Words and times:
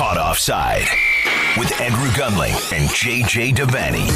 Caught 0.00 0.16
Offside 0.16 0.88
with 1.58 1.78
Andrew 1.78 2.08
Gunling 2.16 2.54
and 2.72 2.88
JJ 2.88 3.52
Devaney. 3.52 4.06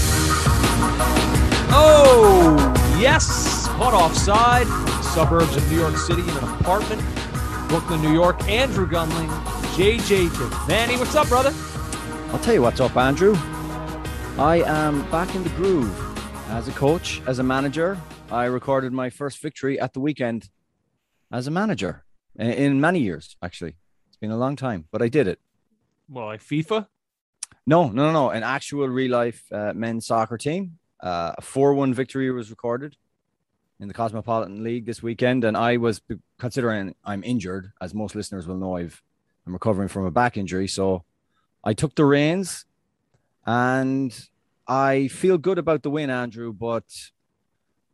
Oh, 1.71 2.57
yes. 2.99 3.69
Caught 3.69 3.93
offside. 3.93 4.67
Suburbs 5.05 5.55
of 5.57 5.71
New 5.71 5.77
York 5.79 5.99
City 5.99 6.23
in 6.23 6.31
an 6.31 6.45
apartment. 6.59 7.03
Brooklyn, 7.69 8.01
New 8.01 8.15
York. 8.15 8.43
Andrew 8.49 8.89
Gunling, 8.89 9.29
JJ 9.77 10.29
Devaney. 10.29 10.99
What's 10.99 11.15
up, 11.15 11.29
brother? 11.29 11.53
I'll 12.33 12.39
tell 12.39 12.55
you 12.55 12.63
what's 12.63 12.81
up, 12.81 12.97
Andrew. 12.97 13.35
I 14.39 14.63
am 14.65 15.03
back 15.11 15.35
in 15.35 15.43
the 15.43 15.51
groove 15.51 15.95
as 16.49 16.67
a 16.67 16.73
coach, 16.73 17.21
as 17.27 17.41
a 17.41 17.43
manager. 17.43 18.01
I 18.31 18.47
recorded 18.47 18.95
my 18.95 19.11
first 19.11 19.39
victory 19.43 19.79
at 19.79 19.93
the 19.93 20.01
weekend 20.01 20.49
as 21.31 21.47
a 21.47 21.51
manager 21.51 22.07
in- 22.37 22.53
in 22.53 22.81
many 22.81 23.01
years, 23.01 23.37
actually. 23.43 23.77
It's 24.09 24.17
been 24.17 24.31
a 24.31 24.39
long 24.39 24.57
time, 24.57 24.87
but 24.91 25.03
I 25.03 25.09
did 25.09 25.29
it. 25.29 25.41
Well, 26.09 26.27
like 26.27 26.43
FIFA? 26.43 26.87
No, 27.67 27.89
no, 27.89 28.07
no, 28.07 28.13
no. 28.13 28.31
An 28.31 28.43
actual 28.43 28.89
real 28.89 29.11
life 29.11 29.43
uh, 29.53 29.73
men's 29.75 30.07
soccer 30.07 30.37
team. 30.37 30.79
Uh, 31.01 31.33
a 31.39 31.43
4 31.43 31.75
1 31.75 31.95
victory 31.95 32.31
was 32.31 32.51
recorded 32.51 32.97
in 33.81 33.89
the 33.89 33.95
Cosmopolitan 33.95 34.63
League 34.63 34.87
this 34.87 35.03
weekend. 35.03 35.45
And 35.45 35.57
I 35.57 35.77
was, 35.77 36.01
considering 36.39 36.95
I'm 37.05 37.25
injured, 37.25 37.73
as 37.81 37.95
most 37.95 38.15
listeners 38.15 38.47
will 38.47 38.57
know, 38.57 38.77
I've, 38.77 39.03
I'm 39.47 39.53
recovering 39.53 39.89
from 39.89 40.05
a 40.05 40.11
back 40.11 40.37
injury. 40.37 40.69
So 40.69 41.05
I 41.63 41.73
took 41.75 41.95
the 41.95 42.05
reins 42.05 42.67
and 43.47 44.29
I 44.67 45.09
feel 45.09 45.39
good 45.39 45.59
about 45.59 45.83
the 45.83 45.91
win, 45.91 46.11
Andrew, 46.11 46.53
but 46.53 46.85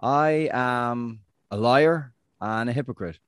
I 0.01 0.49
am 0.53 1.21
a 1.51 1.57
liar 1.57 2.13
and 2.41 2.71
a 2.71 2.73
hypocrite. 2.73 3.19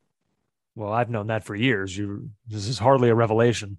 Well, 0.74 0.92
I've 0.92 1.10
known 1.10 1.26
that 1.26 1.44
for 1.44 1.54
years. 1.54 1.96
You, 1.96 2.30
this 2.48 2.66
is 2.66 2.78
hardly 2.78 3.10
a 3.10 3.14
revelation. 3.14 3.78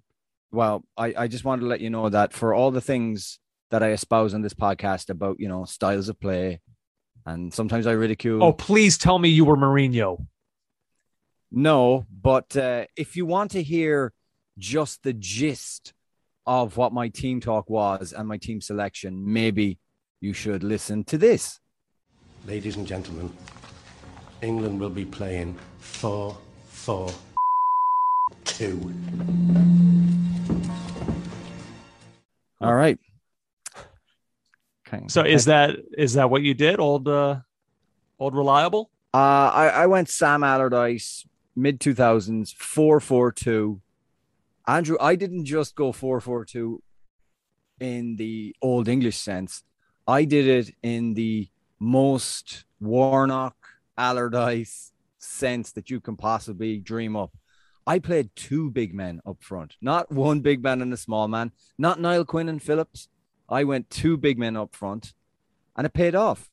Well, 0.54 0.84
I, 0.96 1.14
I 1.18 1.28
just 1.28 1.44
wanted 1.44 1.62
to 1.62 1.66
let 1.66 1.80
you 1.80 1.90
know 1.90 2.08
that 2.08 2.32
for 2.32 2.54
all 2.54 2.70
the 2.70 2.80
things 2.80 3.38
that 3.70 3.82
I 3.82 3.90
espouse 3.90 4.34
on 4.34 4.42
this 4.42 4.54
podcast 4.54 5.10
about, 5.10 5.40
you 5.40 5.48
know, 5.48 5.64
styles 5.64 6.08
of 6.08 6.20
play, 6.20 6.60
and 7.26 7.52
sometimes 7.52 7.86
I 7.86 7.92
ridicule. 7.92 8.42
Oh, 8.42 8.52
please 8.52 8.96
tell 8.96 9.18
me 9.18 9.28
you 9.28 9.44
were 9.44 9.56
Mourinho. 9.56 10.26
no, 11.50 12.06
but 12.22 12.56
uh, 12.56 12.84
if 12.96 13.16
you 13.16 13.26
want 13.26 13.50
to 13.52 13.62
hear 13.62 14.12
just 14.58 15.02
the 15.02 15.12
gist 15.12 15.92
of 16.46 16.76
what 16.76 16.92
my 16.92 17.08
team 17.08 17.40
talk 17.40 17.68
was 17.68 18.12
and 18.12 18.28
my 18.28 18.36
team 18.36 18.60
selection, 18.60 19.32
maybe 19.32 19.78
you 20.20 20.32
should 20.32 20.62
listen 20.62 21.04
to 21.04 21.18
this. 21.18 21.58
Ladies 22.46 22.76
and 22.76 22.86
gentlemen, 22.86 23.32
England 24.42 24.78
will 24.78 24.90
be 24.90 25.04
playing 25.04 25.56
4 25.78 26.36
4 26.68 27.10
2. 28.44 28.94
All 32.60 32.74
right. 32.74 32.98
Okay. 34.86 35.04
So 35.08 35.22
is 35.22 35.46
that 35.46 35.76
is 35.96 36.14
that 36.14 36.30
what 36.30 36.42
you 36.42 36.54
did? 36.54 36.80
Old 36.80 37.08
uh 37.08 37.40
old 38.18 38.34
reliable? 38.34 38.90
Uh, 39.12 39.50
I, 39.54 39.68
I 39.68 39.86
went 39.86 40.08
Sam 40.08 40.42
Allardyce, 40.42 41.24
mid 41.54 41.78
2000s, 41.78 42.52
4 42.54 42.98
4 42.98 43.32
2. 43.32 43.80
Andrew, 44.66 44.96
I 45.00 45.14
didn't 45.14 45.44
just 45.44 45.76
go 45.76 45.92
4 45.92 46.20
4 46.20 46.44
2 46.44 46.82
in 47.80 48.16
the 48.16 48.56
old 48.60 48.88
English 48.88 49.18
sense. 49.18 49.62
I 50.06 50.24
did 50.24 50.48
it 50.48 50.74
in 50.82 51.14
the 51.14 51.48
most 51.78 52.64
Warnock 52.80 53.56
Allardyce 53.96 54.92
sense 55.18 55.72
that 55.72 55.90
you 55.90 56.00
can 56.00 56.16
possibly 56.16 56.78
dream 56.78 57.14
up. 57.14 57.36
I 57.86 57.98
played 57.98 58.30
two 58.34 58.70
big 58.70 58.94
men 58.94 59.20
up 59.26 59.42
front, 59.42 59.76
not 59.80 60.10
one 60.10 60.40
big 60.40 60.62
man 60.62 60.80
and 60.80 60.92
a 60.92 60.96
small 60.96 61.28
man, 61.28 61.52
not 61.76 62.00
Niall 62.00 62.24
Quinn 62.24 62.48
and 62.48 62.62
Phillips. 62.62 63.08
I 63.48 63.64
went 63.64 63.90
two 63.90 64.16
big 64.16 64.38
men 64.38 64.56
up 64.56 64.74
front, 64.74 65.12
and 65.76 65.84
it 65.86 65.92
paid 65.92 66.14
off. 66.14 66.50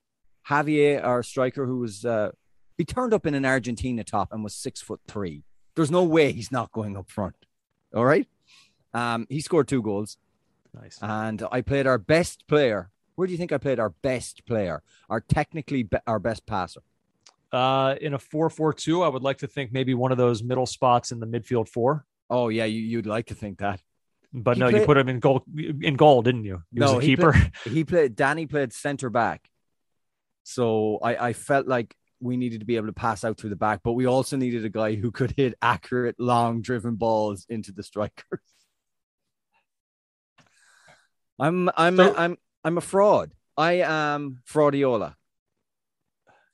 Javier, 0.50 1.02
our 1.04 1.24
striker, 1.24 1.66
who 1.66 1.80
was 1.80 2.04
uh, 2.04 2.32
he 2.78 2.84
turned 2.84 3.14
up 3.14 3.26
in 3.26 3.34
an 3.34 3.46
Argentina 3.46 4.04
top 4.04 4.34
and 4.34 4.44
was 4.44 4.54
six 4.56 4.82
foot 4.82 5.00
three. 5.08 5.44
There's 5.76 5.92
no 5.92 6.04
way 6.04 6.34
he's 6.34 6.52
not 6.52 6.72
going 6.74 6.98
up 6.98 7.10
front. 7.10 7.36
All 7.96 8.06
right. 8.06 8.28
Um, 8.94 9.26
he 9.30 9.40
scored 9.40 9.70
two 9.70 9.82
goals, 9.82 10.18
Nice. 10.74 11.00
and 11.02 11.44
I 11.50 11.62
played 11.62 11.88
our 11.88 11.98
best 11.98 12.46
player. 12.48 12.90
Where 13.16 13.26
do 13.26 13.32
you 13.32 13.38
think 13.38 13.54
I 13.54 13.58
played 13.58 13.80
our 13.80 13.92
best 13.92 14.46
player? 14.46 14.84
Our 15.10 15.22
technically 15.22 15.84
be- 15.84 15.98
our 16.08 16.20
best 16.20 16.46
passer. 16.46 16.82
Uh 17.52 17.96
in 18.00 18.14
a 18.14 18.18
4-4-2, 18.18 19.04
I 19.06 19.10
would 19.10 19.24
like 19.24 19.40
to 19.40 19.48
think 19.48 19.72
maybe 19.74 19.94
one 19.94 20.12
of 20.12 20.18
those 20.18 20.42
middle 20.44 20.66
spots 20.66 21.12
in 21.12 21.20
the 21.20 21.28
midfield 21.28 21.68
four. 21.68 22.06
Oh 22.30 22.48
yeah, 22.50 22.66
you, 22.66 22.80
you'd 22.82 23.06
like 23.08 23.28
to 23.28 23.36
think 23.36 23.60
that. 23.60 23.82
But 24.34 24.56
He 24.56 24.62
no, 24.62 24.70
you 24.70 24.86
put 24.86 24.96
him 24.98 25.10
in 25.10 25.20
goal 25.20 25.44
in 25.58 25.96
goal, 25.96 26.22
didn't 26.22 26.46
you? 26.46 26.64
He 26.74 26.80
was 26.80 26.92
No, 26.92 26.98
a 27.00 27.02
he 27.02 27.08
keeper. 27.08 27.32
played- 27.34 27.52
He 27.74 27.84
played. 27.84 28.16
Danny 28.16 28.46
played 28.46 28.72
center 28.72 29.10
back, 29.10 29.50
so 30.44 31.00
I, 31.04 31.28
I 31.30 31.34
felt 31.34 31.68
like 31.68 31.94
we 32.22 32.38
needed 32.38 32.60
to 32.62 32.66
be 32.66 32.78
able 32.78 32.88
to 32.88 32.94
pass 32.94 33.26
out 33.26 33.38
through 33.38 33.50
the 33.50 33.56
back, 33.58 33.82
but 33.84 33.94
we 33.94 34.06
also 34.06 34.38
needed 34.38 34.64
a 34.64 34.70
guy 34.70 34.96
who 34.96 35.12
could 35.12 35.32
hit 35.32 35.56
accurate, 35.62 36.16
long 36.20 36.62
driven 36.62 36.96
balls 36.96 37.46
into 37.50 37.74
the 37.74 37.84
strikers. 37.84 38.40
I'm 41.40 41.70
I'm 41.76 41.98
So- 41.98 42.16
I'm 42.16 42.38
I'm 42.64 42.78
a 42.78 42.82
fraud. 42.82 43.32
I 43.58 43.74
am 43.84 44.42
fraudiola. 44.48 45.16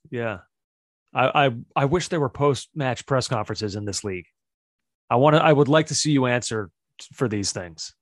Yeah. 0.09 0.39
I, 1.17 1.47
I 1.47 1.51
I 1.75 1.85
wish 1.85 2.09
there 2.09 2.19
were 2.19 2.29
post 2.29 2.69
match 2.75 3.05
press 3.05 3.27
conferences 3.27 3.75
in 3.75 3.85
this 3.85 4.03
league. 4.03 4.27
I 5.09 5.15
want 5.15 5.35
to 5.35 5.43
I 5.43 5.51
would 5.51 5.67
like 5.67 5.87
to 5.87 5.95
see 5.95 6.11
you 6.11 6.27
answer 6.27 6.69
for 7.13 7.27
these 7.27 7.51
things. 7.51 7.95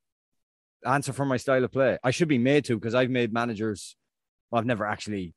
Answer 0.86 1.14
for 1.14 1.26
my 1.26 1.38
style 1.38 1.64
of 1.64 1.72
play. 1.72 1.98
I 2.04 2.12
should 2.12 2.28
be 2.28 2.38
made 2.38 2.66
to 2.66 2.76
because 2.78 2.94
I've 2.94 3.10
made 3.10 3.32
managers. 3.32 3.96
Well, 4.50 4.60
I've 4.60 4.66
never 4.66 4.86
actually 4.86 5.34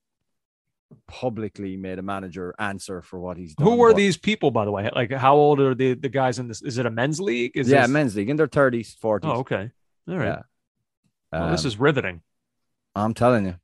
publicly 1.06 1.76
made 1.76 1.98
a 1.98 2.02
manager 2.02 2.54
answer 2.58 3.02
for 3.02 3.18
what 3.20 3.36
he's 3.36 3.54
done. 3.54 3.66
Who 3.66 3.76
were 3.76 3.90
but- 3.90 3.96
these 3.98 4.16
people, 4.16 4.50
by 4.50 4.64
the 4.64 4.70
way? 4.70 4.90
Like, 4.94 5.12
how 5.12 5.36
old 5.36 5.60
are 5.60 5.74
the, 5.74 5.94
the 5.94 6.08
guys 6.08 6.38
in 6.38 6.48
this? 6.48 6.62
Is 6.62 6.78
it 6.78 6.86
a 6.86 6.90
men's 6.90 7.20
league? 7.20 7.52
Is 7.54 7.68
yeah, 7.68 7.82
this... 7.82 7.90
men's 7.90 8.16
league 8.16 8.30
in 8.30 8.36
their 8.36 8.48
thirties, 8.48 8.96
forties. 9.00 9.30
Oh, 9.32 9.40
okay. 9.40 9.70
All 10.08 10.18
right. 10.18 10.26
Yeah. 10.26 10.42
Well, 11.32 11.50
this 11.50 11.64
Um, 11.64 11.68
is 11.68 11.78
riveting. 11.78 12.22
I'm 12.94 13.14
telling 13.14 13.46
you. 13.46 13.54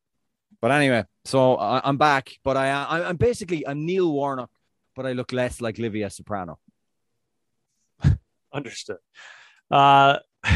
But 0.65 0.73
anyway, 0.73 1.05
so 1.27 1.57
I, 1.57 1.83
I'm 1.87 1.99
back. 1.99 2.39
But 2.43 2.57
I, 2.57 2.71
I, 2.71 3.07
I'm 3.11 3.17
basically 3.17 3.69
I'm 3.69 3.85
Neil 3.85 4.11
Warnock, 4.11 4.49
but 4.97 5.05
I 5.05 5.13
look 5.13 5.31
less 5.31 5.61
like 5.61 5.77
Livia 5.77 6.09
Soprano. 6.09 6.59
Understood. 8.51 8.97
Uh, 9.71 10.21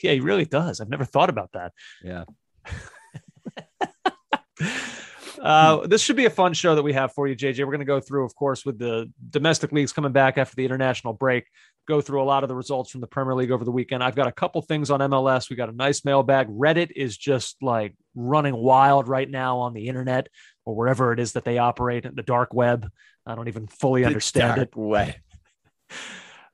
yeah, 0.00 0.12
he 0.12 0.20
really 0.20 0.44
does. 0.44 0.80
I've 0.80 0.88
never 0.88 1.04
thought 1.04 1.28
about 1.28 1.50
that. 1.54 1.72
Yeah. 2.04 2.22
Uh, 5.42 5.86
this 5.88 6.00
should 6.00 6.14
be 6.14 6.26
a 6.26 6.30
fun 6.30 6.52
show 6.52 6.76
that 6.76 6.82
we 6.82 6.92
have 6.92 7.12
for 7.12 7.26
you, 7.26 7.34
JJ. 7.34 7.58
We're 7.58 7.66
going 7.66 7.80
to 7.80 7.84
go 7.84 8.00
through, 8.00 8.24
of 8.24 8.34
course, 8.36 8.64
with 8.64 8.78
the 8.78 9.10
domestic 9.30 9.72
leagues 9.72 9.92
coming 9.92 10.12
back 10.12 10.38
after 10.38 10.54
the 10.54 10.64
international 10.64 11.14
break, 11.14 11.46
go 11.88 12.00
through 12.00 12.22
a 12.22 12.24
lot 12.24 12.44
of 12.44 12.48
the 12.48 12.54
results 12.54 12.90
from 12.90 13.00
the 13.00 13.08
Premier 13.08 13.34
League 13.34 13.50
over 13.50 13.64
the 13.64 13.72
weekend. 13.72 14.04
I've 14.04 14.14
got 14.14 14.28
a 14.28 14.32
couple 14.32 14.62
things 14.62 14.88
on 14.88 15.00
MLS. 15.00 15.50
We 15.50 15.56
got 15.56 15.68
a 15.68 15.72
nice 15.72 16.04
mailbag. 16.04 16.46
Reddit 16.48 16.92
is 16.94 17.16
just 17.16 17.56
like 17.60 17.96
running 18.14 18.54
wild 18.54 19.08
right 19.08 19.28
now 19.28 19.58
on 19.58 19.74
the 19.74 19.88
internet 19.88 20.28
or 20.64 20.76
wherever 20.76 21.12
it 21.12 21.18
is 21.18 21.32
that 21.32 21.44
they 21.44 21.58
operate 21.58 22.04
in 22.04 22.14
the 22.14 22.22
dark 22.22 22.54
web. 22.54 22.88
I 23.26 23.34
don't 23.34 23.48
even 23.48 23.66
fully 23.66 24.04
understand 24.04 24.62
it. 24.62 24.76
Way. 24.76 25.16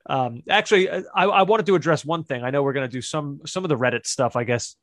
Um, 0.09 0.41
actually, 0.49 0.89
I, 0.89 1.03
I 1.13 1.43
wanted 1.43 1.67
to 1.67 1.75
address 1.75 2.03
one 2.03 2.23
thing. 2.23 2.43
I 2.43 2.49
know 2.49 2.63
we're 2.63 2.73
going 2.73 2.89
to 2.89 2.91
do 2.91 3.01
some 3.01 3.41
some 3.45 3.63
of 3.63 3.69
the 3.69 3.77
Reddit 3.77 4.07
stuff. 4.07 4.35
I 4.35 4.43
guess 4.43 4.75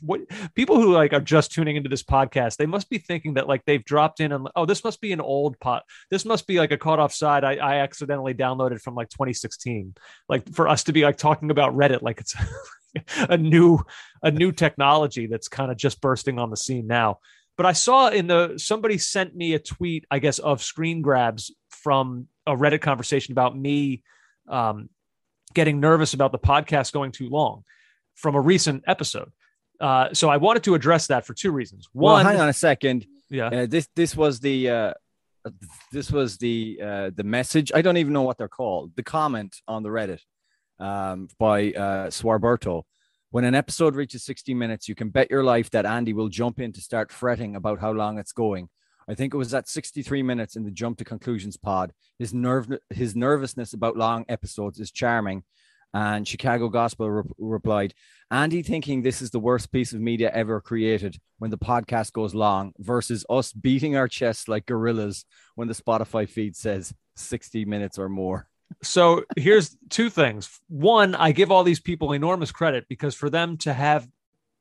what 0.00 0.20
people 0.54 0.80
who 0.80 0.92
like 0.92 1.12
are 1.12 1.20
just 1.20 1.52
tuning 1.52 1.76
into 1.76 1.88
this 1.88 2.02
podcast, 2.02 2.56
they 2.56 2.66
must 2.66 2.90
be 2.90 2.98
thinking 2.98 3.34
that 3.34 3.48
like 3.48 3.64
they've 3.64 3.84
dropped 3.84 4.20
in 4.20 4.32
and 4.32 4.48
oh, 4.56 4.66
this 4.66 4.84
must 4.84 5.00
be 5.00 5.12
an 5.12 5.20
old 5.20 5.58
pot. 5.60 5.84
This 6.10 6.24
must 6.24 6.46
be 6.46 6.58
like 6.58 6.72
a 6.72 6.78
caught 6.78 6.98
off 6.98 7.12
side. 7.12 7.44
I, 7.44 7.54
I 7.56 7.76
accidentally 7.76 8.34
downloaded 8.34 8.80
from 8.80 8.94
like 8.94 9.08
2016. 9.10 9.94
Like 10.28 10.52
for 10.54 10.68
us 10.68 10.84
to 10.84 10.92
be 10.92 11.02
like 11.02 11.16
talking 11.16 11.50
about 11.50 11.74
Reddit, 11.74 12.02
like 12.02 12.20
it's 12.20 12.34
a 13.28 13.36
new 13.36 13.80
a 14.22 14.30
new 14.30 14.52
technology 14.52 15.26
that's 15.26 15.48
kind 15.48 15.70
of 15.70 15.76
just 15.76 16.00
bursting 16.00 16.38
on 16.38 16.50
the 16.50 16.56
scene 16.56 16.86
now. 16.86 17.18
But 17.56 17.66
I 17.66 17.72
saw 17.72 18.08
in 18.08 18.26
the 18.26 18.54
somebody 18.56 18.98
sent 18.98 19.36
me 19.36 19.54
a 19.54 19.58
tweet, 19.58 20.06
I 20.10 20.18
guess, 20.18 20.38
of 20.38 20.62
screen 20.62 21.02
grabs 21.02 21.52
from 21.68 22.28
a 22.46 22.56
Reddit 22.56 22.80
conversation 22.80 23.32
about 23.32 23.56
me 23.56 24.02
um, 24.48 24.88
getting 25.54 25.80
nervous 25.80 26.14
about 26.14 26.32
the 26.32 26.38
podcast 26.38 26.92
going 26.92 27.12
too 27.12 27.28
long 27.28 27.64
from 28.14 28.34
a 28.34 28.40
recent 28.40 28.84
episode. 28.86 29.30
Uh, 29.82 30.14
so 30.14 30.30
I 30.30 30.36
wanted 30.36 30.62
to 30.64 30.74
address 30.74 31.08
that 31.08 31.26
for 31.26 31.34
two 31.34 31.50
reasons. 31.50 31.88
Well, 31.92 32.14
One, 32.14 32.24
hang 32.24 32.40
on 32.40 32.48
a 32.48 32.52
second. 32.52 33.04
yeah, 33.28 33.48
Uh, 33.48 33.66
this 33.66 33.88
this 33.96 34.16
was 34.16 34.38
the 34.40 34.70
uh, 34.70 34.94
this 35.90 36.10
was 36.10 36.38
the 36.38 36.78
uh, 36.82 37.10
the 37.14 37.24
message. 37.24 37.72
I 37.74 37.82
don't 37.82 37.96
even 37.96 38.12
know 38.12 38.22
what 38.22 38.38
they're 38.38 38.48
called. 38.48 38.92
The 38.94 39.02
comment 39.02 39.56
on 39.66 39.82
the 39.82 39.88
Reddit 39.88 40.20
um, 40.78 41.28
by 41.38 41.72
uh, 41.72 42.06
Swarberto. 42.10 42.82
When 43.30 43.44
an 43.44 43.54
episode 43.54 43.96
reaches 43.96 44.24
60 44.24 44.54
minutes, 44.54 44.88
you 44.88 44.94
can 44.94 45.08
bet 45.08 45.30
your 45.30 45.42
life 45.42 45.70
that 45.70 45.86
Andy 45.86 46.12
will 46.12 46.28
jump 46.28 46.60
in 46.60 46.70
to 46.74 46.80
start 46.80 47.10
fretting 47.10 47.56
about 47.56 47.80
how 47.80 47.90
long 47.90 48.18
it's 48.18 48.32
going. 48.32 48.68
I 49.08 49.14
think 49.14 49.34
it 49.34 49.38
was 49.38 49.52
at 49.54 49.68
63 49.68 50.22
minutes 50.22 50.54
in 50.54 50.64
the 50.64 50.70
jump 50.70 50.98
to 50.98 51.04
conclusions 51.04 51.56
pod. 51.56 51.92
His 52.18 52.32
nerve, 52.32 52.68
his 52.90 53.16
nervousness 53.16 53.72
about 53.72 53.96
long 53.96 54.24
episodes 54.28 54.78
is 54.78 54.92
charming, 54.92 55.42
And 55.94 56.26
Chicago 56.26 56.68
Gospel 56.68 57.10
re- 57.10 57.30
replied, 57.38 57.94
Andy 58.30 58.62
thinking 58.62 59.02
this 59.02 59.20
is 59.20 59.30
the 59.30 59.38
worst 59.38 59.70
piece 59.72 59.92
of 59.92 60.00
media 60.00 60.30
ever 60.32 60.60
created 60.60 61.18
when 61.38 61.50
the 61.50 61.58
podcast 61.58 62.12
goes 62.12 62.34
long 62.34 62.72
versus 62.78 63.26
us 63.28 63.52
beating 63.52 63.94
our 63.96 64.08
chests 64.08 64.48
like 64.48 64.64
gorillas 64.64 65.26
when 65.54 65.68
the 65.68 65.74
Spotify 65.74 66.28
feed 66.28 66.56
says 66.56 66.94
60 67.16 67.66
minutes 67.66 67.98
or 67.98 68.08
more. 68.08 68.48
So 68.82 69.24
here's 69.36 69.76
two 69.90 70.08
things. 70.08 70.48
One, 70.68 71.14
I 71.14 71.32
give 71.32 71.50
all 71.50 71.62
these 71.62 71.80
people 71.80 72.12
enormous 72.12 72.52
credit 72.52 72.86
because 72.88 73.14
for 73.14 73.28
them 73.28 73.58
to 73.58 73.72
have 73.72 74.08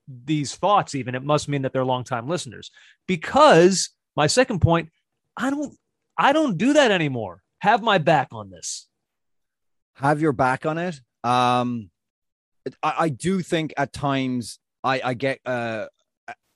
these 0.08 0.56
thoughts, 0.56 0.96
even 0.96 1.16
it 1.16 1.24
must 1.24 1.48
mean 1.48 1.62
that 1.62 1.72
they're 1.72 1.86
longtime 1.86 2.28
listeners. 2.28 2.72
Because 3.08 3.90
my 4.16 4.28
second 4.28 4.60
point, 4.60 4.90
I 5.38 5.50
don't 5.50 5.78
I 6.18 6.34
don't 6.34 6.58
do 6.58 6.74
that 6.74 6.92
anymore. 6.92 7.42
Have 7.60 7.82
my 7.82 7.98
back 7.98 8.30
on 8.32 8.50
this. 8.50 8.88
Have 9.96 10.22
your 10.22 10.34
back 10.34 10.66
on 10.66 10.78
it. 10.78 11.00
Um 11.24 11.90
I, 12.84 12.94
I 13.00 13.10
do 13.10 13.42
think 13.42 13.74
at 13.78 13.94
times 13.94 14.60
I, 14.84 15.02
I 15.04 15.14
get 15.14 15.40
uh, 15.46 15.88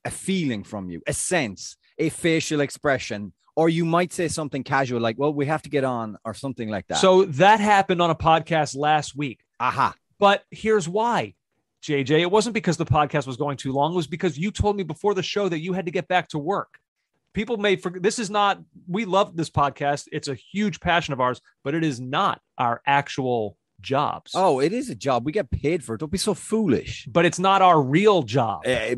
a 0.06 0.12
feeling 0.12 0.64
from 0.64 0.90
you, 0.90 1.02
a 1.08 1.14
sense, 1.14 1.78
a 1.98 2.10
facial 2.10 2.62
expression, 2.62 3.34
or 3.56 3.70
you 3.70 3.86
might 3.86 4.14
say 4.14 4.28
something 4.28 4.64
casual 4.64 5.02
like, 5.02 5.18
well, 5.18 5.34
we 5.34 5.46
have 5.46 5.62
to 5.64 5.70
get 5.70 5.84
on 5.84 6.18
or 6.26 6.34
something 6.34 6.70
like 6.70 6.88
that. 6.88 6.98
So 7.00 7.26
that 7.26 7.60
happened 7.60 8.02
on 8.02 8.10
a 8.10 8.16
podcast 8.16 8.78
last 8.78 9.16
week. 9.16 9.40
aha. 9.60 9.94
But 10.18 10.44
here's 10.50 10.88
why, 10.88 11.34
JJ. 11.84 12.22
It 12.22 12.32
wasn't 12.32 12.54
because 12.54 12.78
the 12.78 12.86
podcast 12.86 13.28
was 13.28 13.36
going 13.38 13.58
too 13.58 13.74
long. 13.74 13.94
It 13.94 13.96
was 13.98 14.08
because 14.08 14.38
you 14.38 14.50
told 14.52 14.78
me 14.78 14.84
before 14.84 15.14
the 15.14 15.24
show 15.24 15.50
that 15.50 15.60
you 15.60 15.74
had 15.74 15.86
to 15.86 15.92
get 15.92 16.08
back 16.08 16.30
to 16.30 16.38
work. 16.40 16.80
People 17.34 17.58
may 17.58 17.76
forget 17.76 18.02
this 18.02 18.18
is 18.18 18.30
not, 18.30 18.62
we 18.88 19.04
love 19.04 19.36
this 19.36 19.50
podcast. 19.50 20.08
It's 20.14 20.30
a 20.30 20.36
huge 20.36 20.80
passion 20.80 21.14
of 21.14 21.20
ours, 21.20 21.42
but 21.66 21.76
it 21.76 21.84
is 21.84 22.00
not 22.00 22.40
our 22.58 22.82
actual 22.88 23.58
jobs. 23.86 24.32
Oh, 24.36 24.60
it 24.60 24.74
is 24.74 24.90
a 24.90 24.96
job. 24.96 25.26
We 25.26 25.32
get 25.32 25.50
paid 25.50 25.84
for 25.84 25.96
it. 25.96 26.00
Don't 26.00 26.12
be 26.12 26.18
so 26.18 26.34
foolish. 26.34 27.08
But 27.10 27.24
it's 27.26 27.40
not 27.40 27.62
our 27.62 27.82
real 27.82 28.24
job. 28.24 28.66
Uh, 28.68 28.96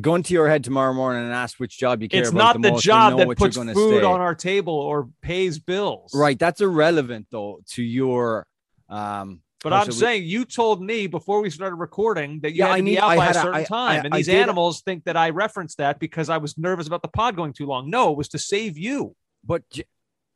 go 0.00 0.14
into 0.16 0.34
your 0.34 0.48
head 0.48 0.64
tomorrow 0.64 0.92
morning 0.92 1.22
and 1.24 1.32
ask 1.32 1.60
which 1.60 1.78
job 1.78 2.02
you 2.02 2.08
care 2.08 2.20
it's 2.20 2.30
about 2.30 2.38
not 2.38 2.52
the, 2.54 2.68
the 2.68 2.72
most. 2.72 2.82
Job 2.84 3.18
that 3.18 3.28
puts 3.36 3.56
food 3.56 3.74
say. 4.00 4.02
on 4.02 4.20
our 4.20 4.34
table 4.34 4.74
or 4.74 5.08
pays 5.20 5.58
bills. 5.60 6.12
Right, 6.14 6.38
that's 6.38 6.60
irrelevant 6.60 7.28
though 7.30 7.60
to 7.74 7.82
your. 7.82 8.46
Um, 8.88 9.42
But 9.62 9.72
I'm 9.74 9.84
should 9.84 9.94
we- 9.94 10.00
saying 10.00 10.24
you 10.24 10.44
told 10.46 10.82
me 10.82 11.06
before 11.06 11.40
we 11.42 11.50
started 11.50 11.76
recording 11.76 12.40
that 12.40 12.52
you 12.52 12.58
Yeah, 12.60 12.68
had 12.68 12.72
I 12.72 12.76
to 12.78 12.82
need- 12.82 12.90
be 12.92 12.98
out 12.98 13.10
I 13.10 13.16
by 13.16 13.28
a 13.28 13.34
certain 13.34 13.54
I- 13.54 13.64
time. 13.64 14.00
I- 14.00 14.04
and 14.04 14.12
these 14.14 14.28
animals 14.28 14.80
think 14.80 15.04
that 15.04 15.16
I 15.16 15.30
referenced 15.30 15.78
that 15.78 16.00
because 16.00 16.28
I 16.30 16.38
was 16.38 16.56
nervous 16.58 16.86
about 16.86 17.02
the 17.02 17.08
pod 17.08 17.36
going 17.36 17.52
too 17.52 17.66
long. 17.66 17.88
No, 17.90 18.10
it 18.10 18.16
was 18.16 18.28
to 18.30 18.38
save 18.38 18.76
you. 18.78 19.14
but 19.44 19.62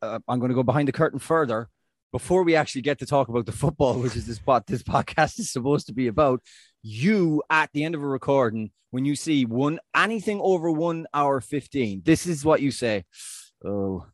uh, 0.02 0.18
I'm 0.28 0.38
going 0.38 0.50
to 0.50 0.54
go 0.54 0.62
behind 0.62 0.86
the 0.88 0.92
curtain 0.92 1.18
further 1.18 1.68
before 2.14 2.44
we 2.44 2.54
actually 2.54 2.80
get 2.80 3.00
to 3.00 3.06
talk 3.06 3.28
about 3.28 3.44
the 3.44 3.50
football, 3.50 3.94
which 3.94 4.14
is 4.14 4.24
this 4.24 4.38
pot 4.38 4.68
this 4.68 4.84
podcast 4.84 5.40
is 5.40 5.50
supposed 5.50 5.88
to 5.88 5.92
be 5.92 6.06
about. 6.06 6.40
You 6.80 7.42
at 7.50 7.70
the 7.72 7.82
end 7.82 7.96
of 7.96 8.02
a 8.04 8.06
recording, 8.06 8.70
when 8.92 9.04
you 9.04 9.16
see 9.16 9.44
one 9.44 9.80
anything 9.96 10.40
over 10.40 10.70
one 10.70 11.08
hour 11.12 11.40
fifteen, 11.40 12.02
this 12.04 12.24
is 12.28 12.44
what 12.44 12.62
you 12.62 12.70
say. 12.70 13.04
Oh, 13.64 14.06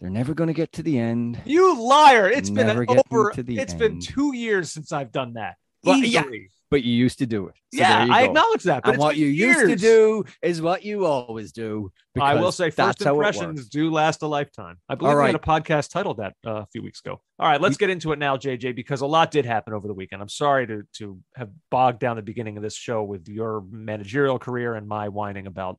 they're 0.00 0.10
never 0.10 0.34
going 0.34 0.48
to 0.48 0.52
get 0.52 0.72
to 0.72 0.82
the 0.82 0.98
end. 0.98 1.40
You 1.44 1.80
liar. 1.80 2.28
It's 2.28 2.50
Never 2.50 2.84
been 2.84 3.00
over. 3.12 3.30
to 3.30 3.42
the 3.44 3.60
It's 3.60 3.74
been 3.74 4.00
two 4.00 4.34
years 4.34 4.72
since 4.72 4.90
I've 4.90 5.12
done 5.12 5.34
that. 5.34 5.58
Well, 5.84 5.98
yeah, 5.98 6.22
Easily. 6.22 6.50
But 6.70 6.84
you 6.84 6.94
used 6.94 7.18
to 7.18 7.26
do 7.26 7.48
it. 7.48 7.54
So 7.74 7.80
yeah, 7.80 8.06
I 8.08 8.24
acknowledge 8.24 8.62
that. 8.62 8.84
But 8.84 8.90
And 8.92 8.98
what 9.00 9.14
been 9.14 9.22
you 9.22 9.26
used 9.26 9.66
to 9.66 9.76
do 9.76 10.24
is 10.40 10.62
what 10.62 10.84
you 10.84 11.04
always 11.04 11.50
do. 11.50 11.90
I 12.20 12.34
will 12.34 12.52
say, 12.52 12.70
first 12.70 13.02
how 13.02 13.14
impressions 13.14 13.68
do 13.68 13.90
last 13.90 14.22
a 14.22 14.26
lifetime. 14.26 14.78
I 14.88 14.94
believe 14.94 15.14
All 15.14 15.20
we 15.20 15.26
had 15.26 15.34
a 15.34 15.38
podcast 15.38 15.90
titled 15.90 16.18
that 16.18 16.34
uh, 16.46 16.62
a 16.62 16.66
few 16.72 16.82
weeks 16.82 17.00
ago. 17.00 17.20
All 17.38 17.48
right, 17.48 17.60
let's 17.60 17.76
get 17.76 17.90
into 17.90 18.12
it 18.12 18.18
now, 18.18 18.36
JJ, 18.36 18.76
because 18.76 19.00
a 19.00 19.06
lot 19.06 19.30
did 19.30 19.46
happen 19.46 19.72
over 19.72 19.88
the 19.88 19.94
weekend. 19.94 20.22
I'm 20.22 20.28
sorry 20.28 20.66
to 20.68 20.82
to 20.98 21.18
have 21.34 21.50
bogged 21.70 21.98
down 21.98 22.16
the 22.16 22.22
beginning 22.22 22.56
of 22.56 22.62
this 22.62 22.76
show 22.76 23.02
with 23.02 23.28
your 23.28 23.64
managerial 23.70 24.38
career 24.38 24.74
and 24.74 24.86
my 24.86 25.08
whining 25.08 25.46
about 25.46 25.78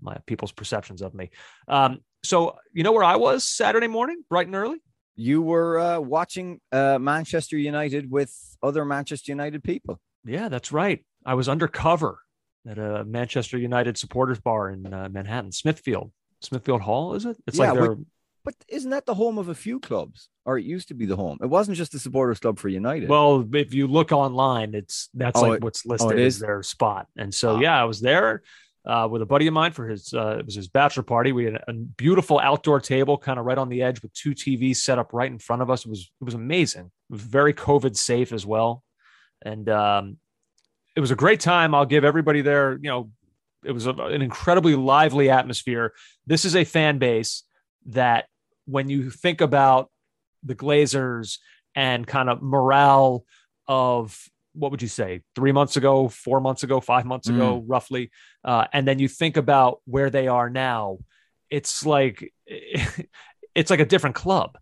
my 0.00 0.16
people's 0.26 0.52
perceptions 0.52 1.02
of 1.02 1.14
me. 1.14 1.30
Um, 1.68 2.00
so 2.24 2.56
you 2.72 2.82
know 2.82 2.92
where 2.92 3.04
I 3.04 3.16
was 3.16 3.44
Saturday 3.44 3.88
morning, 3.88 4.24
bright 4.28 4.46
and 4.46 4.56
early. 4.56 4.78
You 5.14 5.42
were 5.42 5.78
uh, 5.78 6.00
watching 6.00 6.60
uh, 6.72 6.98
Manchester 6.98 7.58
United 7.58 8.10
with 8.10 8.34
other 8.62 8.84
Manchester 8.84 9.30
United 9.32 9.62
people. 9.62 10.00
Yeah, 10.24 10.48
that's 10.48 10.72
right. 10.72 11.04
I 11.24 11.34
was 11.34 11.48
undercover 11.48 12.18
at 12.68 12.78
a 12.78 13.04
Manchester 13.04 13.58
United 13.58 13.98
supporters 13.98 14.40
bar 14.40 14.70
in 14.70 14.92
uh, 14.92 15.08
Manhattan, 15.10 15.52
Smithfield. 15.52 16.12
Smithfield 16.40 16.80
Hall, 16.82 17.14
is 17.14 17.24
it? 17.24 17.36
It's 17.46 17.58
Yeah, 17.58 17.72
like 17.72 17.80
we- 17.80 17.86
they're 17.88 17.96
But 18.44 18.54
isn't 18.68 18.90
that 18.90 19.06
the 19.06 19.14
home 19.14 19.38
of 19.38 19.48
a 19.48 19.54
few 19.54 19.78
clubs? 19.78 20.28
Or 20.44 20.58
it 20.58 20.64
used 20.64 20.88
to 20.88 20.94
be 20.94 21.06
the 21.06 21.14
home. 21.14 21.38
It 21.40 21.46
wasn't 21.46 21.76
just 21.76 21.92
the 21.92 22.00
supporters 22.00 22.40
club 22.40 22.58
for 22.58 22.68
United. 22.68 23.08
Well, 23.08 23.48
if 23.54 23.72
you 23.72 23.86
look 23.86 24.10
online, 24.10 24.74
it's 24.74 25.08
that's 25.14 25.38
Oh, 25.38 25.42
like 25.42 25.56
it- 25.58 25.62
what's 25.64 25.84
oh, 25.86 25.90
listed 25.90 26.18
it 26.18 26.26
as 26.26 26.34
is? 26.34 26.40
their 26.40 26.62
spot. 26.64 27.06
And 27.16 27.32
so, 27.32 27.56
Ah. 27.56 27.60
yeah, 27.60 27.80
I 27.80 27.84
was 27.84 28.00
there 28.00 28.42
uh, 28.84 29.06
with 29.08 29.22
a 29.22 29.26
buddy 29.26 29.46
of 29.46 29.54
mine 29.54 29.70
for 29.70 29.86
his 29.88 30.12
uh, 30.12 30.38
it 30.40 30.44
was 30.46 30.56
his 30.56 30.66
bachelor 30.66 31.04
party. 31.04 31.30
We 31.30 31.44
had 31.44 31.62
a 31.68 31.72
beautiful 31.72 32.40
outdoor 32.40 32.80
table, 32.80 33.16
kind 33.16 33.38
of 33.38 33.44
right 33.44 33.58
on 33.58 33.68
the 33.68 33.82
edge, 33.82 34.02
with 34.02 34.12
two 34.12 34.32
TVs 34.34 34.76
set 34.76 34.98
up 34.98 35.12
right 35.12 35.30
in 35.30 35.38
front 35.38 35.62
of 35.62 35.70
us. 35.70 35.84
It 35.86 35.90
was 35.90 36.10
it 36.20 36.24
was 36.24 36.34
amazing. 36.34 36.86
It 36.86 37.12
was 37.12 37.22
very 37.22 37.54
COVID 37.54 37.96
safe 37.96 38.32
as 38.32 38.44
well, 38.44 38.82
and 39.44 39.68
um, 39.68 40.16
it 40.96 41.00
was 41.00 41.10
a 41.10 41.16
great 41.16 41.40
time. 41.40 41.74
I'll 41.74 41.86
give 41.86 42.04
everybody 42.04 42.42
there. 42.42 42.72
You 42.74 42.90
know, 42.90 43.10
it 43.64 43.72
was 43.72 43.86
a, 43.86 43.92
an 43.92 44.22
incredibly 44.22 44.74
lively 44.74 45.30
atmosphere. 45.30 45.92
This 46.26 46.44
is 46.44 46.56
a 46.56 46.64
fan 46.64 46.98
base 46.98 47.44
that, 47.86 48.26
when 48.64 48.88
you 48.88 49.10
think 49.10 49.40
about 49.40 49.90
the 50.44 50.54
Glazers 50.54 51.38
and 51.74 52.06
kind 52.06 52.30
of 52.30 52.40
morale 52.42 53.24
of 53.66 54.16
what 54.52 54.70
would 54.70 54.82
you 54.82 54.88
say 54.88 55.22
three 55.34 55.50
months 55.50 55.76
ago, 55.76 56.08
four 56.08 56.40
months 56.40 56.62
ago, 56.62 56.80
five 56.80 57.04
months 57.04 57.28
ago, 57.28 57.64
roughly, 57.66 58.10
uh, 58.44 58.66
and 58.72 58.86
then 58.86 58.98
you 58.98 59.08
think 59.08 59.36
about 59.36 59.80
where 59.84 60.10
they 60.10 60.28
are 60.28 60.48
now, 60.50 60.98
it's 61.50 61.84
like 61.84 62.32
it's 63.54 63.70
like 63.70 63.80
a 63.80 63.84
different 63.84 64.14
club. 64.16 64.58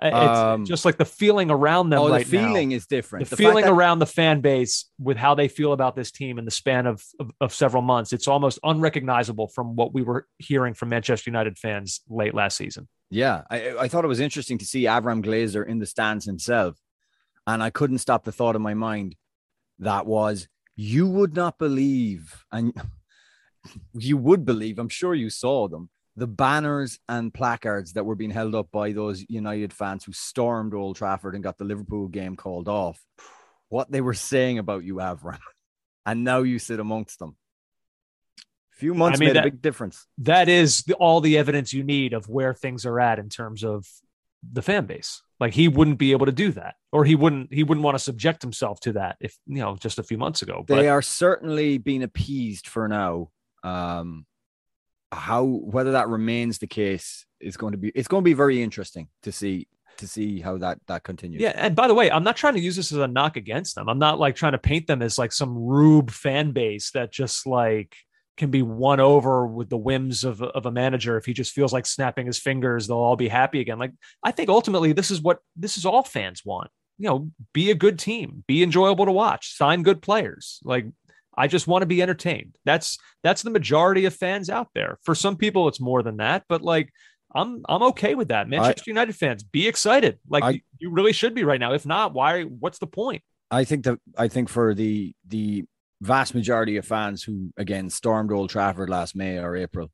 It's 0.00 0.14
Um, 0.14 0.64
just 0.64 0.84
like 0.84 0.96
the 0.96 1.04
feeling 1.04 1.50
around 1.50 1.90
them 1.90 2.00
oh, 2.00 2.08
right 2.10 2.24
the 2.24 2.36
now 2.40 2.46
feeling 2.46 2.70
is 2.72 2.86
different. 2.86 3.24
the, 3.28 3.36
fact 3.36 3.38
feeling 3.42 3.64
that- 3.64 3.72
around 3.72 3.98
the 3.98 4.06
fan 4.06 4.40
base 4.40 4.84
with 4.98 5.16
how 5.16 5.34
they 5.34 5.48
feel 5.48 5.72
about 5.72 5.96
this 5.96 6.12
team 6.12 6.38
in 6.38 6.44
the 6.44 6.50
span 6.52 6.86
of, 6.86 7.02
of, 7.18 7.30
of 7.40 7.52
several 7.54 7.82
months, 7.82 8.12
it's 8.12 8.28
almost 8.28 8.58
unrecognizable 8.62 9.48
from 9.48 9.74
what 9.74 9.92
we 9.92 10.02
were 10.02 10.26
hearing 10.38 10.74
from 10.74 10.88
Manchester 10.90 11.30
United 11.30 11.58
fans 11.58 12.00
late 12.08 12.32
last 12.34 12.56
season. 12.56 12.86
Yeah, 13.10 13.42
I, 13.50 13.76
I 13.76 13.88
thought 13.88 14.04
it 14.04 14.08
was 14.08 14.20
interesting 14.20 14.58
to 14.58 14.64
see 14.64 14.82
Avram 14.84 15.24
Glazer 15.24 15.66
in 15.66 15.78
the 15.78 15.86
stands 15.86 16.24
himself. 16.24 16.76
And 17.46 17.62
I 17.62 17.70
couldn't 17.70 17.98
stop 17.98 18.24
the 18.24 18.32
thought 18.32 18.56
in 18.56 18.62
my 18.62 18.74
mind 18.74 19.16
that 19.78 20.06
was, 20.06 20.46
you 20.76 21.06
would 21.08 21.34
not 21.34 21.58
believe, 21.58 22.44
and 22.52 22.72
you 23.94 24.16
would 24.16 24.44
believe, 24.44 24.78
I'm 24.78 24.88
sure 24.90 25.14
you 25.14 25.30
saw 25.30 25.66
them, 25.68 25.88
the 26.18 26.26
banners 26.26 26.98
and 27.08 27.32
placards 27.32 27.92
that 27.92 28.04
were 28.04 28.16
being 28.16 28.30
held 28.30 28.54
up 28.54 28.70
by 28.72 28.92
those 28.92 29.24
United 29.28 29.72
fans 29.72 30.04
who 30.04 30.12
stormed 30.12 30.74
Old 30.74 30.96
Trafford 30.96 31.34
and 31.34 31.44
got 31.44 31.58
the 31.58 31.64
Liverpool 31.64 32.08
game 32.08 32.34
called 32.34 32.68
off. 32.68 33.00
What 33.68 33.90
they 33.90 34.00
were 34.00 34.14
saying 34.14 34.58
about 34.58 34.84
you, 34.84 34.96
Avram. 34.96 35.38
And 36.06 36.24
now 36.24 36.38
you 36.38 36.58
sit 36.58 36.80
amongst 36.80 37.18
them. 37.18 37.36
A 38.72 38.76
Few 38.76 38.94
months 38.94 39.18
I 39.18 39.20
mean, 39.20 39.28
made 39.28 39.36
that- 39.36 39.46
a 39.46 39.50
big 39.50 39.60
difference. 39.60 40.06
That 40.18 40.48
is 40.48 40.84
the, 40.84 40.94
all 40.94 41.20
the 41.20 41.36
evidence 41.36 41.74
you 41.74 41.84
need 41.84 42.14
of 42.14 42.30
where 42.30 42.54
things 42.54 42.86
are 42.86 42.98
at 42.98 43.18
in 43.18 43.28
terms 43.28 43.62
of 43.62 43.86
the 44.42 44.62
fan 44.62 44.86
base. 44.86 45.22
Like 45.38 45.52
he 45.52 45.68
wouldn't 45.68 45.98
be 45.98 46.12
able 46.12 46.24
to 46.24 46.32
do 46.32 46.50
that, 46.52 46.76
or 46.92 47.04
he 47.04 47.14
wouldn't 47.14 47.52
he 47.52 47.62
wouldn't 47.62 47.84
want 47.84 47.94
to 47.94 48.02
subject 48.02 48.40
himself 48.40 48.80
to 48.80 48.92
that 48.92 49.18
if 49.20 49.36
you 49.46 49.60
know 49.60 49.76
just 49.76 49.98
a 49.98 50.02
few 50.02 50.16
months 50.16 50.40
ago. 50.40 50.64
But 50.66 50.76
they 50.76 50.88
are 50.88 51.02
certainly 51.02 51.76
being 51.76 52.02
appeased 52.02 52.66
for 52.66 52.88
now. 52.88 53.28
Um, 53.62 54.24
how 55.12 55.44
whether 55.44 55.92
that 55.92 56.08
remains 56.08 56.58
the 56.58 56.66
case 56.66 57.24
is 57.40 57.56
going 57.56 57.72
to 57.72 57.78
be 57.78 57.88
it's 57.94 58.08
going 58.08 58.22
to 58.22 58.28
be 58.28 58.34
very 58.34 58.62
interesting 58.62 59.08
to 59.22 59.32
see 59.32 59.66
to 59.98 60.08
see 60.08 60.40
how 60.40 60.56
that 60.58 60.78
that 60.86 61.02
continues. 61.02 61.42
Yeah, 61.42 61.52
and 61.54 61.76
by 61.76 61.88
the 61.88 61.94
way, 61.94 62.10
I'm 62.10 62.24
not 62.24 62.36
trying 62.36 62.54
to 62.54 62.60
use 62.60 62.76
this 62.76 62.92
as 62.92 62.98
a 62.98 63.08
knock 63.08 63.36
against 63.36 63.74
them. 63.74 63.88
I'm 63.88 63.98
not 63.98 64.18
like 64.18 64.36
trying 64.36 64.52
to 64.52 64.58
paint 64.58 64.86
them 64.86 65.02
as 65.02 65.18
like 65.18 65.32
some 65.32 65.56
rube 65.56 66.10
fan 66.10 66.52
base 66.52 66.90
that 66.92 67.12
just 67.12 67.46
like 67.46 67.94
can 68.36 68.50
be 68.50 68.62
won 68.62 69.00
over 69.00 69.46
with 69.46 69.68
the 69.68 69.76
whims 69.76 70.24
of, 70.24 70.40
of 70.40 70.64
a 70.64 70.70
manager. 70.70 71.16
If 71.18 71.26
he 71.26 71.32
just 71.32 71.52
feels 71.52 71.72
like 71.72 71.86
snapping 71.86 72.26
his 72.26 72.38
fingers, 72.38 72.86
they'll 72.86 72.96
all 72.96 73.16
be 73.16 73.28
happy 73.28 73.60
again. 73.60 73.78
Like 73.78 73.92
I 74.22 74.30
think 74.30 74.48
ultimately 74.48 74.92
this 74.92 75.10
is 75.10 75.20
what 75.20 75.40
this 75.56 75.76
is 75.76 75.84
all 75.84 76.02
fans 76.02 76.44
want. 76.44 76.70
You 76.96 77.08
know, 77.08 77.30
be 77.52 77.70
a 77.70 77.76
good 77.76 77.98
team, 77.98 78.42
be 78.48 78.62
enjoyable 78.62 79.04
to 79.06 79.12
watch, 79.12 79.56
sign 79.56 79.82
good 79.82 80.02
players. 80.02 80.58
Like 80.64 80.86
I 81.38 81.46
just 81.46 81.66
want 81.66 81.82
to 81.82 81.86
be 81.86 82.02
entertained. 82.02 82.56
That's 82.64 82.98
that's 83.22 83.42
the 83.42 83.50
majority 83.50 84.04
of 84.06 84.14
fans 84.14 84.50
out 84.50 84.68
there. 84.74 84.98
For 85.04 85.14
some 85.14 85.36
people, 85.36 85.68
it's 85.68 85.80
more 85.80 86.02
than 86.02 86.16
that, 86.18 86.44
but 86.48 86.60
like 86.62 86.90
I'm 87.34 87.62
I'm 87.68 87.82
okay 87.84 88.14
with 88.14 88.28
that. 88.28 88.48
Manchester 88.48 88.90
United 88.90 89.14
fans, 89.14 89.42
be 89.42 89.68
excited. 89.68 90.18
Like 90.28 90.44
I- 90.44 90.50
you, 90.50 90.60
you 90.78 90.90
really 90.90 91.12
should 91.12 91.34
be 91.34 91.44
right 91.44 91.60
now. 91.60 91.72
If 91.74 91.86
not, 91.86 92.12
why? 92.14 92.42
What's 92.42 92.78
the 92.78 92.86
point? 92.86 93.22
I 93.50 93.64
think 93.64 93.84
that 93.84 93.98
I 94.16 94.28
think 94.28 94.48
for 94.48 94.74
the 94.74 95.14
the 95.26 95.64
vast 96.00 96.34
majority 96.34 96.76
of 96.76 96.84
fans 96.84 97.22
who 97.22 97.50
again 97.56 97.90
stormed 97.90 98.32
Old 98.32 98.50
Trafford 98.50 98.90
last 98.90 99.16
May 99.16 99.38
or 99.38 99.56
April, 99.56 99.88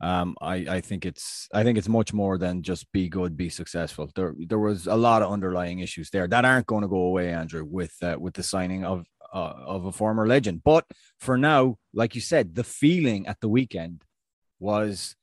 Um, 0.00 0.34
I, 0.40 0.54
I 0.76 0.80
think 0.80 1.04
it's 1.04 1.46
I 1.52 1.62
think 1.64 1.76
it's 1.78 1.88
much 1.88 2.12
more 2.14 2.38
than 2.38 2.62
just 2.62 2.90
be 2.92 3.08
good, 3.08 3.36
be 3.36 3.50
successful. 3.50 4.10
There 4.14 4.34
there 4.50 4.58
was 4.58 4.86
a 4.86 4.96
lot 4.96 5.22
of 5.22 5.30
underlying 5.30 5.80
issues 5.80 6.08
there 6.10 6.26
that 6.28 6.44
aren't 6.44 6.66
going 6.66 6.82
to 6.82 6.88
go 6.88 7.02
away, 7.10 7.32
Andrew, 7.32 7.64
with 7.78 7.94
uh, 8.02 8.16
with 8.18 8.34
the 8.34 8.42
signing 8.42 8.84
of 8.84 9.04
uh, 9.32 9.54
of 9.66 9.84
a 9.84 9.92
former 9.92 10.26
legend. 10.26 10.62
But 10.64 10.84
for 11.18 11.36
now, 11.38 11.78
like 11.92 12.14
you 12.14 12.20
said, 12.20 12.54
the 12.54 12.64
feeling 12.64 13.26
at 13.26 13.40
the 13.40 13.48
weekend 13.48 14.02
was 14.58 15.16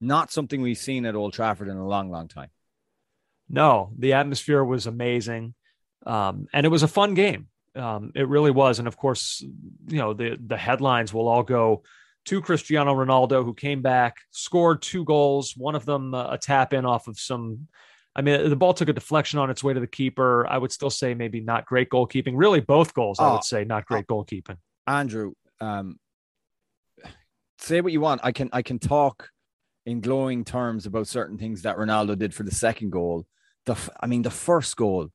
not 0.00 0.30
something 0.30 0.60
we've 0.60 0.78
seen 0.78 1.06
at 1.06 1.14
Old 1.14 1.32
Trafford 1.32 1.68
in 1.68 1.76
a 1.76 1.86
long, 1.86 2.10
long 2.10 2.28
time. 2.28 2.50
No, 3.48 3.92
the 3.96 4.14
atmosphere 4.14 4.64
was 4.64 4.86
amazing, 4.86 5.54
um, 6.04 6.48
and 6.52 6.66
it 6.66 6.68
was 6.68 6.82
a 6.82 6.88
fun 6.88 7.14
game. 7.14 7.48
Um, 7.74 8.12
it 8.14 8.28
really 8.28 8.50
was, 8.50 8.78
and 8.78 8.88
of 8.88 8.96
course, 8.96 9.40
you 9.88 9.98
know 9.98 10.14
the 10.14 10.36
the 10.44 10.56
headlines 10.56 11.14
will 11.14 11.28
all 11.28 11.42
go 11.42 11.82
to 12.24 12.42
Cristiano 12.42 12.92
Ronaldo, 12.94 13.44
who 13.44 13.54
came 13.54 13.82
back, 13.82 14.16
scored 14.32 14.82
two 14.82 15.04
goals, 15.04 15.54
one 15.56 15.76
of 15.76 15.84
them 15.84 16.12
uh, 16.12 16.32
a 16.32 16.38
tap 16.38 16.72
in 16.72 16.84
off 16.84 17.06
of 17.08 17.18
some. 17.18 17.68
I 18.16 18.22
mean, 18.22 18.48
the 18.48 18.56
ball 18.56 18.72
took 18.72 18.88
a 18.88 18.94
deflection 18.94 19.38
on 19.38 19.50
its 19.50 19.62
way 19.62 19.74
to 19.74 19.80
the 19.80 19.86
keeper. 19.86 20.46
I 20.48 20.56
would 20.56 20.72
still 20.72 20.88
say 20.88 21.12
maybe 21.12 21.40
not 21.40 21.66
great 21.66 21.90
goalkeeping. 21.90 22.32
Really, 22.34 22.60
both 22.60 22.94
goals, 22.94 23.20
I 23.20 23.30
would 23.30 23.38
oh, 23.38 23.42
say, 23.42 23.64
not 23.64 23.84
great 23.84 24.06
oh, 24.08 24.24
goalkeeping. 24.24 24.56
Andrew, 24.86 25.32
um, 25.60 25.98
say 27.58 27.82
what 27.82 27.92
you 27.92 28.00
want. 28.00 28.22
I 28.24 28.32
can 28.32 28.48
I 28.54 28.62
can 28.62 28.78
talk 28.78 29.28
in 29.84 30.00
glowing 30.00 30.44
terms 30.44 30.86
about 30.86 31.08
certain 31.08 31.36
things 31.36 31.62
that 31.62 31.76
Ronaldo 31.76 32.18
did 32.18 32.32
for 32.32 32.42
the 32.42 32.54
second 32.54 32.90
goal. 32.90 33.26
The 33.66 33.76
I 34.00 34.06
mean, 34.06 34.22
the 34.22 34.30
first 34.30 34.74
goal, 34.76 35.10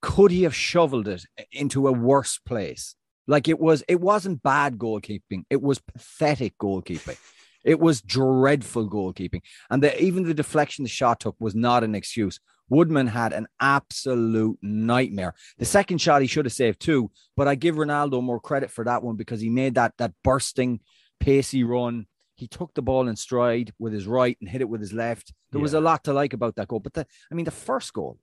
could 0.00 0.30
he 0.30 0.44
have 0.44 0.54
shoveled 0.54 1.08
it 1.08 1.24
into 1.50 1.88
a 1.88 1.92
worse 1.92 2.38
place? 2.38 2.94
Like 3.26 3.48
it 3.48 3.58
was, 3.58 3.82
it 3.88 4.00
wasn't 4.00 4.42
bad 4.42 4.78
goalkeeping. 4.78 5.44
It 5.50 5.62
was 5.62 5.80
pathetic 5.80 6.56
goalkeeping. 6.58 7.16
It 7.64 7.80
was 7.80 8.02
dreadful 8.02 8.88
goalkeeping. 8.88 9.42
And 9.70 9.82
the, 9.82 10.00
even 10.02 10.24
the 10.24 10.34
deflection 10.34 10.84
the 10.84 10.88
shot 10.88 11.20
took 11.20 11.36
was 11.40 11.54
not 11.54 11.82
an 11.82 11.94
excuse. 11.94 12.38
Woodman 12.68 13.06
had 13.06 13.32
an 13.32 13.46
absolute 13.60 14.58
nightmare. 14.62 15.34
The 15.58 15.64
second 15.64 15.98
shot 15.98 16.22
he 16.22 16.28
should 16.28 16.46
have 16.46 16.52
saved 16.52 16.80
too, 16.80 17.10
but 17.36 17.48
I 17.48 17.54
give 17.54 17.76
Ronaldo 17.76 18.22
more 18.22 18.40
credit 18.40 18.70
for 18.70 18.84
that 18.84 19.02
one 19.02 19.16
because 19.16 19.40
he 19.40 19.50
made 19.50 19.74
that 19.74 19.94
that 19.98 20.12
bursting, 20.22 20.80
pacey 21.20 21.62
run. 21.62 22.06
He 22.36 22.48
took 22.48 22.74
the 22.74 22.82
ball 22.82 23.06
in 23.08 23.16
stride 23.16 23.72
with 23.78 23.92
his 23.92 24.06
right 24.06 24.36
and 24.40 24.48
hit 24.48 24.60
it 24.60 24.68
with 24.68 24.80
his 24.80 24.92
left. 24.92 25.32
There 25.52 25.58
yeah. 25.58 25.62
was 25.62 25.74
a 25.74 25.80
lot 25.80 26.04
to 26.04 26.12
like 26.12 26.32
about 26.32 26.56
that 26.56 26.68
goal. 26.68 26.80
But 26.80 26.94
the, 26.94 27.06
I 27.30 27.34
mean, 27.34 27.44
the 27.44 27.50
first 27.50 27.92
goal, 27.92 28.18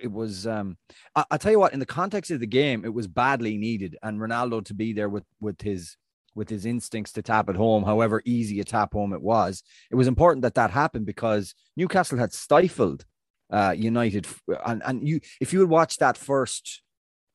it 0.00 0.10
was 0.10 0.46
um 0.46 0.76
I, 1.14 1.24
will 1.30 1.38
tell 1.38 1.52
you 1.52 1.58
what 1.58 1.72
in 1.72 1.80
the 1.80 1.86
context 1.86 2.30
of 2.30 2.40
the 2.40 2.46
game 2.46 2.84
it 2.84 2.92
was 2.92 3.06
badly 3.06 3.56
needed 3.56 3.96
and 4.02 4.18
ronaldo 4.18 4.64
to 4.64 4.74
be 4.74 4.92
there 4.92 5.08
with 5.08 5.24
with 5.40 5.60
his 5.60 5.96
with 6.34 6.48
his 6.48 6.66
instincts 6.66 7.12
to 7.12 7.22
tap 7.22 7.48
it 7.48 7.56
home 7.56 7.84
however 7.84 8.22
easy 8.24 8.60
a 8.60 8.64
tap 8.64 8.92
home 8.92 9.12
it 9.12 9.22
was 9.22 9.62
it 9.90 9.94
was 9.94 10.08
important 10.08 10.42
that 10.42 10.54
that 10.54 10.70
happened 10.70 11.06
because 11.06 11.54
newcastle 11.76 12.18
had 12.18 12.32
stifled 12.32 13.04
uh 13.52 13.74
united 13.76 14.26
and 14.66 14.82
and 14.84 15.06
you 15.06 15.20
if 15.40 15.52
you 15.52 15.60
had 15.60 15.68
watched 15.68 16.00
that 16.00 16.16
first 16.16 16.82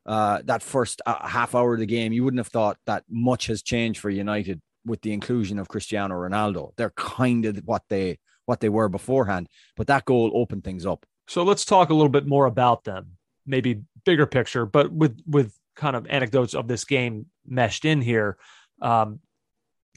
uh 0.05 0.41
that 0.45 0.63
first 0.63 1.01
uh, 1.05 1.27
half 1.27 1.55
hour 1.55 1.73
of 1.73 1.79
the 1.79 1.85
game 1.85 2.13
you 2.13 2.23
wouldn't 2.23 2.39
have 2.39 2.47
thought 2.47 2.77
that 2.85 3.03
much 3.09 3.47
has 3.47 3.61
changed 3.61 3.99
for 3.99 4.09
united 4.09 4.61
with 4.85 5.01
the 5.01 5.13
inclusion 5.13 5.59
of 5.59 5.67
cristiano 5.67 6.15
ronaldo 6.15 6.71
they're 6.77 6.91
kind 6.91 7.45
of 7.45 7.57
what 7.65 7.83
they 7.89 8.17
what 8.45 8.59
they 8.59 8.69
were 8.69 8.89
beforehand 8.89 9.47
but 9.75 9.87
that 9.87 10.05
goal 10.05 10.31
opened 10.33 10.63
things 10.63 10.85
up 10.85 11.05
so 11.29 11.43
let's 11.43 11.63
talk 11.63 11.91
a 11.91 11.93
little 11.93 12.09
bit 12.09 12.25
more 12.25 12.47
about 12.47 12.85
them, 12.85 13.11
maybe 13.45 13.83
bigger 14.03 14.25
picture, 14.25 14.65
but 14.65 14.91
with 14.91 15.21
with 15.27 15.53
kind 15.75 15.95
of 15.95 16.07
anecdotes 16.07 16.55
of 16.55 16.67
this 16.67 16.85
game 16.85 17.27
meshed 17.45 17.85
in 17.85 18.01
here. 18.01 18.35
Um, 18.81 19.19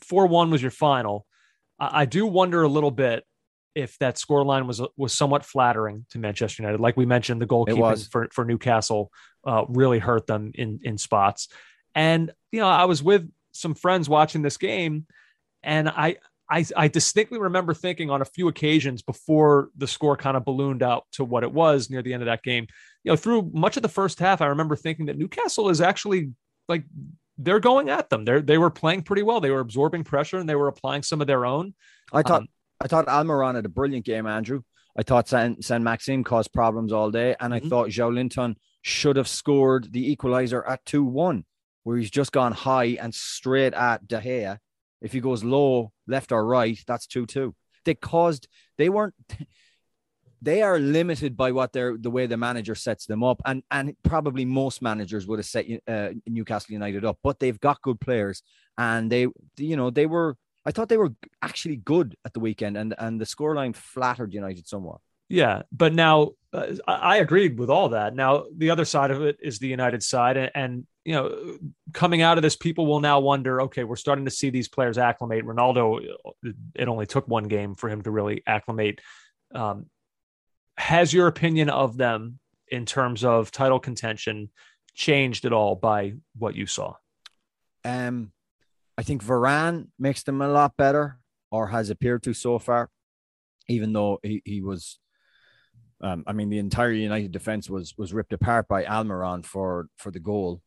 Four 0.05 0.27
one 0.27 0.51
was 0.51 0.61
your 0.61 0.71
final. 0.71 1.27
I, 1.79 2.03
I 2.03 2.05
do 2.07 2.27
wonder 2.27 2.63
a 2.63 2.69
little 2.69 2.91
bit 2.91 3.25
if 3.75 3.99
that 3.99 4.17
scoreline 4.17 4.67
was 4.67 4.83
was 4.97 5.15
somewhat 5.15 5.45
flattering 5.45 6.07
to 6.11 6.19
Manchester 6.19 6.63
United. 6.63 6.81
Like 6.81 6.97
we 6.97 7.07
mentioned, 7.07 7.41
the 7.41 7.47
goalkeeping 7.47 8.11
for 8.11 8.29
for 8.33 8.45
Newcastle 8.45 9.11
uh, 9.47 9.65
really 9.69 9.99
hurt 9.99 10.27
them 10.27 10.53
in 10.55 10.81
in 10.83 10.99
spots. 10.99 11.49
And 11.95 12.33
you 12.51 12.61
know, 12.61 12.69
I 12.69 12.85
was 12.85 13.03
with 13.03 13.31
some 13.53 13.75
friends 13.75 14.09
watching 14.09 14.43
this 14.43 14.57
game, 14.57 15.07
and 15.63 15.89
I 15.89 16.17
I, 16.51 16.67
I 16.77 16.89
distinctly 16.89 17.39
remember 17.39 17.73
thinking 17.73 18.11
on 18.11 18.21
a 18.21 18.27
few 18.27 18.49
occasions 18.49 19.01
before 19.01 19.71
the 19.77 19.87
score 19.87 20.19
kind 20.19 20.37
of 20.37 20.45
ballooned 20.45 20.83
out 20.83 21.05
to 21.13 21.25
what 21.25 21.45
it 21.45 21.53
was 21.53 21.89
near 21.89 22.03
the 22.03 22.13
end 22.13 22.23
of 22.23 22.27
that 22.27 22.43
game. 22.43 22.67
You 23.05 23.13
know, 23.13 23.17
through 23.17 23.51
much 23.55 23.79
of 23.79 23.83
the 23.83 23.89
first 23.89 24.19
half, 24.19 24.43
I 24.43 24.47
remember 24.47 24.77
thinking 24.77 25.07
that 25.07 25.17
Newcastle 25.17 25.71
is 25.71 25.81
actually 25.81 26.33
like 26.69 26.85
they're 27.39 27.61
going 27.61 27.89
at 27.91 28.11
them. 28.11 28.25
They 28.25 28.41
they 28.41 28.59
were 28.59 28.71
playing 28.71 29.03
pretty 29.03 29.23
well. 29.23 29.41
They 29.41 29.51
were 29.51 29.61
absorbing 29.61 30.05
pressure 30.05 30.39
and 30.39 30.49
they 30.49 30.55
were 30.55 30.69
applying 30.69 31.03
some 31.03 31.21
of 31.21 31.27
their 31.27 31.47
own. 31.47 31.75
I 32.13 32.23
thought 32.23 32.43
um, 32.43 32.49
I 32.81 32.89
thought 32.89 33.07
Almiron 33.07 33.55
had 33.55 33.67
a 33.67 33.71
brilliant 33.71 34.05
game, 34.05 34.27
Andrew. 34.27 34.63
I 34.97 35.03
thought 35.03 35.27
San, 35.27 35.63
Saint-Maximin 35.63 36.23
caused 36.23 36.53
problems 36.53 36.93
all 36.93 37.11
day, 37.11 37.35
and 37.41 37.55
mm-hmm. 37.55 37.67
I 37.67 37.69
thought 37.69 37.89
Joelinton 37.89 38.57
should 38.83 39.17
have 39.17 39.29
scored 39.29 39.91
the 39.91 40.11
equalizer 40.11 40.63
at 40.67 40.85
two 40.85 41.05
one, 41.05 41.45
where 41.85 41.97
he's 41.97 42.11
just 42.11 42.33
gone 42.33 42.53
high 42.53 42.99
and 43.01 43.15
straight 43.15 43.73
at 43.73 44.07
De 44.07 44.21
Gea 44.21 44.59
if 45.03 45.13
he 45.13 45.21
goes 45.21 45.45
low, 45.45 45.93
left 46.07 46.33
or 46.33 46.47
right, 46.47 46.79
that's 46.87 47.07
2 47.07 47.27
2. 47.27 47.55
They 47.85 47.95
caused, 47.95 48.49
they 48.79 48.89
weren't, 48.89 49.15
they 50.43 50.61
are 50.61 50.79
limited 50.79 51.37
by 51.37 51.53
what 51.53 51.73
they're, 51.73 51.97
the 51.97 52.11
way 52.11 52.27
the 52.27 52.37
manager 52.37 52.75
sets 52.75 53.07
them 53.07 53.23
up. 53.23 53.41
And, 53.47 53.63
and 53.71 53.95
probably 54.03 54.45
most 54.45 54.83
managers 54.83 55.27
would 55.27 55.39
have 55.39 55.47
set 55.47 55.67
uh, 55.87 56.09
Newcastle 56.27 56.73
United 56.73 57.05
up, 57.05 57.19
but 57.23 57.39
they've 57.39 57.61
got 57.61 57.81
good 57.81 58.01
players. 58.01 58.43
And 58.77 59.11
they, 59.11 59.29
you 59.57 59.77
know, 59.77 59.91
they 59.91 60.07
were, 60.07 60.37
I 60.67 60.73
thought 60.73 60.89
they 60.89 60.97
were 60.97 61.15
actually 61.41 61.77
good 61.77 62.17
at 62.25 62.33
the 62.33 62.41
weekend, 62.41 62.77
and, 62.77 62.95
and 62.99 63.21
the 63.21 63.25
scoreline 63.25 63.75
flattered 63.75 64.35
United 64.35 64.67
somewhat. 64.67 65.01
Yeah, 65.29 65.63
but 65.71 65.95
now 65.95 66.33
uh, 66.53 66.75
I 66.87 67.19
agreed 67.19 67.59
with 67.59 67.71
all 67.71 67.91
that. 67.91 68.15
Now 68.15 68.45
the 68.57 68.71
other 68.71 68.85
side 68.85 69.11
of 69.11 69.23
it 69.23 69.39
is 69.41 69.59
the 69.59 69.69
United 69.69 70.03
side, 70.03 70.37
and, 70.37 70.51
and, 70.55 70.87
you 71.05 71.15
know, 71.15 71.59
coming 71.93 72.21
out 72.21 72.37
of 72.39 72.43
this, 72.43 72.57
people 72.57 72.87
will 72.87 73.01
now 73.01 73.21
wonder. 73.21 73.63
Okay, 73.63 73.85
we're 73.85 73.97
starting 73.97 74.25
to 74.25 74.31
see 74.31 74.51
these 74.51 74.69
players 74.69 74.99
acclimate. 74.99 75.45
Ronaldo, 75.45 76.01
it 76.75 76.89
only 76.89 77.07
took 77.07 77.27
one 77.29 77.45
game 77.45 77.75
for 77.75 77.89
him 77.89 78.03
to 78.03 78.11
really 78.11 78.43
acclimate. 78.47 79.01
Um, 79.55 79.87
has 80.77 81.13
your 81.13 81.27
opinion 81.27 81.71
of 81.71 81.97
them 81.97 82.39
in 82.69 82.87
terms 82.87 83.25
of 83.25 83.51
title 83.51 83.81
contention 83.81 84.51
changed 84.95 85.45
at 85.45 85.53
all 85.53 85.75
by 85.75 86.15
what 86.37 86.55
you 86.55 86.67
saw? 86.67 86.95
Um, 87.85 88.33
I 88.97 89.03
think 89.03 89.25
Varane 89.25 89.89
makes 89.99 90.23
them 90.23 90.41
a 90.43 90.49
lot 90.49 90.77
better, 90.77 91.19
or 91.51 91.69
has 91.69 91.91
appeared 91.91 92.23
to 92.25 92.35
so 92.35 92.59
far. 92.59 92.91
Even 93.69 93.93
though 93.93 94.19
he, 94.23 94.43
he 94.45 94.61
was 94.61 94.99
um, 96.03 96.25
I 96.27 96.33
mean, 96.33 96.51
the 96.51 96.59
entire 96.59 96.91
United 96.91 97.31
defense 97.31 97.71
was 97.71 97.97
was 97.97 98.13
ripped 98.13 98.33
apart 98.33 98.67
by 98.69 98.85
Almiron 98.85 99.47
for 99.47 99.87
for 99.97 100.11
the 100.11 100.19
goal, 100.19 100.61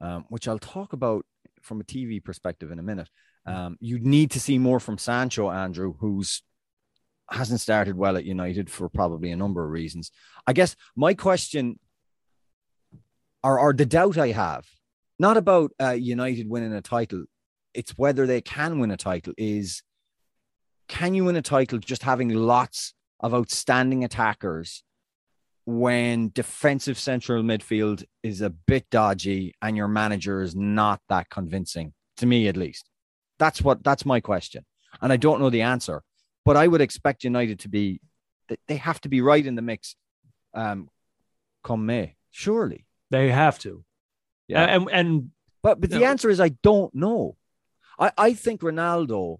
um, 0.00 0.24
which 0.28 0.46
I'll 0.46 0.60
talk 0.60 0.92
about 0.92 1.26
from 1.60 1.80
a 1.80 1.84
TV 1.84 2.22
perspective 2.22 2.70
in 2.70 2.78
a 2.78 2.84
minute. 2.84 3.08
Um, 3.46 3.76
you 3.80 3.98
need 3.98 4.30
to 4.32 4.40
see 4.40 4.58
more 4.58 4.80
from 4.80 4.98
Sancho, 4.98 5.50
Andrew, 5.50 5.94
who's 5.98 6.42
hasn't 7.30 7.60
started 7.60 7.96
well 7.96 8.16
at 8.16 8.24
United 8.24 8.70
for 8.70 8.88
probably 8.88 9.30
a 9.30 9.36
number 9.36 9.64
of 9.64 9.70
reasons. 9.70 10.10
I 10.46 10.52
guess 10.52 10.76
my 10.94 11.14
question, 11.14 11.78
or, 13.42 13.58
or 13.58 13.72
the 13.72 13.86
doubt 13.86 14.18
I 14.18 14.28
have, 14.28 14.64
not 15.18 15.36
about 15.36 15.72
uh, 15.80 15.90
United 15.90 16.48
winning 16.48 16.72
a 16.72 16.82
title, 16.82 17.24
it's 17.74 17.98
whether 17.98 18.26
they 18.26 18.40
can 18.40 18.78
win 18.78 18.90
a 18.90 18.96
title. 18.96 19.34
Is 19.36 19.82
can 20.88 21.14
you 21.14 21.24
win 21.24 21.36
a 21.36 21.42
title 21.42 21.78
just 21.78 22.02
having 22.02 22.28
lots 22.30 22.94
of 23.20 23.34
outstanding 23.34 24.04
attackers 24.04 24.84
when 25.64 26.30
defensive 26.32 26.98
central 26.98 27.42
midfield 27.42 28.04
is 28.22 28.40
a 28.40 28.50
bit 28.50 28.88
dodgy 28.90 29.54
and 29.60 29.76
your 29.76 29.88
manager 29.88 30.42
is 30.42 30.54
not 30.54 31.00
that 31.08 31.28
convincing 31.28 31.92
to 32.16 32.24
me 32.24 32.46
at 32.46 32.56
least 32.56 32.88
that's 33.38 33.60
what 33.60 33.82
that's 33.82 34.06
my 34.06 34.20
question 34.20 34.64
and 35.02 35.12
i 35.12 35.16
don't 35.16 35.40
know 35.40 35.50
the 35.50 35.62
answer 35.62 36.02
but 36.46 36.56
i 36.56 36.66
would 36.66 36.80
expect 36.80 37.24
united 37.24 37.58
to 37.58 37.68
be 37.68 38.00
they 38.68 38.76
have 38.76 39.00
to 39.00 39.08
be 39.08 39.20
right 39.20 39.44
in 39.44 39.54
the 39.54 39.62
mix 39.62 39.96
um 40.54 40.88
come 41.62 41.84
may 41.84 42.16
surely 42.30 42.86
they 43.10 43.30
have 43.30 43.58
to 43.58 43.84
yeah 44.48 44.64
and 44.64 44.88
and 44.90 45.30
but 45.62 45.80
but 45.80 45.90
the 45.90 45.98
know, 45.98 46.06
answer 46.06 46.30
is 46.30 46.40
i 46.40 46.48
don't 46.62 46.94
know 46.94 47.36
i 47.98 48.10
i 48.16 48.32
think 48.32 48.62
ronaldo 48.62 49.38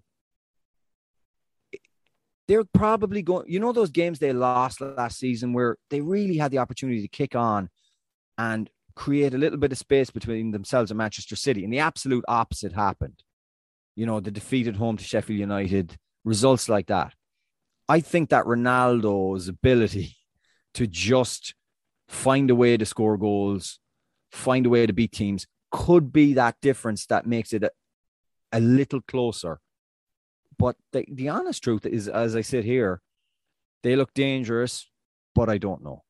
they're 2.47 2.63
probably 2.63 3.21
going, 3.21 3.45
you 3.47 3.59
know, 3.59 3.73
those 3.73 3.91
games 3.91 4.19
they 4.19 4.31
lost 4.31 4.79
last 4.79 5.19
season 5.19 5.53
where 5.53 5.77
they 5.89 6.01
really 6.01 6.37
had 6.37 6.51
the 6.51 6.59
opportunity 6.59 7.01
to 7.01 7.07
kick 7.07 7.35
on 7.35 7.69
and 8.37 8.69
create 8.95 9.33
a 9.33 9.37
little 9.37 9.59
bit 9.59 9.71
of 9.71 9.77
space 9.77 10.09
between 10.09 10.51
themselves 10.51 10.89
and 10.89 10.97
Manchester 10.97 11.35
City. 11.35 11.63
And 11.63 11.73
the 11.73 11.79
absolute 11.79 12.23
opposite 12.27 12.73
happened. 12.73 13.21
You 13.95 14.05
know, 14.05 14.19
the 14.19 14.31
defeat 14.31 14.67
at 14.67 14.75
home 14.75 14.97
to 14.97 15.03
Sheffield 15.03 15.39
United, 15.39 15.97
results 16.27 16.69
like 16.69 16.87
that. 16.87 17.13
I 17.89 18.01
think 18.01 18.29
that 18.29 18.45
Ronaldo's 18.45 19.47
ability 19.47 20.17
to 20.73 20.87
just 20.87 21.55
find 22.07 22.49
a 22.51 22.55
way 22.55 22.77
to 22.77 22.85
score 22.85 23.17
goals, 23.17 23.79
find 24.31 24.65
a 24.65 24.69
way 24.69 24.85
to 24.85 24.93
beat 24.93 25.13
teams 25.13 25.47
could 25.71 26.13
be 26.13 26.33
that 26.33 26.55
difference 26.61 27.05
that 27.07 27.25
makes 27.25 27.53
it 27.53 27.63
a, 27.63 27.71
a 28.51 28.59
little 28.59 29.01
closer 29.01 29.59
But 30.57 30.75
the, 30.91 31.05
the 31.11 31.29
honest 31.29 31.63
truth 31.63 31.85
is, 31.85 32.07
as 32.07 32.35
I 32.35 32.41
sit 32.41 32.65
here, 32.65 33.01
they 33.83 33.95
look 33.95 34.13
dangerous, 34.13 34.89
but 35.35 35.49
I 35.49 35.57
don't 35.57 35.83
know. 35.83 36.03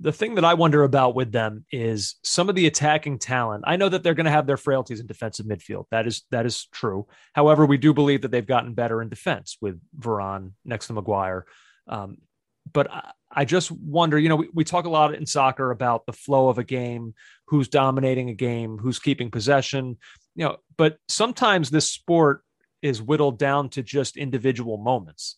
The 0.00 0.12
thing 0.12 0.36
that 0.36 0.44
I 0.44 0.54
wonder 0.54 0.82
about 0.82 1.14
with 1.14 1.30
them 1.30 1.64
is 1.70 2.16
some 2.24 2.48
of 2.48 2.54
the 2.54 2.66
attacking 2.66 3.18
talent. 3.18 3.64
I 3.66 3.76
know 3.76 3.88
that 3.88 4.02
they're 4.02 4.14
going 4.14 4.24
to 4.24 4.30
have 4.30 4.46
their 4.46 4.56
frailties 4.56 5.00
in 5.00 5.06
defensive 5.06 5.46
midfield. 5.46 5.84
That 5.90 6.06
is 6.06 6.24
that 6.30 6.46
is 6.46 6.66
true. 6.72 7.06
However, 7.34 7.66
we 7.66 7.76
do 7.76 7.92
believe 7.92 8.22
that 8.22 8.30
they've 8.30 8.46
gotten 8.46 8.74
better 8.74 9.02
in 9.02 9.08
defense 9.08 9.58
with 9.60 9.80
Varane 9.98 10.52
next 10.64 10.86
to 10.86 10.94
Maguire. 10.94 11.44
Um, 11.86 12.18
but 12.72 12.90
I, 12.90 13.12
I 13.30 13.44
just 13.44 13.70
wonder, 13.70 14.18
you 14.18 14.28
know, 14.28 14.36
we, 14.36 14.48
we 14.52 14.64
talk 14.64 14.86
a 14.86 14.90
lot 14.90 15.14
in 15.14 15.26
soccer 15.26 15.70
about 15.70 16.06
the 16.06 16.12
flow 16.12 16.48
of 16.48 16.58
a 16.58 16.64
game, 16.64 17.14
who's 17.46 17.68
dominating 17.68 18.30
a 18.30 18.34
game, 18.34 18.78
who's 18.78 18.98
keeping 18.98 19.30
possession, 19.30 19.98
you 20.34 20.44
know, 20.44 20.56
but 20.78 20.98
sometimes 21.08 21.70
this 21.70 21.90
sport 21.90 22.42
is 22.80 23.02
whittled 23.02 23.38
down 23.38 23.68
to 23.70 23.82
just 23.82 24.16
individual 24.16 24.78
moments. 24.78 25.36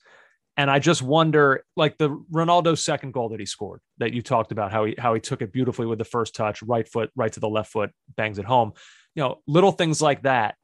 And 0.57 0.71
I 0.71 0.79
just 0.79 1.01
wonder, 1.01 1.65
like 1.77 1.97
the 1.97 2.11
Ronaldo 2.31 2.77
second 2.77 3.13
goal 3.13 3.31
that 3.31 3.41
he 3.41 3.47
scored, 3.47 3.81
that 3.99 4.13
you 4.13 4.21
talked 4.21 4.53
about, 4.53 4.71
how 4.71 4.85
he 4.85 4.95
how 4.99 5.15
he 5.15 5.21
took 5.21 5.41
it 5.41 5.53
beautifully 5.53 5.87
with 5.87 5.99
the 5.99 6.05
first 6.05 6.35
touch, 6.35 6.63
right 6.63 6.87
foot, 6.87 7.11
right 7.17 7.33
to 7.33 7.41
the 7.41 7.49
left 7.49 7.73
foot, 7.73 7.91
bangs 8.17 8.39
it 8.39 8.45
home. 8.45 8.73
You 9.15 9.23
know, 9.23 9.39
little 9.47 9.73
things 9.73 10.03
like 10.03 10.23
that. 10.23 10.57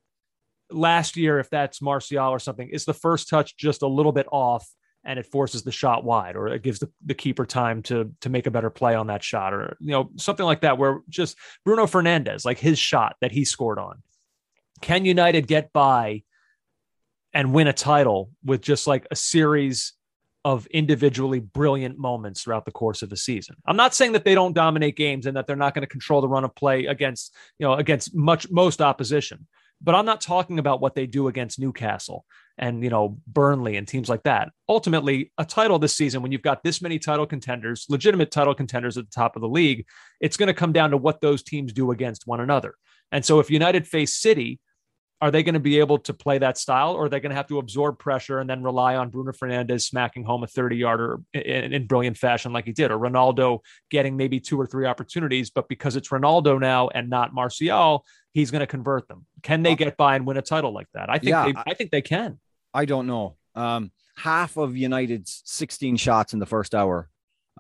Last 0.71 1.17
year, 1.17 1.39
if 1.39 1.49
that's 1.49 1.81
Martial 1.81 2.29
or 2.29 2.39
something, 2.39 2.69
is 2.69 2.85
the 2.85 2.93
first 2.93 3.31
touch 3.31 3.57
just 3.57 3.81
a 3.81 3.87
little 3.87 4.13
bit 4.13 4.27
off 4.31 4.69
and 5.05 5.19
it 5.19 5.25
forces 5.25 5.63
the 5.63 5.73
shot 5.73 6.05
wide, 6.05 6.37
or 6.37 6.49
it 6.49 6.63
gives 6.63 6.81
the, 6.81 6.91
the 7.07 7.15
keeper 7.15 7.47
time 7.47 7.83
to 7.85 8.13
to 8.21 8.29
make 8.29 8.47
a 8.47 8.51
better 8.51 8.69
play 8.69 8.95
on 8.95 9.07
that 9.07 9.23
shot, 9.23 9.55
or 9.55 9.79
you 9.81 9.93
know, 9.93 10.11
something 10.17 10.45
like 10.45 10.61
that, 10.61 10.77
where 10.77 11.01
just 11.09 11.39
Bruno 11.65 11.87
Fernandes, 11.87 12.45
like 12.45 12.59
his 12.59 12.79
shot 12.79 13.17
that 13.23 13.33
he 13.33 13.47
scored 13.47 13.79
on. 13.79 14.03
Can 14.83 15.07
United 15.07 15.47
get 15.47 15.73
by 15.73 16.25
and 17.33 17.53
win 17.53 17.67
a 17.67 17.73
title 17.73 18.31
with 18.45 18.61
just 18.63 18.87
like 18.87 19.07
a 19.11 19.17
series 19.17 19.93
of 20.45 20.67
individually 20.69 21.41
brilliant 21.41 21.99
moments 21.99 22.43
throughout 22.43 22.65
the 22.65 22.71
course 22.71 23.03
of 23.03 23.11
the 23.11 23.17
season. 23.17 23.57
I'm 23.67 23.77
not 23.77 23.95
saying 23.95 24.13
that 24.13 24.25
they 24.25 24.35
don't 24.35 24.55
dominate 24.55 24.97
games 24.97 25.27
and 25.27 25.37
that 25.37 25.47
they're 25.47 25.57
not 25.57 25.75
going 25.75 25.83
to 25.83 25.89
control 25.89 26.21
the 26.21 26.29
run 26.29 26.45
of 26.45 26.55
play 26.55 26.87
against, 26.87 27.35
you 27.59 27.67
know, 27.67 27.75
against 27.75 28.15
much 28.15 28.51
most 28.51 28.81
opposition. 28.81 29.47
But 29.81 29.95
I'm 29.95 30.07
not 30.07 30.21
talking 30.21 30.59
about 30.59 30.81
what 30.81 30.95
they 30.95 31.07
do 31.07 31.29
against 31.29 31.59
Newcastle 31.59 32.25
and, 32.57 32.83
you 32.83 32.91
know, 32.91 33.19
Burnley 33.27 33.77
and 33.77 33.87
teams 33.87 34.09
like 34.09 34.25
that. 34.25 34.51
Ultimately, 34.69 35.33
a 35.39 35.45
title 35.45 35.79
this 35.79 35.95
season 35.95 36.23
when 36.23 36.33
you've 36.33 36.43
got 36.43 36.65
this 36.65 36.83
many 36.83 36.99
title 36.99 37.27
contenders, 37.27 37.87
legitimate 37.89 38.31
title 38.31 38.55
contenders 38.55 38.97
at 38.97 39.05
the 39.05 39.15
top 39.15 39.37
of 39.37 39.43
the 39.43 39.49
league, 39.49 39.87
it's 40.21 40.37
going 40.37 40.49
to 40.49 40.55
come 40.55 40.73
down 40.73 40.91
to 40.91 40.97
what 40.97 41.21
those 41.21 41.43
teams 41.43 41.73
do 41.73 41.93
against 41.93 42.27
one 42.27 42.41
another. 42.41 42.75
And 43.13 43.25
so 43.25 43.39
if 43.39 43.51
United 43.51 43.87
face 43.87 44.19
City, 44.19 44.61
are 45.21 45.31
they 45.31 45.43
going 45.43 45.55
to 45.55 45.61
be 45.61 45.81
able 45.81 45.99
to 45.99 46.15
play 46.15 46.39
that 46.39 46.57
style 46.57 46.93
or 46.93 47.07
are 47.07 47.09
they 47.09 47.19
going 47.19 47.31
to 47.31 47.37
have 47.37 47.49
to 47.49 47.59
absorb 47.59 47.99
pressure 47.99 48.39
and 48.39 48.49
then 48.49 48.63
rely 48.63 48.95
on 48.95 49.11
Bruno 49.11 49.33
Fernandes 49.33 49.83
smacking 49.83 50.23
home 50.23 50.45
a 50.45 50.47
30 50.47 50.77
yarder 50.77 51.21
in, 51.35 51.73
in, 51.73 51.87
brilliant 51.87 52.17
fashion 52.17 52.53
like 52.53 52.67
he 52.67 52.73
did, 52.73 52.93
or 52.93 52.99
Ronaldo 52.99 53.61
getting 53.91 54.17
maybe 54.17 54.39
two 54.39 54.61
or 54.61 54.67
three 54.67 54.87
opportunities, 54.87 55.51
but 55.51 55.69
because 55.69 55.97
it's 55.97 56.09
Ronaldo 56.11 56.61
now 56.61 56.89
and 56.89 57.11
not 57.11 57.35
Martial, 57.35 58.05
he's 58.33 58.53
going 58.53 58.61
to 58.61 58.67
convert 58.67 59.09
them. 59.09 59.27
Can 59.43 59.63
they 59.63 59.75
get 59.75 59.97
by 59.97 60.15
and 60.15 60.25
win 60.25 60.37
a 60.37 60.43
title 60.43 60.73
like 60.73 60.89
that? 60.95 61.11
I 61.11 61.19
think 61.19 61.31
yeah, 61.31 61.47
they, 61.47 61.55
I 61.67 61.75
think 61.75 61.91
they 61.91 62.03
can. 62.03 62.39
I 62.73 62.85
don't 62.85 63.09
know. 63.09 63.37
Um, 63.57 63.91
half 64.17 64.57
of 64.57 64.77
United's 64.77 65.43
16 65.47 65.97
shots 65.97 66.33
in 66.33 66.39
the 66.39 66.47
first 66.47 66.77
hour, 66.77 67.09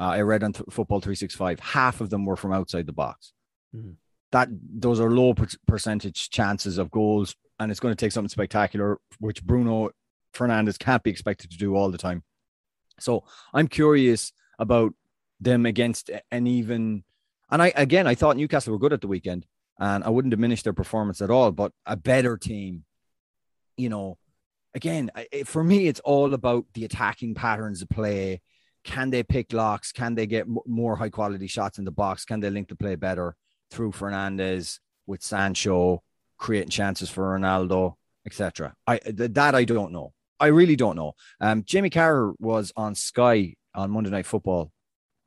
uh, 0.00 0.04
I 0.04 0.20
read 0.20 0.44
on 0.44 0.52
th- 0.52 0.66
Football 0.70 1.00
365, 1.00 1.58
half 1.58 2.00
of 2.00 2.10
them 2.10 2.24
were 2.24 2.36
from 2.36 2.52
outside 2.52 2.86
the 2.86 2.92
box. 2.92 3.32
Mm-hmm. 3.74 3.92
That 4.30 4.48
those 4.50 5.00
are 5.00 5.10
low 5.10 5.34
per- 5.34 5.48
percentage 5.66 6.30
chances 6.30 6.78
of 6.78 6.90
goals 6.90 7.34
and 7.58 7.70
it's 7.70 7.80
going 7.80 7.92
to 7.92 8.04
take 8.04 8.12
something 8.12 8.28
spectacular, 8.28 8.98
which 9.18 9.44
Bruno 9.44 9.90
Fernandes 10.34 10.78
can't 10.78 11.02
be 11.02 11.10
expected 11.10 11.50
to 11.50 11.58
do 11.58 11.74
all 11.74 11.90
the 11.90 11.98
time. 11.98 12.22
So 13.00 13.24
I'm 13.52 13.68
curious 13.68 14.32
about 14.58 14.94
them 15.40 15.66
against 15.66 16.10
an 16.30 16.46
even, 16.46 17.04
and 17.50 17.62
I 17.62 17.72
again 17.76 18.06
I 18.06 18.14
thought 18.14 18.36
Newcastle 18.36 18.72
were 18.72 18.78
good 18.78 18.92
at 18.92 19.00
the 19.00 19.08
weekend, 19.08 19.46
and 19.78 20.02
I 20.04 20.10
wouldn't 20.10 20.30
diminish 20.30 20.62
their 20.62 20.72
performance 20.72 21.20
at 21.22 21.30
all, 21.30 21.52
but 21.52 21.72
a 21.86 21.96
better 21.96 22.36
team, 22.36 22.84
you 23.76 23.88
know. 23.88 24.18
Again, 24.74 25.10
for 25.46 25.64
me, 25.64 25.88
it's 25.88 25.98
all 26.00 26.34
about 26.34 26.66
the 26.74 26.84
attacking 26.84 27.34
patterns 27.34 27.80
of 27.82 27.88
play. 27.88 28.42
Can 28.84 29.10
they 29.10 29.22
pick 29.22 29.52
locks? 29.52 29.92
Can 29.92 30.14
they 30.14 30.26
get 30.26 30.46
more 30.66 30.94
high 30.94 31.08
quality 31.08 31.46
shots 31.46 31.78
in 31.78 31.84
the 31.84 31.90
box? 31.90 32.24
Can 32.24 32.40
they 32.40 32.50
link 32.50 32.68
the 32.68 32.76
play 32.76 32.94
better 32.94 33.34
through 33.70 33.92
Fernandes 33.92 34.78
with 35.06 35.22
Sancho? 35.22 36.02
Creating 36.38 36.70
chances 36.70 37.10
for 37.10 37.38
Ronaldo, 37.38 37.94
etc. 38.26 38.74
I 38.86 39.00
that 39.04 39.54
I 39.54 39.64
don't 39.64 39.92
know. 39.92 40.12
I 40.40 40.46
really 40.46 40.76
don't 40.76 40.96
know. 40.96 41.14
Um, 41.40 41.64
Jamie 41.64 41.90
Carragher 41.90 42.34
was 42.38 42.72
on 42.76 42.94
Sky 42.94 43.54
on 43.74 43.90
Monday 43.90 44.10
Night 44.10 44.26
Football, 44.26 44.70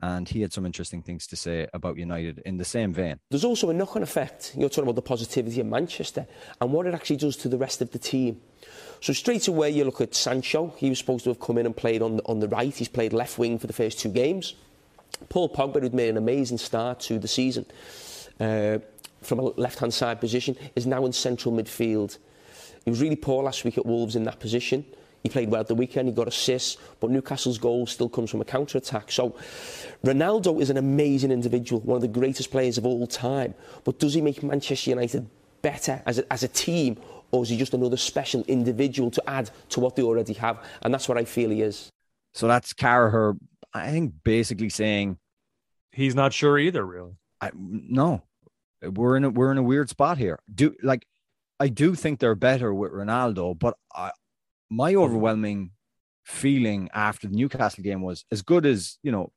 and 0.00 0.28
he 0.28 0.40
had 0.40 0.52
some 0.52 0.66
interesting 0.66 1.02
things 1.02 1.26
to 1.28 1.36
say 1.36 1.68
about 1.72 1.96
United 1.96 2.42
in 2.44 2.56
the 2.56 2.64
same 2.64 2.92
vein. 2.92 3.20
There's 3.30 3.44
also 3.44 3.70
a 3.70 3.74
knock-on 3.74 4.02
effect. 4.02 4.52
You're 4.56 4.68
talking 4.68 4.84
about 4.84 4.96
the 4.96 5.02
positivity 5.02 5.60
of 5.60 5.66
Manchester 5.66 6.26
and 6.60 6.72
what 6.72 6.86
it 6.86 6.94
actually 6.94 7.16
does 7.16 7.36
to 7.38 7.48
the 7.48 7.58
rest 7.58 7.80
of 7.82 7.92
the 7.92 7.98
team. 7.98 8.40
So 9.00 9.12
straight 9.12 9.48
away, 9.48 9.70
you 9.70 9.84
look 9.84 10.00
at 10.00 10.14
Sancho. 10.14 10.74
He 10.76 10.88
was 10.88 10.98
supposed 10.98 11.24
to 11.24 11.30
have 11.30 11.40
come 11.40 11.58
in 11.58 11.66
and 11.66 11.76
played 11.76 12.02
on 12.02 12.16
the, 12.16 12.22
on 12.26 12.40
the 12.40 12.48
right. 12.48 12.74
He's 12.74 12.88
played 12.88 13.12
left 13.12 13.38
wing 13.38 13.58
for 13.58 13.66
the 13.66 13.72
first 13.72 14.00
two 14.00 14.08
games. 14.08 14.54
Paul 15.28 15.48
Pogba, 15.48 15.80
who'd 15.80 15.94
made 15.94 16.08
an 16.08 16.16
amazing 16.16 16.58
start 16.58 17.00
to 17.00 17.18
the 17.18 17.28
season, 17.28 17.66
uh, 18.40 18.78
from 19.22 19.38
a 19.38 19.42
left-hand 19.42 19.94
side 19.94 20.20
position, 20.20 20.56
is 20.76 20.86
now 20.86 21.04
in 21.06 21.12
central 21.12 21.54
midfield. 21.54 22.18
He 22.84 22.90
was 22.90 23.00
really 23.00 23.16
poor 23.16 23.44
last 23.44 23.64
week 23.64 23.78
at 23.78 23.86
Wolves 23.86 24.16
in 24.16 24.24
that 24.24 24.40
position. 24.40 24.84
He 25.22 25.28
played 25.28 25.50
well 25.50 25.60
at 25.60 25.68
the 25.68 25.74
weekend, 25.76 26.08
he 26.08 26.14
got 26.14 26.26
assists, 26.26 26.78
but 26.98 27.10
Newcastle's 27.10 27.58
goal 27.58 27.86
still 27.86 28.08
comes 28.08 28.28
from 28.28 28.40
a 28.40 28.44
counter-attack. 28.44 29.12
So 29.12 29.36
Ronaldo 30.04 30.60
is 30.60 30.68
an 30.68 30.78
amazing 30.78 31.30
individual, 31.30 31.80
one 31.82 31.96
of 31.96 32.02
the 32.02 32.08
greatest 32.08 32.50
players 32.50 32.76
of 32.76 32.84
all 32.84 33.06
time. 33.06 33.54
But 33.84 34.00
does 34.00 34.14
he 34.14 34.20
make 34.20 34.42
Manchester 34.42 34.90
United 34.90 35.28
better 35.62 36.02
as 36.06 36.18
a, 36.18 36.32
as 36.32 36.42
a 36.42 36.48
team, 36.48 36.98
or 37.30 37.44
is 37.44 37.50
he 37.50 37.56
just 37.56 37.72
another 37.72 37.96
special 37.96 38.42
individual 38.48 39.12
to 39.12 39.30
add 39.30 39.48
to 39.68 39.78
what 39.78 39.94
they 39.94 40.02
already 40.02 40.32
have? 40.34 40.58
And 40.82 40.92
that's 40.92 41.08
what 41.08 41.16
I 41.16 41.24
feel 41.24 41.50
he 41.50 41.62
is. 41.62 41.88
So 42.34 42.48
that's 42.48 42.72
Carragher, 42.72 43.38
I 43.72 43.90
think, 43.92 44.14
basically 44.24 44.70
saying 44.70 45.18
he's 45.92 46.16
not 46.16 46.32
sure 46.32 46.58
either. 46.58 46.84
Really, 46.84 47.12
I, 47.40 47.52
no, 47.54 48.24
we're 48.82 49.16
in 49.16 49.24
a 49.24 49.30
we're 49.30 49.52
in 49.52 49.58
a 49.58 49.62
weird 49.62 49.88
spot 49.88 50.18
here. 50.18 50.38
Do 50.52 50.74
like 50.82 51.06
I 51.60 51.68
do 51.68 51.94
think 51.94 52.18
they're 52.18 52.34
better 52.34 52.72
with 52.74 52.92
Ronaldo, 52.92 53.58
but 53.58 53.76
I, 53.94 54.10
my 54.70 54.92
mm-hmm. 54.92 55.02
overwhelming 55.02 55.70
feeling 56.24 56.88
after 56.94 57.28
the 57.28 57.36
Newcastle 57.36 57.82
game 57.82 58.02
was 58.02 58.24
as 58.30 58.42
good 58.42 58.66
as 58.66 58.98
you 59.02 59.12
know 59.12 59.32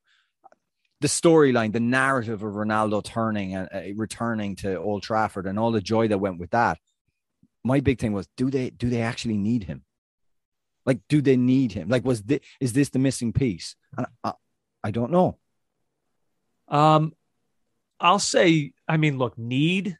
the 1.01 1.07
storyline, 1.07 1.73
the 1.73 1.79
narrative 1.79 2.41
of 2.41 2.53
Ronaldo 2.53 3.03
turning 3.03 3.53
and 3.53 3.69
uh, 3.73 3.81
returning 3.95 4.55
to 4.57 4.79
Old 4.79 5.03
Trafford, 5.03 5.45
and 5.45 5.59
all 5.59 5.71
the 5.71 5.81
joy 5.81 6.07
that 6.07 6.17
went 6.17 6.39
with 6.39 6.51
that. 6.51 6.79
My 7.63 7.79
big 7.79 7.99
thing 7.99 8.13
was, 8.13 8.27
do 8.37 8.49
they 8.49 8.69
do 8.69 8.89
they 8.89 9.01
actually 9.01 9.37
need 9.37 9.63
him? 9.63 9.83
Like, 10.85 10.99
do 11.09 11.21
they 11.21 11.35
need 11.35 11.71
him? 11.71 11.89
Like, 11.89 12.05
was 12.05 12.21
this, 12.23 12.39
is 12.59 12.73
this 12.73 12.89
the 12.89 12.99
missing 12.99 13.33
piece? 13.33 13.75
And 13.97 14.05
I, 14.23 14.33
I 14.83 14.91
don't 14.91 15.11
know. 15.11 15.37
Um, 16.67 17.13
I'll 17.99 18.19
say, 18.19 18.73
I 18.87 18.97
mean, 18.97 19.17
look, 19.17 19.37
need, 19.37 19.97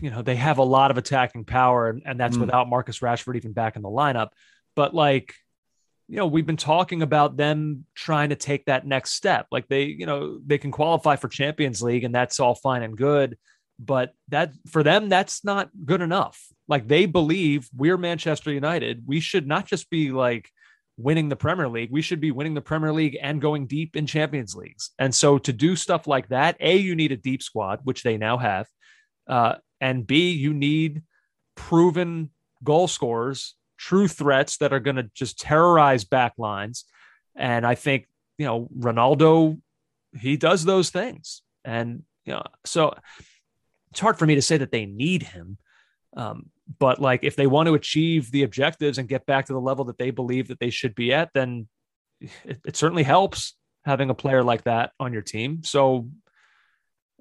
you 0.00 0.10
know, 0.10 0.22
they 0.22 0.36
have 0.36 0.58
a 0.58 0.64
lot 0.64 0.90
of 0.90 0.98
attacking 0.98 1.44
power, 1.44 1.88
and, 1.88 2.02
and 2.04 2.18
that's 2.18 2.36
mm. 2.36 2.40
without 2.40 2.68
Marcus 2.68 3.00
Rashford 3.00 3.36
even 3.36 3.52
back 3.52 3.76
in 3.76 3.82
the 3.82 3.88
lineup. 3.88 4.30
But 4.74 4.94
like, 4.94 5.34
you 6.08 6.16
know, 6.16 6.26
we've 6.26 6.46
been 6.46 6.56
talking 6.56 7.02
about 7.02 7.36
them 7.36 7.86
trying 7.94 8.30
to 8.30 8.36
take 8.36 8.66
that 8.66 8.86
next 8.86 9.12
step. 9.12 9.46
Like 9.50 9.68
they, 9.68 9.84
you 9.84 10.06
know, 10.06 10.38
they 10.44 10.58
can 10.58 10.70
qualify 10.70 11.16
for 11.16 11.28
Champions 11.28 11.82
League, 11.82 12.04
and 12.04 12.14
that's 12.14 12.40
all 12.40 12.54
fine 12.54 12.82
and 12.82 12.96
good. 12.96 13.38
But 13.78 14.12
that 14.28 14.52
for 14.68 14.82
them, 14.82 15.08
that's 15.08 15.44
not 15.44 15.70
good 15.84 16.02
enough. 16.02 16.40
Like 16.68 16.86
they 16.86 17.06
believe 17.06 17.68
we're 17.76 17.96
Manchester 17.96 18.52
United. 18.52 19.04
We 19.06 19.20
should 19.20 19.46
not 19.46 19.66
just 19.66 19.90
be 19.90 20.10
like 20.10 20.50
winning 20.96 21.28
the 21.28 21.36
Premier 21.36 21.68
League. 21.68 21.90
We 21.90 22.02
should 22.02 22.20
be 22.20 22.30
winning 22.30 22.54
the 22.54 22.60
Premier 22.60 22.92
League 22.92 23.18
and 23.20 23.40
going 23.40 23.66
deep 23.66 23.96
in 23.96 24.06
Champions 24.06 24.54
Leagues. 24.54 24.90
And 24.98 25.14
so 25.14 25.38
to 25.38 25.52
do 25.52 25.76
stuff 25.76 26.06
like 26.06 26.28
that, 26.28 26.56
A, 26.60 26.76
you 26.76 26.94
need 26.94 27.12
a 27.12 27.16
deep 27.16 27.42
squad, 27.42 27.80
which 27.84 28.02
they 28.02 28.16
now 28.16 28.38
have. 28.38 28.66
Uh, 29.26 29.54
and 29.80 30.06
B, 30.06 30.32
you 30.32 30.52
need 30.52 31.02
proven 31.54 32.30
goal 32.62 32.88
scorers, 32.88 33.54
true 33.78 34.08
threats 34.08 34.58
that 34.58 34.72
are 34.72 34.80
going 34.80 34.96
to 34.96 35.10
just 35.14 35.40
terrorize 35.40 36.04
back 36.04 36.34
lines. 36.38 36.84
And 37.34 37.66
I 37.66 37.74
think, 37.74 38.06
you 38.38 38.46
know, 38.46 38.68
Ronaldo, 38.78 39.60
he 40.18 40.36
does 40.36 40.64
those 40.64 40.90
things. 40.90 41.42
And, 41.64 42.02
you 42.24 42.34
know, 42.34 42.44
so 42.64 42.94
it's 43.90 44.00
hard 44.00 44.18
for 44.18 44.26
me 44.26 44.34
to 44.34 44.42
say 44.42 44.58
that 44.58 44.70
they 44.70 44.86
need 44.86 45.22
him. 45.22 45.58
Um, 46.16 46.50
but 46.78 47.00
like 47.00 47.24
if 47.24 47.36
they 47.36 47.46
want 47.46 47.66
to 47.66 47.74
achieve 47.74 48.30
the 48.30 48.42
objectives 48.42 48.98
and 48.98 49.08
get 49.08 49.26
back 49.26 49.46
to 49.46 49.52
the 49.52 49.60
level 49.60 49.86
that 49.86 49.98
they 49.98 50.10
believe 50.10 50.48
that 50.48 50.60
they 50.60 50.70
should 50.70 50.94
be 50.94 51.12
at, 51.12 51.30
then 51.34 51.68
it, 52.20 52.60
it 52.64 52.76
certainly 52.76 53.02
helps 53.02 53.54
having 53.84 54.10
a 54.10 54.14
player 54.14 54.42
like 54.42 54.64
that 54.64 54.92
on 55.00 55.12
your 55.12 55.22
team. 55.22 55.62
So 55.64 56.08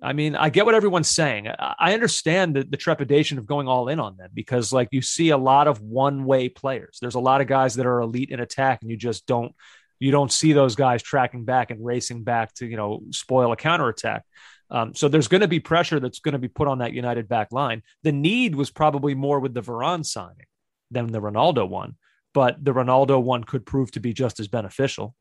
I 0.03 0.13
mean, 0.13 0.35
I 0.35 0.49
get 0.49 0.65
what 0.65 0.73
everyone's 0.73 1.09
saying. 1.09 1.47
I 1.59 1.93
understand 1.93 2.55
the, 2.55 2.63
the 2.63 2.77
trepidation 2.77 3.37
of 3.37 3.45
going 3.45 3.67
all 3.67 3.87
in 3.87 3.99
on 3.99 4.17
them 4.17 4.31
because, 4.33 4.73
like, 4.73 4.87
you 4.91 5.03
see 5.03 5.29
a 5.29 5.37
lot 5.37 5.67
of 5.67 5.79
one 5.79 6.25
way 6.25 6.49
players. 6.49 6.97
There's 6.99 7.15
a 7.15 7.19
lot 7.19 7.39
of 7.39 7.45
guys 7.45 7.75
that 7.75 7.85
are 7.85 8.01
elite 8.01 8.31
in 8.31 8.39
attack, 8.39 8.81
and 8.81 8.89
you 8.89 8.97
just 8.97 9.27
don't 9.27 9.53
you 9.99 10.09
don't 10.09 10.31
see 10.31 10.53
those 10.53 10.73
guys 10.73 11.03
tracking 11.03 11.45
back 11.45 11.69
and 11.69 11.85
racing 11.85 12.23
back 12.23 12.51
to 12.55 12.65
you 12.65 12.77
know 12.77 13.03
spoil 13.11 13.51
a 13.51 13.55
counterattack. 13.55 14.23
Um, 14.71 14.95
so 14.95 15.09
there's 15.09 15.27
going 15.27 15.41
to 15.41 15.47
be 15.49 15.59
pressure 15.59 15.99
that's 15.99 16.19
going 16.19 16.33
to 16.33 16.39
be 16.39 16.47
put 16.47 16.67
on 16.67 16.77
that 16.77 16.93
United 16.93 17.27
back 17.27 17.51
line. 17.51 17.83
The 18.03 18.13
need 18.13 18.55
was 18.55 18.71
probably 18.71 19.13
more 19.13 19.39
with 19.39 19.53
the 19.53 19.61
Varane 19.61 20.05
signing 20.05 20.45
than 20.89 21.11
the 21.11 21.19
Ronaldo 21.19 21.67
one, 21.67 21.97
but 22.33 22.63
the 22.63 22.73
Ronaldo 22.73 23.21
one 23.21 23.43
could 23.43 23.65
prove 23.65 23.91
to 23.91 23.99
be 23.99 24.13
just 24.13 24.39
as 24.39 24.47
beneficial. 24.47 25.13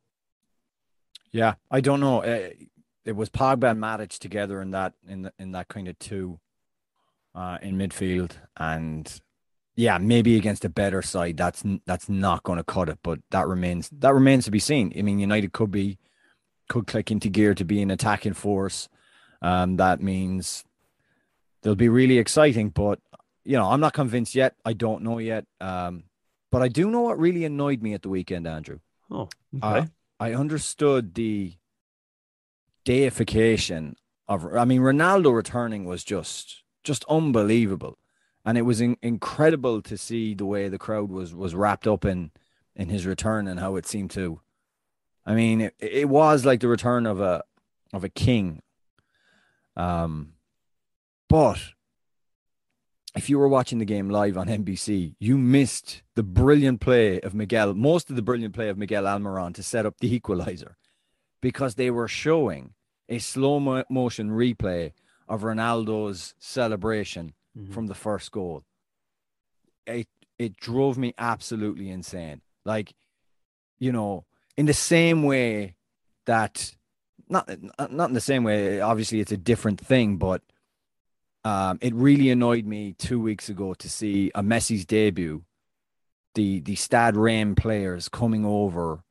Yeah, 1.32 1.54
I 1.70 1.80
don't 1.80 2.00
know. 2.00 2.22
Uh, 2.22 2.50
it 3.04 3.16
was 3.16 3.28
Pogba 3.28 3.72
and 3.72 3.82
Matic 3.82 4.18
together 4.18 4.62
in 4.62 4.70
that 4.70 4.94
in 5.08 5.22
the, 5.22 5.32
in 5.38 5.52
that 5.52 5.68
kind 5.68 5.88
of 5.88 5.98
two 5.98 6.38
uh, 7.34 7.58
in 7.60 7.76
midfield, 7.76 8.32
and 8.56 9.20
yeah, 9.74 9.98
maybe 9.98 10.36
against 10.36 10.64
a 10.64 10.68
better 10.68 11.02
side, 11.02 11.36
that's 11.36 11.64
that's 11.86 12.08
not 12.08 12.42
going 12.42 12.58
to 12.58 12.64
cut 12.64 12.88
it. 12.88 12.98
But 13.02 13.20
that 13.30 13.46
remains 13.46 13.90
that 13.98 14.14
remains 14.14 14.44
to 14.44 14.50
be 14.50 14.58
seen. 14.58 14.92
I 14.96 15.02
mean, 15.02 15.18
United 15.18 15.52
could 15.52 15.70
be 15.70 15.98
could 16.68 16.86
click 16.86 17.10
into 17.10 17.28
gear 17.28 17.54
to 17.54 17.64
be 17.64 17.82
an 17.82 17.90
attacking 17.90 18.34
force. 18.34 18.88
Um, 19.42 19.76
that 19.76 20.02
means 20.02 20.64
they'll 21.62 21.74
be 21.74 21.88
really 21.88 22.18
exciting. 22.18 22.70
But 22.70 23.00
you 23.44 23.56
know, 23.56 23.70
I'm 23.70 23.80
not 23.80 23.94
convinced 23.94 24.34
yet. 24.34 24.54
I 24.64 24.72
don't 24.72 25.02
know 25.02 25.18
yet. 25.18 25.46
Um, 25.60 26.04
but 26.50 26.62
I 26.62 26.68
do 26.68 26.90
know 26.90 27.02
what 27.02 27.18
really 27.18 27.44
annoyed 27.44 27.82
me 27.82 27.94
at 27.94 28.02
the 28.02 28.08
weekend, 28.08 28.46
Andrew. 28.46 28.80
Oh, 29.10 29.28
okay. 29.56 29.80
Uh, 29.80 29.86
I 30.18 30.34
understood 30.34 31.14
the 31.14 31.54
deification 32.84 33.96
of. 34.28 34.46
I 34.54 34.64
mean, 34.64 34.82
Ronaldo 34.82 35.34
returning 35.34 35.84
was 35.84 36.04
just 36.04 36.62
just 36.82 37.04
unbelievable, 37.08 37.98
and 38.44 38.58
it 38.58 38.62
was 38.62 38.80
in, 38.80 38.96
incredible 39.02 39.82
to 39.82 39.96
see 39.96 40.34
the 40.34 40.46
way 40.46 40.68
the 40.68 40.78
crowd 40.78 41.10
was 41.10 41.34
was 41.34 41.54
wrapped 41.54 41.86
up 41.86 42.04
in 42.04 42.30
in 42.76 42.88
his 42.88 43.06
return 43.06 43.46
and 43.46 43.60
how 43.60 43.76
it 43.76 43.86
seemed 43.86 44.10
to. 44.12 44.40
I 45.26 45.34
mean, 45.34 45.60
it, 45.60 45.74
it 45.78 46.08
was 46.08 46.44
like 46.44 46.60
the 46.60 46.68
return 46.68 47.06
of 47.06 47.20
a 47.20 47.44
of 47.92 48.04
a 48.04 48.08
king. 48.08 48.62
Um, 49.76 50.34
but 51.28 51.58
if 53.16 53.28
you 53.28 53.38
were 53.38 53.48
watching 53.48 53.78
the 53.78 53.84
game 53.84 54.08
live 54.08 54.36
on 54.36 54.46
NBC, 54.46 55.14
you 55.18 55.36
missed 55.36 56.02
the 56.14 56.22
brilliant 56.22 56.80
play 56.80 57.20
of 57.20 57.34
Miguel, 57.34 57.74
most 57.74 58.10
of 58.10 58.16
the 58.16 58.22
brilliant 58.22 58.54
play 58.54 58.68
of 58.68 58.78
Miguel 58.78 59.04
Almiron 59.04 59.54
to 59.54 59.62
set 59.62 59.86
up 59.86 59.96
the 59.98 60.14
equalizer 60.14 60.76
because 61.40 61.74
they 61.74 61.90
were 61.90 62.08
showing 62.08 62.74
a 63.08 63.18
slow 63.18 63.84
motion 63.88 64.30
replay 64.30 64.92
of 65.28 65.42
Ronaldo's 65.42 66.34
celebration 66.38 67.34
mm-hmm. 67.56 67.72
from 67.72 67.86
the 67.86 67.94
first 67.94 68.30
goal. 68.30 68.62
It 69.86 70.08
it 70.38 70.56
drove 70.56 70.96
me 70.96 71.14
absolutely 71.18 71.90
insane. 71.90 72.40
Like, 72.64 72.94
you 73.78 73.92
know, 73.92 74.24
in 74.56 74.66
the 74.66 74.72
same 74.72 75.22
way 75.22 75.76
that 76.26 76.74
not 77.30 77.48
not 77.90 78.10
in 78.10 78.14
the 78.14 78.20
same 78.20 78.44
way. 78.44 78.80
Obviously, 78.80 79.20
it's 79.20 79.32
a 79.32 79.36
different 79.36 79.80
thing, 79.80 80.16
but 80.16 80.42
um, 81.44 81.78
it 81.80 81.94
really 81.94 82.30
annoyed 82.30 82.66
me 82.66 82.92
two 82.92 83.20
weeks 83.20 83.48
ago 83.48 83.74
to 83.74 83.88
see 83.88 84.30
a 84.34 84.42
Messi's 84.42 84.84
debut. 84.84 85.44
The 86.34 86.60
the 86.60 86.74
Stade 86.74 87.16
Reims 87.16 87.56
players 87.56 88.08
coming 88.08 88.44
over 88.44 89.02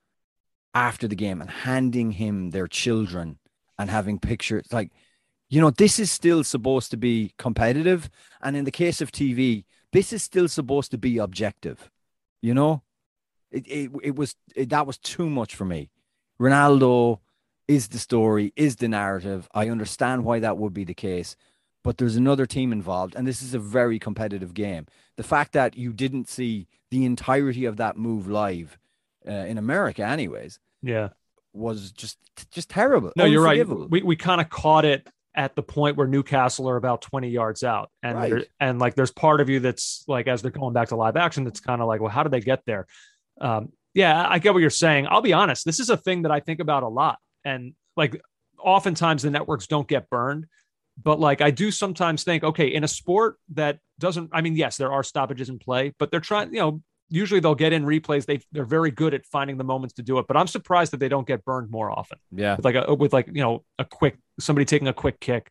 after 0.74 1.08
the 1.08 1.16
game 1.16 1.42
and 1.42 1.50
handing 1.50 2.12
him 2.12 2.52
their 2.52 2.68
children 2.68 3.40
and 3.78 3.90
having 3.90 4.20
pictures 4.20 4.66
like 4.72 4.92
you 5.50 5.60
know 5.60 5.72
this 5.72 6.00
is 6.00 6.12
still 6.12 6.44
supposed 6.44 6.92
to 6.92 6.98
be 6.98 7.34
competitive 7.38 8.10
and 8.42 8.56
in 8.56 8.66
the 8.66 8.72
case 8.72 9.02
of 9.02 9.12
tv 9.12 9.64
this 9.92 10.14
is 10.14 10.22
still 10.22 10.48
supposed 10.48 10.92
to 10.92 10.98
be 10.98 11.18
objective 11.18 11.90
you 12.42 12.54
know 12.54 12.84
it 13.52 13.68
it, 13.68 13.92
it 14.04 14.16
was 14.16 14.36
it, 14.56 14.70
that 14.70 14.86
was 14.86 14.98
too 15.00 15.30
much 15.30 15.56
for 15.56 15.66
me 15.66 15.90
ronaldo 16.40 17.20
is 17.70 17.88
the 17.88 18.00
story 18.00 18.52
is 18.56 18.76
the 18.78 18.88
narrative 18.88 19.48
i 19.54 19.70
understand 19.70 20.26
why 20.26 20.40
that 20.40 20.58
would 20.58 20.74
be 20.74 20.84
the 20.84 20.94
case 20.94 21.36
but 21.84 21.98
there's 21.98 22.18
another 22.18 22.46
team 22.46 22.74
involved 22.74 23.16
and 23.16 23.26
this 23.26 23.42
is 23.42 23.54
a 23.54 23.60
very 23.60 23.98
competitive 23.98 24.54
game 24.54 24.86
the 25.16 25.24
fact 25.24 25.54
that 25.54 25.78
you 25.78 25.94
didn't 25.94 26.28
see 26.28 26.68
the 26.92 27.06
entirety 27.06 27.64
of 27.66 27.78
that 27.78 27.98
move 27.98 28.28
live 28.28 28.78
uh, 29.28 29.32
in 29.32 29.58
america 29.58 30.04
anyways 30.04 30.60
yeah 30.82 31.10
was 31.54 31.92
just 31.92 32.18
just 32.52 32.70
terrible. 32.70 33.12
No, 33.16 33.26
you're 33.26 33.44
right. 33.44 33.68
We 33.68 34.02
we 34.02 34.16
kind 34.16 34.42
of 34.42 34.50
caught 34.50 34.86
it 34.86 35.08
at 35.36 35.56
the 35.56 35.64
point 35.64 35.96
where 35.96 36.08
Newcastle 36.08 36.70
are 36.70 36.76
about 36.76 37.02
20 37.02 37.30
yards 37.30 37.64
out. 37.64 37.92
And 38.04 38.18
right. 38.18 38.48
and 38.60 38.80
like 38.80 38.96
there's 38.96 39.12
part 39.12 39.42
of 39.42 39.50
you 39.50 39.60
that's 39.60 40.04
like 40.08 40.28
as 40.28 40.42
they're 40.42 40.52
going 40.52 40.74
back 40.74 40.90
to 40.90 40.96
live 40.96 41.16
action, 41.16 41.44
that's 41.44 41.60
kind 41.60 41.82
of 41.82 41.88
like, 41.88 42.02
well, 42.02 42.10
how 42.10 42.24
did 42.24 42.32
they 42.32 42.42
get 42.42 42.64
there? 42.66 42.88
Um, 43.40 43.72
yeah, 43.94 44.26
I 44.28 44.40
get 44.40 44.54
what 44.54 44.60
you're 44.60 44.70
saying. 44.70 45.08
I'll 45.10 45.22
be 45.22 45.34
honest, 45.34 45.66
this 45.66 45.80
is 45.80 45.90
a 45.90 45.98
thing 45.98 46.24
that 46.24 46.32
I 46.32 46.40
think 46.40 46.60
about 46.60 46.84
a 46.84 46.88
lot. 46.88 47.20
And 47.46 47.74
like 47.96 48.22
oftentimes 48.60 49.24
the 49.24 49.32
networks 49.32 49.68
don't 49.68 49.88
get 49.88 50.10
burned. 50.10 50.48
But 51.02 51.20
like 51.20 51.42
I 51.42 51.52
do 51.52 51.72
sometimes 51.72 52.24
think, 52.24 52.44
okay, 52.44 52.68
in 52.68 52.84
a 52.84 52.88
sport 52.88 53.38
that 53.54 53.80
doesn't, 54.00 54.32
I 54.34 54.42
mean, 54.42 54.56
yes, 54.56 54.78
there 54.78 54.92
are 54.92 55.04
stoppages 55.04 55.48
in 55.50 55.58
play, 55.58 55.94
but 55.98 56.12
they're 56.12 56.20
trying, 56.20 56.54
you 56.54 56.60
know, 56.60 56.82
usually 57.10 57.40
they'll 57.40 57.56
get 57.56 57.74
in 57.74 57.86
replays. 57.86 58.26
They 58.26 58.42
they're 58.52 58.66
very 58.66 58.92
good 58.92 59.14
at 59.14 59.26
finding 59.26 59.58
the 59.58 59.64
moments 59.64 59.96
to 59.96 60.04
do 60.04 60.20
it. 60.20 60.28
But 60.28 60.38
I'm 60.38 60.48
surprised 60.48 60.94
that 60.94 61.00
they 61.00 61.10
don't 61.10 61.28
get 61.28 61.44
burned 61.44 61.72
more 61.72 61.92
often. 61.92 62.20
Yeah, 62.32 62.56
with 62.56 62.66
like 62.66 62.76
a 62.76 62.94
with 62.94 63.14
like 63.14 63.28
you 63.28 63.42
know 63.42 63.64
a 63.78 63.86
quick 63.86 64.18
somebody 64.40 64.66
taking 64.66 64.88
a 64.88 64.94
quick 64.94 65.20
kick 65.20 65.50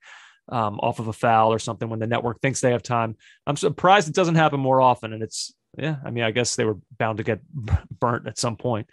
um, 0.48 0.78
off 0.80 0.98
of 0.98 1.08
a 1.08 1.12
foul 1.12 1.52
or 1.52 1.58
something 1.58 1.88
when 1.88 1.98
the 1.98 2.06
network 2.06 2.40
thinks 2.40 2.60
they 2.60 2.72
have 2.72 2.82
time. 2.82 3.16
I'm 3.46 3.56
surprised 3.56 4.08
it 4.08 4.14
doesn't 4.14 4.36
happen 4.36 4.60
more 4.60 4.80
often. 4.80 5.12
And 5.12 5.22
it's 5.22 5.54
yeah, 5.76 5.96
I 6.04 6.10
mean 6.10 6.24
I 6.24 6.30
guess 6.30 6.56
they 6.56 6.64
were 6.64 6.78
bound 6.98 7.18
to 7.18 7.24
get 7.24 7.40
burnt 8.00 8.26
at 8.26 8.38
some 8.38 8.56
point. 8.56 8.88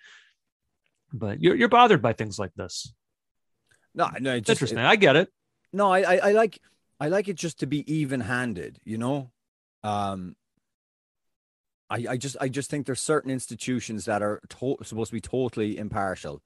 But 1.14 1.42
you're 1.42 1.56
you're 1.56 1.70
bothered 1.70 2.02
by 2.02 2.14
things 2.14 2.38
like 2.40 2.54
this. 2.56 2.94
No, 3.94 4.10
no, 4.20 4.36
it's 4.36 4.48
just, 4.48 4.62
interesting. 4.62 4.80
It, 4.80 4.86
I 4.86 4.96
get 4.96 5.16
it. 5.16 5.30
No, 5.72 5.92
I, 5.92 6.02
I 6.02 6.16
I 6.18 6.32
like 6.32 6.60
I 7.00 7.08
like 7.08 7.28
it 7.28 7.36
just 7.36 7.60
to 7.60 7.66
be 7.68 7.92
even 7.92 8.22
handed. 8.22 8.80
You 8.84 8.98
know, 8.98 9.32
um, 9.84 10.36
I, 11.90 12.06
I 12.10 12.18
just 12.18 12.36
I 12.42 12.50
just 12.50 12.70
think 12.70 12.86
there's 12.86 13.02
certain 13.02 13.32
institutions 13.32 14.06
that 14.06 14.22
are 14.22 14.42
to- 14.60 14.78
supposed 14.84 15.10
to 15.10 15.16
be 15.16 15.22
totally 15.22 15.78
impartial, 15.78 16.42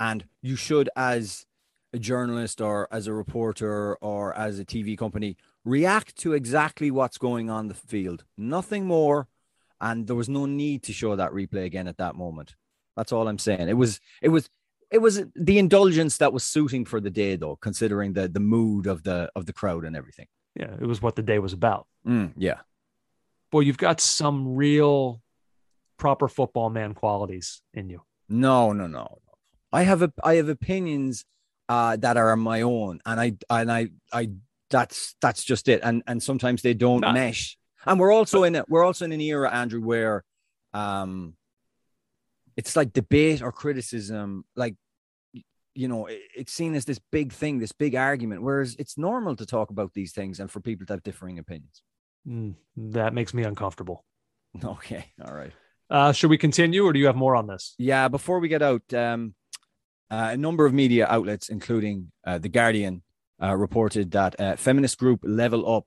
and 0.00 0.24
you 0.42 0.56
should, 0.56 0.88
as 0.96 1.44
a 1.92 1.98
journalist 1.98 2.60
or 2.60 2.88
as 2.90 3.06
a 3.06 3.12
reporter 3.12 3.96
or 3.96 4.36
as 4.36 4.58
a 4.58 4.64
TV 4.64 4.96
company, 4.96 5.36
react 5.64 6.16
to 6.16 6.32
exactly 6.32 6.90
what's 6.90 7.18
going 7.18 7.48
on 7.50 7.68
the 7.68 7.74
field. 7.74 8.24
Nothing 8.36 8.86
more, 8.86 9.28
and 9.80 10.06
there 10.06 10.16
was 10.16 10.28
no 10.28 10.46
need 10.46 10.82
to 10.84 10.92
show 10.92 11.16
that 11.16 11.32
replay 11.32 11.64
again 11.64 11.88
at 11.88 11.98
that 11.98 12.14
moment. 12.14 12.54
That's 12.98 13.12
all 13.12 13.28
I'm 13.28 13.38
saying. 13.38 13.68
It 13.68 13.78
was 13.78 14.00
it 14.20 14.28
was 14.28 14.50
it 14.90 14.98
was 14.98 15.22
the 15.34 15.58
indulgence 15.58 16.18
that 16.18 16.32
was 16.32 16.44
suiting 16.44 16.84
for 16.84 17.00
the 17.00 17.10
day, 17.10 17.36
though, 17.36 17.56
considering 17.56 18.12
the 18.12 18.28
the 18.28 18.40
mood 18.40 18.86
of 18.86 19.02
the 19.02 19.30
of 19.34 19.46
the 19.46 19.54
crowd 19.54 19.84
and 19.84 19.96
everything. 19.96 20.26
Yeah, 20.54 20.74
it 20.78 20.86
was 20.86 21.00
what 21.00 21.16
the 21.16 21.22
day 21.22 21.38
was 21.38 21.54
about. 21.54 21.86
Mm, 22.06 22.32
yeah 22.36 22.58
boy, 23.50 23.60
you've 23.60 23.78
got 23.78 24.00
some 24.00 24.54
real 24.54 25.22
proper 25.96 26.28
football 26.28 26.70
man 26.70 26.94
qualities 26.94 27.62
in 27.74 27.88
you. 27.90 28.02
No, 28.28 28.72
no, 28.72 28.86
no. 28.86 29.18
I 29.72 29.82
have 29.82 30.02
a 30.02 30.12
I 30.22 30.34
have 30.34 30.48
opinions 30.48 31.24
uh, 31.68 31.96
that 31.96 32.16
are 32.16 32.36
my 32.36 32.62
own, 32.62 33.00
and 33.04 33.20
I 33.20 33.32
and 33.50 33.70
I 33.70 33.88
I 34.12 34.30
that's 34.70 35.14
that's 35.20 35.44
just 35.44 35.68
it. 35.68 35.80
And 35.82 36.02
and 36.06 36.22
sometimes 36.22 36.62
they 36.62 36.74
don't 36.74 37.00
Not, 37.00 37.14
mesh. 37.14 37.56
And 37.86 37.98
we're 37.98 38.12
also 38.12 38.40
but, 38.40 38.44
in 38.44 38.56
a, 38.56 38.64
we're 38.68 38.84
also 38.84 39.04
in 39.04 39.12
an 39.12 39.20
era, 39.20 39.50
Andrew, 39.50 39.80
where 39.80 40.24
um, 40.74 41.34
it's 42.58 42.74
like 42.74 42.92
debate 42.92 43.40
or 43.40 43.52
criticism, 43.52 44.44
like 44.56 44.74
you 45.74 45.86
know, 45.86 46.06
it, 46.06 46.20
it's 46.34 46.52
seen 46.52 46.74
as 46.74 46.84
this 46.84 46.98
big 47.12 47.32
thing, 47.32 47.60
this 47.60 47.70
big 47.70 47.94
argument. 47.94 48.42
Whereas 48.42 48.74
it's 48.80 48.98
normal 48.98 49.36
to 49.36 49.46
talk 49.46 49.70
about 49.70 49.94
these 49.94 50.12
things 50.12 50.40
and 50.40 50.50
for 50.50 50.58
people 50.58 50.84
to 50.86 50.94
have 50.94 51.04
differing 51.04 51.38
opinions. 51.38 51.82
Mm, 52.28 52.56
that 52.76 53.14
makes 53.14 53.32
me 53.32 53.44
uncomfortable. 53.44 54.04
Okay. 54.64 55.04
All 55.24 55.34
right. 55.34 55.52
Uh, 55.90 56.10
should 56.10 56.30
we 56.30 56.38
continue 56.38 56.82
or 56.84 56.92
do 56.94 56.98
you 56.98 57.06
have 57.06 57.14
more 57.14 57.36
on 57.36 57.46
this? 57.46 57.74
Yeah. 57.78 58.08
Before 58.08 58.40
we 58.40 58.48
get 58.48 58.62
out, 58.62 58.82
um, 58.94 59.34
uh, 60.10 60.30
a 60.32 60.36
number 60.38 60.64
of 60.64 60.72
media 60.72 61.06
outlets, 61.06 61.50
including 61.50 62.10
uh, 62.26 62.38
The 62.38 62.48
Guardian, 62.48 63.02
uh, 63.40 63.54
reported 63.54 64.10
that 64.12 64.40
uh, 64.40 64.56
feminist 64.56 64.98
group 64.98 65.20
Level 65.22 65.70
Up 65.70 65.86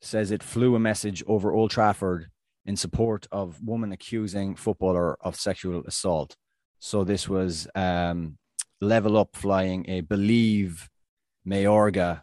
says 0.00 0.30
it 0.30 0.42
flew 0.42 0.76
a 0.76 0.78
message 0.78 1.22
over 1.26 1.52
Old 1.52 1.72
Trafford 1.72 2.30
in 2.66 2.76
support 2.76 3.26
of 3.30 3.62
woman 3.62 3.92
accusing 3.92 4.56
footballer 4.56 5.16
of 5.20 5.36
sexual 5.36 5.82
assault. 5.86 6.36
So 6.78 7.04
this 7.04 7.28
was 7.28 7.68
um, 7.74 8.38
Level 8.80 9.16
Up 9.16 9.34
flying 9.34 9.88
a 9.88 10.00
Believe 10.02 10.90
Mayorga 11.46 12.22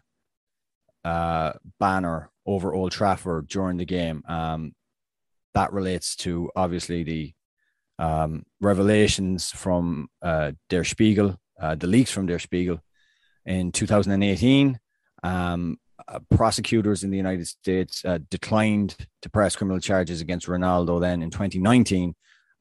uh, 1.04 1.52
banner 1.80 2.30
over 2.46 2.74
Old 2.74 2.92
Trafford 2.92 3.48
during 3.48 3.78
the 3.78 3.84
game. 3.84 4.22
Um, 4.28 4.74
that 5.54 5.72
relates 5.72 6.16
to 6.16 6.50
obviously 6.54 7.02
the 7.02 7.32
um, 7.98 8.44
revelations 8.60 9.50
from 9.50 10.08
uh, 10.20 10.52
Der 10.68 10.84
Spiegel, 10.84 11.36
uh, 11.60 11.74
the 11.74 11.86
leaks 11.86 12.10
from 12.10 12.26
Der 12.26 12.38
Spiegel 12.38 12.80
in 13.46 13.72
2018, 13.72 14.78
Um, 15.22 15.78
uh, 16.08 16.18
prosecutors 16.30 17.04
in 17.04 17.10
the 17.10 17.16
United 17.16 17.46
States 17.46 18.04
uh, 18.04 18.18
declined 18.30 18.96
to 19.22 19.30
press 19.30 19.56
criminal 19.56 19.80
charges 19.80 20.20
against 20.20 20.46
Ronaldo 20.46 21.00
then 21.00 21.22
in 21.22 21.30
2019, 21.30 22.14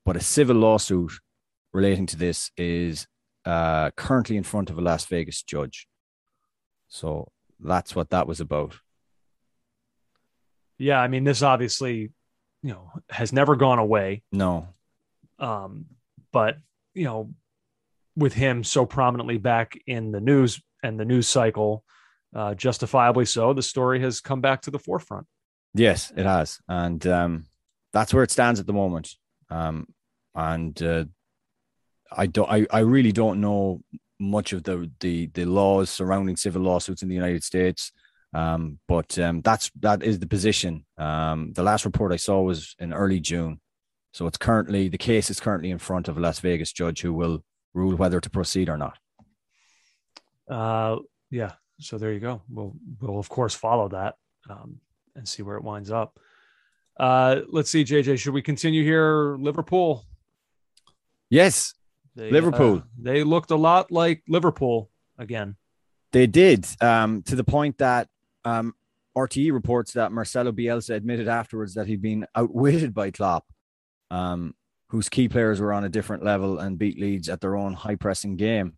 but 0.06 0.16
a 0.16 0.22
civil 0.22 0.56
lawsuit 0.56 1.12
relating 1.74 2.06
to 2.08 2.18
this 2.18 2.52
is 2.58 3.08
uh, 3.46 3.92
currently 3.92 4.38
in 4.38 4.44
front 4.44 4.70
of 4.70 4.78
a 4.78 4.82
Las 4.82 5.06
Vegas 5.06 5.44
judge. 5.44 5.88
So 6.88 7.32
that's 7.60 7.96
what 7.96 8.12
that 8.12 8.28
was 8.28 8.40
about. 8.40 8.76
Yeah, 10.78 11.00
I 11.00 11.08
mean, 11.08 11.24
this 11.24 11.42
obviously, 11.42 12.12
you 12.62 12.72
know, 12.72 12.92
has 13.10 13.34
never 13.34 13.56
gone 13.56 13.80
away. 13.80 14.24
No. 14.32 14.68
Um, 15.40 15.86
but 16.32 16.58
you 16.94 17.06
know, 17.06 17.34
with 18.16 18.34
him 18.34 18.64
so 18.64 18.86
prominently 18.86 19.38
back 19.38 19.80
in 19.88 20.12
the 20.12 20.22
news 20.22 20.62
and 20.84 21.00
the 21.00 21.06
news 21.06 21.28
cycle, 21.28 21.84
uh, 22.34 22.54
justifiably 22.56 23.26
so, 23.26 23.54
the 23.54 23.62
story 23.62 24.00
has 24.02 24.22
come 24.22 24.42
back 24.42 24.62
to 24.62 24.72
the 24.72 24.80
forefront. 24.80 25.28
Yes, 25.74 26.12
it 26.16 26.26
has, 26.26 26.60
and 26.68 27.06
um, 27.08 27.46
that's 27.94 28.14
where 28.14 28.24
it 28.24 28.32
stands 28.32 28.60
at 28.60 28.68
the 28.68 28.74
moment. 28.74 29.16
Um, 29.50 29.88
and 30.36 30.82
uh, 30.82 31.06
I 32.12 32.28
don't, 32.28 32.50
I, 32.50 32.66
I 32.72 32.80
really 32.80 33.12
don't 33.12 33.42
know 33.42 33.82
much 34.20 34.54
of 34.54 34.64
the 34.64 34.90
the 35.00 35.28
the 35.28 35.46
laws 35.46 35.90
surrounding 35.90 36.36
civil 36.36 36.62
lawsuits 36.62 37.02
in 37.02 37.10
the 37.10 37.16
United 37.16 37.44
States. 37.44 37.92
Um, 38.34 38.80
but 38.88 39.18
um, 39.20 39.42
that's 39.42 39.70
that 39.82 40.02
is 40.02 40.20
the 40.20 40.28
position. 40.28 40.86
Um, 40.98 41.54
the 41.54 41.64
last 41.64 41.86
report 41.86 42.12
I 42.12 42.18
saw 42.18 42.42
was 42.42 42.76
in 42.80 42.92
early 42.92 43.20
June, 43.20 43.60
so 44.12 44.26
it's 44.26 44.38
currently 44.38 44.90
the 44.90 44.98
case 44.98 45.30
is 45.30 45.40
currently 45.40 45.70
in 45.70 45.78
front 45.78 46.08
of 46.08 46.18
a 46.18 46.20
Las 46.20 46.40
Vegas 46.40 46.72
judge 46.72 47.02
who 47.02 47.14
will 47.14 47.44
rule 47.74 47.96
whether 47.96 48.20
to 48.20 48.30
proceed 48.30 48.70
or 48.70 48.78
not. 48.78 48.98
Uh, 50.50 50.98
yeah. 51.30 51.54
So 51.80 51.98
there 51.98 52.14
you 52.14 52.20
go. 52.20 52.42
We'll 52.50 52.74
we'll 53.02 53.20
of 53.20 53.30
course 53.30 53.56
follow 53.56 53.90
that 53.90 54.16
um, 54.50 54.80
and 55.16 55.28
see 55.28 55.44
where 55.44 55.58
it 55.58 55.64
winds 55.64 55.92
up. 55.92 56.20
Uh, 56.98 57.42
let's 57.50 57.70
see, 57.70 57.84
JJ. 57.84 58.20
Should 58.20 58.34
we 58.34 58.42
continue 58.42 58.84
here? 58.84 59.36
Liverpool. 59.40 60.06
Yes, 61.30 61.74
They, 62.16 62.30
Liverpool. 62.30 62.78
uh, 62.78 62.82
they 63.02 63.24
looked 63.24 63.50
a 63.52 63.56
lot 63.56 63.92
like 63.92 64.22
Liverpool 64.28 64.92
again. 65.18 65.56
They 66.12 66.28
did, 66.28 66.68
um, 66.80 67.24
to 67.24 67.36
the 67.36 67.44
point 67.44 67.80
that 67.80 68.08
um, 68.46 68.76
RTE 69.18 69.52
reports 69.52 69.94
that 69.94 70.12
Marcelo 70.12 70.52
Bielsa 70.52 70.94
admitted 70.94 71.28
afterwards 71.28 71.74
that 71.74 71.88
he'd 71.88 72.04
been 72.04 72.28
outwitted 72.36 72.94
by 72.94 73.10
Klopp, 73.10 73.48
um, 74.12 74.54
whose 74.90 75.10
key 75.10 75.28
players 75.28 75.60
were 75.60 75.74
on 75.74 75.84
a 75.86 75.90
different 75.90 76.24
level 76.24 76.60
and 76.60 76.78
beat 76.78 77.00
Leeds 77.00 77.30
at 77.30 77.42
their 77.42 77.56
own 77.56 77.74
high 77.74 77.96
pressing 77.96 78.36
game. 78.36 78.78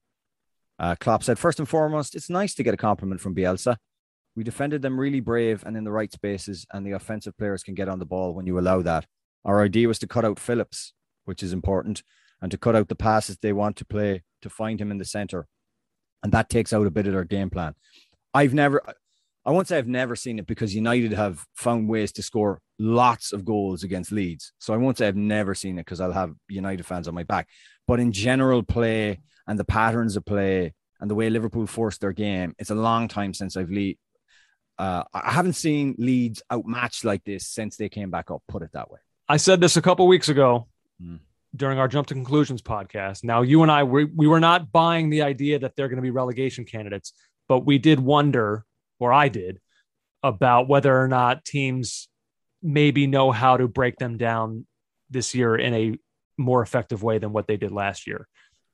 Uh, 0.78 0.96
Klopp 1.00 1.24
said, 1.24 1.40
first 1.40 1.60
and 1.60 1.70
foremost, 1.70 2.16
it's 2.16 2.30
nice 2.30 2.54
to 2.56 2.64
get 2.64 2.74
a 2.74 2.78
compliment 2.78 3.22
from 3.22 3.36
Bielsa. 3.36 3.78
We 4.36 4.44
defended 4.44 4.82
them 4.82 5.00
really 5.00 5.22
brave 5.22 5.64
and 5.66 5.78
in 5.78 5.86
the 5.86 5.92
right 5.92 6.12
spaces, 6.12 6.66
and 6.74 6.86
the 6.86 6.92
offensive 6.92 7.38
players 7.38 7.64
can 7.64 7.74
get 7.74 7.88
on 7.88 8.00
the 8.00 8.06
ball 8.06 8.34
when 8.34 8.46
you 8.46 8.60
allow 8.60 8.82
that. 8.82 9.06
Our 9.46 9.64
idea 9.64 9.88
was 9.88 10.00
to 10.00 10.08
cut 10.08 10.26
out 10.26 10.40
Phillips, 10.40 10.94
which 11.24 11.42
is 11.42 11.54
important, 11.54 12.04
and 12.42 12.52
to 12.52 12.58
cut 12.58 12.76
out 12.76 12.90
the 12.90 12.96
passes 12.96 13.38
they 13.38 13.54
want 13.54 13.78
to 13.78 13.86
play 13.86 14.24
to 14.42 14.50
find 14.50 14.82
him 14.82 14.92
in 14.92 14.98
the 14.98 15.06
center 15.06 15.48
and 16.26 16.32
that 16.32 16.50
takes 16.50 16.74
out 16.74 16.88
a 16.88 16.92
bit 16.92 17.06
of 17.06 17.14
their 17.14 17.24
game 17.24 17.52
plan. 17.52 17.76
I've 18.34 18.56
never, 18.56 18.82
I 19.46 19.52
won't 19.52 19.68
say 19.68 19.78
I've 19.78 19.88
never 19.88 20.16
seen 20.16 20.40
it 20.40 20.48
because 20.48 20.74
United 20.74 21.14
have 21.14 21.46
found 21.54 21.88
ways 21.88 22.12
to 22.14 22.24
score 22.24 22.62
lots 22.80 23.32
of 23.34 23.46
goals 23.46 23.84
against 23.84 24.12
Leeds. 24.12 24.54
So 24.60 24.74
I 24.74 24.78
won't 24.78 24.98
say 24.98 25.08
I've 25.08 25.16
never 25.16 25.56
seen 25.56 25.78
it 25.78 25.86
because 25.86 26.02
I'll 26.02 26.12
have 26.12 26.34
United 26.50 26.86
fans 26.86 27.08
on 27.08 27.14
my 27.16 27.24
back. 27.24 27.48
But 27.88 28.00
in 28.00 28.12
general 28.12 28.64
play 28.64 29.20
and 29.48 29.58
the 29.60 29.64
patterns 29.66 30.16
of 30.16 30.26
play 30.26 30.74
and 31.00 31.10
the 31.10 31.16
way 31.16 31.30
Liverpool 31.30 31.68
forced 31.68 32.02
their 32.02 32.12
game, 32.14 32.54
it's 32.60 32.70
a 32.72 32.76
long 32.76 33.08
time 33.08 33.34
since 33.34 33.56
I've 33.58 33.70
lead. 33.70 33.98
Uh, 34.78 35.04
I 35.14 35.32
haven't 35.32 35.54
seen 35.54 35.96
Leeds 35.98 36.44
outmatched 36.52 37.06
like 37.06 37.24
this 37.24 37.48
since 37.48 37.78
they 37.78 37.88
came 37.88 38.12
back 38.12 38.30
up. 38.30 38.44
Put 38.48 38.62
it 38.62 38.72
that 38.74 38.92
way. 38.92 39.00
I 39.30 39.38
said 39.38 39.62
this 39.62 39.78
a 39.78 39.82
couple 39.82 40.08
weeks 40.08 40.30
ago 40.30 40.68
Mm. 41.02 41.20
during 41.56 41.78
our 41.78 41.88
Jump 41.90 42.08
to 42.08 42.14
Conclusions 42.14 42.62
podcast. 42.62 43.24
Now, 43.26 43.42
you 43.42 43.64
and 43.64 43.72
I, 43.72 43.84
we, 43.84 44.06
we 44.06 44.28
were 44.28 44.40
not 44.40 44.72
buying 44.72 45.10
the 45.10 45.24
idea 45.24 45.60
that 45.60 45.76
they're 45.76 45.88
going 45.90 45.98
to 45.98 46.02
be 46.02 46.10
relegation 46.10 46.64
candidates, 46.66 47.12
but 47.50 47.66
we 47.66 47.78
did 47.78 48.00
wonder, 48.00 48.66
or 49.00 49.12
I 49.12 49.28
did, 49.30 49.60
about 50.24 50.68
whether 50.70 50.98
or 50.98 51.08
not 51.10 51.44
teams 51.46 52.08
maybe 52.66 53.06
know 53.08 53.32
how 53.32 53.58
to 53.58 53.68
break 53.68 53.98
them 53.98 54.18
down 54.18 54.66
this 55.10 55.36
year 55.36 55.56
in 55.56 55.74
a 55.74 55.98
more 56.38 56.62
effective 56.62 57.04
way 57.04 57.20
than 57.20 57.32
what 57.32 57.48
they 57.48 57.58
did 57.58 57.72
last 57.72 58.08
year. 58.08 58.28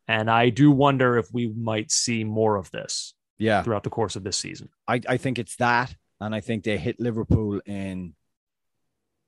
And 0.08 0.32
I 0.32 0.50
do 0.50 0.72
wonder 0.72 1.18
if 1.18 1.28
we 1.32 1.48
might 1.48 1.92
see 1.92 2.24
more 2.24 2.56
of 2.56 2.72
this 2.72 3.14
Yeah. 3.38 3.62
throughout 3.64 3.84
the 3.84 3.90
course 3.90 4.16
of 4.16 4.24
this 4.24 4.38
season. 4.38 4.70
I, 4.88 5.02
I 5.08 5.18
think 5.18 5.38
it's 5.40 5.58
that. 5.58 5.94
And 6.20 6.34
I 6.34 6.40
think 6.40 6.64
they 6.64 6.78
hit 6.78 7.00
Liverpool 7.00 7.60
in 7.66 8.16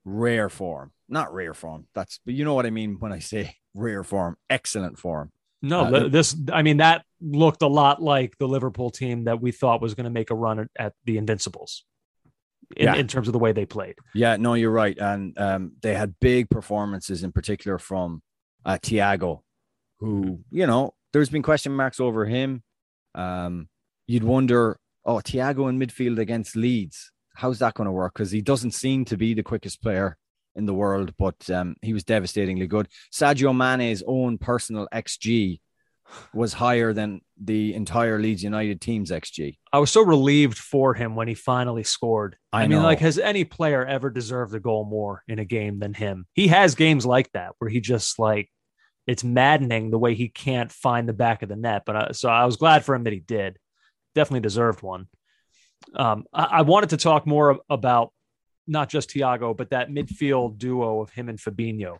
rare 0.05 0.49
form. 0.49 0.91
Not 1.09 1.33
rare 1.33 1.53
form. 1.53 1.87
That's, 1.93 2.19
but 2.25 2.33
you 2.33 2.45
know 2.45 2.53
what 2.53 2.65
I 2.65 2.69
mean 2.69 2.97
when 2.99 3.11
I 3.11 3.19
say 3.19 3.55
rare 3.73 4.03
form, 4.03 4.37
excellent 4.49 4.97
form. 4.99 5.31
No, 5.61 5.81
Uh, 5.85 6.07
this, 6.09 6.35
I 6.51 6.61
mean, 6.61 6.77
that 6.77 7.03
looked 7.21 7.61
a 7.61 7.67
lot 7.67 8.01
like 8.01 8.37
the 8.37 8.47
Liverpool 8.47 8.89
team 8.91 9.23
that 9.25 9.41
we 9.41 9.51
thought 9.51 9.81
was 9.81 9.93
going 9.95 10.03
to 10.05 10.09
make 10.09 10.29
a 10.29 10.35
run 10.35 10.59
at, 10.59 10.67
at 10.77 10.93
the 11.05 11.17
Invincibles 11.17 11.85
in, 12.77 12.85
Yeah. 12.85 12.95
in 12.95 13.07
terms 13.07 13.27
of 13.27 13.33
the 13.33 13.39
way 13.39 13.51
they 13.51 13.65
played. 13.65 13.95
Yeah, 14.13 14.35
no, 14.37 14.53
you're 14.53 14.71
right. 14.71 14.97
And 14.97 15.37
um, 15.37 15.73
they 15.81 15.93
had 15.93 16.15
big 16.19 16.49
performances 16.49 17.23
in 17.23 17.31
particular 17.31 17.77
from 17.79 18.21
uh, 18.65 18.77
Thiago, 18.81 19.39
who, 19.99 20.39
you 20.51 20.65
know, 20.67 20.93
there's 21.11 21.29
been 21.29 21.43
question 21.43 21.71
marks 21.73 21.99
over 21.99 22.25
him. 22.25 22.63
Um, 23.15 23.67
you'd 24.07 24.23
wonder, 24.23 24.77
oh, 25.05 25.15
Thiago 25.17 25.69
in 25.69 25.79
midfield 25.79 26.19
against 26.19 26.55
Leeds, 26.55 27.11
how's 27.35 27.59
that 27.59 27.73
going 27.75 27.85
to 27.85 27.91
work? 27.91 28.13
Because 28.13 28.31
he 28.31 28.41
doesn't 28.41 28.71
seem 28.71 29.05
to 29.05 29.17
be 29.17 29.33
the 29.33 29.43
quickest 29.43 29.81
player 29.81 30.17
in 30.55 30.65
the 30.65 30.73
world, 30.73 31.13
but 31.17 31.49
um, 31.49 31.75
he 31.81 31.93
was 31.93 32.03
devastatingly 32.03 32.67
good. 32.67 32.87
Sadio 33.11 33.55
Mane's 33.55 34.03
own 34.05 34.37
personal 34.37 34.87
XG 34.93 35.59
was 36.33 36.53
higher 36.53 36.93
than 36.93 37.21
the 37.41 37.73
entire 37.73 38.19
Leeds 38.19 38.43
United 38.43 38.81
team's 38.81 39.11
XG. 39.11 39.57
I 39.71 39.79
was 39.79 39.91
so 39.91 40.01
relieved 40.01 40.57
for 40.57 40.93
him 40.93 41.15
when 41.15 41.27
he 41.27 41.33
finally 41.33 41.83
scored. 41.83 42.37
I 42.51 42.67
mean, 42.67 42.79
know. 42.79 42.83
like, 42.83 42.99
has 42.99 43.17
any 43.17 43.43
player 43.43 43.85
ever 43.85 44.09
deserved 44.09 44.53
a 44.53 44.59
goal 44.59 44.85
more 44.85 45.23
in 45.27 45.39
a 45.39 45.45
game 45.45 45.79
than 45.79 45.93
him? 45.93 46.27
He 46.33 46.47
has 46.47 46.75
games 46.75 47.05
like 47.05 47.31
that 47.31 47.53
where 47.59 47.69
he 47.69 47.79
just 47.79 48.19
like 48.19 48.49
it's 49.05 49.23
maddening 49.23 49.91
the 49.91 49.99
way 49.99 50.13
he 50.13 50.29
can't 50.29 50.71
find 50.71 51.07
the 51.07 51.13
back 51.13 51.41
of 51.43 51.49
the 51.49 51.55
net. 51.55 51.83
But 51.85 51.95
uh, 51.95 52.13
so 52.13 52.29
I 52.29 52.45
was 52.45 52.55
glad 52.55 52.85
for 52.85 52.95
him 52.95 53.03
that 53.03 53.13
he 53.13 53.19
did. 53.19 53.57
Definitely 54.15 54.41
deserved 54.41 54.81
one. 54.81 55.07
Um, 55.95 56.25
I, 56.33 56.43
I 56.43 56.61
wanted 56.61 56.91
to 56.91 56.97
talk 56.97 57.27
more 57.27 57.59
about 57.69 58.13
not 58.67 58.89
just 58.89 59.09
Thiago, 59.09 59.55
but 59.55 59.71
that 59.71 59.89
midfield 59.89 60.57
duo 60.57 61.01
of 61.01 61.09
him 61.09 61.27
and 61.27 61.37
Fabinho. 61.37 61.97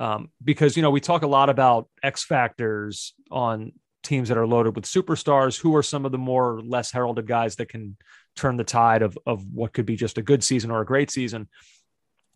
Um, 0.00 0.30
because 0.42 0.76
you 0.76 0.82
know 0.82 0.90
we 0.90 1.00
talk 1.00 1.22
a 1.22 1.28
lot 1.28 1.50
about 1.50 1.86
X 2.02 2.24
factors 2.24 3.14
on 3.30 3.72
teams 4.02 4.30
that 4.30 4.38
are 4.38 4.46
loaded 4.46 4.74
with 4.74 4.86
superstars. 4.86 5.60
Who 5.60 5.76
are 5.76 5.82
some 5.82 6.06
of 6.06 6.10
the 6.10 6.18
more 6.18 6.54
or 6.54 6.62
less 6.62 6.90
heralded 6.90 7.26
guys 7.26 7.56
that 7.56 7.68
can 7.68 7.98
turn 8.34 8.56
the 8.56 8.64
tide 8.64 9.02
of 9.02 9.18
of 9.26 9.44
what 9.52 9.74
could 9.74 9.84
be 9.84 9.96
just 9.96 10.16
a 10.16 10.22
good 10.22 10.42
season 10.42 10.70
or 10.70 10.80
a 10.80 10.86
great 10.86 11.10
season? 11.10 11.48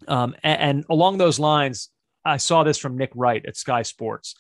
Um, 0.07 0.37
and, 0.43 0.61
and 0.61 0.85
along 0.91 1.17
those 1.17 1.39
lines, 1.39 1.89
I 2.23 2.37
saw 2.37 2.65
this 2.65 2.77
from 2.77 2.99
Nick 2.99 3.13
Wright 3.15 3.45
at 3.47 3.57
Sky 3.57 3.81
Sports, 3.81 4.35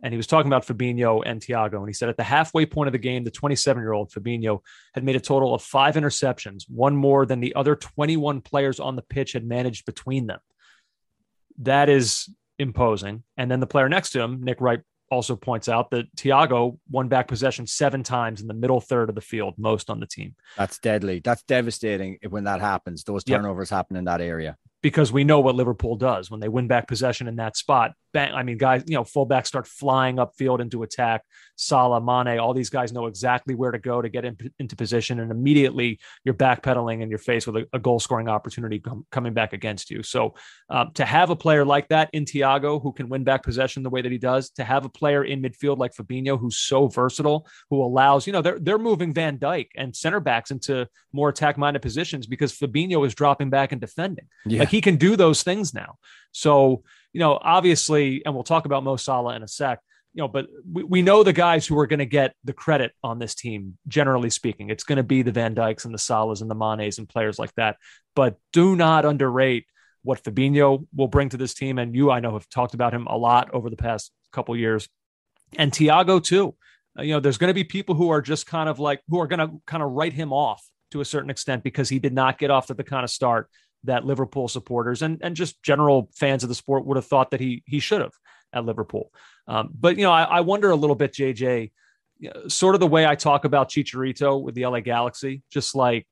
and 0.00 0.12
he 0.12 0.16
was 0.16 0.28
talking 0.28 0.48
about 0.48 0.64
Fabinho 0.64 1.24
and 1.26 1.40
Thiago. 1.40 1.78
And 1.78 1.88
he 1.88 1.92
said 1.92 2.08
at 2.08 2.16
the 2.16 2.22
halfway 2.22 2.64
point 2.64 2.86
of 2.86 2.92
the 2.92 2.98
game, 2.98 3.24
the 3.24 3.32
27 3.32 3.82
year 3.82 3.92
old 3.92 4.12
Fabinho 4.12 4.60
had 4.94 5.02
made 5.02 5.16
a 5.16 5.20
total 5.20 5.52
of 5.52 5.62
five 5.62 5.96
interceptions, 5.96 6.62
one 6.68 6.94
more 6.94 7.26
than 7.26 7.40
the 7.40 7.56
other 7.56 7.74
21 7.74 8.40
players 8.40 8.78
on 8.78 8.94
the 8.94 9.02
pitch 9.02 9.32
had 9.32 9.44
managed 9.44 9.84
between 9.84 10.28
them. 10.28 10.38
That 11.58 11.88
is 11.88 12.28
imposing. 12.58 13.22
And 13.36 13.50
then 13.50 13.60
the 13.60 13.66
player 13.66 13.88
next 13.88 14.10
to 14.10 14.20
him, 14.20 14.42
Nick 14.42 14.60
Wright, 14.60 14.80
also 15.10 15.36
points 15.36 15.70
out 15.70 15.90
that 15.90 16.04
Thiago 16.16 16.78
won 16.90 17.08
back 17.08 17.28
possession 17.28 17.66
seven 17.66 18.02
times 18.02 18.42
in 18.42 18.46
the 18.46 18.52
middle 18.52 18.78
third 18.80 19.08
of 19.08 19.14
the 19.14 19.22
field, 19.22 19.54
most 19.56 19.88
on 19.88 20.00
the 20.00 20.06
team. 20.06 20.34
That's 20.58 20.78
deadly. 20.78 21.20
That's 21.24 21.42
devastating 21.44 22.18
when 22.28 22.44
that 22.44 22.60
happens. 22.60 23.04
Those 23.04 23.22
Yep. 23.26 23.38
turnovers 23.38 23.70
happen 23.70 23.96
in 23.96 24.04
that 24.04 24.20
area. 24.20 24.56
because 24.80 25.10
we 25.10 25.24
know 25.24 25.40
what 25.40 25.56
Liverpool 25.56 25.96
does 25.96 26.30
when 26.30 26.38
they 26.38 26.48
win 26.48 26.68
back 26.68 26.86
possession 26.86 27.26
in 27.26 27.34
that 27.36 27.56
spot. 27.56 27.94
Bang, 28.12 28.32
I 28.32 28.42
mean, 28.42 28.58
guys, 28.58 28.84
you 28.86 28.94
know, 28.94 29.04
fullbacks 29.04 29.46
start 29.46 29.66
flying 29.66 30.16
upfield 30.16 30.60
into 30.60 30.82
attack. 30.82 31.22
Salah, 31.56 32.00
Mane, 32.00 32.38
all 32.38 32.54
these 32.54 32.70
guys 32.70 32.92
know 32.92 33.06
exactly 33.06 33.54
where 33.54 33.70
to 33.72 33.78
go 33.78 34.00
to 34.00 34.08
get 34.08 34.24
in, 34.24 34.36
into 34.58 34.76
position, 34.76 35.20
and 35.20 35.30
immediately 35.30 35.98
you're 36.24 36.34
backpedaling 36.34 37.02
and 37.02 37.10
you're 37.10 37.18
faced 37.18 37.46
with 37.46 37.56
a, 37.56 37.68
a 37.72 37.78
goal 37.78 37.98
scoring 37.98 38.28
opportunity 38.28 38.78
com- 38.78 39.04
coming 39.10 39.34
back 39.34 39.52
against 39.52 39.90
you. 39.90 40.02
So 40.02 40.34
um, 40.70 40.92
to 40.94 41.04
have 41.04 41.30
a 41.30 41.36
player 41.36 41.64
like 41.64 41.88
that 41.88 42.10
in 42.12 42.24
Thiago 42.24 42.82
who 42.82 42.92
can 42.92 43.08
win 43.08 43.24
back 43.24 43.42
possession 43.42 43.82
the 43.82 43.90
way 43.90 44.02
that 44.02 44.12
he 44.12 44.18
does, 44.18 44.50
to 44.50 44.64
have 44.64 44.84
a 44.84 44.88
player 44.88 45.24
in 45.24 45.42
midfield 45.42 45.78
like 45.78 45.94
Fabinho 45.94 46.38
who's 46.38 46.58
so 46.58 46.86
versatile, 46.86 47.46
who 47.70 47.82
allows, 47.82 48.26
you 48.26 48.32
know, 48.32 48.42
they're 48.42 48.58
they're 48.58 48.78
moving 48.78 49.12
Van 49.12 49.38
Dijk 49.38 49.68
and 49.76 49.94
center 49.94 50.20
backs 50.20 50.50
into 50.50 50.88
more 51.12 51.28
attack 51.28 51.58
minded 51.58 51.82
positions 51.82 52.26
because 52.26 52.56
Fabinho 52.56 53.06
is 53.06 53.14
dropping 53.14 53.50
back 53.50 53.72
and 53.72 53.80
defending. 53.80 54.26
Yeah. 54.46 54.60
Like 54.60 54.68
he 54.68 54.80
can 54.80 54.96
do 54.96 55.16
those 55.16 55.42
things 55.42 55.74
now. 55.74 55.96
So, 56.32 56.82
you 57.12 57.20
know, 57.20 57.38
obviously, 57.40 58.22
and 58.24 58.34
we'll 58.34 58.44
talk 58.44 58.64
about 58.66 58.84
Mo 58.84 58.96
Salah 58.96 59.34
in 59.36 59.42
a 59.42 59.48
sec. 59.48 59.80
you 60.14 60.22
know, 60.22 60.28
but 60.28 60.46
we, 60.70 60.84
we 60.84 61.02
know 61.02 61.22
the 61.22 61.32
guys 61.32 61.66
who 61.66 61.78
are 61.78 61.86
going 61.86 61.98
to 61.98 62.06
get 62.06 62.34
the 62.44 62.52
credit 62.52 62.92
on 63.02 63.18
this 63.18 63.34
team, 63.34 63.78
generally 63.86 64.30
speaking. 64.30 64.70
It's 64.70 64.84
going 64.84 64.96
to 64.96 65.02
be 65.02 65.22
the 65.22 65.32
Van 65.32 65.54
Dijks 65.54 65.84
and 65.84 65.94
the 65.94 65.98
Salahs 65.98 66.40
and 66.40 66.50
the 66.50 66.54
Manes 66.54 66.98
and 66.98 67.08
players 67.08 67.38
like 67.38 67.54
that. 67.54 67.76
But 68.14 68.36
do 68.52 68.74
not 68.74 69.04
underrate 69.04 69.66
what 70.02 70.22
Fabinho 70.22 70.86
will 70.94 71.08
bring 71.08 71.28
to 71.30 71.36
this 71.36 71.54
team. 71.54 71.78
And 71.78 71.94
you, 71.94 72.10
I 72.10 72.20
know, 72.20 72.32
have 72.32 72.48
talked 72.48 72.74
about 72.74 72.94
him 72.94 73.06
a 73.06 73.16
lot 73.16 73.52
over 73.52 73.70
the 73.70 73.76
past 73.76 74.12
couple 74.32 74.56
years. 74.56 74.88
And 75.56 75.72
Thiago, 75.72 76.22
too. 76.22 76.54
Uh, 76.98 77.02
you 77.02 77.14
know, 77.14 77.20
there's 77.20 77.38
going 77.38 77.48
to 77.48 77.54
be 77.54 77.64
people 77.64 77.94
who 77.94 78.10
are 78.10 78.22
just 78.22 78.46
kind 78.46 78.68
of 78.68 78.78
like, 78.78 79.00
who 79.08 79.20
are 79.20 79.26
going 79.26 79.40
to 79.40 79.60
kind 79.66 79.82
of 79.82 79.92
write 79.92 80.12
him 80.12 80.32
off 80.32 80.64
to 80.90 81.00
a 81.00 81.04
certain 81.04 81.30
extent 81.30 81.62
because 81.62 81.88
he 81.88 81.98
did 81.98 82.12
not 82.12 82.38
get 82.38 82.50
off 82.50 82.66
to 82.66 82.74
the 82.74 82.84
kind 82.84 83.04
of 83.04 83.10
start 83.10 83.48
that 83.84 84.04
Liverpool 84.04 84.48
supporters 84.48 85.02
and, 85.02 85.18
and 85.22 85.36
just 85.36 85.62
general 85.62 86.10
fans 86.14 86.42
of 86.42 86.48
the 86.48 86.54
sport 86.54 86.84
would 86.86 86.96
have 86.96 87.06
thought 87.06 87.30
that 87.30 87.40
he 87.40 87.62
he 87.66 87.80
should 87.80 88.00
have 88.00 88.12
at 88.52 88.64
Liverpool. 88.64 89.12
Um, 89.46 89.70
but 89.72 89.96
you 89.96 90.04
know, 90.04 90.12
I, 90.12 90.24
I, 90.24 90.40
wonder 90.40 90.70
a 90.70 90.76
little 90.76 90.96
bit, 90.96 91.12
JJ, 91.12 91.70
sort 92.48 92.74
of 92.74 92.80
the 92.80 92.86
way 92.86 93.06
I 93.06 93.14
talk 93.14 93.44
about 93.44 93.70
Chicharito 93.70 94.42
with 94.42 94.54
the 94.54 94.66
LA 94.66 94.80
Galaxy, 94.80 95.42
just 95.50 95.74
like 95.74 96.06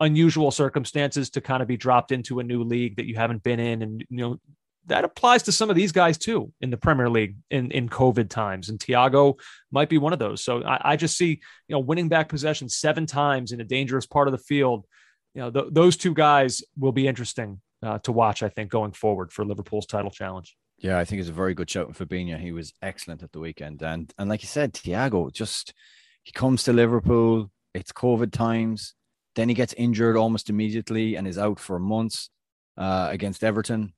unusual 0.00 0.50
circumstances 0.50 1.30
to 1.30 1.40
kind 1.40 1.62
of 1.62 1.68
be 1.68 1.76
dropped 1.76 2.10
into 2.10 2.40
a 2.40 2.44
new 2.44 2.62
league 2.64 2.96
that 2.96 3.06
you 3.06 3.16
haven't 3.16 3.42
been 3.42 3.60
in, 3.60 3.82
and 3.82 4.04
you 4.08 4.16
know 4.16 4.40
that 4.86 5.04
applies 5.04 5.44
to 5.44 5.52
some 5.52 5.70
of 5.70 5.76
these 5.76 5.92
guys 5.92 6.18
too 6.18 6.52
in 6.60 6.70
the 6.70 6.76
Premier 6.76 7.08
League 7.08 7.36
in 7.50 7.70
in 7.70 7.88
COVID 7.88 8.28
times, 8.28 8.68
and 8.68 8.78
Thiago 8.78 9.38
might 9.70 9.88
be 9.88 9.98
one 9.98 10.12
of 10.12 10.18
those. 10.18 10.42
So 10.42 10.64
I, 10.64 10.92
I 10.92 10.96
just 10.96 11.16
see 11.16 11.40
you 11.68 11.74
know 11.74 11.80
winning 11.80 12.08
back 12.08 12.28
possession 12.28 12.68
seven 12.68 13.06
times 13.06 13.52
in 13.52 13.60
a 13.60 13.64
dangerous 13.64 14.06
part 14.06 14.28
of 14.28 14.32
the 14.32 14.38
field. 14.38 14.86
You 15.34 15.42
know, 15.42 15.50
th- 15.50 15.66
those 15.70 15.96
two 15.96 16.14
guys 16.14 16.62
will 16.76 16.92
be 16.92 17.06
interesting 17.06 17.60
uh, 17.82 17.98
to 18.00 18.12
watch. 18.12 18.42
I 18.42 18.48
think 18.48 18.70
going 18.70 18.92
forward 18.92 19.32
for 19.32 19.44
Liverpool's 19.44 19.86
title 19.86 20.10
challenge. 20.10 20.56
Yeah, 20.78 20.98
I 20.98 21.04
think 21.04 21.20
it's 21.20 21.28
a 21.28 21.34
very 21.34 21.54
good 21.54 21.68
shout 21.68 21.94
for 21.94 22.06
Fabinho. 22.06 22.38
He 22.38 22.52
was 22.52 22.72
excellent 22.80 23.22
at 23.22 23.32
the 23.32 23.40
weekend, 23.40 23.82
and 23.82 24.12
and 24.18 24.28
like 24.28 24.42
you 24.42 24.48
said, 24.48 24.72
Thiago 24.72 25.32
just 25.32 25.74
he 26.22 26.32
comes 26.32 26.64
to 26.64 26.72
Liverpool. 26.72 27.50
It's 27.74 27.92
COVID 27.92 28.32
times. 28.32 28.94
Then 29.36 29.48
he 29.48 29.54
gets 29.54 29.74
injured 29.74 30.16
almost 30.16 30.50
immediately 30.50 31.16
and 31.16 31.28
is 31.28 31.38
out 31.38 31.60
for 31.60 31.78
months 31.78 32.30
uh, 32.76 33.08
against 33.10 33.44
Everton, 33.44 33.92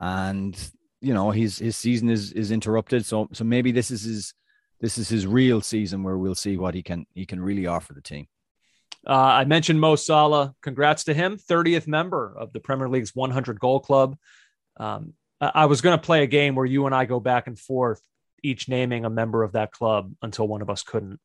and 0.00 0.56
you 1.00 1.14
know 1.14 1.30
his 1.30 1.58
his 1.58 1.76
season 1.76 2.10
is 2.10 2.32
is 2.32 2.50
interrupted. 2.50 3.06
So 3.06 3.28
so 3.32 3.44
maybe 3.44 3.70
this 3.72 3.90
is 3.90 4.02
his 4.02 4.34
this 4.80 4.98
is 4.98 5.08
his 5.08 5.26
real 5.26 5.60
season 5.60 6.02
where 6.02 6.18
we'll 6.18 6.34
see 6.34 6.56
what 6.56 6.74
he 6.74 6.82
can 6.82 7.06
he 7.14 7.24
can 7.24 7.40
really 7.40 7.66
offer 7.66 7.94
the 7.94 8.02
team. 8.02 8.26
Uh, 9.06 9.12
I 9.12 9.44
mentioned 9.44 9.80
Mo 9.80 9.96
Salah. 9.96 10.54
Congrats 10.62 11.04
to 11.04 11.14
him, 11.14 11.36
30th 11.36 11.86
member 11.86 12.34
of 12.36 12.52
the 12.52 12.60
Premier 12.60 12.88
League's 12.88 13.14
100 13.14 13.60
goal 13.60 13.80
club. 13.80 14.16
Um, 14.78 15.14
I 15.40 15.66
was 15.66 15.80
going 15.80 15.96
to 15.96 16.02
play 16.02 16.22
a 16.22 16.26
game 16.26 16.54
where 16.54 16.66
you 16.66 16.86
and 16.86 16.94
I 16.94 17.04
go 17.04 17.20
back 17.20 17.46
and 17.46 17.58
forth, 17.58 18.00
each 18.42 18.68
naming 18.68 19.04
a 19.04 19.10
member 19.10 19.42
of 19.42 19.52
that 19.52 19.70
club 19.70 20.12
until 20.22 20.48
one 20.48 20.62
of 20.62 20.70
us 20.70 20.82
couldn't. 20.82 21.20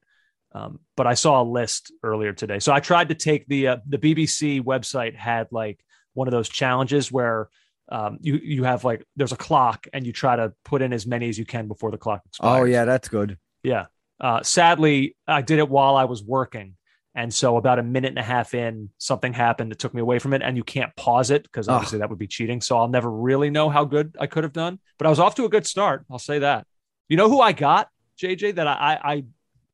Um, 0.54 0.80
but 0.98 1.08
I 1.08 1.14
saw 1.14 1.42
a 1.42 1.46
list 1.46 1.94
earlier 2.04 2.34
today, 2.34 2.60
so 2.60 2.74
I 2.74 2.82
tried 2.82 3.10
to 3.10 3.16
take 3.16 3.48
the 3.48 3.70
uh, 3.70 3.78
the 3.88 3.98
BBC 3.98 4.62
website 4.62 5.16
had 5.16 5.48
like 5.50 5.80
one 6.14 6.28
of 6.28 6.34
those 6.34 6.50
challenges 6.50 7.10
where 7.10 7.50
um, 7.90 8.18
you 8.20 8.36
you 8.36 8.64
have 8.66 8.84
like 8.84 9.06
there's 9.16 9.32
a 9.32 9.38
clock 9.38 9.88
and 9.94 10.06
you 10.06 10.12
try 10.12 10.36
to 10.36 10.52
put 10.66 10.82
in 10.82 10.92
as 10.92 11.08
many 11.08 11.30
as 11.30 11.40
you 11.40 11.46
can 11.46 11.70
before 11.70 11.90
the 11.90 11.98
clock 11.98 12.24
expires. 12.26 12.62
Oh 12.62 12.66
yeah, 12.66 12.84
that's 12.84 13.08
good. 13.08 13.38
Yeah. 13.64 13.86
Uh, 14.20 14.44
sadly, 14.44 15.16
I 15.26 15.42
did 15.42 15.60
it 15.60 15.70
while 15.70 15.96
I 15.96 16.04
was 16.04 16.22
working, 16.22 16.76
and 17.14 17.34
so 17.34 17.58
about 17.58 17.78
a 17.78 17.84
minute 17.84 18.10
and 18.10 18.20
a 18.20 18.24
half 18.24 18.54
in, 18.54 18.90
something 18.98 19.34
happened 19.34 19.72
that 19.72 19.80
took 19.80 19.94
me 19.94 20.02
away 20.02 20.20
from 20.20 20.34
it. 20.34 20.42
And 20.42 20.56
you 20.56 20.64
can't 20.64 20.96
pause 20.96 21.30
it 21.30 21.44
because 21.44 21.68
obviously 21.68 22.00
that 22.00 22.10
would 22.10 22.20
be 22.20 22.28
cheating. 22.28 22.62
So 22.62 22.78
I'll 22.78 22.88
never 22.88 23.12
really 23.12 23.50
know 23.50 23.70
how 23.70 23.84
good 23.84 24.16
I 24.20 24.28
could 24.28 24.44
have 24.44 24.54
done. 24.54 24.80
But 24.98 25.08
I 25.08 25.10
was 25.10 25.20
off 25.20 25.36
to 25.36 25.46
a 25.46 25.50
good 25.50 25.68
start. 25.68 26.06
I'll 26.10 26.20
say 26.20 26.40
that. 26.40 26.66
You 27.10 27.18
know 27.18 27.30
who 27.30 27.42
I 27.42 27.52
got, 27.52 27.90
JJ, 28.18 28.56
that 28.56 28.68
I 28.68 29.00
I 29.04 29.24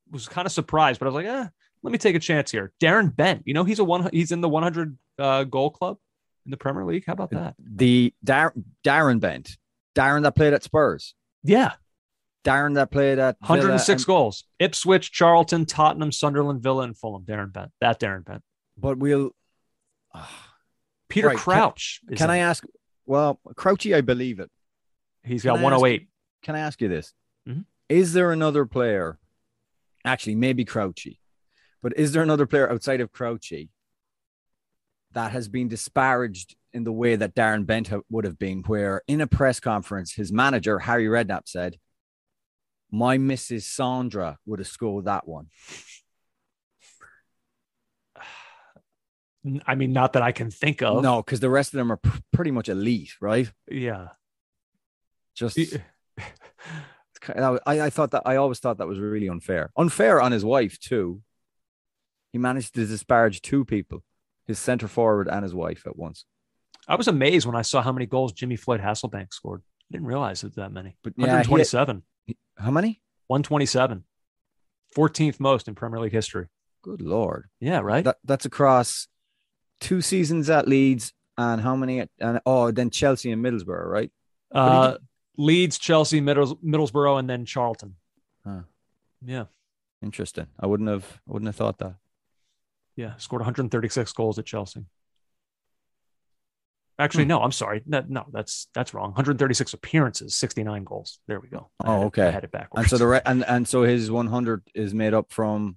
was 0.10 0.28
kind 0.28 0.46
of 0.46 0.52
surprised, 0.52 1.00
but 1.00 1.06
I 1.06 1.10
was 1.10 1.16
like, 1.16 1.26
eh, 1.26 1.48
let 1.84 1.92
me 1.92 1.98
take 1.98 2.16
a 2.16 2.20
chance 2.20 2.50
here. 2.50 2.72
Darren 2.80 3.16
Bent. 3.16 3.44
You 3.46 3.54
know, 3.54 3.64
he's 3.64 3.80
a 3.80 3.84
one 3.84 4.10
he's 4.12 4.32
in 4.32 4.42
the 4.42 4.50
100 4.50 4.98
uh, 5.20 5.44
goal 5.44 5.70
club 5.70 5.98
in 6.46 6.52
the 6.52 6.58
Premier 6.58 6.86
League. 6.86 7.04
How 7.06 7.14
about 7.14 7.30
that? 7.32 7.56
The 7.60 8.14
Dar- 8.24 8.54
Darren 8.84 9.20
Bent. 9.20 9.58
Darren 9.96 10.24
that 10.24 10.36
played 10.36 10.54
at 10.54 10.64
Spurs. 10.64 11.14
Yeah. 11.44 11.74
Darren 12.48 12.76
that 12.76 12.92
played 12.92 13.20
at 13.20 13.36
106 13.42 13.90
and, 13.90 14.08
goals. 14.08 14.46
Ipswich, 14.60 15.12
Charlton, 15.12 15.66
Tottenham, 15.66 16.12
Sunderland, 16.12 16.62
Villa, 16.62 16.84
and 16.84 16.98
Fulham. 16.98 17.24
Darren 17.24 17.52
Bent. 17.52 17.72
That 17.82 18.00
Darren 18.00 18.24
Bent. 18.24 18.42
But 18.78 18.98
we'll. 18.98 19.32
Uh, 20.14 20.26
Peter 21.10 21.28
right. 21.28 21.38
Crouch. 21.38 22.02
Can, 22.08 22.18
can 22.18 22.30
I 22.30 22.38
ask? 22.38 22.64
Well, 23.06 23.40
Crouchy, 23.56 23.94
I 23.94 24.02
believe 24.02 24.40
it. 24.40 24.50
He's 25.24 25.44
got 25.44 25.62
108. 25.62 26.02
Ask, 26.02 26.08
can 26.44 26.56
I 26.56 26.60
ask 26.60 26.82
you 26.82 26.88
this? 26.88 27.14
Mm-hmm. 27.48 27.62
Is 27.90 28.14
there 28.14 28.32
another 28.32 28.66
player? 28.66 29.20
Actually, 30.06 30.36
maybe 30.36 30.64
Crouchy, 30.64 31.20
but 31.84 31.98
is 31.98 32.14
there 32.14 32.24
another 32.24 32.46
player 32.46 32.72
outside 32.72 33.02
of 33.02 33.12
Crouchy 33.12 33.70
that 35.12 35.32
has 35.32 35.50
been 35.50 35.68
disparaged 35.68 36.56
in 36.72 36.86
the 36.86 36.92
way 36.94 37.16
that 37.16 37.36
Darren 37.36 37.66
Bent 37.66 37.92
would 38.10 38.24
have 38.24 38.40
been, 38.40 38.64
where 38.64 39.02
in 39.08 39.20
a 39.20 39.28
press 39.28 39.60
conference, 39.60 40.14
his 40.14 40.32
manager, 40.32 40.80
Harry 40.80 41.08
Redknapp, 41.08 41.42
said, 41.46 41.78
my 42.92 43.18
Mrs. 43.18 43.64
Sandra 43.64 44.38
would 44.46 44.60
have 44.60 44.68
scored 44.68 45.06
that 45.06 45.28
one. 45.28 45.48
I 49.66 49.76
mean, 49.76 49.94
not 49.94 50.14
that 50.14 50.24
I 50.24 50.32
can 50.32 50.52
think 50.52 50.82
of. 50.82 51.02
No, 51.02 51.22
because 51.22 51.40
the 51.40 51.50
rest 51.50 51.74
of 51.74 51.78
them 51.78 51.92
are 51.92 51.98
pr- 51.98 52.20
pretty 52.34 52.52
much 52.52 52.70
elite, 52.70 53.14
right? 53.22 53.50
Yeah. 53.70 54.10
Just, 55.36 55.58
I, 57.28 57.60
I 57.66 57.90
thought 57.90 58.12
that 58.12 58.24
I 58.26 58.38
always 58.38 58.60
thought 58.60 58.80
that 58.80 58.88
was 58.88 59.00
really 59.00 59.30
unfair. 59.30 59.72
Unfair 59.78 60.22
on 60.22 60.32
his 60.32 60.44
wife 60.44 60.80
too. 60.80 61.22
He 62.34 62.40
managed 62.40 62.76
to 62.76 62.86
disparage 62.86 63.42
two 63.42 63.64
people, 63.64 64.04
his 64.46 64.60
center 64.60 64.88
forward 64.88 65.28
and 65.28 65.44
his 65.44 65.56
wife 65.56 65.84
at 65.86 65.96
once. 65.96 66.26
I 66.88 66.96
was 66.96 67.08
amazed 67.08 67.46
when 67.46 67.56
I 67.56 67.62
saw 67.62 67.82
how 67.82 67.92
many 67.92 68.06
goals 68.06 68.34
Jimmy 68.34 68.56
Floyd 68.56 68.82
Hasselbaink 68.82 69.34
scored. 69.34 69.62
I 69.90 69.94
didn't 69.94 70.08
realize 70.08 70.44
it 70.44 70.56
that 70.56 70.72
many. 70.72 70.98
But 71.04 71.14
127. 71.18 72.04
How 72.58 72.72
many? 72.72 73.02
127. 73.28 74.04
14th 74.96 75.40
most 75.40 75.68
in 75.68 75.76
Premier 75.76 76.00
League 76.00 76.12
history. 76.12 76.48
Good 76.82 77.02
lord. 77.02 77.46
Yeah, 77.60 77.80
right. 77.80 78.04
That, 78.04 78.18
that's 78.24 78.46
across 78.46 79.08
two 79.80 80.02
seasons 80.02 80.50
at 80.50 80.68
Leeds 80.68 81.14
and 81.38 81.62
how 81.62 81.76
many? 81.76 82.00
At, 82.00 82.10
and 82.20 82.40
oh, 82.46 82.72
then 82.72 82.90
Chelsea 82.90 83.32
and 83.32 83.44
Middlesbrough, 83.44 83.86
right? 83.86 84.12
Uh, 84.52 84.96
Leeds, 85.38 85.78
Chelsea, 85.78 86.20
Middles, 86.20 86.56
Middlesbrough, 86.56 87.20
and 87.20 87.30
then 87.30 87.46
Charlton. 87.46 87.96
Huh. 88.46 88.62
Yeah. 89.24 89.46
Interesting. 90.02 90.48
I 90.60 90.68
wouldn't 90.68 90.90
have. 90.90 91.22
I 91.28 91.34
wouldn't 91.34 91.48
have 91.48 91.56
thought 91.56 91.80
that. 91.80 91.96
Yeah, 92.96 93.16
scored 93.18 93.42
136 93.42 94.12
goals 94.14 94.40
at 94.40 94.46
Chelsea. 94.46 94.86
Actually, 97.00 97.26
hmm. 97.26 97.30
no, 97.30 97.42
I'm 97.42 97.52
sorry. 97.52 97.84
No, 97.86 98.04
no, 98.08 98.26
that's 98.32 98.68
that's 98.74 98.94
wrong. 98.94 99.10
136 99.10 99.74
appearances, 99.74 100.36
69 100.36 100.84
goals. 100.84 101.20
There 101.28 101.40
we 101.40 101.48
go. 101.48 101.70
I 101.84 101.88
oh, 101.88 102.04
okay. 102.06 102.28
I 102.28 102.32
had 102.32 102.44
it 102.44 102.52
backwards. 102.52 102.86
And 102.86 102.90
so 102.90 102.98
the 102.98 103.08
re- 103.08 103.22
and 103.26 103.46
and 103.46 103.68
so 103.68 103.84
his 103.84 104.10
100 104.10 104.64
is 104.74 104.94
made 104.94 105.14
up 105.14 105.32
from 105.32 105.76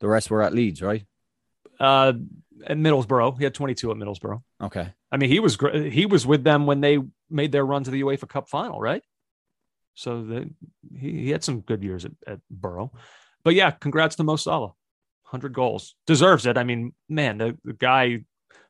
the 0.00 0.08
rest 0.08 0.30
were 0.30 0.42
at 0.42 0.52
Leeds, 0.52 0.82
right? 0.82 1.06
Uh, 1.80 2.12
at 2.66 2.76
Middlesbrough, 2.76 3.38
he 3.38 3.44
had 3.44 3.54
22 3.54 3.90
at 3.90 3.96
Middlesbrough. 3.96 4.42
Okay. 4.62 4.92
I 5.10 5.16
mean, 5.16 5.30
he 5.30 5.40
was 5.40 5.56
great. 5.56 5.92
He 5.92 6.06
was 6.06 6.26
with 6.26 6.44
them 6.44 6.66
when 6.66 6.80
they 6.80 6.98
made 7.30 7.52
their 7.52 7.64
run 7.64 7.84
to 7.84 7.90
the 7.90 8.02
UEFA 8.02 8.28
Cup 8.28 8.48
final, 8.48 8.80
right? 8.80 9.02
So 9.94 10.22
the, 10.22 10.50
he, 10.94 11.24
he 11.24 11.30
had 11.30 11.44
some 11.44 11.60
good 11.60 11.82
years 11.82 12.04
at, 12.04 12.12
at 12.26 12.40
Boro. 12.50 12.92
But 13.42 13.54
yeah, 13.54 13.70
congrats 13.70 14.16
to 14.16 14.24
Mo 14.24 14.36
Salah. 14.36 14.74
100 15.30 15.52
goals. 15.52 15.94
Deserves 16.06 16.46
it. 16.46 16.58
I 16.58 16.64
mean, 16.64 16.92
man, 17.08 17.38
the, 17.38 17.58
the 17.64 17.72
guy, 17.72 18.24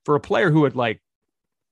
for 0.05 0.15
a 0.15 0.21
player 0.21 0.51
who 0.51 0.65
had 0.65 0.77
like 0.77 1.03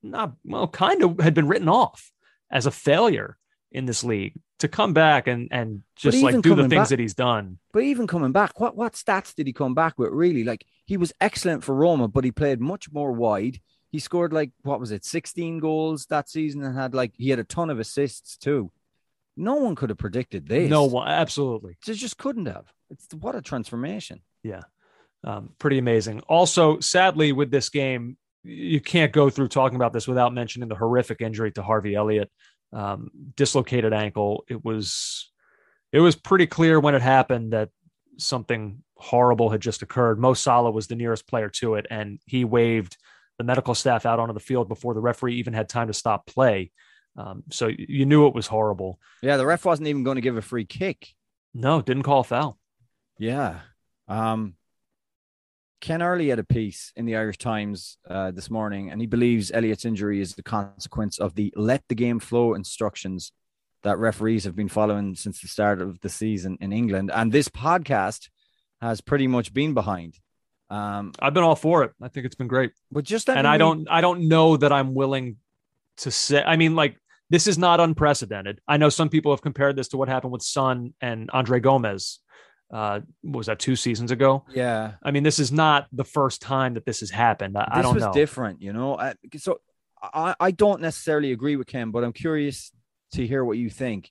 not 0.03 0.35
well, 0.45 0.69
kind 0.69 1.03
of 1.03 1.21
had 1.21 1.35
been 1.35 1.49
written 1.49 1.69
off 1.69 2.13
as 2.51 2.67
a 2.67 2.71
failure 2.71 3.37
in 3.73 3.87
this 3.87 4.03
league 4.03 4.35
to 4.59 4.69
come 4.69 4.93
back 4.93 5.27
and 5.27 5.49
and 5.51 5.83
just 5.97 6.23
like 6.23 6.41
do 6.43 6.55
the 6.55 6.63
things 6.63 6.75
back, 6.75 6.89
that 6.89 6.99
he's 6.99 7.15
done. 7.15 7.59
But 7.73 7.83
even 7.85 8.07
coming 8.07 8.33
back, 8.33 8.61
what 8.61 8.77
what 8.77 8.95
stats 8.95 9.35
did 9.35 9.47
he 9.47 9.53
come 9.53 9.75
back 9.75 9.99
with? 9.99 10.11
Really, 10.13 10.45
like 10.45 10.65
he 10.87 10.97
was 10.97 11.13
excellent 11.21 11.65
for 11.65 11.75
Roma, 11.75 12.09
but 12.09 12.25
he 12.25 12.31
played 12.31 12.61
much 12.61 12.91
more 12.93 13.13
wide. 13.13 13.61
He 13.91 13.99
scored 13.99 14.33
like 14.33 14.51
what 14.63 14.81
was 14.81 14.93
it, 14.93 15.05
sixteen 15.05 15.59
goals 15.59 16.07
that 16.07 16.29
season, 16.29 16.63
and 16.63 16.77
had 16.77 16.95
like 16.95 17.13
he 17.17 17.31
had 17.31 17.39
a 17.39 17.45
ton 17.45 17.71
of 17.71 17.79
assists 17.79 18.37
too. 18.37 18.71
No 19.37 19.55
one 19.55 19.75
could 19.75 19.91
have 19.91 19.99
predicted 19.99 20.49
this. 20.49 20.69
No 20.69 20.85
one, 20.85 21.09
absolutely. 21.09 21.77
They 21.87 21.95
just 21.95 22.19
couldn't 22.19 22.47
have. 22.47 22.67
It's 22.91 23.07
what 23.15 23.37
a 23.37 23.41
transformation. 23.41 24.21
Yeah, 24.43 24.63
um, 25.25 25.51
pretty 25.59 25.79
amazing. 25.79 26.21
Also, 26.29 26.81
sadly, 26.81 27.33
with 27.33 27.51
this 27.51 27.69
game, 27.69 28.17
you 28.43 28.81
can't 28.81 29.13
go 29.13 29.31
through 29.31 29.49
talking 29.49 29.77
about 29.77 29.93
this 29.93 30.09
without 30.09 30.35
mentioning 30.35 30.69
the 30.69 30.75
horrific 30.75 31.21
injury 31.21 31.53
to 31.53 31.63
Harvey 31.63 31.95
Elliott, 31.95 32.31
um, 32.73 33.11
dislocated 33.37 33.93
ankle. 33.93 34.45
It 34.49 34.65
was 34.65 35.31
it 35.93 36.01
was 36.01 36.17
pretty 36.17 36.47
clear 36.47 36.79
when 36.81 36.95
it 36.95 37.03
happened 37.03 37.53
that 37.53 37.71
something 38.17 38.83
horrible 38.97 39.51
had 39.51 39.61
just 39.61 39.83
occurred. 39.83 40.19
Mo 40.19 40.35
Salah 40.35 40.71
was 40.71 40.87
the 40.87 40.95
nearest 40.97 41.27
player 41.27 41.49
to 41.49 41.75
it, 41.75 41.87
and 41.91 42.21
he 42.27 42.45
waved 42.45 42.97
the 43.39 43.45
medical 43.45 43.75
staff 43.75 44.07
out 44.07 44.21
onto 44.21 44.35
the 44.35 44.41
field 44.41 44.69
before 44.69 44.95
the 44.95 45.01
referee 45.01 45.37
even 45.37 45.55
had 45.55 45.69
time 45.69 45.87
to 45.87 45.95
stop 45.95 46.27
play. 46.27 46.71
Um, 47.17 47.43
so 47.51 47.69
you 47.69 48.07
knew 48.07 48.27
it 48.27 48.35
was 48.35 48.47
horrible. 48.47 49.01
Yeah, 49.23 49.37
the 49.37 49.47
ref 49.47 49.65
wasn't 49.65 49.89
even 49.89 50.05
going 50.05 50.17
to 50.17 50.21
give 50.21 50.37
a 50.37 50.43
free 50.43 50.65
kick. 50.65 51.09
No, 51.55 51.83
didn't 51.83 52.05
call 52.05 52.21
a 52.21 52.25
foul. 52.25 52.59
Yeah. 53.19 53.61
Um, 54.09 54.55
Ken 55.81 56.03
Early 56.03 56.29
had 56.29 56.39
a 56.39 56.45
piece 56.45 56.93
in 56.97 57.07
the 57.07 57.17
Irish 57.17 57.39
Times 57.39 57.97
uh, 58.09 58.31
this 58.31 58.51
morning, 58.51 58.91
and 58.91 59.01
he 59.01 59.07
believes 59.07 59.51
Elliott's 59.51 59.85
injury 59.85 60.21
is 60.21 60.35
the 60.35 60.43
consequence 60.43 61.19
of 61.19 61.35
the 61.35 61.53
let 61.57 61.83
the 61.89 61.95
game 61.95 62.21
flow 62.21 62.55
instructions 62.55 63.33
that 63.83 63.99
referees 63.99 64.45
have 64.45 64.55
been 64.55 64.69
following 64.69 65.15
since 65.15 65.41
the 65.41 65.49
start 65.49 65.81
of 65.81 66.01
the 66.01 66.09
season 66.09 66.59
in 66.61 66.73
England. 66.73 67.11
And 67.15 67.33
this 67.33 67.49
podcast 67.49 68.29
has 68.81 69.01
pretty 69.01 69.27
much 69.27 69.55
been 69.55 69.73
behind. 69.73 70.19
Um, 70.69 71.13
I've 71.19 71.35
been 71.35 71.43
all 71.43 71.57
for 71.57 71.83
it. 71.85 71.93
I 72.01 72.09
think 72.09 72.27
it's 72.27 72.35
been 72.35 72.47
great. 72.47 72.73
but 72.93 73.05
just 73.05 73.29
and 73.29 73.47
I 73.47 73.59
don't 73.59 73.89
I 73.91 74.01
don't 74.01 74.29
know 74.29 74.57
that 74.57 74.73
I'm 74.73 74.95
willing 74.95 75.37
to 75.99 76.11
say 76.11 76.43
I 76.43 76.57
mean 76.57 76.77
like 76.77 76.97
this 77.29 77.47
is 77.47 77.59
not 77.59 77.81
unprecedented. 77.81 78.61
I 78.69 78.77
know 78.77 78.89
some 78.89 79.09
people 79.09 79.33
have 79.33 79.43
compared 79.43 79.77
this 79.77 79.89
to 79.89 79.97
what 79.97 80.09
happened 80.09 80.33
with 80.33 80.43
Son 80.43 80.95
and 81.01 81.31
Andre 81.33 81.61
Gomes. 81.61 82.21
Uh, 82.73 83.01
was 83.25 83.47
that 83.47 83.59
two 83.59 83.75
seasons 83.75 84.11
ago? 84.13 84.45
Yeah. 84.55 84.93
I 85.03 85.11
mean, 85.11 85.25
this 85.25 85.39
is 85.39 85.51
not 85.51 85.89
the 85.93 86.05
first 86.05 86.41
time 86.41 86.75
that 86.75 86.87
this 86.87 87.01
has 87.01 87.11
happened. 87.11 87.57
I, 87.59 87.69
I 87.69 87.77
this 87.79 87.85
don't 87.85 87.95
was 87.95 88.05
know. 88.05 88.13
different, 88.13 88.63
you 88.63 88.73
know. 88.73 88.97
I, 88.97 89.15
so 89.37 89.61
I, 90.01 90.35
I 90.39 90.51
don't 90.53 90.81
necessarily 90.81 91.33
agree 91.33 91.57
with 91.57 91.67
Ken, 91.67 91.91
but 91.91 92.05
I'm 92.05 92.13
curious 92.13 92.71
to 93.15 93.27
hear 93.27 93.45
what 93.45 93.59
you 93.59 93.71
think. 93.71 94.11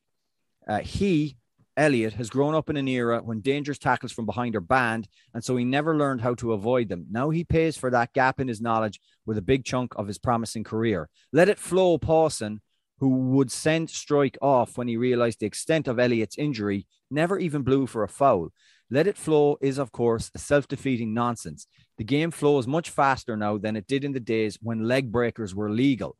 Uh, 0.67 0.79
he, 0.79 1.37
Elliott, 1.77 2.13
has 2.13 2.29
grown 2.29 2.53
up 2.53 2.69
in 2.69 2.75
an 2.75 2.87
era 2.87 3.21
when 3.23 3.39
dangerous 3.39 3.77
tackles 3.77 4.11
from 4.11 4.25
behind 4.25 4.55
are 4.55 4.61
banned, 4.61 5.07
and 5.33 5.43
so 5.43 5.55
he 5.55 5.63
never 5.63 5.95
learned 5.97 6.19
how 6.19 6.35
to 6.35 6.51
avoid 6.51 6.89
them. 6.89 7.07
Now 7.09 7.29
he 7.29 7.45
pays 7.45 7.77
for 7.77 7.89
that 7.91 8.13
gap 8.13 8.41
in 8.41 8.49
his 8.49 8.61
knowledge 8.61 8.99
with 9.25 9.37
a 9.37 9.41
big 9.41 9.63
chunk 9.63 9.93
of 9.95 10.07
his 10.07 10.17
promising 10.17 10.65
career. 10.65 11.09
Let 11.31 11.47
it 11.49 11.57
flow, 11.57 11.97
Pawson, 11.97 12.61
who 12.99 13.09
would 13.09 13.51
send 13.51 13.87
Struijk 13.87 14.35
off 14.41 14.77
when 14.77 14.87
he 14.87 14.97
realized 14.97 15.39
the 15.39 15.45
extent 15.45 15.87
of 15.87 15.99
Elliott's 15.99 16.37
injury, 16.37 16.85
never 17.09 17.39
even 17.39 17.61
blew 17.61 17.87
for 17.87 18.03
a 18.03 18.09
foul. 18.09 18.49
Let 18.91 19.07
it 19.07 19.17
flow 19.17 19.57
is, 19.61 19.77
of 19.77 19.91
course, 19.91 20.31
a 20.35 20.39
self 20.39 20.67
defeating 20.67 21.13
nonsense. 21.13 21.67
The 21.97 22.03
game 22.03 22.31
flows 22.31 22.67
much 22.67 22.89
faster 22.89 23.37
now 23.37 23.57
than 23.57 23.75
it 23.75 23.87
did 23.87 24.03
in 24.03 24.11
the 24.11 24.19
days 24.19 24.57
when 24.61 24.87
leg 24.87 25.11
breakers 25.11 25.55
were 25.55 25.69
legal. 25.69 26.17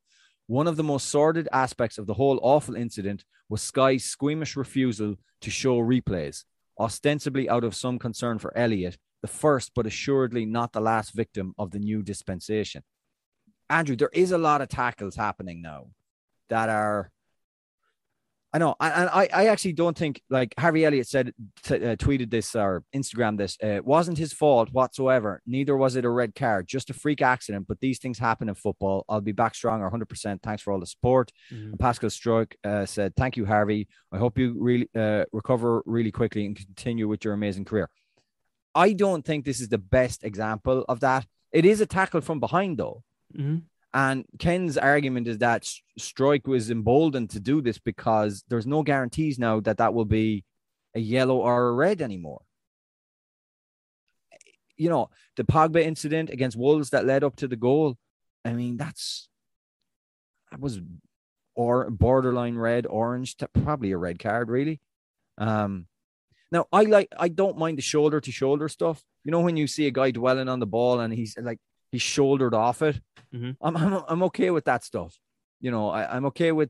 One 0.48 0.68
of 0.68 0.78
the 0.78 0.84
most 0.84 1.10
sordid 1.10 1.48
aspects 1.52 1.98
of 1.98 2.08
the 2.08 2.14
whole 2.14 2.40
awful 2.42 2.76
incident 2.76 3.26
was 3.50 3.62
Sky's 3.62 4.06
squeamish 4.06 4.56
refusal 4.56 5.16
to 5.42 5.52
show 5.52 5.80
replays, 5.80 6.44
ostensibly 6.80 7.50
out 7.50 7.64
of 7.64 7.76
some 7.76 8.00
concern 8.00 8.40
for 8.40 8.56
Elliott, 8.58 8.98
the 9.22 9.28
first 9.28 9.72
but 9.76 9.86
assuredly 9.86 10.46
not 10.46 10.72
the 10.72 10.82
last 10.82 11.14
victim 11.14 11.54
of 11.58 11.72
the 11.72 11.80
new 11.80 12.02
dispensation. 12.02 12.84
Andrew, 13.70 13.96
there 13.96 14.10
is 14.14 14.32
a 14.32 14.38
lot 14.38 14.62
of 14.62 14.70
tackles 14.70 15.16
happening 15.16 15.62
now 15.62 15.88
that 16.50 16.70
are. 16.70 17.12
I 18.52 18.58
know, 18.58 18.76
and 18.80 19.10
I, 19.10 19.30
I 19.32 19.46
actually 19.50 19.74
don't 19.74 19.96
think 19.96 20.24
like 20.28 20.56
Harvey 20.58 20.84
Elliott 20.84 21.08
said, 21.08 21.34
t- 21.62 21.76
uh, 21.76 21.96
tweeted 21.98 22.32
this 22.32 22.56
or 22.56 22.84
Instagram 22.96 23.38
this. 23.38 23.60
Uh, 23.64 23.68
it 23.68 23.86
wasn't 23.86 24.18
his 24.18 24.34
fault 24.34 24.70
whatsoever. 24.72 25.40
Neither 25.46 25.78
was 25.78 25.96
it 25.96 26.04
a 26.04 26.10
red 26.10 26.34
card, 26.34 26.68
just 26.68 26.90
a 26.90 26.94
freak 26.96 27.22
accident. 27.22 27.68
But 27.68 27.80
these 27.80 28.00
things 28.00 28.18
happen 28.18 28.50
in 28.50 28.56
football. 28.56 29.06
I'll 29.08 29.22
be 29.22 29.34
back 29.34 29.54
stronger, 29.54 29.84
100. 29.86 30.10
percent 30.10 30.42
Thanks 30.42 30.64
for 30.64 30.74
all 30.74 30.80
the 30.80 30.88
support. 30.88 31.32
Mhm. 31.52 31.70
And 31.72 31.80
Pascal 31.80 32.10
Struijk 32.10 32.54
uh, 32.64 32.88
said, 32.88 33.16
"Thank 33.16 33.38
you, 33.38 33.46
Harvey. 33.46 33.88
I 34.12 34.18
hope 34.18 34.40
you 34.40 34.56
really 34.60 34.90
uh, 34.96 35.26
recover 35.32 35.84
really 35.86 36.12
quickly 36.12 36.48
and 36.48 36.56
continue 36.56 37.08
with 37.08 37.24
your 37.24 37.36
amazing 37.36 37.66
career." 37.66 37.88
I 38.74 38.94
don't 38.94 39.24
think 39.24 39.46
this 39.46 39.60
is 39.62 39.70
the 39.70 39.78
best 39.78 40.24
example 40.24 40.86
of 40.90 41.02
that. 41.02 41.28
It 41.52 41.66
is 41.66 41.82
a 41.82 41.86
tackle 41.86 42.22
from 42.22 42.40
behind, 42.40 42.80
though. 42.80 43.04
Mhm. 43.38 43.62
And 43.94 44.26
Ken's 44.38 44.78
argument 44.78 45.28
is 45.28 45.40
that 45.40 45.68
Struijk 46.00 46.48
was 46.48 46.70
emboldened 46.70 47.32
to 47.32 47.40
do 47.40 47.62
this 47.62 47.80
because 47.80 48.44
there's 48.48 48.68
no 48.68 48.84
guarantees 48.84 49.40
now 49.40 49.60
that 49.62 49.78
that 49.78 49.94
will 49.94 50.06
be 50.06 50.44
a 50.96 51.00
yellow 51.00 51.38
or 51.38 51.70
a 51.70 51.74
red 51.74 52.02
anymore. 52.02 52.42
You 54.78 54.90
know, 54.90 55.10
the 55.36 55.44
Pogba 55.44 55.82
incident 55.82 56.30
against 56.30 56.56
Wolves 56.56 56.92
that 56.92 57.06
led 57.06 57.24
up 57.24 57.36
to 57.38 57.48
the 57.48 57.56
goal. 57.56 57.98
I 58.46 58.54
mean, 58.54 58.78
that's 58.78 59.28
that 60.52 60.60
was 60.60 60.80
or 61.56 61.90
borderline 61.90 62.56
red, 62.56 62.86
orange, 62.86 63.36
probably 63.54 63.92
a 63.92 63.98
red 63.98 64.20
card, 64.20 64.50
really. 64.50 64.80
Um, 65.38 65.88
now 66.52 66.66
I 66.72 66.84
like 66.84 67.10
I 67.18 67.28
don't 67.28 67.58
mind 67.58 67.78
the 67.78 67.82
shoulder 67.82 68.22
to 68.22 68.32
shoulder 68.32 68.70
stuff. 68.70 69.04
You 69.24 69.32
know, 69.32 69.42
when 69.42 69.58
you 69.58 69.68
see 69.68 69.88
a 69.88 69.92
guy 69.92 70.12
dwelling 70.12 70.48
on 70.48 70.60
the 70.60 70.66
ball 70.66 71.00
and 71.00 71.14
he's 71.14 71.38
like 71.38 71.60
he's 71.92 72.02
shouldered 72.02 72.54
off 72.54 72.82
it, 72.82 73.00
Mhm. 73.34 73.56
I'm, 73.62 73.78
I'm 73.78 74.04
I'm 74.08 74.24
okay 74.24 74.50
with 74.50 74.66
that 74.66 74.84
stuff. 74.84 75.16
You 75.62 75.72
know, 75.72 75.90
I, 75.90 76.16
I'm 76.16 76.26
okay 76.28 76.52
with, 76.52 76.70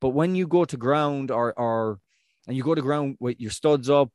but 0.00 0.10
when 0.10 0.34
you 0.34 0.46
go 0.46 0.64
to 0.64 0.76
ground 0.76 1.30
or 1.30 1.52
or 1.58 1.98
and 2.46 2.56
you 2.56 2.62
go 2.62 2.74
to 2.74 2.80
ground 2.82 3.16
with 3.20 3.40
your 3.40 3.50
studs 3.50 3.90
up, 3.90 4.10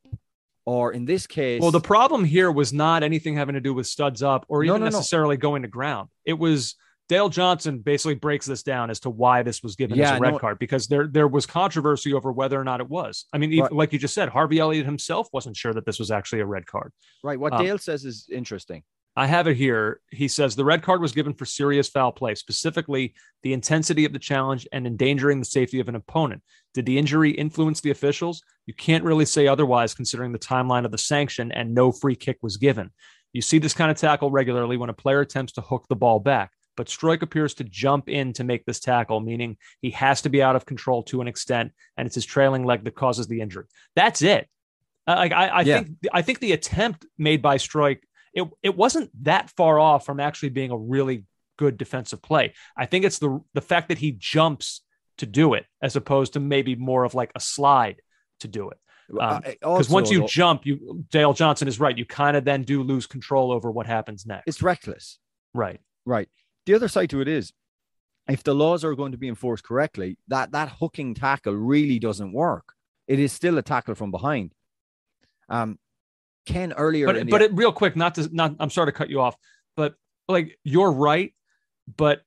or 0.65 0.91
in 0.93 1.05
this 1.05 1.27
case, 1.27 1.61
Well, 1.61 1.71
the 1.71 1.79
problem 1.79 2.23
here 2.25 2.51
was 2.51 2.73
not 2.73 3.03
anything 3.03 3.35
having 3.35 3.53
to 3.55 3.61
do 3.61 3.73
with 3.73 3.85
studs 3.87 4.23
up 4.23 4.45
or 4.47 4.63
even 4.63 4.79
no, 4.79 4.85
no. 4.89 4.97
necessarily 4.97 5.37
going 5.37 5.61
to 5.61 5.67
ground. 5.67 6.09
It 6.25 6.33
was 6.39 6.75
Dale 7.07 7.29
Johnson 7.29 7.79
basically 7.79 8.15
breaks 8.15 8.47
this 8.47 8.63
down 8.63 8.89
as 8.89 8.99
to 9.01 9.11
why 9.11 9.43
this 9.43 9.61
was 9.61 9.75
given 9.75 9.95
Yeah, 9.95 10.13
as 10.13 10.17
a 10.17 10.21
red 10.21 10.31
no- 10.31 10.39
card 10.39 10.57
because 10.57 10.87
there 10.87 11.05
there 11.05 11.27
was 11.27 11.45
controversy 11.45 12.13
over 12.13 12.31
whether 12.31 12.59
or 12.59 12.63
not 12.63 12.79
it 12.81 12.89
was. 12.89 13.25
I 13.31 13.37
mean, 13.37 13.51
even, 13.51 13.63
Right. 13.65 13.73
like 13.73 13.93
you 13.93 13.99
just 13.99 14.15
said, 14.15 14.29
Harvey 14.29 14.57
Elliott 14.57 14.87
himself 14.87 15.27
wasn't 15.31 15.55
sure 15.55 15.71
that 15.73 15.85
this 15.85 15.99
was 15.99 16.09
actually 16.09 16.39
a 16.41 16.47
red 16.47 16.65
card. 16.65 16.91
right? 17.23 17.39
What 17.39 17.53
um, 17.53 17.63
Dale 17.63 17.77
says 17.77 18.05
is 18.05 18.27
interesting. 18.31 18.81
I 19.17 19.27
have 19.27 19.47
it 19.47 19.55
here. 19.55 20.01
He 20.11 20.27
says 20.27 20.55
the 20.55 20.65
red 20.65 20.81
card 20.81 21.01
was 21.01 21.13
given 21.13 21.33
for 21.33 21.45
serious 21.45 21.87
foul 21.87 22.11
play, 22.11 22.35
specifically 22.35 23.13
the 23.43 23.53
intensity 23.53 24.03
of 24.03 24.11
the 24.11 24.19
challenge 24.19 24.67
and 24.73 24.85
endangering 24.85 25.39
the 25.39 25.45
safety 25.45 25.79
of 25.79 25.87
an 25.87 25.95
opponent. 25.95 26.41
Did 26.73 26.85
the 26.85 26.97
injury 26.97 27.31
influence 27.31 27.79
the 27.79 27.91
officials? 27.91 28.43
You 28.65 28.73
can't 28.73 29.05
really 29.05 29.25
say 29.25 29.47
otherwise 29.47 29.93
considering 29.93 30.33
the 30.33 30.39
timeline 30.39 30.83
of 30.83 30.91
the 30.91 30.97
sanction 30.97 31.51
and 31.53 31.73
no 31.73 31.91
free 31.93 32.15
kick 32.15 32.39
was 32.41 32.57
given. 32.57 32.91
You 33.31 33.41
see 33.41 33.57
this 33.57 33.73
kind 33.73 33.89
of 33.89 33.97
tackle 33.97 34.31
regularly 34.31 34.75
when 34.75 34.89
a 34.89 34.93
player 34.93 35.21
attempts 35.21 35.53
to 35.53 35.61
hook 35.61 35.85
the 35.87 35.95
ball 35.95 36.19
back, 36.19 36.51
but 36.75 36.87
Struijk 36.87 37.21
appears 37.21 37.53
to 37.55 37.63
jump 37.63 38.09
in 38.09 38.33
to 38.33 38.43
make 38.43 38.65
this 38.65 38.81
tackle, 38.81 39.21
meaning 39.21 39.57
he 39.81 39.91
has 39.91 40.21
to 40.23 40.29
be 40.29 40.41
out 40.43 40.57
of 40.57 40.65
control 40.65 41.03
to 41.03 41.21
an 41.21 41.27
extent, 41.27 41.71
and 41.95 42.05
it's 42.05 42.15
his 42.15 42.25
trailing 42.25 42.65
leg 42.65 42.83
that 42.83 42.95
causes 42.95 43.27
the 43.27 43.39
injury. 43.39 43.65
That's 43.95 44.21
it. 44.21 44.49
Like 45.07 45.31
I, 45.31 45.47
I 45.47 45.61
Yeah. 45.61 45.83
think 45.83 45.97
I 46.11 46.21
think 46.21 46.39
the 46.39 46.51
attempt 46.53 47.05
made 47.17 47.41
by 47.41 47.57
Struijk 47.57 47.99
it 48.35 48.47
it 48.61 48.75
wasn't 48.75 49.09
that 49.23 49.49
far 49.51 49.79
off 49.79 50.05
from 50.05 50.19
actually 50.19 50.49
being 50.49 50.71
a 50.71 50.77
really 50.77 51.23
good 51.57 51.77
defensive 51.77 52.21
play. 52.21 52.53
I 52.77 52.85
think 52.85 53.05
it's 53.05 53.19
the 53.19 53.41
the 53.53 53.61
fact 53.61 53.87
that 53.87 53.97
he 53.97 54.11
jumps 54.11 54.81
to 55.17 55.25
do 55.25 55.53
it 55.53 55.65
as 55.81 55.95
opposed 55.95 56.33
to 56.33 56.39
maybe 56.39 56.75
more 56.75 57.05
of 57.05 57.15
like 57.15 57.31
a 57.35 57.39
slide 57.39 58.01
to 58.41 58.47
do 58.47 58.69
it. 58.69 58.77
Because 59.07 59.55
also, 59.63 59.93
once 59.93 60.11
you 60.11 60.27
jump, 60.27 60.65
you 60.65 61.05
Dale 61.11 61.33
Johnson 61.33 61.67
is 61.67 61.79
right. 61.79 61.97
You 61.97 62.05
kind 62.05 62.35
of 62.35 62.43
then 62.43 62.63
do 62.63 62.83
lose 62.83 63.07
control 63.07 63.51
over 63.51 63.71
what 63.71 63.85
happens 63.85 64.25
next. 64.25 64.47
it's 64.47 64.61
reckless. 64.61 65.19
right. 65.53 65.79
Right. 66.05 66.29
The 66.65 66.75
other 66.75 66.87
side 66.87 67.09
to 67.11 67.21
it 67.21 67.27
is 67.27 67.53
if 68.27 68.43
the 68.43 68.53
laws 68.53 68.83
are 68.83 68.95
going 68.95 69.11
to 69.11 69.17
be 69.17 69.27
enforced 69.27 69.63
correctly, 69.63 70.17
that 70.27 70.51
that 70.51 70.69
hooking 70.69 71.13
tackle 71.13 71.53
really 71.53 71.99
doesn't 71.99 72.33
work. 72.33 72.73
It 73.07 73.19
is 73.19 73.31
still 73.31 73.57
a 73.57 73.61
tackle 73.61 73.95
from 73.95 74.11
behind. 74.11 74.51
Um, 75.47 75.77
Ken 76.45 76.73
earlier, 76.73 77.09
in 77.09 77.15
But 77.15 77.25
the- 77.25 77.31
but 77.31 77.41
it, 77.41 77.53
real 77.53 77.71
quick, 77.71 77.95
not 77.95 78.15
to 78.15 78.29
not. 78.33 78.55
I'm 78.59 78.69
sorry 78.69 78.87
to 78.87 78.91
cut 78.91 79.09
you 79.09 79.21
off, 79.21 79.35
but 79.75 79.95
like 80.27 80.57
you're 80.63 80.91
right, 80.91 81.33
but 81.97 82.21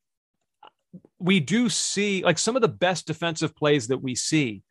we 1.19 1.41
do 1.41 1.69
see 1.69 2.23
like 2.25 2.39
some 2.39 2.57
of 2.57 2.63
the 2.63 2.69
best 2.69 3.07
defensive 3.07 3.55
plays 3.55 3.89
that 3.89 3.99
we 3.99 4.15
see 4.15 4.63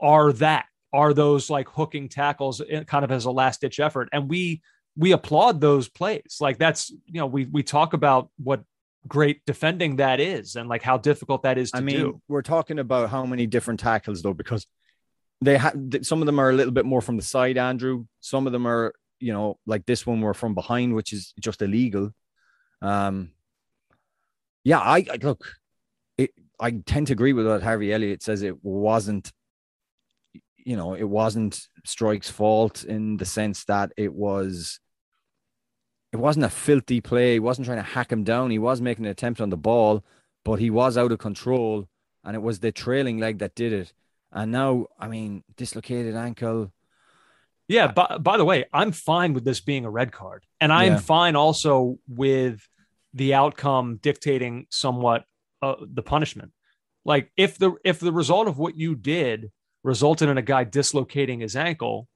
are 0.00 0.32
that 0.32 0.66
are 0.92 1.14
those 1.14 1.48
like 1.48 1.68
hooking 1.68 2.08
tackles 2.08 2.60
in- 2.60 2.84
kind 2.84 3.04
of 3.04 3.12
as 3.12 3.24
a 3.24 3.30
last 3.30 3.60
ditch 3.60 3.80
effort 3.80 4.08
and 4.12 4.28
we 4.28 4.60
we 4.96 5.12
applaud 5.12 5.60
those 5.60 5.88
plays 5.88 6.36
like 6.40 6.58
that's 6.58 6.90
you 6.90 7.20
know 7.20 7.26
we 7.26 7.46
we 7.46 7.62
talk 7.62 7.94
about 7.94 8.28
what 8.42 8.62
great 9.08 9.40
defending 9.46 9.96
that 9.96 10.20
is 10.20 10.56
and 10.56 10.68
like 10.68 10.82
how 10.82 10.98
difficult 10.98 11.42
that 11.44 11.58
is 11.58 11.70
to 11.70 11.78
I 11.78 11.80
mean, 11.80 11.96
do 11.96 12.20
we're 12.28 12.42
talking 12.42 12.78
about 12.78 13.08
how 13.10 13.24
many 13.24 13.46
different 13.46 13.80
tackles 13.80 14.22
though, 14.22 14.34
because 14.34 14.66
they 15.42 15.58
have 15.58 15.74
some 16.02 16.22
of 16.22 16.26
them 16.26 16.38
are 16.38 16.50
a 16.50 16.54
little 16.54 16.72
bit 16.72 16.84
more 16.84 17.00
from 17.00 17.16
the 17.16 17.22
side, 17.22 17.58
Andrew. 17.58 18.06
Some 18.20 18.46
of 18.46 18.52
them 18.52 18.66
are, 18.66 18.94
you 19.18 19.32
know, 19.32 19.58
like 19.66 19.86
this 19.86 20.06
one 20.06 20.20
were 20.20 20.34
from 20.34 20.54
behind, 20.54 20.94
which 20.94 21.12
is 21.12 21.34
just 21.40 21.62
illegal. 21.62 22.12
Um, 22.80 23.32
yeah, 24.64 24.78
I, 24.78 25.04
I 25.10 25.18
look, 25.20 25.54
it, 26.16 26.30
I 26.60 26.70
tend 26.70 27.08
to 27.08 27.12
agree 27.12 27.32
with 27.32 27.46
what 27.46 27.62
Harvey 27.62 27.92
Elliott 27.92 28.22
says. 28.22 28.42
It 28.42 28.64
wasn't, 28.64 29.32
you 30.56 30.76
know, 30.76 30.94
it 30.94 31.08
wasn't 31.08 31.60
Struijk's 31.86 32.30
fault 32.30 32.84
in 32.84 33.16
the 33.16 33.24
sense 33.24 33.64
that 33.64 33.92
it 33.96 34.12
was. 34.12 34.78
It 36.12 36.18
wasn't 36.18 36.44
a 36.44 36.50
filthy 36.50 37.00
play. 37.00 37.34
He 37.34 37.40
wasn't 37.40 37.66
trying 37.66 37.78
to 37.78 37.82
hack 37.82 38.12
him 38.12 38.22
down. 38.22 38.50
He 38.50 38.58
was 38.58 38.82
making 38.82 39.06
an 39.06 39.10
attempt 39.10 39.40
on 39.40 39.48
the 39.48 39.56
ball, 39.56 40.04
but 40.44 40.56
he 40.60 40.68
was 40.68 40.98
out 40.98 41.10
of 41.10 41.18
control, 41.18 41.88
and 42.22 42.36
it 42.36 42.42
was 42.42 42.60
the 42.60 42.70
trailing 42.70 43.18
leg 43.18 43.38
that 43.38 43.54
did 43.54 43.72
it. 43.72 43.92
And 44.32 44.50
now, 44.50 44.86
I 44.98 45.08
mean, 45.08 45.44
dislocated 45.56 46.16
ankle. 46.16 46.72
Yeah. 47.68 47.92
By, 47.92 48.18
by 48.18 48.36
the 48.36 48.44
way, 48.44 48.64
I'm 48.72 48.92
fine 48.92 49.34
with 49.34 49.44
this 49.44 49.60
being 49.60 49.84
a 49.84 49.90
red 49.90 50.12
card. 50.12 50.44
And 50.60 50.72
I'm 50.72 50.92
Yeah. 50.92 50.98
fine 50.98 51.36
also 51.36 51.98
with 52.08 52.66
the 53.14 53.34
outcome 53.34 53.96
dictating 53.96 54.66
somewhat 54.70 55.24
uh, 55.60 55.76
the 55.80 56.02
punishment. 56.02 56.52
Like 57.04 57.30
if 57.36 57.58
the 57.58 57.74
if 57.84 58.00
the 58.00 58.12
result 58.12 58.48
of 58.48 58.58
what 58.58 58.76
you 58.76 58.94
did 58.94 59.50
resulted 59.82 60.28
in 60.28 60.38
a 60.38 60.42
guy 60.42 60.64
dislocating 60.64 61.40
his 61.40 61.56
ankle, 61.56 62.08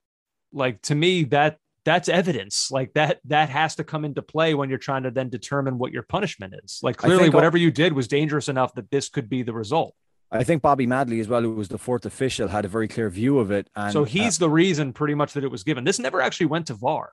like 0.53 0.81
to 0.83 0.95
me 0.95 1.25
that 1.25 1.59
that's 1.85 2.09
evidence. 2.09 2.71
Like 2.71 2.95
that 2.95 3.21
that 3.27 3.49
has 3.49 3.77
to 3.77 3.85
come 3.85 4.05
into 4.05 4.23
play 4.23 4.55
when 4.55 4.69
you're 4.69 4.79
trying 4.79 5.05
to 5.05 5.11
then 5.11 5.29
determine 5.29 5.79
what 5.79 5.93
your 5.93 6.03
punishment 6.03 6.55
is. 6.65 6.81
Like 6.83 6.97
clearly 6.97 7.31
whatever 7.31 7.57
you 7.57 7.71
did 7.71 7.93
was 7.93 8.09
dangerous 8.09 8.49
enough 8.49 8.75
that 8.75 8.91
this 8.91 9.09
could 9.09 9.29
be 9.29 9.43
the 9.43 9.53
result. 9.53 9.95
I 10.41 10.45
think 10.45 10.63
Bobby 10.63 10.87
Madley 10.87 11.21
as 11.21 11.29
well, 11.29 11.43
who 11.43 11.53
was 11.55 11.69
the 11.69 11.79
fourth 11.79 12.07
official, 12.07 12.49
had 12.49 12.65
a 12.65 12.69
very 12.69 12.89
clear 12.89 13.09
view 13.11 13.39
of 13.39 13.51
it. 13.51 13.69
And 13.77 13.93
so 13.93 14.03
uh, 14.03 14.05
he's 14.05 14.39
the 14.39 14.51
reason 14.51 14.93
pretty 14.93 15.15
much 15.15 15.33
that 15.35 15.45
it 15.45 15.51
was 15.51 15.65
given. 15.65 15.85
This 15.85 15.99
never 15.99 16.21
actually 16.21 16.47
went 16.47 16.67
to 16.69 16.75
VAR. 16.75 17.13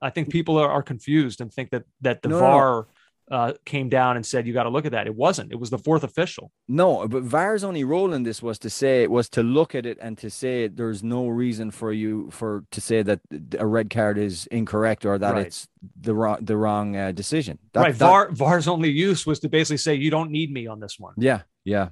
I 0.00 0.10
think 0.10 0.28
people 0.30 0.58
are, 0.58 0.70
are 0.70 0.82
confused 0.82 1.40
and 1.40 1.52
think 1.52 1.70
that 1.70 1.84
that 2.02 2.22
the 2.22 2.28
No, 2.28 2.34
no, 2.38 2.40
VAR 2.40 2.86
uh, 3.28 3.52
came 3.64 3.88
down 3.88 4.14
and 4.16 4.24
said 4.24 4.46
you 4.46 4.52
got 4.52 4.64
to 4.64 4.68
look 4.68 4.86
at 4.86 4.92
that. 4.92 5.06
It 5.08 5.14
wasn't. 5.16 5.50
It 5.50 5.56
was 5.58 5.70
the 5.70 5.78
fourth 5.78 6.04
official. 6.04 6.52
No, 6.68 7.08
but 7.08 7.24
VAR's 7.24 7.64
only 7.64 7.82
role 7.82 8.12
in 8.12 8.22
this 8.22 8.40
was 8.40 8.56
to 8.60 8.70
say 8.70 9.06
was 9.08 9.28
to 9.30 9.42
look 9.42 9.74
at 9.74 9.84
it 9.84 9.98
and 10.00 10.16
to 10.18 10.30
say 10.30 10.68
there's 10.68 11.02
no 11.02 11.26
reason 11.26 11.70
for 11.72 11.92
you 11.92 12.30
for 12.30 12.64
to 12.70 12.80
say 12.80 13.02
that 13.02 13.20
a 13.58 13.66
red 13.66 13.90
card 13.90 14.16
is 14.18 14.46
incorrect 14.48 15.04
or 15.04 15.18
that 15.18 15.34
Right. 15.34 15.46
it's 15.46 15.66
the 16.00 16.14
wrong 16.14 16.38
the 16.42 16.56
wrong 16.56 16.94
uh, 16.94 17.10
decision. 17.12 17.58
That- 17.72 17.80
right. 17.80 17.92
that- 17.98 17.98
VAR 17.98 18.30
VAR's 18.30 18.68
only 18.68 18.90
use 18.90 19.26
was 19.26 19.40
to 19.40 19.48
basically 19.48 19.78
say 19.78 19.94
you 19.94 20.10
don't 20.10 20.30
need 20.30 20.52
me 20.52 20.66
on 20.68 20.78
this 20.78 20.96
one. 21.00 21.14
Yeah, 21.16 21.40
yeah, 21.64 21.88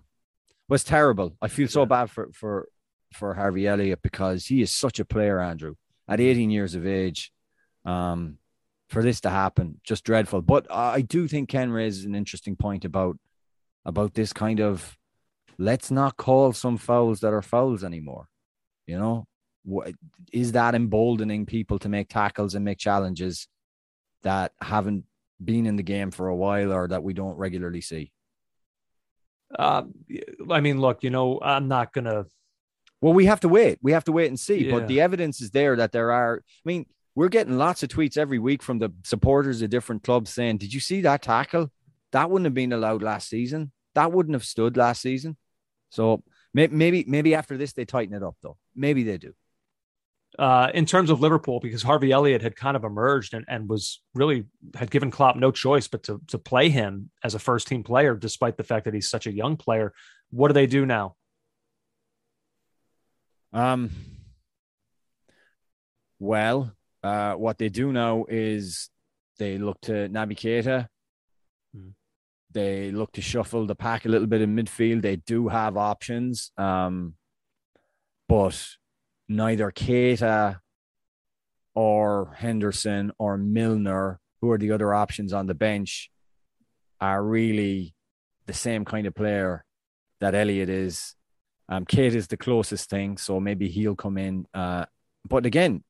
was 0.68 0.84
terrible. 0.84 1.36
I 1.42 1.48
feel 1.48 1.68
so 1.68 1.80
Yeah. 1.82 1.86
bad 1.86 2.10
for 2.10 2.30
for 2.32 2.68
for 3.12 3.34
Harvey 3.34 3.66
Elliott 3.68 4.02
because 4.02 4.46
he 4.46 4.60
is 4.60 4.72
such 4.74 4.98
a 4.98 5.04
player, 5.04 5.38
Andrew. 5.40 5.74
At 6.08 6.20
18 6.20 6.50
years 6.50 6.74
of 6.74 6.84
age, 6.86 7.32
um, 7.84 8.38
for 8.88 9.02
this 9.02 9.20
to 9.22 9.30
happen, 9.30 9.80
just 9.84 10.04
dreadful. 10.04 10.42
But 10.42 10.66
I 10.70 11.00
do 11.00 11.28
think 11.28 11.48
Ken 11.48 11.70
raises 11.70 12.04
an 12.04 12.14
interesting 12.14 12.56
point 12.56 12.84
about 12.84 13.18
about 13.84 14.14
this 14.14 14.32
kind 14.32 14.60
of 14.60 14.96
let's 15.58 15.90
not 15.90 16.16
call 16.16 16.52
some 16.52 16.76
fouls 16.76 17.20
that 17.20 17.32
are 17.32 17.42
fouls 17.42 17.84
anymore. 17.84 18.28
You 18.86 18.98
know, 18.98 19.26
what 19.64 19.92
is 20.32 20.52
that 20.52 20.74
emboldening 20.74 21.46
people 21.46 21.78
to 21.78 21.88
make 21.88 22.08
tackles 22.08 22.54
and 22.54 22.64
make 22.64 22.78
challenges 22.78 23.46
that 24.22 24.52
haven't 24.60 25.04
been 25.42 25.66
in 25.66 25.76
the 25.76 25.82
game 25.82 26.10
for 26.10 26.28
a 26.28 26.36
while 26.36 26.72
or 26.72 26.88
that 26.88 27.02
we 27.04 27.14
don't 27.14 27.36
regularly 27.36 27.80
see? 27.80 28.10
Uh, 29.58 29.82
I 30.50 30.60
mean, 30.60 30.80
look, 30.80 31.02
you 31.02 31.10
know, 31.10 31.40
I'm 31.42 31.68
not 31.68 31.92
gonna. 31.92 32.26
Well, 33.00 33.12
we 33.12 33.26
have 33.26 33.40
to 33.40 33.48
wait. 33.48 33.78
We 33.82 33.92
have 33.92 34.04
to 34.04 34.12
wait 34.12 34.28
and 34.28 34.40
see. 34.40 34.66
Yeah. 34.66 34.72
But 34.72 34.88
the 34.88 35.00
evidence 35.00 35.40
is 35.40 35.50
there 35.50 35.76
that 35.76 35.92
there 35.92 36.10
are. 36.12 36.42
I 36.44 36.62
mean, 36.64 36.86
we're 37.14 37.28
getting 37.28 37.58
lots 37.58 37.82
of 37.82 37.88
tweets 37.90 38.16
every 38.16 38.38
week 38.38 38.62
from 38.62 38.78
the 38.78 38.90
supporters 39.04 39.62
of 39.62 39.70
different 39.70 40.02
clubs 40.02 40.30
saying, 40.30 40.58
"Did 40.58 40.72
you 40.72 40.80
see 40.80 41.02
that 41.02 41.22
tackle? 41.22 41.70
That 42.12 42.30
wouldn't 42.30 42.46
have 42.46 42.54
been 42.54 42.72
allowed 42.72 43.02
last 43.02 43.28
season. 43.28 43.72
That 43.94 44.12
wouldn't 44.12 44.34
have 44.34 44.44
stood 44.44 44.76
last 44.76 45.02
season." 45.02 45.36
So 45.90 46.24
may- 46.52 46.66
maybe, 46.68 47.04
maybe 47.06 47.34
after 47.34 47.56
this 47.56 47.72
they 47.72 47.84
tighten 47.84 48.14
it 48.14 48.22
up, 48.22 48.36
though. 48.42 48.56
Maybe 48.74 49.04
they 49.04 49.18
do. 49.18 49.34
Uh, 50.38 50.70
in 50.74 50.86
terms 50.86 51.10
of 51.10 51.20
Liverpool, 51.20 51.60
because 51.60 51.82
Harvey 51.82 52.10
Elliott 52.12 52.42
had 52.42 52.56
kind 52.56 52.76
of 52.76 52.84
emerged 52.84 53.34
and, 53.34 53.44
and 53.48 53.68
was 53.68 54.02
really 54.14 54.46
had 54.74 54.90
given 54.90 55.10
Klopp 55.10 55.36
no 55.36 55.50
choice 55.50 55.88
but 55.88 56.02
to 56.04 56.20
to 56.28 56.38
play 56.38 56.68
him 56.68 57.10
as 57.22 57.34
a 57.34 57.38
first 57.38 57.68
team 57.68 57.82
player, 57.82 58.14
despite 58.14 58.56
the 58.56 58.64
fact 58.64 58.84
that 58.84 58.94
he's 58.94 59.08
such 59.08 59.26
a 59.26 59.32
young 59.32 59.56
player. 59.56 59.92
What 60.30 60.48
do 60.48 60.54
they 60.54 60.66
do 60.66 60.86
now? 60.86 61.16
Um. 63.52 63.90
Well, 66.18 66.72
uh, 67.02 67.34
what 67.34 67.58
they 67.58 67.68
do 67.68 67.92
now 67.92 68.24
is 68.28 68.88
they 69.38 69.58
look 69.58 69.80
to 69.82 70.08
Naby 70.08 70.36
Keita. 70.36 70.88
Hmm. 71.74 71.90
They 72.50 72.92
look 72.92 73.12
to 73.12 73.20
shuffle 73.20 73.66
the 73.66 73.74
pack 73.74 74.06
a 74.06 74.08
little 74.08 74.28
bit 74.28 74.40
in 74.40 74.56
midfield. 74.56 75.02
They 75.02 75.16
do 75.16 75.48
have 75.48 75.76
options, 75.76 76.52
um, 76.56 77.14
but 78.28 78.58
neither 79.28 79.70
Keita 79.70 80.58
or 81.74 82.34
Henderson 82.36 83.12
or 83.18 83.36
Milner, 83.36 84.20
who 84.40 84.50
are 84.50 84.58
the 84.58 84.72
other 84.72 84.94
options 84.94 85.32
on 85.32 85.46
the 85.46 85.54
bench, 85.54 86.10
are 87.00 87.22
really 87.22 87.94
the 88.46 88.52
same 88.52 88.84
kind 88.84 89.06
of 89.06 89.14
player 89.14 89.64
that 90.20 90.34
Elliott 90.34 90.68
is. 90.68 91.14
Um, 91.68 91.84
Keita 91.84 92.14
is 92.14 92.28
the 92.28 92.36
closest 92.36 92.90
thing, 92.90 93.16
so 93.16 93.40
maybe 93.40 93.68
he'll 93.68 93.96
come 93.96 94.18
in. 94.18 94.46
Uh, 94.52 94.84
but 95.28 95.46
again, 95.46 95.82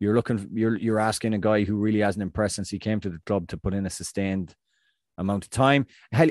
you're 0.00 0.14
looking, 0.14 0.48
you're 0.52 0.76
you're 0.76 0.98
asking 0.98 1.32
a 1.32 1.38
guy 1.38 1.62
who 1.62 1.76
really 1.76 2.00
hasn't 2.00 2.22
impressed 2.22 2.56
since 2.56 2.70
he 2.70 2.78
came 2.80 2.98
to 3.00 3.08
the 3.08 3.20
club 3.24 3.46
to 3.48 3.56
put 3.56 3.72
in 3.72 3.86
a 3.86 3.90
sustained 3.90 4.54
amount 5.16 5.44
of 5.44 5.50
time. 5.50 5.86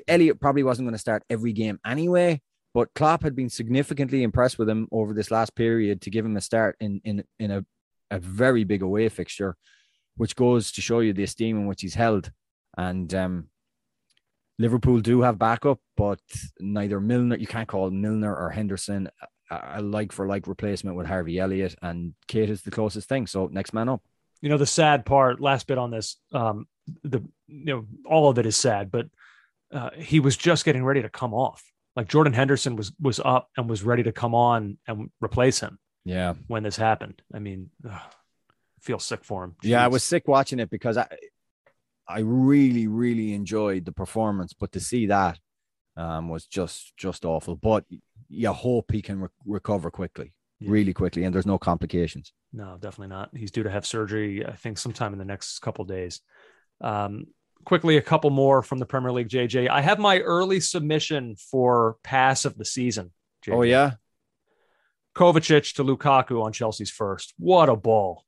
Elliott 0.07 0.41
probably 0.41 0.63
wasn't 0.63 0.85
going 0.85 0.93
to 0.93 0.99
start 0.99 1.23
every 1.29 1.53
game 1.53 1.79
anyway, 1.85 2.41
but 2.73 2.93
Klopp 2.93 3.23
had 3.23 3.35
been 3.35 3.49
significantly 3.49 4.23
impressed 4.23 4.57
with 4.57 4.69
him 4.69 4.87
over 4.91 5.13
this 5.13 5.31
last 5.31 5.55
period 5.55 6.01
to 6.01 6.09
give 6.09 6.25
him 6.25 6.37
a 6.37 6.41
start 6.41 6.75
in 6.79 7.01
in 7.03 7.23
in 7.39 7.51
a 7.51 7.65
a 8.11 8.19
very 8.19 8.63
big 8.63 8.81
away 8.81 9.07
fixture, 9.09 9.55
which 10.17 10.35
goes 10.35 10.71
to 10.73 10.81
show 10.81 10.99
you 10.99 11.13
the 11.13 11.23
esteem 11.23 11.57
in 11.57 11.65
which 11.65 11.81
he's 11.81 11.95
held. 11.95 12.31
And 12.77 13.13
um, 13.13 13.47
Liverpool 14.59 14.99
do 14.99 15.21
have 15.21 15.39
backup, 15.39 15.79
but 15.95 16.19
neither 16.59 16.99
Milner, 16.99 17.37
you 17.37 17.47
can't 17.47 17.67
call 17.67 17.89
Milner 17.89 18.35
or 18.35 18.49
Henderson 18.49 19.09
a, 19.49 19.81
like 19.81 20.11
for 20.11 20.27
like 20.27 20.47
replacement 20.47 20.95
with 20.95 21.07
Harvey 21.07 21.39
Elliott, 21.39 21.75
and 21.81 22.13
Keita 22.27 22.49
is 22.49 22.61
the 22.61 22.71
closest 22.71 23.09
thing. 23.09 23.27
So 23.27 23.47
next 23.51 23.73
man 23.73 23.89
up. 23.89 24.01
You 24.41 24.49
know, 24.49 24.57
the 24.57 24.65
sad 24.65 25.05
part, 25.05 25.39
last 25.39 25.67
bit 25.67 25.77
on 25.77 25.91
this, 25.91 26.17
um, 26.31 26.67
the 27.03 27.21
you 27.47 27.65
know, 27.65 27.85
all 28.05 28.29
of 28.29 28.39
it 28.39 28.45
is 28.45 28.55
sad, 28.55 28.91
but 28.91 29.07
uh, 29.71 29.91
he 29.97 30.19
was 30.19 30.35
just 30.35 30.65
getting 30.65 30.83
ready 30.83 31.01
to 31.01 31.09
come 31.09 31.33
off. 31.33 31.63
Like 31.95 32.07
Jordan 32.07 32.33
Henderson 32.33 32.75
was 32.75 32.91
was 32.99 33.19
up 33.19 33.49
and 33.57 33.69
was 33.69 33.83
ready 33.83 34.03
to 34.03 34.11
come 34.11 34.33
on 34.35 34.77
and 34.87 35.09
replace 35.21 35.59
him 35.59 35.77
Yeah, 36.05 36.35
when 36.47 36.63
this 36.63 36.77
happened. 36.77 37.21
I 37.33 37.39
mean, 37.39 37.69
ugh, 37.87 37.99
feel 38.79 38.99
sick 38.99 39.23
for 39.25 39.43
him. 39.43 39.55
yeah, 39.61 39.83
I 39.83 39.87
was 39.87 40.03
sick 40.03 40.27
watching 40.27 40.59
it 40.59 40.69
because 40.69 40.97
I, 40.97 41.07
I 42.07 42.19
really, 42.19 42.87
really 42.87 43.33
enjoyed 43.33 43.85
the 43.85 43.91
performance, 43.91 44.53
but 44.53 44.71
to 44.73 44.79
see 44.79 45.07
that, 45.07 45.37
um, 45.97 46.29
was 46.29 46.45
just 46.45 46.93
just 46.97 47.25
awful. 47.25 47.55
But 47.55 47.83
you 48.29 48.51
hope 48.53 48.91
he 48.91 49.01
can 49.01 49.19
re- 49.19 49.27
recover 49.45 49.91
quickly, 49.91 50.33
Yeah. 50.61 50.71
really 50.71 50.93
quickly, 50.93 51.25
and 51.25 51.35
there's 51.35 51.45
no 51.45 51.57
complications. 51.57 52.31
No, 52.53 52.77
definitely 52.79 53.09
not. 53.15 53.29
He's 53.35 53.51
due 53.51 53.63
to 53.63 53.69
have 53.69 53.85
surgery, 53.85 54.45
I 54.45 54.55
think, 54.55 54.77
sometime 54.77 55.11
in 55.13 55.19
the 55.19 55.25
next 55.25 55.59
couple 55.59 55.83
days. 55.85 56.21
Um, 56.79 57.27
quickly, 57.65 57.97
a 57.97 58.01
couple 58.01 58.29
more 58.29 58.61
from 58.61 58.79
the 58.79 58.85
Premier 58.85 59.11
League, 59.11 59.29
JJ. 59.29 59.69
I 59.69 59.81
have 59.81 59.99
my 59.99 60.19
early 60.19 60.59
submission 60.59 61.35
for 61.35 61.97
pass 62.03 62.45
of 62.45 62.57
the 62.57 62.65
season. 62.65 63.11
JJ. 63.45 63.53
Oh 63.53 63.61
yeah, 63.63 63.91
Kovacic 65.15 65.75
to 65.75 65.83
Lukaku 65.83 66.43
on 66.43 66.53
Chelsea's 66.53 66.91
first. 66.91 67.33
What 67.37 67.69
a 67.69 67.75
ball. 67.75 68.25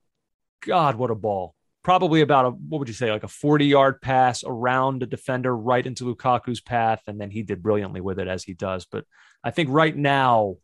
God, 0.66 0.96
what 0.96 1.12
a 1.12 1.16
ball. 1.16 1.56
Probably 1.84 2.22
about 2.22 2.46
a, 2.46 2.50
what 2.50 2.80
would 2.80 2.88
you 2.88 2.94
say, 2.94 3.12
like 3.12 3.24
a 3.24 3.30
40 3.30 3.66
yard 3.66 4.02
pass 4.02 4.44
around 4.46 5.04
a 5.04 5.06
defender 5.06 5.56
right 5.56 5.86
into 5.86 6.06
Lukaku's 6.06 6.62
path. 6.62 7.02
And 7.08 7.20
then 7.20 7.30
he 7.30 7.44
did 7.44 7.62
brilliantly 7.62 8.02
with 8.02 8.20
it 8.20 8.28
as 8.28 8.44
he 8.44 8.54
does. 8.54 8.86
But 8.86 9.06
I 9.44 9.52
think 9.52 9.70
right 9.70 9.96
now, 9.96 10.58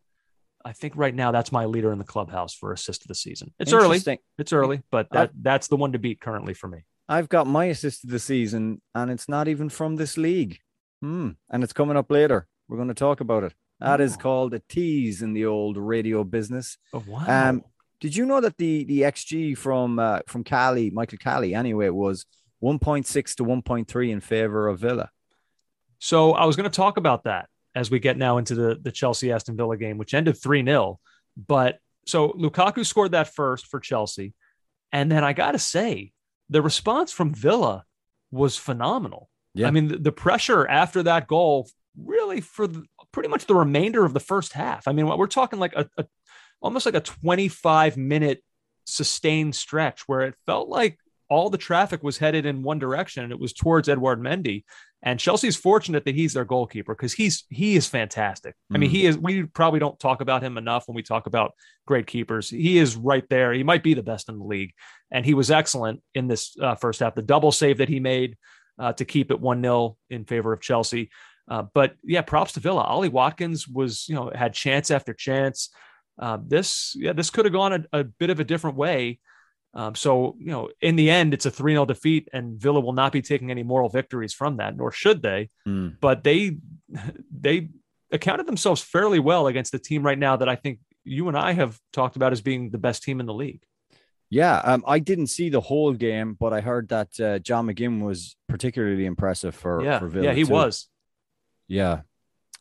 I 0.63 0.72
think 0.74 0.93
right 0.95 1.13
now 1.13 1.32
that's 1.32 1.51
my 1.51 1.65
leader 1.65 1.91
in 1.91 1.99
the 1.99 2.05
clubhouse 2.05 2.53
for 2.53 2.72
assist 2.74 3.03
of 3.03 3.07
the 3.07 3.15
season. 3.15 3.53
It's 3.59 3.74
early. 3.74 4.01
It's 4.38 4.53
early, 4.53 4.82
but 4.91 5.09
that 5.11 5.32
that's 5.41 5.67
the 5.67 5.78
one 5.78 5.93
to 5.93 5.99
beat 5.99 6.20
currently 6.20 6.53
for 6.53 6.67
me. 6.67 6.86
I've 7.10 7.28
got 7.28 7.47
my 7.47 7.66
assist 7.66 8.03
of 8.05 8.12
the 8.12 8.20
season, 8.20 8.82
and 8.93 9.10
it's 9.12 9.28
not 9.28 9.47
even 9.47 9.68
from 9.68 9.95
this 9.95 10.16
league. 10.18 10.60
Hmm. 11.01 11.32
And 11.49 11.64
it's 11.64 11.74
coming 11.74 11.97
up 11.97 12.12
later. 12.12 12.47
We're 12.68 12.78
going 12.78 12.88
to 12.89 12.93
talk 12.93 13.20
about 13.20 13.43
it. 13.43 13.53
That 13.80 13.99
is 13.99 14.16
Oh. 14.16 14.20
called 14.20 14.53
a 14.53 14.60
tease 14.70 15.22
in 15.22 15.34
the 15.34 15.45
old 15.45 15.76
radio 15.78 16.24
business. 16.24 16.78
Oh 16.93 17.03
wow! 17.07 17.49
Um, 17.49 17.64
Did 17.99 18.16
you 18.16 18.26
know 18.26 18.39
that 18.41 18.57
the 18.57 18.84
the 18.84 19.01
XG 19.01 19.57
from 19.57 19.97
uh, 19.99 20.20
from 20.28 20.43
Caley, 20.43 20.89
Michael 20.91 21.18
Caley, 21.18 21.55
anyway, 21.55 21.89
was 21.89 22.26
1.6 22.62 23.36
to 23.36 23.43
1.3 23.43 24.10
in 24.12 24.20
favor 24.20 24.68
of 24.68 24.80
Villa? 24.80 25.10
So 25.99 26.34
I 26.34 26.45
was 26.45 26.55
going 26.55 26.70
to 26.70 26.76
talk 26.76 26.97
about 26.97 27.24
that 27.24 27.47
as 27.74 27.89
we 27.89 27.99
get 27.99 28.18
now 28.18 28.38
into 28.38 28.53
the 28.53 28.78
the 28.82 28.91
Chelsea 28.91 29.32
Aston 29.32 29.55
Villa 29.57 29.78
game, 29.78 29.97
which 29.97 30.14
ended 30.14 30.38
three 30.38 30.64
0 30.64 30.99
But 31.36 31.80
so 32.05 32.30
Lukaku 32.34 32.86
scored 32.86 33.12
that 33.14 33.34
first 33.34 33.66
for 33.68 33.80
Chelsea, 33.80 34.34
and 34.91 35.12
then 35.12 35.24
I 35.24 35.34
got 35.34 35.53
to 35.53 35.60
say 35.60 36.12
the 36.50 36.62
response 36.62 37.12
from 37.12 37.34
Villa 37.34 37.86
was 38.32 38.58
phenomenal. 38.58 39.30
Yeah. 39.54 39.68
I 39.68 39.72
mean 39.72 39.88
the, 39.88 39.97
the 39.97 40.12
pressure 40.12 40.68
after 40.68 41.04
that 41.04 41.28
goal 41.28 41.70
really 41.97 42.41
for 42.41 42.68
the, 42.68 42.84
pretty 43.12 43.30
much 43.30 43.45
the 43.45 43.56
remainder 43.56 44.06
of 44.06 44.14
the 44.14 44.20
first 44.20 44.54
half. 44.54 44.88
I 44.88 44.91
mean 44.91 45.08
we're 45.08 45.28
talking 45.28 45.60
like 45.60 45.74
a, 45.76 45.89
a 45.97 46.06
almost 46.62 46.86
like 46.86 46.95
a 46.95 47.02
25 47.02 47.97
minute 47.97 48.43
sustained 48.86 49.56
stretch 49.56 50.08
where 50.08 50.22
it 50.22 50.36
felt 50.45 50.70
like 50.70 50.97
all 51.30 51.49
the 51.49 51.57
traffic 51.57 52.03
was 52.03 52.17
headed 52.17 52.45
in 52.45 52.63
one 52.63 52.80
direction 52.80 53.23
and 53.23 53.32
it 53.32 53.39
was 53.39 53.53
towards 53.53 53.88
Edouard 53.88 54.19
Mendy. 54.19 54.63
And 55.01 55.19
Chelsea's 55.19 55.55
fortunate 55.55 56.03
that 56.05 56.15
he's 56.15 56.34
their 56.34 56.43
goalkeeper 56.43 56.93
because 56.93 57.13
he's 57.13 57.45
he 57.49 57.75
is 57.77 57.88
fantastic. 57.88 58.55
I 58.73 58.77
mean, 58.77 58.89
Mm. 58.89 58.93
he 58.93 59.05
is. 59.05 59.17
We 59.17 59.43
probably 59.43 59.80
don't 59.80 59.97
talk 59.97 60.19
about 60.19 60.43
him 60.43 60.57
enough 60.57 60.88
when 60.88 60.95
we 60.95 61.03
talk 61.03 61.25
about 61.25 61.53
great 61.88 62.05
keepers. 62.05 62.49
He 62.49 62.77
is 62.77 62.97
right 62.97 63.23
there. 63.30 63.53
He 63.53 63.63
might 63.63 63.84
be 63.84 63.93
the 63.93 64.03
best 64.03 64.27
in 64.27 64.38
the 64.38 64.43
league, 64.43 64.73
and 65.09 65.25
he 65.25 65.34
was 65.34 65.51
excellent 65.51 66.01
in 66.15 66.27
this 66.27 66.53
uh, 66.61 66.75
first 66.75 66.99
half. 66.99 67.15
The 67.15 67.21
double 67.21 67.53
save 67.53 67.77
that 67.77 67.88
he 67.88 68.01
made 68.01 68.36
uh, 68.77 68.91
to 68.93 69.05
keep 69.05 69.32
it 69.32 69.39
one 69.39 69.61
0 69.61 69.95
in 70.09 70.25
favor 70.25 70.51
of 70.51 70.59
Chelsea. 70.59 71.09
Uh, 71.49 71.63
but 71.73 71.95
yeah, 72.03 72.21
props 72.21 72.53
to 72.53 72.59
Villa. 72.59 72.82
Ollie 72.84 73.09
Watkins 73.09 73.67
was, 73.67 74.07
you 74.09 74.15
know, 74.15 74.32
had 74.36 74.53
chance 74.53 74.91
after 74.91 75.13
chance. 75.13 75.69
Uh, 76.19 76.38
this, 76.45 76.93
yeah, 76.97 77.13
this 77.13 77.30
could 77.30 77.45
have 77.45 77.53
gone 77.53 77.73
a, 77.93 77.99
a, 77.99 78.03
bit 78.03 78.30
of 78.30 78.39
a 78.39 78.43
different 78.43 78.75
way. 78.75 79.19
Um, 79.74 79.93
so, 79.95 80.36
you 80.39 80.47
know, 80.47 80.70
in 80.82 80.95
the 80.95 81.09
end, 81.09 81.34
it's 81.34 81.45
a 81.45 81.51
3 81.51 81.74
0 81.74 81.86
defeat, 81.86 82.28
and 82.34 82.59
Villa 82.59 82.80
will 82.80 82.93
not 82.93 83.11
be 83.11 83.22
taking 83.22 83.51
any 83.51 83.63
moral 83.63 83.89
victories 83.89 84.34
from 84.34 84.57
that, 84.57 84.76
nor 84.76 84.91
should 84.91 85.22
they. 85.22 85.49
Mm. 85.67 85.97
But 86.01 86.24
they, 86.24 86.57
they 87.39 87.70
accounted 88.11 88.47
themselves 88.47 88.82
fairly 88.82 89.20
well 89.20 89.47
against 89.47 89.72
the 89.72 89.80
team 89.80 90.03
right 90.03 90.17
now 90.17 90.38
that 90.38 90.49
I 90.49 90.55
think 90.55 90.80
you 91.03 91.28
and 91.28 91.38
I 91.38 91.53
have 91.53 91.80
talked 91.93 92.15
about 92.15 92.32
as 92.32 92.41
being 92.41 92.72
the 92.72 92.78
best 92.78 93.03
team 93.03 93.20
in 93.20 93.26
the 93.26 93.34
league. 93.34 93.61
Yeah, 94.32 94.57
um, 94.57 94.84
I 94.86 94.99
didn't 94.99 95.28
see 95.28 95.49
the 95.49 95.61
whole 95.61 95.93
game, 95.93 96.38
but 96.39 96.53
I 96.53 96.61
heard 96.61 96.89
that 96.89 97.20
uh, 97.20 97.39
John 97.39 97.65
McGinn 97.65 98.01
was 98.01 98.36
particularly 98.47 99.05
impressive 99.05 99.55
for 99.55 99.84
yeah, 99.84 99.97
for 99.97 100.07
Villa. 100.07 100.26
Yeah, 100.26 100.34
he 100.34 100.43
too. 100.43 100.53
was. 100.53 100.88
Yeah, 101.67 102.01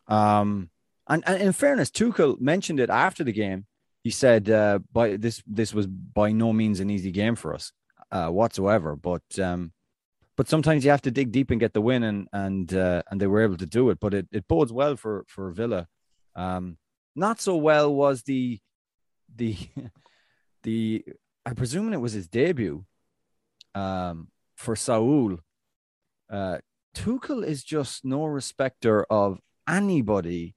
um, 0.06 0.70
and, 1.06 1.22
and 1.26 1.42
in 1.42 1.52
fairness, 1.52 1.90
Tuchel 1.90 2.40
mentioned 2.40 2.80
it 2.80 2.88
after 2.88 3.22
the 3.22 3.32
game. 3.32 3.66
He 4.08 4.12
said, 4.12 4.48
uh, 4.48 4.78
"By 4.90 5.18
this, 5.18 5.42
this 5.46 5.74
was 5.74 5.86
by 5.86 6.32
no 6.32 6.54
means 6.54 6.80
an 6.80 6.88
easy 6.88 7.10
game 7.10 7.36
for 7.36 7.52
us 7.52 7.72
uh, 8.10 8.30
whatsoever, 8.30 8.96
but 8.96 9.38
um, 9.38 9.72
but 10.34 10.48
sometimes 10.48 10.82
you 10.82 10.90
have 10.90 11.02
to 11.02 11.10
dig 11.10 11.30
deep 11.30 11.50
and 11.50 11.60
get 11.60 11.74
the 11.74 11.82
win, 11.82 12.02
and 12.02 12.26
and 12.32 12.72
uh, 12.72 13.02
and 13.10 13.20
they 13.20 13.26
were 13.26 13.42
able 13.42 13.58
to 13.58 13.66
do 13.66 13.90
it. 13.90 14.00
But 14.00 14.14
it, 14.14 14.26
it 14.32 14.48
bodes 14.48 14.72
well 14.72 14.96
for 14.96 15.26
for 15.28 15.50
Villa. 15.50 15.88
Um, 16.34 16.78
not 17.14 17.38
so 17.38 17.56
well 17.56 17.94
was 17.94 18.22
the 18.22 18.60
the 19.36 19.58
the 20.62 21.04
I 21.44 21.52
presume 21.52 21.92
it 21.92 22.00
was 22.00 22.14
his 22.14 22.28
debut 22.28 22.86
um, 23.74 24.28
for 24.56 24.74
Saul. 24.74 25.40
Uh, 26.32 26.60
Tuchel 26.96 27.44
is 27.44 27.62
just 27.62 28.06
no 28.06 28.24
respecter 28.24 29.04
of 29.10 29.38
anybody. 29.68 30.54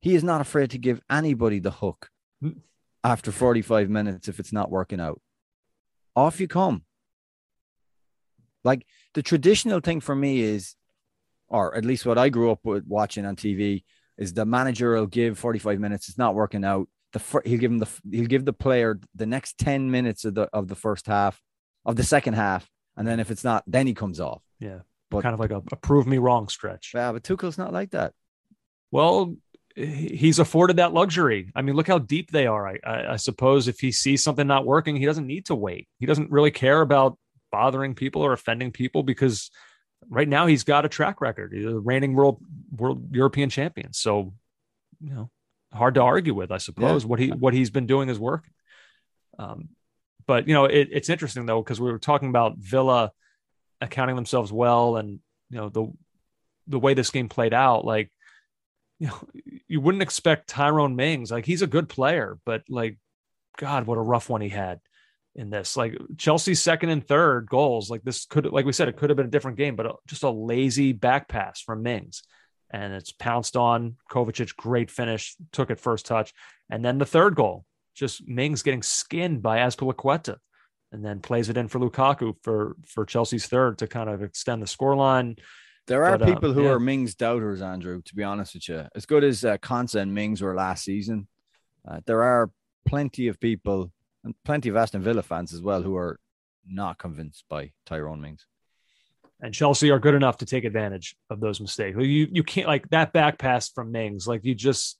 He 0.00 0.16
is 0.16 0.24
not 0.24 0.40
afraid 0.40 0.70
to 0.70 0.78
give 0.78 1.00
anybody 1.08 1.60
the 1.60 1.70
hook 1.70 2.10
after 3.02 3.32
45 3.32 3.88
minutes 3.90 4.28
if 4.28 4.38
it's 4.40 4.52
not 4.52 4.70
working 4.70 5.00
out. 5.00 5.20
Off 6.16 6.40
you 6.40 6.48
come. 6.48 6.84
Like 8.64 8.86
the 9.14 9.22
traditional 9.22 9.80
thing 9.80 10.00
for 10.00 10.14
me 10.14 10.40
is, 10.40 10.74
or 11.48 11.74
at 11.74 11.84
least 11.84 12.04
what 12.06 12.18
I 12.18 12.28
grew 12.28 12.50
up 12.50 12.60
with 12.64 12.84
watching 12.86 13.24
on 13.24 13.36
TV, 13.36 13.84
is 14.18 14.34
the 14.34 14.44
manager 14.44 14.94
will 14.94 15.06
give 15.06 15.38
45 15.38 15.80
minutes. 15.80 16.08
It's 16.08 16.18
not 16.18 16.34
working 16.34 16.64
out. 16.64 16.88
The 17.12 17.40
he'll 17.44 17.58
give 17.58 17.72
him 17.72 17.78
the 17.78 17.88
he'll 18.10 18.26
give 18.26 18.44
the 18.44 18.52
player 18.52 19.00
the 19.14 19.26
next 19.26 19.58
10 19.58 19.90
minutes 19.90 20.24
of 20.24 20.34
the 20.34 20.42
of 20.52 20.68
the 20.68 20.74
first 20.76 21.06
half 21.06 21.40
of 21.84 21.96
the 21.96 22.04
second 22.04 22.34
half, 22.34 22.68
and 22.96 23.08
then 23.08 23.18
if 23.18 23.30
it's 23.30 23.42
not, 23.42 23.64
then 23.66 23.86
he 23.86 23.94
comes 23.94 24.20
off. 24.20 24.42
Yeah, 24.60 24.80
But- 25.10 25.22
kind 25.22 25.34
of 25.34 25.40
like 25.40 25.50
a, 25.50 25.62
a 25.72 25.76
prove 25.76 26.06
me 26.06 26.18
wrong 26.18 26.48
stretch. 26.48 26.92
Yeah, 26.94 27.10
but 27.12 27.24
Tuchel's 27.24 27.58
not 27.58 27.72
like 27.72 27.90
that. 27.92 28.12
Well, 28.92 29.34
he's 29.76 30.38
afforded 30.38 30.76
that 30.76 30.92
luxury. 30.92 31.52
I 31.54 31.62
mean, 31.62 31.76
look 31.76 31.86
how 31.86 31.98
deep 31.98 32.30
they 32.30 32.46
are. 32.46 32.66
I, 32.66 32.78
I, 32.84 33.12
I 33.12 33.16
suppose 33.16 33.68
if 33.68 33.80
he 33.80 33.92
sees 33.92 34.22
something 34.22 34.46
not 34.46 34.66
working, 34.66 34.96
he 34.96 35.06
doesn't 35.06 35.26
need 35.26 35.46
to 35.46 35.54
wait. 35.54 35.88
He 35.98 36.06
doesn't 36.06 36.30
really 36.30 36.50
care 36.50 36.80
about 36.80 37.18
bothering 37.52 37.94
people 37.94 38.22
or 38.22 38.32
offending 38.32 38.72
people 38.72 39.02
because 39.02 39.50
right 40.08 40.28
now 40.28 40.46
he's 40.46 40.64
got 40.64 40.84
a 40.84 40.88
track 40.88 41.20
record. 41.20 41.52
He's 41.52 41.66
a 41.66 41.78
reigning 41.78 42.14
world 42.14 42.40
world 42.70 43.14
European 43.14 43.50
champion. 43.50 43.92
So, 43.92 44.32
you 45.00 45.14
know, 45.14 45.30
hard 45.72 45.94
to 45.94 46.02
argue 46.02 46.34
with, 46.34 46.50
I 46.50 46.58
suppose. 46.58 47.06
What 47.06 47.18
he 47.18 47.28
what 47.28 47.54
he's 47.54 47.70
been 47.70 47.86
doing 47.86 48.08
is 48.08 48.18
working. 48.18 48.52
Um, 49.38 49.70
but 50.26 50.48
you 50.48 50.54
know, 50.54 50.64
it, 50.64 50.88
it's 50.92 51.08
interesting 51.08 51.46
though 51.46 51.62
because 51.62 51.80
we 51.80 51.90
were 51.90 51.98
talking 51.98 52.28
about 52.28 52.58
Villa 52.58 53.12
accounting 53.80 54.16
themselves 54.16 54.52
well, 54.52 54.96
and 54.96 55.20
you 55.48 55.56
know 55.56 55.68
the 55.68 55.92
the 56.66 56.78
way 56.78 56.94
this 56.94 57.10
game 57.10 57.28
played 57.28 57.54
out, 57.54 57.84
like 57.84 58.10
you 59.00 59.06
know, 59.08 59.18
you 59.66 59.80
wouldn't 59.80 60.02
expect 60.02 60.48
Tyrone 60.48 60.94
Mings. 60.94 61.30
Like 61.30 61.46
he's 61.46 61.62
a 61.62 61.66
good 61.66 61.88
player, 61.88 62.38
but 62.44 62.62
like, 62.68 62.98
God, 63.58 63.86
what 63.86 63.98
a 63.98 64.02
rough 64.02 64.28
one 64.28 64.42
he 64.42 64.50
had 64.50 64.78
in 65.34 65.48
this. 65.48 65.76
Like 65.76 65.96
Chelsea's 66.18 66.62
second 66.62 66.90
and 66.90 67.04
third 67.04 67.48
goals. 67.48 67.90
Like 67.90 68.02
this 68.02 68.26
could, 68.26 68.46
like 68.46 68.66
we 68.66 68.72
said, 68.72 68.88
it 68.88 68.98
could 68.98 69.08
have 69.08 69.16
been 69.16 69.26
a 69.26 69.30
different 69.30 69.56
game, 69.56 69.74
but 69.74 69.86
uh, 69.86 69.92
just 70.06 70.22
a 70.22 70.30
lazy 70.30 70.92
back 70.92 71.28
pass 71.28 71.62
from 71.62 71.82
Mings, 71.82 72.22
and 72.70 72.92
it's 72.92 73.10
pounced 73.10 73.56
on. 73.56 73.96
Kovacic, 74.10 74.54
great 74.54 74.90
finish, 74.90 75.34
took 75.50 75.70
it 75.70 75.80
first 75.80 76.04
touch, 76.04 76.34
and 76.68 76.84
then 76.84 76.98
the 76.98 77.06
third 77.06 77.34
goal, 77.34 77.64
just 77.94 78.28
Mings 78.28 78.62
getting 78.62 78.82
skinned 78.82 79.40
by 79.40 79.58
Azpilicueta, 79.58 80.36
and 80.92 81.02
then 81.02 81.20
plays 81.20 81.48
it 81.48 81.56
in 81.56 81.68
for 81.68 81.78
Lukaku 81.78 82.34
for 82.42 82.76
for 82.86 83.06
Chelsea's 83.06 83.46
third 83.46 83.78
to 83.78 83.86
kind 83.86 84.10
of 84.10 84.22
extend 84.22 84.60
the 84.60 84.66
scoreline. 84.66 85.38
There 85.86 86.04
are 86.04 86.18
But, 86.18 86.28
uh, 86.28 86.34
people 86.34 86.52
who 86.52 86.64
yeah. 86.64 86.70
are 86.70 86.80
Mings 86.80 87.14
doubters, 87.14 87.62
Andrew, 87.62 88.00
to 88.02 88.14
be 88.14 88.22
honest 88.22 88.54
with 88.54 88.68
you. 88.68 88.86
As 88.94 89.06
good 89.06 89.24
as 89.24 89.44
uh, 89.44 89.58
Konsa 89.58 90.00
and 90.00 90.14
Mings 90.14 90.40
were 90.40 90.54
last 90.54 90.84
season, 90.84 91.26
uh, 91.88 92.00
there 92.06 92.22
are 92.22 92.50
plenty 92.86 93.28
of 93.28 93.40
people 93.40 93.90
and 94.22 94.34
plenty 94.44 94.68
of 94.68 94.76
Aston 94.76 95.02
Villa 95.02 95.22
fans 95.22 95.52
as 95.52 95.62
well 95.62 95.82
who 95.82 95.96
are 95.96 96.20
not 96.66 96.98
convinced 96.98 97.44
by 97.48 97.72
Tyrone 97.86 98.20
Mings. 98.20 98.46
and 99.40 99.54
Chelsea 99.54 99.90
are 99.90 99.98
good 99.98 100.14
enough 100.14 100.36
to 100.38 100.46
take 100.46 100.64
advantage 100.64 101.16
of 101.30 101.40
those 101.40 101.60
mistakes. 101.60 101.96
You 101.98 102.28
you 102.30 102.42
can't 102.42 102.68
like 102.68 102.88
that 102.90 103.12
back 103.12 103.38
pass 103.38 103.68
from 103.70 103.90
Mings. 103.92 104.26
Like 104.28 104.44
you 104.44 104.54
just 104.54 104.98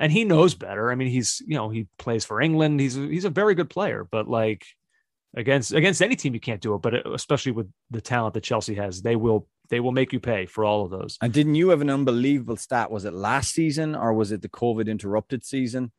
and 0.00 0.12
he 0.12 0.24
knows 0.24 0.54
better. 0.54 0.90
I 0.90 0.94
mean, 0.96 1.08
he's 1.08 1.40
you 1.46 1.54
know 1.56 1.68
he 1.70 1.86
plays 1.98 2.24
for 2.24 2.40
England. 2.40 2.80
He's 2.80 2.94
he's 2.94 3.24
a 3.24 3.30
very 3.30 3.54
good 3.54 3.70
player, 3.70 4.06
but 4.10 4.28
like 4.28 4.66
against 5.36 5.72
against 5.72 6.02
any 6.02 6.16
team 6.16 6.34
you 6.34 6.40
can't 6.40 6.60
do 6.60 6.74
it. 6.74 6.82
But 6.82 7.06
especially 7.06 7.52
with 7.52 7.70
the 7.90 8.00
talent 8.00 8.34
that 8.34 8.42
Chelsea 8.42 8.74
has, 8.74 9.02
they 9.02 9.16
will 9.16 9.48
they 9.68 9.80
will 9.80 9.92
make 9.92 10.12
you 10.12 10.20
pay 10.20 10.46
for 10.46 10.64
all 10.64 10.84
of 10.84 10.90
those. 10.90 11.18
And 11.20 11.32
didn't 11.32 11.54
you 11.54 11.68
have 11.70 11.80
an 11.80 11.90
unbelievable 11.90 12.56
stat? 12.56 12.90
Was 12.90 13.04
it 13.04 13.12
last 13.12 13.52
season 13.52 13.94
or 13.94 14.14
was 14.14 14.32
it 14.32 14.42
the 14.42 14.48
COVID 14.48 14.88
interrupted 14.88 15.44
season? 15.44 15.92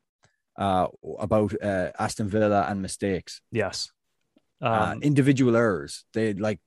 Uh, 0.58 0.88
about 1.18 1.54
uh, 1.62 1.90
Aston 1.98 2.28
Villa 2.28 2.66
and 2.68 2.82
mistakes, 2.82 3.40
Yes, 3.50 3.90
uh, 4.60 4.92
um, 4.92 5.02
individual 5.02 5.56
errors. 5.56 6.04
They 6.12 6.34
like 6.34 6.60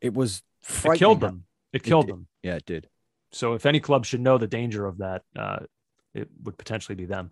it 0.00 0.14
was 0.14 0.42
it 0.84 0.98
killed 0.98 1.20
them. 1.20 1.44
It 1.72 1.82
killed 1.82 2.06
did. 2.06 2.14
them. 2.14 2.28
Yeah, 2.42 2.56
it 2.56 2.66
did. 2.66 2.88
So 3.32 3.54
if 3.54 3.66
any 3.66 3.80
club 3.80 4.04
should 4.04 4.20
know 4.20 4.38
the 4.38 4.46
danger 4.46 4.86
of 4.86 4.98
that, 4.98 5.22
uh, 5.36 5.60
it 6.14 6.28
would 6.42 6.58
potentially 6.58 6.94
be 6.94 7.06
them. 7.06 7.30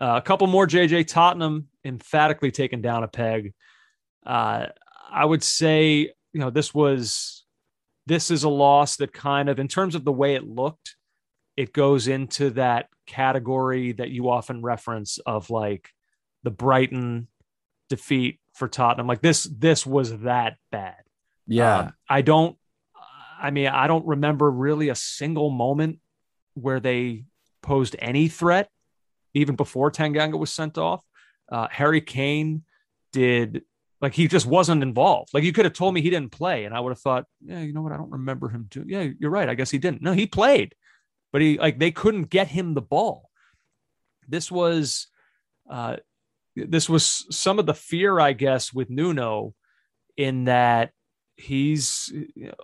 Uh, 0.00 0.14
a 0.16 0.22
couple 0.22 0.46
more 0.46 0.66
JJ 0.66 1.06
Tottenham 1.06 1.68
emphatically 1.84 2.50
taken 2.50 2.80
down 2.80 3.04
a 3.04 3.08
peg. 3.08 3.52
Uh, 4.24 4.66
I 5.10 5.24
would 5.24 5.42
say, 5.42 6.12
you 6.32 6.40
know, 6.40 6.50
this 6.50 6.74
was 6.74 7.44
this 8.06 8.30
is 8.30 8.44
a 8.44 8.48
loss 8.48 8.96
that 8.96 9.12
kind 9.12 9.48
of, 9.48 9.58
in 9.58 9.68
terms 9.68 9.94
of 9.94 10.04
the 10.04 10.12
way 10.12 10.34
it 10.34 10.46
looked, 10.46 10.96
it 11.56 11.72
goes 11.72 12.08
into 12.08 12.50
that 12.50 12.88
category 13.06 13.92
that 13.92 14.10
you 14.10 14.28
often 14.28 14.62
reference 14.62 15.18
of 15.18 15.50
like 15.50 15.90
the 16.42 16.50
Brighton 16.50 17.28
defeat 17.88 18.40
for 18.52 18.68
Tottenham. 18.68 19.06
Like 19.06 19.22
this, 19.22 19.44
this 19.44 19.86
was 19.86 20.18
that 20.20 20.56
bad. 20.70 20.96
Yeah, 21.46 21.78
Um, 21.78 21.92
I 22.08 22.22
don't, 22.22 22.56
I 23.40 23.50
mean, 23.50 23.68
I 23.68 23.86
don't 23.86 24.06
remember 24.06 24.50
really 24.50 24.88
a 24.88 24.94
single 24.94 25.50
moment 25.50 25.98
where 26.54 26.80
they 26.80 27.24
posed 27.62 27.96
any 27.98 28.28
threat, 28.28 28.68
even 29.34 29.56
before 29.56 29.90
Tanganga 29.90 30.38
was 30.38 30.52
sent 30.52 30.78
off. 30.78 31.02
Uh, 31.50 31.68
Harry 31.70 32.00
Kane 32.00 32.64
did, 33.12 33.62
like, 34.04 34.14
he 34.14 34.28
just 34.28 34.46
wasn't 34.46 34.82
involved. 34.82 35.30
Like, 35.34 35.44
you 35.44 35.52
could 35.52 35.64
have 35.64 35.74
told 35.74 35.94
me 35.94 36.02
he 36.02 36.10
didn't 36.10 36.30
play, 36.30 36.64
and 36.64 36.74
I 36.74 36.80
would 36.80 36.90
have 36.90 37.00
thought, 37.00 37.24
yeah, 37.44 37.60
you 37.60 37.72
know 37.72 37.82
what? 37.82 37.92
I 37.92 37.96
don't 37.96 38.12
remember 38.12 38.48
him 38.48 38.66
doing. 38.70 38.88
Yeah, 38.88 39.08
you're 39.18 39.30
right. 39.30 39.48
I 39.48 39.54
guess 39.54 39.70
he 39.70 39.78
didn't. 39.78 40.02
No, 40.02 40.12
he 40.12 40.26
played, 40.26 40.74
but 41.32 41.42
he, 41.42 41.58
like, 41.58 41.78
they 41.78 41.90
couldn't 41.90 42.30
get 42.30 42.48
him 42.48 42.74
the 42.74 42.82
ball. 42.82 43.30
This 44.28 44.50
was, 44.50 45.08
uh, 45.68 45.96
this 46.54 46.88
was 46.88 47.26
some 47.30 47.58
of 47.58 47.66
the 47.66 47.74
fear, 47.74 48.20
I 48.20 48.32
guess, 48.32 48.72
with 48.72 48.90
Nuno 48.90 49.54
in 50.16 50.44
that 50.44 50.92
he's 51.36 52.12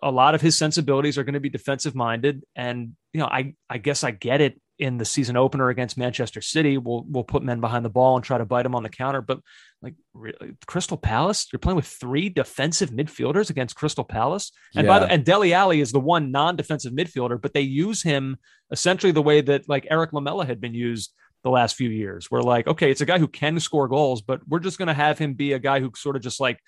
a 0.03 0.11
lot 0.11 0.35
of 0.35 0.41
his 0.41 0.57
sensibilities 0.57 1.19
are 1.19 1.25
going 1.25 1.35
to 1.35 1.41
be 1.41 1.49
defensive 1.49 1.95
minded 1.97 2.45
and 2.55 2.95
you 3.13 3.19
know 3.19 3.27
i 3.27 3.53
i 3.69 3.79
guess 3.79 4.05
i 4.05 4.13
get 4.13 4.41
it 4.41 4.61
in 4.81 4.97
the 4.97 5.05
season 5.05 5.37
opener 5.37 5.69
against 5.69 5.99
manchester 5.99 6.41
city 6.41 6.79
we'll 6.79 7.05
we'll 7.09 7.23
put 7.25 7.43
men 7.43 7.61
behind 7.61 7.85
the 7.85 7.91
ball 7.91 8.17
and 8.17 8.25
try 8.25 8.39
to 8.39 8.45
bite 8.45 8.63
them 8.63 8.75
on 8.75 8.83
the 8.83 8.89
counter 8.89 9.21
but 9.21 9.41
like 9.83 9.95
really, 10.15 10.53
crystal 10.67 10.97
palace 10.97 11.47
you're 11.53 11.61
playing 11.61 11.77
with 11.77 11.87
three 11.87 12.29
defensive 12.29 12.91
midfielders 12.91 13.51
against 13.51 13.77
crystal 13.77 14.05
palace 14.05 14.53
and 14.75 14.87
by 14.87 14.97
Yeah. 14.99 15.07
the 15.07 15.13
and 15.13 15.25
Dele 15.25 15.53
Alli 15.53 15.81
is 15.81 15.93
the 15.93 16.01
one 16.01 16.31
non-defensive 16.31 16.93
midfielder 16.93 17.41
but 17.41 17.53
they 17.53 17.61
use 17.61 18.03
him 18.03 18.39
essentially 18.73 19.13
the 19.13 19.23
way 19.23 19.41
that 19.43 19.69
like 19.69 19.87
Erik 19.91 20.13
Lamela 20.13 20.47
had 20.47 20.61
been 20.61 20.75
used 20.75 21.13
the 21.45 21.51
last 21.51 21.77
few 21.77 21.91
years 21.91 22.31
we're 22.31 22.43
like 22.43 22.67
okay 22.67 22.91
it's 22.91 23.01
a 23.01 23.07
guy 23.07 23.19
who 23.19 23.29
can 23.29 23.61
score 23.61 23.89
goals 23.89 24.23
but 24.23 24.41
we're 24.49 24.59
just 24.61 24.79
going 24.79 24.89
to 24.89 24.95
have 24.95 25.19
him 25.19 25.35
be 25.35 25.53
a 25.53 25.59
guy 25.59 25.81
who 25.81 25.91
sort 25.95 26.17
of 26.17 26.23
just 26.23 26.41
like 26.41 26.59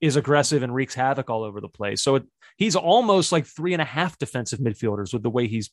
is 0.00 0.16
aggressive 0.16 0.62
and 0.62 0.74
wreaks 0.74 0.94
havoc 0.94 1.28
all 1.28 1.42
over 1.42 1.60
the 1.60 1.68
place. 1.68 2.02
So 2.02 2.16
it, 2.16 2.24
he's 2.56 2.76
almost 2.76 3.32
like 3.32 3.46
three 3.46 3.72
and 3.72 3.82
a 3.82 3.84
half 3.84 4.16
defensive 4.18 4.60
midfielders 4.60 5.12
with 5.12 5.22
the 5.22 5.30
way 5.30 5.48
he's 5.48 5.70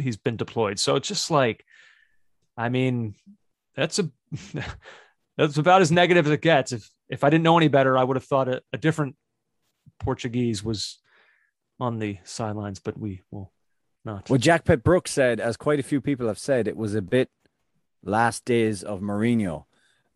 he's 0.00 0.16
been 0.16 0.36
deployed. 0.36 0.78
So 0.78 0.96
it's 0.96 1.08
just 1.08 1.30
like, 1.30 1.64
I 2.56 2.68
mean, 2.68 3.14
that's 3.74 3.98
a 3.98 4.10
that's 5.36 5.56
about 5.56 5.82
as 5.82 5.92
negative 5.92 6.26
as 6.26 6.32
it 6.32 6.42
gets. 6.42 6.72
If 6.72 6.90
if 7.08 7.24
I 7.24 7.30
didn't 7.30 7.44
know 7.44 7.56
any 7.56 7.68
better, 7.68 7.96
I 7.96 8.04
would 8.04 8.16
have 8.16 8.24
thought 8.24 8.48
a, 8.48 8.62
a 8.72 8.78
different 8.78 9.16
Portuguese 9.98 10.62
was 10.62 10.98
on 11.80 11.98
the 11.98 12.18
sidelines, 12.24 12.78
but 12.78 12.98
we 12.98 13.22
will 13.30 13.52
not. 14.04 14.28
Well, 14.30 14.38
Jack 14.38 14.64
Pitt 14.64 14.82
Brooks 14.82 15.10
said, 15.10 15.40
as 15.40 15.56
quite 15.56 15.80
a 15.80 15.82
few 15.82 16.00
people 16.00 16.26
have 16.28 16.38
said, 16.38 16.68
it 16.68 16.76
was 16.76 16.94
a 16.94 17.02
bit 17.02 17.30
last 18.02 18.44
days 18.44 18.82
of 18.82 19.00
Mourinho. 19.00 19.64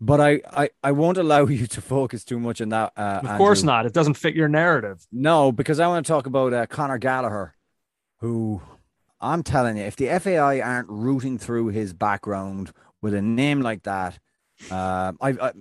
But 0.01 0.21
I, 0.21 0.41
I, 0.53 0.71
I 0.83 0.93
won't 0.93 1.19
allow 1.19 1.47
you 1.47 1.67
to 1.67 1.81
focus 1.81 2.25
too 2.25 2.39
much 2.39 2.61
on 2.61 2.69
that. 2.71 2.93
Uh, 2.97 3.21
of 3.25 3.39
course 3.39 3.61
Andrew. 3.61 3.73
not. 3.73 3.87
It 3.87 3.93
doesn't 3.93 4.15
fit 4.15 4.35
your 4.35 4.49
narrative. 4.49 5.07
No, 5.11 5.53
because 5.53 5.81
I 5.81 5.87
want 5.89 6.07
to 6.07 6.13
talk 6.13 6.27
about 6.27 6.53
uh, 6.53 6.67
Conor 6.67 6.99
Gallagher, 6.99 7.55
who 8.21 8.61
I'm 9.21 9.43
telling 9.43 9.77
you, 9.77 9.85
if 9.85 9.97
the 9.97 10.09
FAI 10.19 10.61
aren't 10.61 10.89
rooting 10.89 11.39
through 11.39 11.69
his 11.69 11.93
background 11.93 12.73
with 13.01 13.15
a 13.15 13.23
name 13.23 13.61
like 13.61 13.83
that, 13.85 14.19
uh, 14.71 15.13
I, 15.21 15.31
I, 15.31 15.53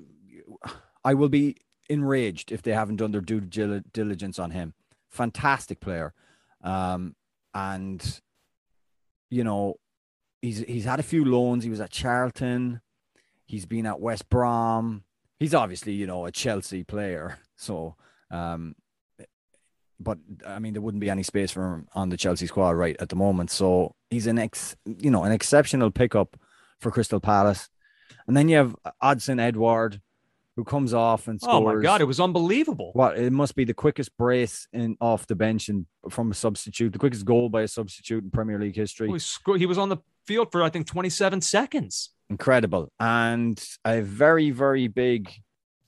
I 1.04 1.14
will 1.14 1.30
be 1.30 1.58
enraged 1.90 2.52
if 2.52 2.62
they 2.62 2.72
haven't 2.72 2.98
done 2.98 3.12
their 3.12 3.22
due 3.22 3.40
diligence 3.42 4.40
on 4.40 4.52
him. 4.52 4.74
Fantastic 5.10 5.80
player, 5.80 6.14
um, 6.64 7.16
and 7.54 8.22
you 9.30 9.44
know, 9.44 9.76
he's 10.42 10.60
he's 10.60 10.86
had 10.86 11.00
a 11.00 11.04
few 11.04 11.24
loans. 11.24 11.64
He 11.64 11.70
was 11.70 11.80
at 11.80 11.92
Charlton. 11.92 12.82
He's 13.46 13.66
been 13.66 13.86
at 13.86 14.00
West 14.00 14.30
Brom. 14.30 15.04
He's 15.40 15.54
obviously, 15.54 15.94
you 15.94 16.08
know, 16.08 16.26
a 16.26 16.32
Chelsea 16.32 16.84
player. 16.84 17.40
So, 17.58 17.96
um, 18.32 18.76
but 20.00 20.18
I 20.46 20.60
mean, 20.60 20.74
there 20.74 20.82
wouldn't 20.82 21.02
be 21.02 21.10
any 21.10 21.24
space 21.24 21.52
for 21.52 21.74
him 21.76 21.88
on 21.94 22.10
the 22.10 22.18
Chelsea 22.18 22.48
squad 22.48 22.72
right 22.72 22.96
at 23.00 23.10
the 23.10 23.16
moment. 23.16 23.52
So 23.52 23.96
he's 24.10 24.28
an 24.28 24.40
ex, 24.40 24.76
you 24.86 25.10
know, 25.12 25.24
an 25.24 25.32
exceptional 25.32 25.92
pickup 25.92 26.38
for 26.80 26.92
Crystal 26.92 27.20
Palace. 27.20 27.70
And 28.28 28.36
then 28.36 28.50
you 28.50 28.58
have 28.58 28.76
Odsonne 29.02 29.40
Edouard, 29.40 30.02
who 30.56 30.64
comes 30.64 30.94
off 30.94 31.28
and 31.28 31.40
scores. 31.42 31.56
Oh 31.56 31.64
my 31.76 31.82
god, 31.82 32.02
it 32.02 32.06
was 32.06 32.20
unbelievable. 32.20 32.92
What 32.94 33.18
it 33.18 33.32
must 33.32 33.56
be 33.56 33.64
the 33.66 33.74
quickest 33.74 34.16
brace 34.18 34.68
in 34.74 34.96
off 35.02 35.28
the 35.28 35.36
bench 35.36 35.70
and 35.70 35.86
from 36.10 36.32
a 36.32 36.34
substitute, 36.34 36.94
the 36.94 37.00
quickest 37.00 37.26
goal 37.26 37.50
by 37.50 37.64
a 37.64 37.68
substitute 37.68 38.24
in 38.24 38.32
Premier 38.32 38.58
League 38.60 38.76
history. 38.76 39.08
He 39.08 39.14
was, 39.14 39.40
he 39.58 39.66
was 39.66 39.78
on 39.78 39.90
the 39.90 39.98
field 40.26 40.52
for 40.52 40.64
I 40.64 40.70
think 40.70 40.88
27 40.88 41.42
seconds. 41.42 42.12
incredible 42.30 42.92
and 43.00 43.64
a 43.86 44.02
very 44.02 44.50
very 44.50 44.88
big 44.88 45.30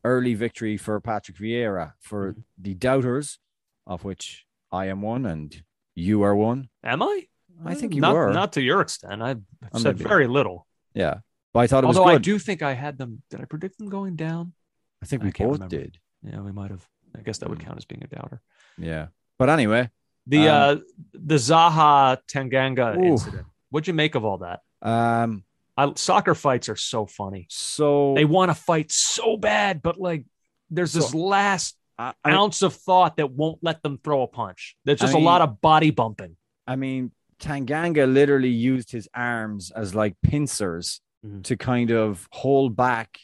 early 0.03 0.35
victory 0.35 0.77
for 0.77 0.99
patrick 1.01 1.37
vieira 1.37 1.93
for 1.99 2.31
Mm-hmm. 2.33 2.41
the 2.61 2.73
doubters 2.75 3.39
of 3.87 4.03
which 4.03 4.45
i 4.71 4.85
am 4.85 5.01
one 5.01 5.25
and 5.25 5.63
you 5.95 6.21
are 6.21 6.35
one 6.35 6.69
Am 6.83 7.01
I? 7.01 7.23
i 7.65 7.73
think 7.73 7.95
you 7.95 8.01
not, 8.01 8.13
were 8.13 8.31
Not 8.31 8.53
to 8.53 8.61
your 8.61 8.81
extent. 8.81 9.23
I've 9.23 9.41
said 9.77 9.97
maybe. 9.97 10.07
very 10.07 10.27
little. 10.27 10.67
yeah 10.93 11.15
but 11.53 11.61
i 11.61 11.67
thought 11.67 11.83
it 11.83 11.87
was 11.87 11.97
Although 11.97 12.11
I 12.11 12.17
do 12.19 12.37
think 12.37 12.61
I 12.61 12.73
had 12.73 12.97
them. 12.99 13.23
Did 13.31 13.41
I 13.41 13.45
predict 13.45 13.79
them 13.79 13.89
going 13.89 14.15
down? 14.15 14.53
I 15.01 15.05
think 15.07 15.23
we 15.23 15.31
can't 15.31 15.49
both 15.49 15.59
remember. 15.61 15.77
did 15.77 15.97
Yeah, 16.23 16.41
we 16.41 16.51
might 16.51 16.69
have. 16.69 16.85
I 17.17 17.21
guess 17.21 17.37
that 17.39 17.49
would 17.49 17.59
Mm. 17.59 17.65
count 17.65 17.77
as 17.77 17.85
being 17.85 18.03
a 18.03 18.07
doubter. 18.15 18.41
yeah 18.77 19.07
but 19.39 19.49
anyway 19.49 19.89
The 20.27 20.49
Um, 20.49 20.55
uh 20.55 20.75
the 21.13 21.35
Zaha 21.35 22.17
Tanganga 22.31 22.95
Ooh. 22.97 23.03
incident. 23.13 23.47
What'd 23.71 23.87
you 23.87 23.93
make 23.93 24.13
of 24.15 24.23
all 24.25 24.39
that? 24.39 24.59
um 24.81 25.43
I, 25.79 25.91
soccer 25.95 26.35
fights 26.35 26.69
are 26.69 26.75
so 26.75 27.05
funny. 27.05 27.45
so 27.49 28.13
They 28.15 28.25
want 28.25 28.49
to 28.49 28.55
fight 28.55 28.91
so 28.91 29.37
bad, 29.37 29.81
but 29.81 29.99
like 29.99 30.25
there's 30.69 30.91
this 30.93 31.13
last 31.13 31.75
I, 31.97 32.13
I, 32.23 32.31
ounce 32.31 32.61
of 32.61 32.73
thought 32.75 33.17
that 33.17 33.31
won't 33.31 33.59
let 33.63 33.81
them 33.81 33.99
throw 34.03 34.21
a 34.21 34.27
punch. 34.27 34.75
There's 34.85 35.01
I 35.01 35.05
just 35.05 35.13
a 35.13 35.17
mean- 35.17 35.25
lot 35.25 35.41
of 35.41 35.61
body 35.61 35.91
bumping. 35.91 36.35
I 36.65 36.75
mean 36.75 37.11
tanganga 37.39 38.11
literally 38.11 38.49
used 38.49 38.91
his 38.91 39.07
arms 39.13 39.71
as 39.71 39.93
like 39.93 40.15
pincers 40.23 41.01
Mhm. 41.25 41.43
to 41.45 41.55
kind 41.57 41.91
of 41.91 42.27
hold 42.31 42.75
back 42.75 43.19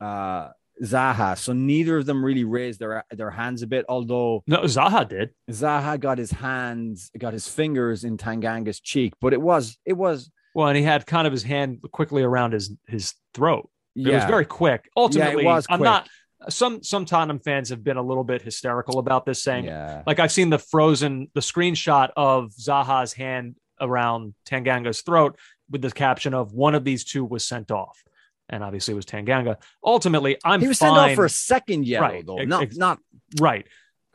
uh 0.00 0.48
zaha 0.82 1.36
so 1.38 1.52
neither 1.54 1.96
of 1.96 2.04
them 2.04 2.22
really 2.24 2.44
raised 2.44 2.78
their 2.80 3.04
their 3.10 3.30
hands 3.30 3.62
a 3.62 3.66
bit 3.66 3.84
although 3.88 4.42
No, 4.46 4.60
Zaha 4.62 5.08
did. 5.08 5.30
Zaha 5.50 5.98
got 5.98 6.18
his 6.18 6.30
hands, 6.30 7.10
got 7.18 7.32
his 7.32 7.48
fingers 7.48 8.04
in 8.04 8.16
Tanganga's 8.18 8.80
cheek, 8.80 9.14
but 9.20 9.32
it 9.32 9.40
was, 9.40 9.78
it 9.86 9.94
was, 9.94 10.30
Well, 10.54 10.68
and 10.68 10.76
he 10.76 10.82
had 10.82 11.06
kind 11.06 11.26
of 11.26 11.32
his 11.32 11.42
hand 11.42 11.80
quickly 11.92 12.22
around 12.22 12.52
his 12.52 12.74
his 12.86 13.14
throat. 13.32 13.70
It 13.94 14.08
yeah, 14.08 14.16
was 14.16 14.24
very 14.26 14.44
quick. 14.44 14.90
Ultimately, 14.96 15.44
was 15.46 15.66
I'm 15.70 15.80
not. 15.82 16.08
Some 16.48 16.82
some 16.82 17.04
Tottenham 17.04 17.40
fans 17.40 17.70
have 17.70 17.82
been 17.82 17.96
a 17.96 18.02
little 18.02 18.24
bit 18.24 18.42
hysterical 18.42 18.98
about 18.98 19.26
this, 19.26 19.42
saying 19.42 19.64
yeah, 19.64 20.02
like 20.06 20.20
I've 20.20 20.32
seen 20.32 20.50
the 20.50 20.58
frozen 20.58 21.28
the 21.34 21.40
screenshot 21.40 22.10
of 22.16 22.52
Zaha's 22.52 23.12
hand 23.12 23.56
around 23.80 24.34
Tanganga's 24.48 25.02
throat 25.02 25.38
with 25.70 25.82
the 25.82 25.90
caption 25.90 26.34
of 26.34 26.52
one 26.52 26.74
of 26.74 26.84
these 26.84 27.04
two 27.04 27.24
was 27.24 27.44
sent 27.44 27.70
off, 27.70 28.02
and 28.48 28.62
obviously 28.62 28.92
it 28.92 28.96
was 28.96 29.06
Tanganga. 29.06 29.56
Ultimately, 29.84 30.36
I'm 30.44 30.60
he 30.60 30.68
was 30.68 30.78
fine. 30.78 30.94
sent 30.94 30.98
off 30.98 31.14
for 31.14 31.24
a 31.24 31.30
second 31.30 31.86
yellow, 31.86 32.06
Right, 32.06 32.26
though, 32.26 32.36
not, 32.36 32.62
ex- 32.62 32.76
not, 32.76 32.98
right. 33.40 33.66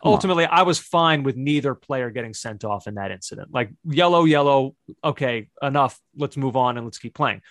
Come 0.01 0.09
on. 0.09 0.13
Ultimately, 0.13 0.45
I 0.45 0.63
was 0.63 0.79
fine 0.79 1.23
with 1.23 1.35
neither 1.35 1.75
player 1.75 2.09
getting 2.09 2.33
sent 2.33 2.63
off 2.63 2.87
in 2.87 2.95
that 2.95 3.11
incident. 3.11 3.49
Like 3.53 3.69
yellow, 3.83 4.23
yellow. 4.23 4.75
Okay, 5.03 5.49
enough. 5.61 5.99
Let's 6.15 6.37
move 6.37 6.55
on 6.55 6.77
and 6.77 6.87
let's 6.87 6.97
keep 6.97 7.13
playing. 7.13 7.41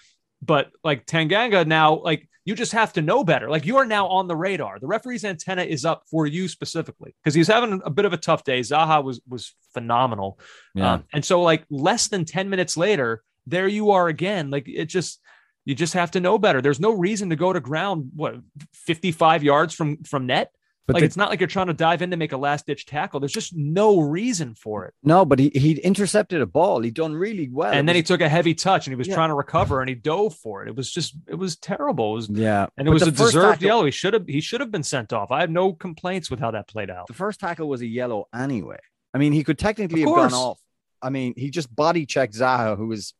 But 0.42 0.70
like 0.82 1.06
Tanganga 1.06 1.66
now, 1.66 2.00
like 2.00 2.28
you 2.44 2.54
just 2.54 2.72
have 2.72 2.92
to 2.94 3.02
know 3.02 3.22
better. 3.22 3.50
Like 3.50 3.66
you 3.66 3.76
are 3.76 3.84
now 3.84 4.08
on 4.08 4.26
the 4.26 4.36
radar. 4.36 4.78
The 4.78 4.86
referee's 4.86 5.24
antenna 5.24 5.62
is 5.62 5.84
up 5.84 6.04
for 6.10 6.26
you 6.26 6.48
specifically 6.48 7.14
because 7.22 7.34
he's 7.34 7.48
having 7.48 7.82
a 7.84 7.90
bit 7.90 8.06
of 8.06 8.12
a 8.12 8.16
tough 8.16 8.44
day. 8.44 8.60
Zaha 8.60 9.04
was 9.04 9.20
was 9.28 9.54
phenomenal. 9.74 10.38
yeah, 10.74 10.94
Um, 10.94 11.04
and 11.12 11.24
so 11.24 11.42
like 11.42 11.64
less 11.70 12.08
than 12.08 12.24
10 12.24 12.48
minutes 12.48 12.76
later, 12.76 13.22
there 13.46 13.68
you 13.68 13.90
are 13.90 14.08
again. 14.08 14.50
Like 14.50 14.68
it 14.68 14.86
just 14.86 15.20
you 15.66 15.74
just 15.74 15.92
have 15.94 16.12
to 16.12 16.20
know 16.20 16.38
better. 16.38 16.62
There's 16.62 16.80
no 16.80 16.92
reason 16.92 17.30
to 17.30 17.36
go 17.36 17.52
to 17.52 17.60
ground 17.60 18.10
what 18.16 18.36
55 18.74 19.44
yards 19.44 19.74
from 19.74 20.02
from 20.04 20.26
net. 20.26 20.50
But 20.92 20.96
like 20.96 21.04
it's 21.04 21.16
not 21.16 21.30
like 21.30 21.40
you're 21.40 21.46
trying 21.46 21.68
to 21.68 21.72
dive 21.74 22.02
in 22.02 22.10
to 22.10 22.16
make 22.16 22.32
a 22.32 22.36
last 22.36 22.66
ditch 22.66 22.86
tackle. 22.86 23.20
There's 23.20 23.32
just 23.32 23.54
no 23.56 24.00
reason 24.00 24.54
for 24.54 24.84
it. 24.86 24.94
no, 25.02 25.24
but 25.24 25.38
he, 25.38 25.50
he 25.54 25.72
intercepted 25.80 26.40
a 26.40 26.46
ball. 26.46 26.80
He 26.82 26.90
done 26.90 27.14
really 27.14 27.48
well. 27.48 27.72
and 27.72 27.88
then 27.88 27.96
he 27.96 28.02
took 28.02 28.20
a 28.20 28.28
heavy 28.28 28.54
touch 28.54 28.86
and 28.86 28.92
he 28.92 28.96
was 28.96 29.08
Yeah. 29.08 29.14
trying 29.14 29.28
to 29.30 29.34
recover 29.34 29.80
and 29.80 29.88
he 29.88 29.94
dove 29.94 30.34
for 30.36 30.62
it. 30.62 30.68
It 30.68 30.76
was 30.76 30.90
just 30.90 31.14
it 31.28 31.34
was 31.36 31.56
terrible. 31.56 32.12
It 32.12 32.16
was 32.16 32.28
yeah, 32.30 32.66
and 32.76 32.86
it 32.86 32.90
but 32.90 32.94
was 32.94 33.02
a 33.02 33.10
deserved 33.10 33.52
tackle- 33.60 33.66
yellow. 33.66 33.84
He 33.84 33.90
should 33.90 34.14
have 34.14 34.26
he 34.26 34.40
should 34.40 34.60
have 34.60 34.70
been 34.70 34.82
sent 34.82 35.12
off. 35.12 35.30
I 35.30 35.40
have 35.40 35.50
no 35.50 35.72
complaints 35.72 36.30
with 36.30 36.40
how 36.40 36.50
that 36.52 36.68
played 36.68 36.90
out. 36.90 37.06
The 37.06 37.14
first 37.14 37.40
tackle 37.40 37.68
was 37.68 37.80
a 37.80 37.86
yellow 37.86 38.28
anyway. 38.34 38.78
I 39.14 39.18
mean, 39.18 39.32
he 39.32 39.42
could 39.44 39.58
technically 39.58 40.00
have 40.02 40.08
gone 40.08 40.32
off. 40.34 40.60
I 41.02 41.10
mean, 41.10 41.34
he 41.36 41.50
just 41.50 41.74
body 41.74 42.06
checked 42.06 42.34
Zaha, 42.34 42.76
who 42.76 42.86
was, 42.88 43.14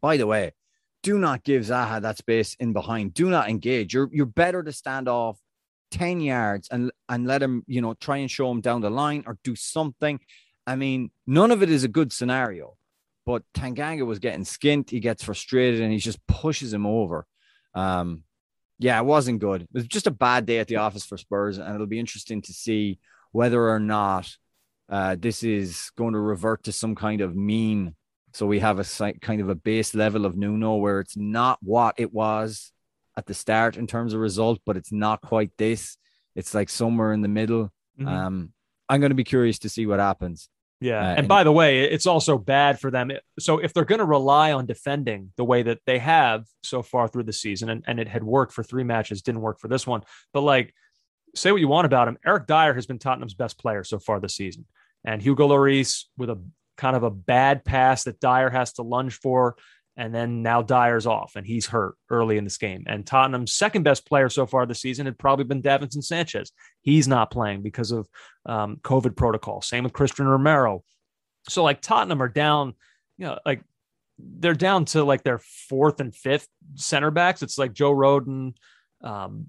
by 0.00 0.18
the 0.18 0.26
way, 0.26 0.52
do 1.02 1.18
not 1.18 1.42
give 1.44 1.62
Zaha 1.62 2.02
that 2.02 2.18
space 2.18 2.54
in 2.60 2.72
behind. 2.74 3.14
Do 3.14 3.30
not 3.30 3.48
engage. 3.48 3.94
You're 3.94 4.08
you're 4.12 4.26
better 4.26 4.62
to 4.62 4.70
stand 4.72 5.08
off 5.08 5.38
10 5.90 6.20
yards 6.20 6.68
and 6.70 6.90
and 7.08 7.26
let 7.26 7.42
him, 7.42 7.64
you 7.66 7.80
know, 7.80 7.94
try 7.94 8.18
and 8.18 8.30
show 8.30 8.50
him 8.50 8.60
down 8.60 8.80
the 8.80 8.90
line 8.90 9.24
or 9.26 9.38
do 9.44 9.54
something. 9.56 10.20
I 10.66 10.76
mean, 10.76 11.10
none 11.26 11.50
of 11.50 11.62
it 11.62 11.70
is 11.70 11.84
a 11.84 11.88
good 11.88 12.12
scenario. 12.12 12.76
But 13.26 13.42
Tanganga 13.54 14.06
was 14.06 14.18
getting 14.18 14.44
skint. 14.44 14.90
He 14.90 15.00
gets 15.00 15.24
frustrated 15.24 15.80
and 15.80 15.92
he 15.92 15.98
just 15.98 16.24
pushes 16.26 16.72
him 16.72 16.86
over. 16.86 17.26
Um, 17.74 18.24
yeah, 18.78 18.98
it 18.98 19.04
wasn't 19.04 19.40
good. 19.40 19.62
It 19.62 19.68
was 19.72 19.86
just 19.86 20.06
a 20.06 20.10
bad 20.10 20.46
day 20.46 20.58
at 20.58 20.68
the 20.68 20.76
office 20.76 21.04
for 21.04 21.18
Spurs, 21.18 21.58
and 21.58 21.74
it'll 21.74 21.86
be 21.86 21.98
interesting 21.98 22.40
to 22.42 22.52
see 22.52 22.98
whether 23.30 23.68
or 23.68 23.78
not 23.78 24.34
uh, 24.88 25.16
this 25.18 25.42
is 25.42 25.90
going 25.96 26.14
to 26.14 26.18
revert 26.18 26.64
to 26.64 26.72
some 26.72 26.94
kind 26.94 27.20
of 27.20 27.36
mean. 27.36 27.94
So 28.32 28.46
we 28.46 28.60
have 28.60 28.78
a 28.78 29.12
kind 29.20 29.40
of 29.40 29.50
a 29.50 29.54
base 29.54 29.94
level 29.94 30.24
of 30.24 30.36
Nuno 30.36 30.76
where 30.76 31.00
it's 31.00 31.16
not 31.16 31.58
what 31.62 31.94
it 31.98 32.12
was 32.12 32.72
at 33.16 33.26
the 33.26 33.34
start 33.34 33.76
in 33.76 33.86
terms 33.86 34.14
of 34.14 34.20
result, 34.20 34.60
but 34.64 34.76
it's 34.76 34.92
not 34.92 35.20
quite 35.20 35.50
this. 35.58 35.96
It's 36.34 36.54
like 36.54 36.68
somewhere 36.68 37.12
in 37.12 37.22
the 37.22 37.28
middle. 37.28 37.72
Mhm. 37.98 38.06
Um, 38.06 38.52
I'm 38.88 39.00
going 39.00 39.10
to 39.10 39.16
be 39.16 39.24
curious 39.24 39.58
to 39.60 39.68
see 39.68 39.86
what 39.86 40.00
happens. 40.00 40.48
Yeah. 40.80 41.00
Uh, 41.00 41.04
and 41.10 41.18
and- 41.20 41.28
by 41.28 41.44
the 41.44 41.52
way, 41.52 41.82
it's 41.82 42.06
also 42.06 42.38
bad 42.38 42.80
for 42.80 42.90
them. 42.90 43.10
So 43.38 43.58
if 43.58 43.72
they're 43.74 43.84
going 43.84 43.98
to 43.98 44.04
rely 44.04 44.52
on 44.52 44.64
defending 44.66 45.32
the 45.36 45.44
way 45.44 45.62
that 45.62 45.80
they 45.86 45.98
have 45.98 46.46
so 46.62 46.82
far 46.82 47.06
through 47.08 47.24
the 47.24 47.32
season, 47.32 47.68
and, 47.68 47.84
and 47.86 48.00
it 48.00 48.08
had 48.08 48.24
worked 48.24 48.52
for 48.52 48.62
three 48.62 48.84
matches, 48.84 49.22
didn't 49.22 49.42
work 49.42 49.58
for 49.60 49.68
this 49.68 49.86
one. 49.86 50.02
But 50.32 50.40
like, 50.42 50.74
say 51.34 51.52
what 51.52 51.60
you 51.60 51.68
want 51.68 51.84
about 51.86 52.08
him. 52.08 52.16
Eric 52.26 52.46
Dier 52.46 52.74
has 52.74 52.86
been 52.86 52.98
Tottenham's 52.98 53.34
best 53.34 53.58
player 53.58 53.84
so 53.84 53.98
far 53.98 54.18
this 54.20 54.34
season. 54.34 54.66
And 55.04 55.20
Hugo 55.22 55.48
Lloris 55.48 56.04
with 56.16 56.30
a 56.30 56.38
kind 56.76 56.96
of 56.96 57.02
a 57.02 57.10
bad 57.10 57.64
pass 57.64 58.04
that 58.04 58.18
Dier 58.20 58.50
has 58.50 58.72
to 58.74 58.82
lunge 58.82 59.14
for. 59.20 59.56
And 60.00 60.14
then 60.14 60.40
now 60.40 60.62
Dier's 60.62 61.06
off 61.06 61.36
and 61.36 61.46
he's 61.46 61.66
hurt 61.66 61.94
early 62.08 62.38
in 62.38 62.44
this 62.44 62.56
game. 62.56 62.84
And 62.86 63.06
Tottenham's 63.06 63.52
second 63.52 63.82
best 63.82 64.06
player 64.06 64.30
so 64.30 64.46
far 64.46 64.64
this 64.64 64.80
season 64.80 65.04
had 65.04 65.18
probably 65.18 65.44
been 65.44 65.60
Davinson 65.60 66.02
Sanchez. 66.02 66.52
He's 66.80 67.06
not 67.06 67.30
playing 67.30 67.60
because 67.60 67.90
of 67.90 68.08
um, 68.46 68.78
COVID 68.82 69.14
protocol. 69.14 69.60
Same 69.60 69.84
with 69.84 69.92
Cristian 69.92 70.24
Romero. 70.24 70.84
So 71.50 71.62
like 71.62 71.82
Tottenham 71.82 72.22
are 72.22 72.30
down, 72.30 72.72
you 73.18 73.26
know, 73.26 73.38
like 73.44 73.62
they're 74.18 74.54
down 74.54 74.86
to 74.86 75.04
like 75.04 75.22
their 75.22 75.38
fourth 75.68 76.00
and 76.00 76.16
fifth 76.16 76.48
center 76.76 77.10
backs. 77.10 77.42
It's 77.42 77.58
like 77.58 77.74
Joe 77.74 77.92
Rodon. 77.92 78.54
Um, 79.02 79.48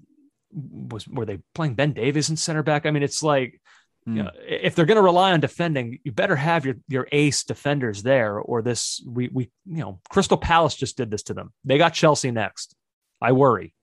was 0.50 1.08
were 1.08 1.24
they 1.24 1.38
playing 1.54 1.76
Ben 1.76 1.94
Davies 1.94 2.28
in 2.28 2.36
center 2.36 2.62
back? 2.62 2.84
I 2.84 2.90
mean, 2.90 3.02
it's 3.02 3.22
like 3.22 3.58
Hmm. 4.04 4.16
you 4.16 4.22
know, 4.24 4.30
if 4.46 4.74
they're 4.74 4.86
going 4.86 4.96
to 4.96 5.02
rely 5.02 5.32
on 5.32 5.40
defending, 5.40 5.98
you 6.02 6.12
better 6.12 6.36
have 6.36 6.64
your 6.64 6.76
your 6.88 7.06
ace 7.12 7.44
defenders 7.44 8.02
there, 8.02 8.38
or 8.38 8.62
this 8.62 9.02
we 9.06 9.28
we 9.28 9.50
you 9.66 9.78
know 9.78 10.00
Crystal 10.10 10.36
Palace 10.36 10.74
just 10.74 10.96
did 10.96 11.10
this 11.10 11.22
to 11.24 11.34
them. 11.34 11.52
They 11.64 11.78
got 11.78 11.94
Chelsea 11.94 12.30
next. 12.30 12.74
I 13.20 13.32
worry. 13.32 13.74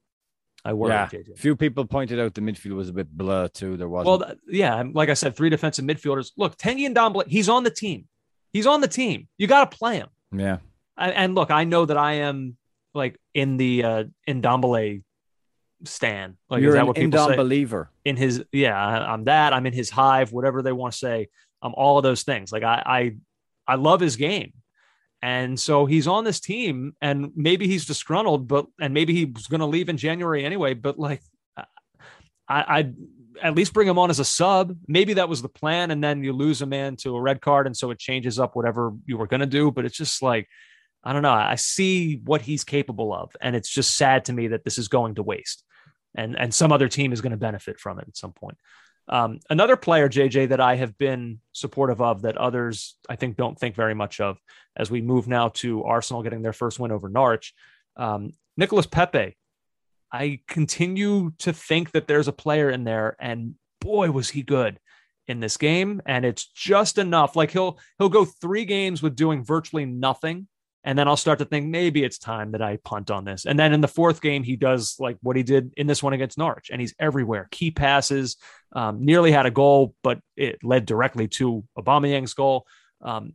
I 0.65 0.73
worry. 0.73 0.91
yeah, 0.91 1.07
JJ. 1.07 1.37
few 1.37 1.55
people 1.55 1.85
pointed 1.85 2.19
out 2.19 2.33
the 2.33 2.41
midfield 2.41 2.75
was 2.75 2.89
a 2.89 2.93
bit 2.93 3.09
blur 3.09 3.47
too. 3.47 3.77
There 3.77 3.87
was 3.87 4.05
Well, 4.05 4.33
yeah, 4.47 4.83
like 4.91 5.09
I 5.09 5.13
said, 5.13 5.35
three 5.35 5.49
defensive 5.49 5.85
midfielders. 5.85 6.31
Look, 6.35 6.57
Tanguy 6.57 6.93
Ndombele, 6.93 7.27
he's 7.27 7.47
on 7.47 7.63
the 7.63 7.71
team. 7.71 8.07
He's 8.51 8.67
on 8.67 8.81
the 8.81 8.87
team. 8.87 9.29
You 9.37 9.47
got 9.47 9.71
to 9.71 9.77
play 9.77 9.97
him. 9.97 10.09
Yeah. 10.33 10.57
And, 10.97 11.13
and 11.13 11.35
look, 11.35 11.49
I 11.49 11.63
know 11.63 11.85
that 11.85 11.97
I 11.97 12.13
am 12.13 12.57
like 12.93 13.17
in 13.33 13.55
the 13.55 13.83
uh, 13.83 14.03
in 14.27 14.41
Ndombele 14.41 15.03
stan. 15.85 16.37
Like, 16.49 16.61
You're 16.61 16.69
is 16.71 16.75
that 16.75 16.81
an 16.81 16.87
what 16.87 16.95
people 16.95 17.27
say? 17.27 17.35
believer. 17.35 17.89
in 18.05 18.15
his 18.17 18.43
yeah 18.51 18.77
I- 18.77 19.13
i'm 19.13 19.25
that 19.25 19.53
i'm 19.53 19.65
in 19.65 19.73
his 19.73 19.89
hive 19.89 20.31
whatever 20.33 20.61
they 20.61 20.71
want 20.73 20.91
to 20.93 20.97
say 20.99 21.27
i'm 21.61 21.73
all 21.73 21.97
of 21.97 22.03
those 22.03 22.23
things 22.23 22.51
like 22.51 22.63
i 22.63 22.83
i, 22.85 23.15
I 23.73 23.75
love 23.75 23.99
his 24.01 24.15
game 24.17 24.53
and 25.21 25.59
so 25.59 25.85
he's 25.85 26.07
on 26.07 26.23
this 26.23 26.39
team 26.39 26.95
and 27.01 27.31
maybe 27.35 27.67
he's 27.67 27.85
disgruntled 27.85 28.47
but 28.47 28.65
and 28.79 28.93
maybe 28.93 29.13
he's 29.13 29.47
going 29.47 29.59
to 29.61 29.65
leave 29.67 29.89
in 29.89 29.97
january 29.97 30.43
anyway 30.45 30.73
but 30.73 30.97
like 30.99 31.21
i 32.47 32.65
i'd 32.79 32.95
at 33.41 33.55
least 33.55 33.73
bring 33.73 33.87
him 33.87 33.97
on 33.99 34.09
as 34.09 34.19
a 34.19 34.25
sub 34.25 34.75
maybe 34.87 35.13
that 35.13 35.29
was 35.29 35.41
the 35.41 35.47
plan 35.49 35.91
and 35.91 36.03
then 36.03 36.23
you 36.23 36.33
lose 36.33 36.61
a 36.61 36.65
man 36.65 36.95
to 36.97 37.15
a 37.15 37.21
red 37.21 37.39
card 37.41 37.67
and 37.67 37.77
so 37.77 37.89
it 37.91 37.99
changes 37.99 38.37
up 38.39 38.55
whatever 38.55 38.91
you 39.05 39.17
were 39.17 39.27
going 39.27 39.39
to 39.39 39.45
do 39.45 39.71
but 39.71 39.85
it's 39.85 39.95
just 39.97 40.21
like 40.21 40.47
i 41.05 41.13
don't 41.13 41.21
know 41.21 41.31
i 41.31 41.55
see 41.55 42.17
what 42.25 42.41
he's 42.41 42.63
capable 42.65 43.13
of 43.13 43.33
and 43.39 43.55
it's 43.55 43.69
just 43.69 43.95
sad 43.95 44.25
to 44.25 44.33
me 44.33 44.47
that 44.49 44.63
this 44.65 44.77
is 44.77 44.87
going 44.89 45.15
to 45.15 45.23
waste 45.23 45.63
and 46.15 46.37
and 46.37 46.53
some 46.53 46.71
other 46.71 46.87
team 46.87 47.13
is 47.13 47.21
going 47.21 47.31
to 47.31 47.37
benefit 47.37 47.79
from 47.79 47.99
it 47.99 48.07
at 48.07 48.17
some 48.17 48.31
point. 48.31 48.57
Um, 49.07 49.39
another 49.49 49.75
player, 49.75 50.07
JJ, 50.07 50.49
that 50.49 50.59
I 50.59 50.75
have 50.75 50.97
been 50.97 51.39
supportive 51.51 52.01
of 52.01 52.21
that 52.21 52.37
others 52.37 52.95
I 53.09 53.15
think 53.15 53.37
don't 53.37 53.57
think 53.57 53.75
very 53.75 53.95
much 53.95 54.19
of 54.19 54.37
as 54.75 54.91
we 54.91 55.01
move 55.01 55.27
now 55.27 55.49
to 55.49 55.83
Arsenal 55.83 56.23
getting 56.23 56.43
their 56.43 56.53
first 56.53 56.79
win 56.79 56.91
over 56.91 57.09
Norwich. 57.09 57.53
Um, 57.97 58.31
Nicholas 58.55 58.85
Pepe. 58.85 59.35
I 60.11 60.39
continue 60.47 61.33
to 61.39 61.53
think 61.53 61.91
that 61.91 62.07
there's 62.07 62.27
a 62.27 62.33
player 62.33 62.69
in 62.69 62.83
there, 62.83 63.15
and 63.19 63.55
boy, 63.79 64.09
was 64.11 64.29
he 64.29 64.41
good 64.41 64.79
in 65.29 65.39
this 65.39 65.55
game. 65.57 66.01
And 66.05 66.25
it's 66.25 66.45
just 66.45 66.97
enough. 66.97 67.35
Like 67.35 67.51
he'll 67.51 67.79
he'll 67.97 68.09
go 68.09 68.25
three 68.25 68.65
games 68.65 69.01
with 69.01 69.15
doing 69.15 69.43
virtually 69.43 69.85
nothing, 69.85 70.47
and 70.89 70.97
then 70.97 71.07
I'll 71.07 71.17
start 71.17 71.37
to 71.37 71.45
think 71.45 71.67
maybe 71.67 72.03
it's 72.03 72.17
time 72.17 72.53
that 72.53 72.63
I 72.63 72.77
punt 72.77 73.11
on 73.11 73.23
this. 73.23 73.45
And 73.45 73.59
then 73.59 73.73
in 73.73 73.81
the 73.81 73.87
fourth 73.87 74.23
game, 74.23 74.41
he 74.41 74.55
does 74.55 74.95
like 74.97 75.17
what 75.21 75.35
he 75.35 75.43
did 75.43 75.71
in 75.77 75.85
this 75.85 76.01
one 76.01 76.13
against 76.13 76.35
Norwich, 76.35 76.71
and 76.71 76.81
he's 76.81 76.95
everywhere. 76.97 77.47
Key 77.51 77.69
passes, 77.69 78.37
um, 78.73 79.05
nearly 79.05 79.31
had 79.31 79.45
a 79.45 79.51
goal, 79.51 79.93
but 80.01 80.19
it 80.35 80.63
led 80.63 80.87
directly 80.87 81.27
to 81.27 81.63
Aubameyang's 81.77 82.33
goal. 82.33 82.65
Um, 83.03 83.33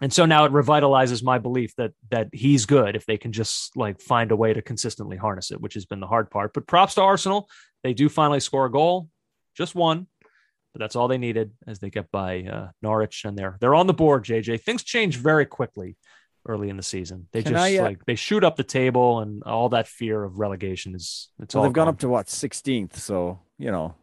and 0.00 0.12
so 0.12 0.26
now 0.26 0.44
it 0.46 0.50
revitalizes 0.50 1.22
my 1.22 1.38
belief 1.38 1.72
that 1.76 1.92
that 2.10 2.30
he's 2.32 2.66
good 2.66 2.96
if 2.96 3.06
they 3.06 3.16
can 3.16 3.30
just 3.30 3.76
like 3.76 4.00
find 4.00 4.32
a 4.32 4.36
way 4.36 4.52
to 4.52 4.60
consistently 4.60 5.16
harness 5.16 5.52
it, 5.52 5.60
which 5.60 5.74
has 5.74 5.86
been 5.86 6.00
the 6.00 6.08
hard 6.08 6.32
part. 6.32 6.52
But 6.52 6.66
props 6.66 6.96
to 6.96 7.02
Arsenal, 7.02 7.48
they 7.84 7.94
do 7.94 8.08
finally 8.08 8.40
score 8.40 8.66
a 8.66 8.72
goal, 8.72 9.08
just 9.56 9.76
one, 9.76 10.08
but 10.72 10.80
that's 10.80 10.96
all 10.96 11.06
they 11.06 11.16
needed 11.16 11.52
as 11.64 11.78
they 11.78 11.90
get 11.90 12.10
by 12.10 12.42
uh, 12.42 12.68
Norwich, 12.82 13.24
and 13.24 13.38
they're 13.38 13.56
they're 13.60 13.76
on 13.76 13.86
the 13.86 13.94
board. 13.94 14.24
JJ, 14.24 14.62
things 14.62 14.82
change 14.82 15.16
very 15.16 15.46
quickly 15.46 15.96
early 16.48 16.68
in 16.70 16.76
the 16.76 16.82
season. 16.82 17.28
They 17.32 17.42
Can 17.42 17.52
just 17.52 17.62
I, 17.64 17.78
uh, 17.78 17.82
like 17.82 18.04
they 18.06 18.14
shoot 18.16 18.42
up 18.42 18.56
the 18.56 18.64
table, 18.64 19.20
and 19.20 19.42
all 19.44 19.68
that 19.68 19.86
fear 19.86 20.24
of 20.24 20.38
relegation 20.38 20.94
is 20.94 21.28
it's 21.40 21.52
So 21.52 21.58
all 21.60 21.64
they've 21.64 21.72
gone 21.72 21.84
gone. 21.86 21.94
up 21.94 22.00
to 22.00 22.08
what 22.08 22.26
16th. 22.26 22.96
So 22.96 23.38
you 23.58 23.70
know, 23.70 23.94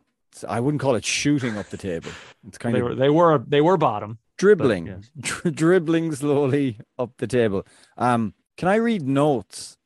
I 0.48 0.60
wouldn't 0.60 0.82
call 0.82 0.96
it 0.96 1.04
shooting 1.06 1.58
up 1.58 1.68
the 1.68 1.78
table. 1.78 2.12
It's 2.48 2.58
kind 2.58 2.76
They 2.76 2.80
of 2.80 2.86
were 2.90 2.96
they 2.96 3.10
were 3.10 3.38
they 3.48 3.62
were 3.62 3.78
bottom. 3.78 4.20
dribbling, 4.38 5.04
dri- 5.20 5.52
dribbling 5.52 6.14
slowly 6.14 6.80
up 7.00 7.12
the 7.18 7.28
table. 7.28 7.66
Um, 7.98 8.34
can 8.58 8.68
I 8.70 8.76
read 8.76 9.02
notes 9.04 9.78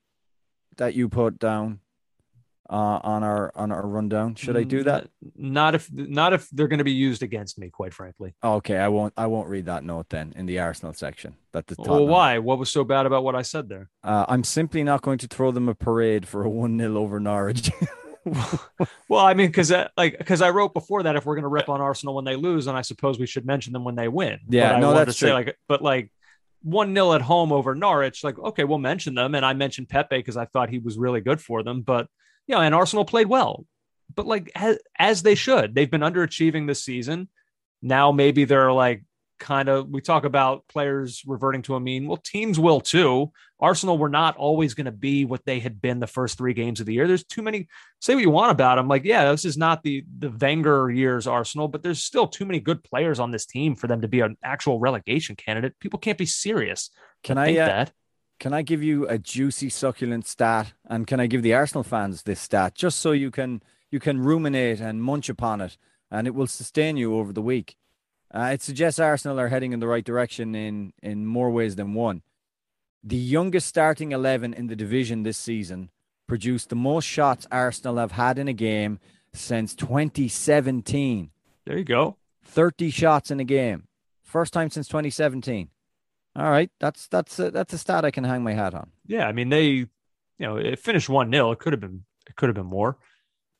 that 0.78 0.94
you 0.96 1.10
put 1.10 1.40
down 1.40 1.80
uh, 2.70 3.00
on 3.04 3.24
our 3.24 3.52
on 3.56 3.72
our 3.72 3.86
rundown? 3.86 4.36
Should 4.36 4.56
I 4.56 4.64
do 4.64 4.84
that? 4.84 5.10
Not 5.36 5.76
if 5.76 5.92
not 5.92 6.34
if 6.34 6.50
they're 6.52 6.68
going 6.68 6.80
to 6.80 6.84
be 6.84 6.92
used 6.92 7.24
against 7.24 7.58
me, 7.58 7.70
quite 7.70 7.94
frankly. 7.94 8.36
Okay, 8.44 8.78
I 8.78 8.88
won't. 8.88 9.14
I 9.18 9.26
won't 9.28 9.50
read 9.50 9.66
that 9.66 9.84
note 9.84 10.10
then 10.10 10.34
in 10.36 10.46
the 10.46 10.60
Arsenal 10.60 10.94
section. 10.94 11.36
That 11.52 11.68
the 11.68 11.76
Well, 11.80 12.08
why? 12.08 12.38
What 12.38 12.60
was 12.60 12.70
so 12.70 12.84
bad 12.84 13.06
about 13.06 13.24
what 13.24 13.36
I 13.36 13.42
said 13.42 13.70
there? 13.70 13.90
Uh, 14.04 14.26
I'm 14.28 14.44
simply 14.44 14.84
not 14.84 15.02
going 15.02 15.18
to 15.20 15.28
throw 15.28 15.52
them 15.52 15.68
a 15.68 15.76
parade 15.76 16.28
for 16.28 16.44
a 16.44 16.50
one 16.50 16.78
0 16.78 16.98
over 16.98 17.20
Norwich. 17.20 17.72
Well, 19.08 19.26
I 19.26 19.34
mean, 19.34 19.48
because 19.48 19.74
like 19.98 20.18
because 20.18 20.42
I 20.42 20.50
wrote 20.52 20.74
before 20.74 21.04
that 21.04 21.16
if 21.16 21.26
we're 21.26 21.36
going 21.36 21.44
to 21.44 21.50
rip 21.50 21.70
on 21.70 21.82
Arsenal 21.82 22.14
when 22.14 22.26
they 22.26 22.36
lose, 22.36 22.68
and 22.68 22.78
I 22.78 22.82
suppose 22.82 23.18
we 23.18 23.26
should 23.26 23.46
mention 23.46 23.74
them 23.74 23.84
when 23.84 23.96
they 23.96 24.08
win. 24.08 24.40
Yeah, 24.48 24.70
But 24.70 24.76
I 24.76 24.80
no, 24.80 24.94
that's 24.94 25.14
to 25.14 25.18
say 25.18 25.28
true. 25.28 25.34
like, 25.34 25.58
but 25.68 25.82
like 25.82 26.12
one 26.62 26.94
0 26.94 27.14
at 27.14 27.22
home 27.22 27.52
over 27.52 27.74
Norwich, 27.74 28.24
like 28.24 28.38
okay, 28.38 28.66
we'll 28.66 28.78
mention 28.78 29.16
them, 29.16 29.34
and 29.34 29.46
I 29.46 29.54
mentioned 29.54 29.90
Pepe 29.90 30.18
because 30.18 30.38
I 30.38 30.46
thought 30.46 30.70
he 30.70 30.78
was 30.80 30.98
really 30.98 31.22
good 31.22 31.42
for 31.42 31.64
them, 31.64 31.82
but 31.82 32.08
you 32.50 32.56
know, 32.56 32.62
and 32.62 32.74
Arsenal 32.74 33.06
played 33.06 33.28
well, 33.28 33.66
but 34.14 34.26
like 34.26 34.52
as, 34.56 34.80
as 34.98 35.22
they 35.22 35.36
should, 35.36 35.76
they've 35.76 35.92
been 35.92 36.02
underachieving 36.02 36.66
this 36.66 36.84
season. 36.84 37.30
Now 37.82 38.12
maybe 38.12 38.46
they're 38.46 38.74
like 38.74 39.04
kind 39.40 39.70
of 39.70 39.88
we 39.88 40.02
talk 40.02 40.26
about 40.26 40.68
players 40.68 41.24
reverting 41.28 41.62
to 41.62 41.76
a 41.76 41.80
mean. 41.80 42.08
Well, 42.08 42.18
teams 42.18 42.60
will 42.60 42.82
too. 42.82 43.32
Arsenal 43.60 44.00
were 44.00 44.10
not 44.10 44.36
always 44.36 44.74
going 44.74 44.86
to 44.86 44.92
be 44.92 45.26
what 45.26 45.46
they 45.46 45.60
had 45.60 45.80
been 45.80 46.00
the 46.00 46.08
first 46.08 46.40
three 46.40 46.54
games 46.54 46.80
of 46.80 46.88
the 46.88 46.94
year. 46.94 47.08
There's 47.08 47.24
too 47.24 47.44
many. 47.44 47.68
Say 48.02 48.16
what 48.16 48.24
you 48.24 48.32
want 48.32 48.52
about 48.52 48.78
them. 48.78 48.88
Like, 48.88 49.06
yeah, 49.06 49.30
this 49.30 49.46
is 49.46 49.56
not 49.56 49.84
the 49.84 50.04
the 50.18 50.32
Wenger 50.32 50.90
years 50.90 51.28
Arsenal, 51.28 51.68
but 51.68 51.84
there's 51.84 52.04
still 52.04 52.28
too 52.28 52.46
many 52.46 52.60
good 52.60 52.84
players 52.84 53.20
on 53.20 53.30
this 53.30 53.46
team 53.46 53.76
for 53.76 53.86
them 53.86 54.02
to 54.02 54.08
be 54.08 54.22
an 54.22 54.38
actual 54.44 54.80
relegation 54.80 55.36
candidate. 55.36 55.80
People 55.80 56.00
can't 56.00 56.18
be 56.18 56.26
serious. 56.26 56.90
Can 57.24 57.36
to 57.36 57.44
I? 57.44 57.46
think 57.46 57.60
Uh, 57.60 57.66
that? 57.68 57.92
Can 58.40 58.54
I 58.54 58.62
give 58.62 58.82
you 58.82 59.06
a 59.08 59.18
juicy, 59.18 59.70
succulent 59.70 60.26
stat? 60.26 60.74
And 60.86 61.06
can 61.06 61.20
I 61.20 61.28
give 61.28 61.44
the 61.44 61.54
Arsenal 61.54 61.84
fans 61.84 62.24
this 62.24 62.40
stat 62.40 62.74
just 62.74 63.00
so 63.00 63.12
you 63.12 63.32
can 63.32 63.62
you 63.92 64.00
can 64.00 64.20
ruminate 64.22 64.80
and 64.80 65.04
munch 65.04 65.30
upon 65.30 65.62
it, 65.62 65.78
and 66.10 66.26
it 66.26 66.34
will 66.36 66.48
sustain 66.48 66.96
you 66.96 67.16
over 67.16 67.34
the 67.34 67.42
week. 67.42 67.76
Uh, 68.34 68.52
it 68.54 68.62
suggests 68.62 69.00
Arsenal 69.00 69.40
are 69.40 69.50
heading 69.50 69.74
in 69.74 69.80
the 69.80 69.88
right 69.88 70.06
direction 70.06 70.56
in 70.56 70.94
in 71.02 71.26
more 71.26 71.52
ways 71.52 71.76
than 71.76 71.94
one. 71.94 72.22
The 73.04 73.18
youngest 73.18 73.68
starting 73.68 74.14
eleven 74.14 74.54
in 74.54 74.68
the 74.68 74.76
division 74.76 75.24
this 75.24 75.38
season 75.38 75.90
produced 76.28 76.70
the 76.70 76.76
most 76.76 77.06
shots 77.06 77.48
Arsenal 77.52 77.98
have 77.98 78.14
had 78.14 78.38
in 78.38 78.48
a 78.48 78.54
game 78.54 79.00
since 79.34 79.76
2017. 79.76 81.32
There 81.66 81.78
you 81.78 81.84
go. 81.84 82.18
30 82.46 82.90
shots 82.90 83.32
in 83.32 83.40
a 83.40 83.44
game. 83.44 83.88
First 84.24 84.54
time 84.54 84.70
since 84.70 84.88
2017. 84.88 85.70
All 86.40 86.50
right, 86.50 86.70
that's 86.80 87.08
that's 87.08 87.38
a, 87.38 87.52
that's 87.52 87.74
a 87.74 87.78
stat 87.78 88.06
I 88.06 88.12
can 88.12 88.24
hang 88.24 88.44
my 88.44 88.54
hat 88.54 88.74
on. 88.74 88.92
Yeah, 89.06 89.28
I 89.28 89.34
mean 89.34 89.50
they, 89.50 89.66
you 89.66 89.88
know, 90.40 90.56
it 90.56 90.80
finished 90.80 91.10
one 91.10 91.30
0 91.30 91.52
It 91.52 91.60
could 91.60 91.74
have 91.74 91.82
been 91.82 92.06
it 92.30 92.36
could 92.38 92.48
have 92.48 92.56
been 92.56 92.66
more. 92.66 92.98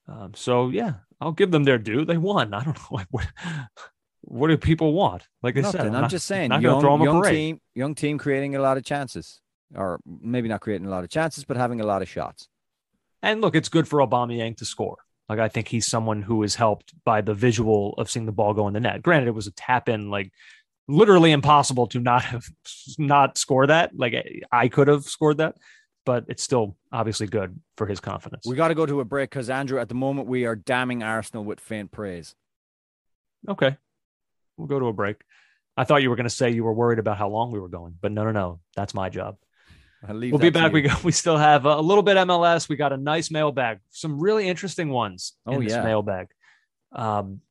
Um, 0.08 0.34
so 0.34 0.70
yeah, 0.70 0.94
I'll 1.20 1.34
give 1.34 1.52
them 1.52 1.66
their 1.66 1.78
due. 1.78 2.06
They 2.06 2.18
won. 2.18 2.54
I 2.54 2.64
don't 2.64 2.78
know 2.78 2.84
what 2.90 3.28
what 4.22 4.48
do 4.48 4.58
people 4.58 4.94
want? 4.94 5.28
Like 5.44 5.58
I 5.58 5.62
said, 5.64 5.76
Nothing. 5.80 5.96
I'm 5.96 6.02
not- 6.04 6.10
just 6.10 6.26
saying, 6.26 6.50
not 6.50 6.62
going 6.62 6.64
to 6.64 6.70
young, 6.70 6.82
throw 6.82 6.98
them 6.98 7.02
a 7.02 7.06
young 7.12 7.24
team, 7.24 7.62
young 7.76 7.96
team 7.96 8.18
creating 8.18 8.56
a 8.56 8.62
lot 8.62 8.78
of 8.78 8.86
chances, 8.86 9.42
or 9.76 10.00
maybe 10.06 10.48
not 10.48 10.62
creating 10.62 10.88
a 10.88 10.90
lot 10.90 11.04
of 11.04 11.10
chances, 11.10 11.44
but 11.44 11.58
having 11.58 11.82
a 11.82 11.86
lot 11.86 12.02
of 12.02 12.08
shots. 12.08 12.48
And 13.22 13.42
look, 13.42 13.56
it's 13.56 13.70
good 13.70 13.88
for 13.90 14.00
Aubameyang 14.00 14.56
to 14.58 14.66
score. 14.66 15.00
Like 15.28 15.40
I 15.40 15.50
think 15.50 15.68
he's 15.68 15.86
someone 15.86 16.22
who 16.22 16.44
is 16.44 16.56
helped 16.56 16.94
by 17.04 17.20
the 17.22 17.34
visual 17.34 17.94
of 17.98 18.10
seeing 18.10 18.26
the 18.26 18.32
ball 18.32 18.54
go 18.54 18.68
in 18.68 18.74
the 18.74 18.80
net. 18.80 19.02
Granted, 19.02 19.28
it 19.28 19.36
was 19.36 19.48
a 19.48 19.52
tap 19.52 19.90
in, 19.90 20.10
like 20.10 20.32
literally 20.90 21.32
impossible 21.32 21.88
to 21.88 22.00
not 22.00 22.24
have 22.26 22.46
not 22.98 23.38
score 23.38 23.68
that. 23.68 23.96
Like 23.96 24.16
I 24.52 24.68
could 24.68 24.88
have 24.88 25.04
scored 25.06 25.38
that, 25.38 25.56
but 26.06 26.26
it's 26.28 26.44
still 26.44 26.76
obviously 26.92 27.28
good 27.28 27.60
for 27.78 27.86
his 27.88 28.00
confidence. 28.00 28.46
We 28.46 28.56
got 28.56 28.70
to 28.70 28.76
go 28.76 28.86
to 28.86 29.00
a 29.00 29.06
break 29.06 29.30
because 29.30 29.50
Andrew, 29.50 29.80
at 29.80 29.88
the 29.90 29.96
moment, 29.96 30.28
we 30.28 30.46
are 30.46 30.56
damning 30.56 31.04
Arsenal 31.04 31.44
with 31.46 31.60
faint 31.60 31.92
praise. 31.92 32.36
Okay, 33.48 33.78
we'll 34.58 34.68
go 34.68 34.80
to 34.80 34.88
a 34.88 34.94
break. 34.94 35.18
I 35.78 35.86
thought 35.86 36.02
you 36.02 36.10
were 36.10 36.18
going 36.18 36.26
to 36.26 36.30
say 36.30 36.50
you 36.50 36.64
were 36.66 36.74
worried 36.74 37.00
about 37.00 37.18
how 37.18 37.30
long 37.30 37.52
we 37.52 37.60
were 37.60 37.70
going, 37.70 37.96
but 38.02 38.12
no, 38.12 38.26
no, 38.26 38.32
no, 38.32 38.60
that's 38.76 38.94
my 38.94 39.08
job. 39.10 39.38
We'll 40.08 40.38
be 40.38 40.50
back. 40.50 40.72
We 40.72 40.82
go. 40.84 40.94
We 41.04 41.12
still 41.12 41.38
have 41.38 41.66
a 41.66 41.80
little 41.80 42.04
bit 42.04 42.16
MLS. 42.18 42.70
We 42.70 42.78
got 42.78 42.94
a 42.94 42.98
nice 42.98 43.30
mailbag. 43.32 43.80
Some 43.90 44.18
really 44.20 44.48
interesting 44.48 44.90
ones 44.90 45.34
in 45.46 45.56
Oh, 45.56 45.62
this 45.62 45.72
yeah. 45.74 45.84
mailbag. 45.84 46.28
Um, 46.94 47.42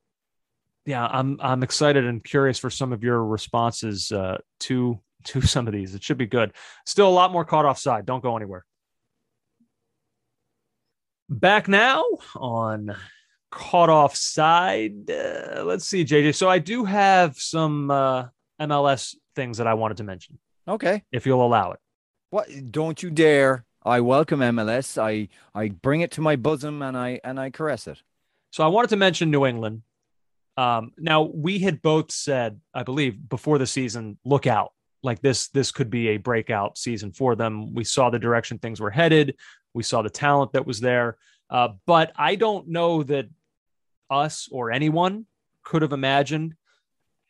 yeah, 0.89 1.07
I'm 1.07 1.39
I'm 1.43 1.63
excited 1.63 2.07
and 2.07 2.25
curious 2.25 2.59
for 2.59 2.71
some 2.71 2.95
of 2.95 3.05
your 3.05 3.23
responses 3.23 4.11
uh, 4.11 4.39
to 4.61 4.99
to 5.25 5.41
some 5.55 5.67
of 5.67 5.75
these. 5.75 5.95
It 5.95 6.03
should 6.03 6.17
be 6.17 6.27
good. 6.27 6.55
Still 6.87 7.09
a 7.09 7.11
lot 7.11 7.31
more 7.31 7.45
caught 7.45 7.67
offside. 7.67 8.07
Don't 8.07 8.23
go 8.23 8.35
anywhere. 8.37 8.65
Back 11.29 11.69
now 11.69 12.03
on 12.35 12.97
caught 13.51 13.91
offside. 13.91 15.11
Uh, 15.11 15.63
let's 15.65 15.85
see, 15.85 16.07
JJ. 16.07 16.35
So 16.35 16.49
I 16.49 16.59
do 16.59 16.87
have 16.87 17.37
some 17.37 17.91
uh, 17.91 18.29
MLS 18.59 19.15
things 19.37 19.59
that 19.59 19.67
I 19.67 19.75
wanted 19.75 19.99
to 19.99 20.05
mention, 20.05 20.39
Okay. 20.67 21.03
if 21.13 21.27
you'll 21.27 21.45
allow 21.45 21.73
it. 21.73 21.81
What? 22.31 22.49
Don't 22.71 23.03
you 23.03 23.11
dare! 23.11 23.67
I 23.85 24.01
welcome 24.01 24.41
MLS. 24.41 24.97
I 24.97 25.29
I 25.55 25.69
bring 25.69 26.01
it 26.01 26.13
to 26.13 26.23
my 26.23 26.37
bosom 26.37 26.81
and 26.81 26.97
I 26.97 27.21
and 27.23 27.39
I 27.39 27.51
caress 27.51 27.87
it. 27.87 28.03
So 28.53 28.65
I 28.65 28.69
wanted 28.69 28.89
to 28.89 28.97
mention 28.97 29.31
New 29.31 29.45
England. 29.45 29.83
Um, 30.59 30.91
now 30.99 31.23
we 31.23 31.61
had 31.61 31.81
both 31.83 32.11
said, 32.11 32.61
I 32.75 32.83
believe, 32.83 33.17
before 33.29 33.59
the 33.59 33.67
season, 33.67 34.19
look 34.25 34.49
out. 34.49 34.73
Like 35.05 35.21
this, 35.23 35.51
this 35.51 35.71
could 35.71 35.89
be 35.89 36.09
a 36.09 36.17
breakout 36.17 36.77
season 36.77 37.13
for 37.13 37.37
them. 37.37 37.73
We 37.75 37.85
saw 37.85 38.11
the 38.11 38.19
direction 38.19 38.59
things 38.59 38.81
were 38.81 38.91
headed. 38.91 39.37
We 39.73 39.85
saw 39.85 40.03
the 40.03 40.11
talent 40.11 40.55
that 40.55 40.67
was 40.67 40.81
there. 40.81 41.17
Uh, 41.49 41.69
but 41.87 42.11
I 42.17 42.35
don't 42.35 42.67
know 42.67 43.05
that 43.05 43.29
us 44.11 44.49
or 44.51 44.73
anyone 44.73 45.27
could 45.63 45.83
have 45.83 45.93
imagined 45.93 46.55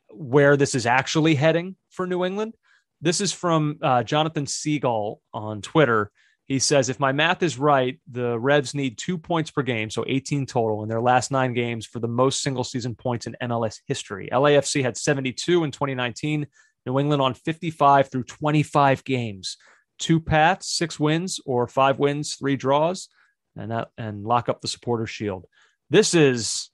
where 0.09 0.57
this 0.57 0.75
is 0.75 0.87
actually 0.87 1.35
heading 1.35 1.77
for 1.91 2.07
New 2.07 2.25
England. 2.25 2.55
This 3.03 3.21
is 3.21 3.31
from 3.31 3.79
uh, 3.83 4.05
Jonathan 4.05 4.47
Siegel 4.47 5.21
on 5.35 5.61
Twitter. 5.61 6.11
He 6.49 6.59
says, 6.59 6.89
if 6.89 6.99
my 6.99 7.13
math 7.13 7.43
is 7.43 7.59
right, 7.59 8.01
the 8.11 8.39
Revs 8.39 8.75
need 8.75 8.97
two 8.97 9.19
points 9.19 9.51
per 9.51 9.61
game, 9.61 9.91
so 9.91 10.03
18 10.07 10.47
total 10.47 10.83
in 10.83 10.89
their 10.89 11.01
last 11.01 11.31
nine 11.31 11.53
games 11.53 11.85
for 11.85 12.01
the 12.01 12.09
most 12.09 12.43
single 12.43 12.65
season 12.65 12.95
points 12.95 13.27
in 13.27 13.37
MLS 13.43 13.81
history. 13.87 14.31
LAFC 14.33 14.83
had 14.83 14.97
72 14.97 15.65
in 15.65 15.71
2019, 15.71 16.47
New 16.87 16.99
England 16.99 17.21
on 17.21 17.35
55 17.35 18.11
through 18.11 18.23
25 18.23 19.05
games. 19.05 19.59
Two 19.99 20.21
paths, 20.21 20.69
six 20.69 20.99
wins, 20.99 21.39
or 21.45 21.69
five 21.69 21.99
wins, 21.99 22.37
three 22.37 22.57
draws, 22.57 23.11
and 23.55 23.71
that 23.71 23.89
and 23.99 24.25
lock 24.25 24.49
up 24.49 24.63
the 24.63 24.69
supporter 24.69 25.07
shield. 25.07 25.45
This 25.91 26.15
is 26.15 26.71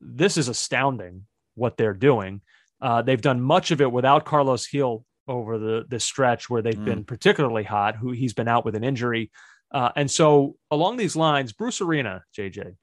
this 0.00 0.36
is 0.36 0.48
astounding 0.48 1.26
what 1.54 1.76
they're 1.76 1.94
doing. 1.94 2.42
Uh, 2.80 3.00
they've 3.00 3.20
done 3.20 3.40
much 3.40 3.70
of 3.70 3.80
it 3.80 3.90
without 3.90 4.24
Carles 4.24 4.66
Gil 4.66 5.06
over 5.28 5.58
the 5.58 5.84
the 5.88 6.00
stretch 6.00 6.50
where 6.50 6.62
they've 6.62 6.74
mm. 6.74 6.84
been 6.84 7.04
particularly 7.04 7.64
hot. 7.64 7.96
Who 7.96 8.12
he's 8.12 8.34
been 8.34 8.48
out 8.48 8.64
with 8.64 8.74
an 8.74 8.84
injury, 8.84 9.30
uh, 9.70 9.90
and 9.96 10.10
so 10.10 10.56
along 10.70 10.96
these 10.96 11.16
lines, 11.16 11.52
Bruce 11.52 11.80
Arena, 11.80 12.24
JJ, 12.36 12.76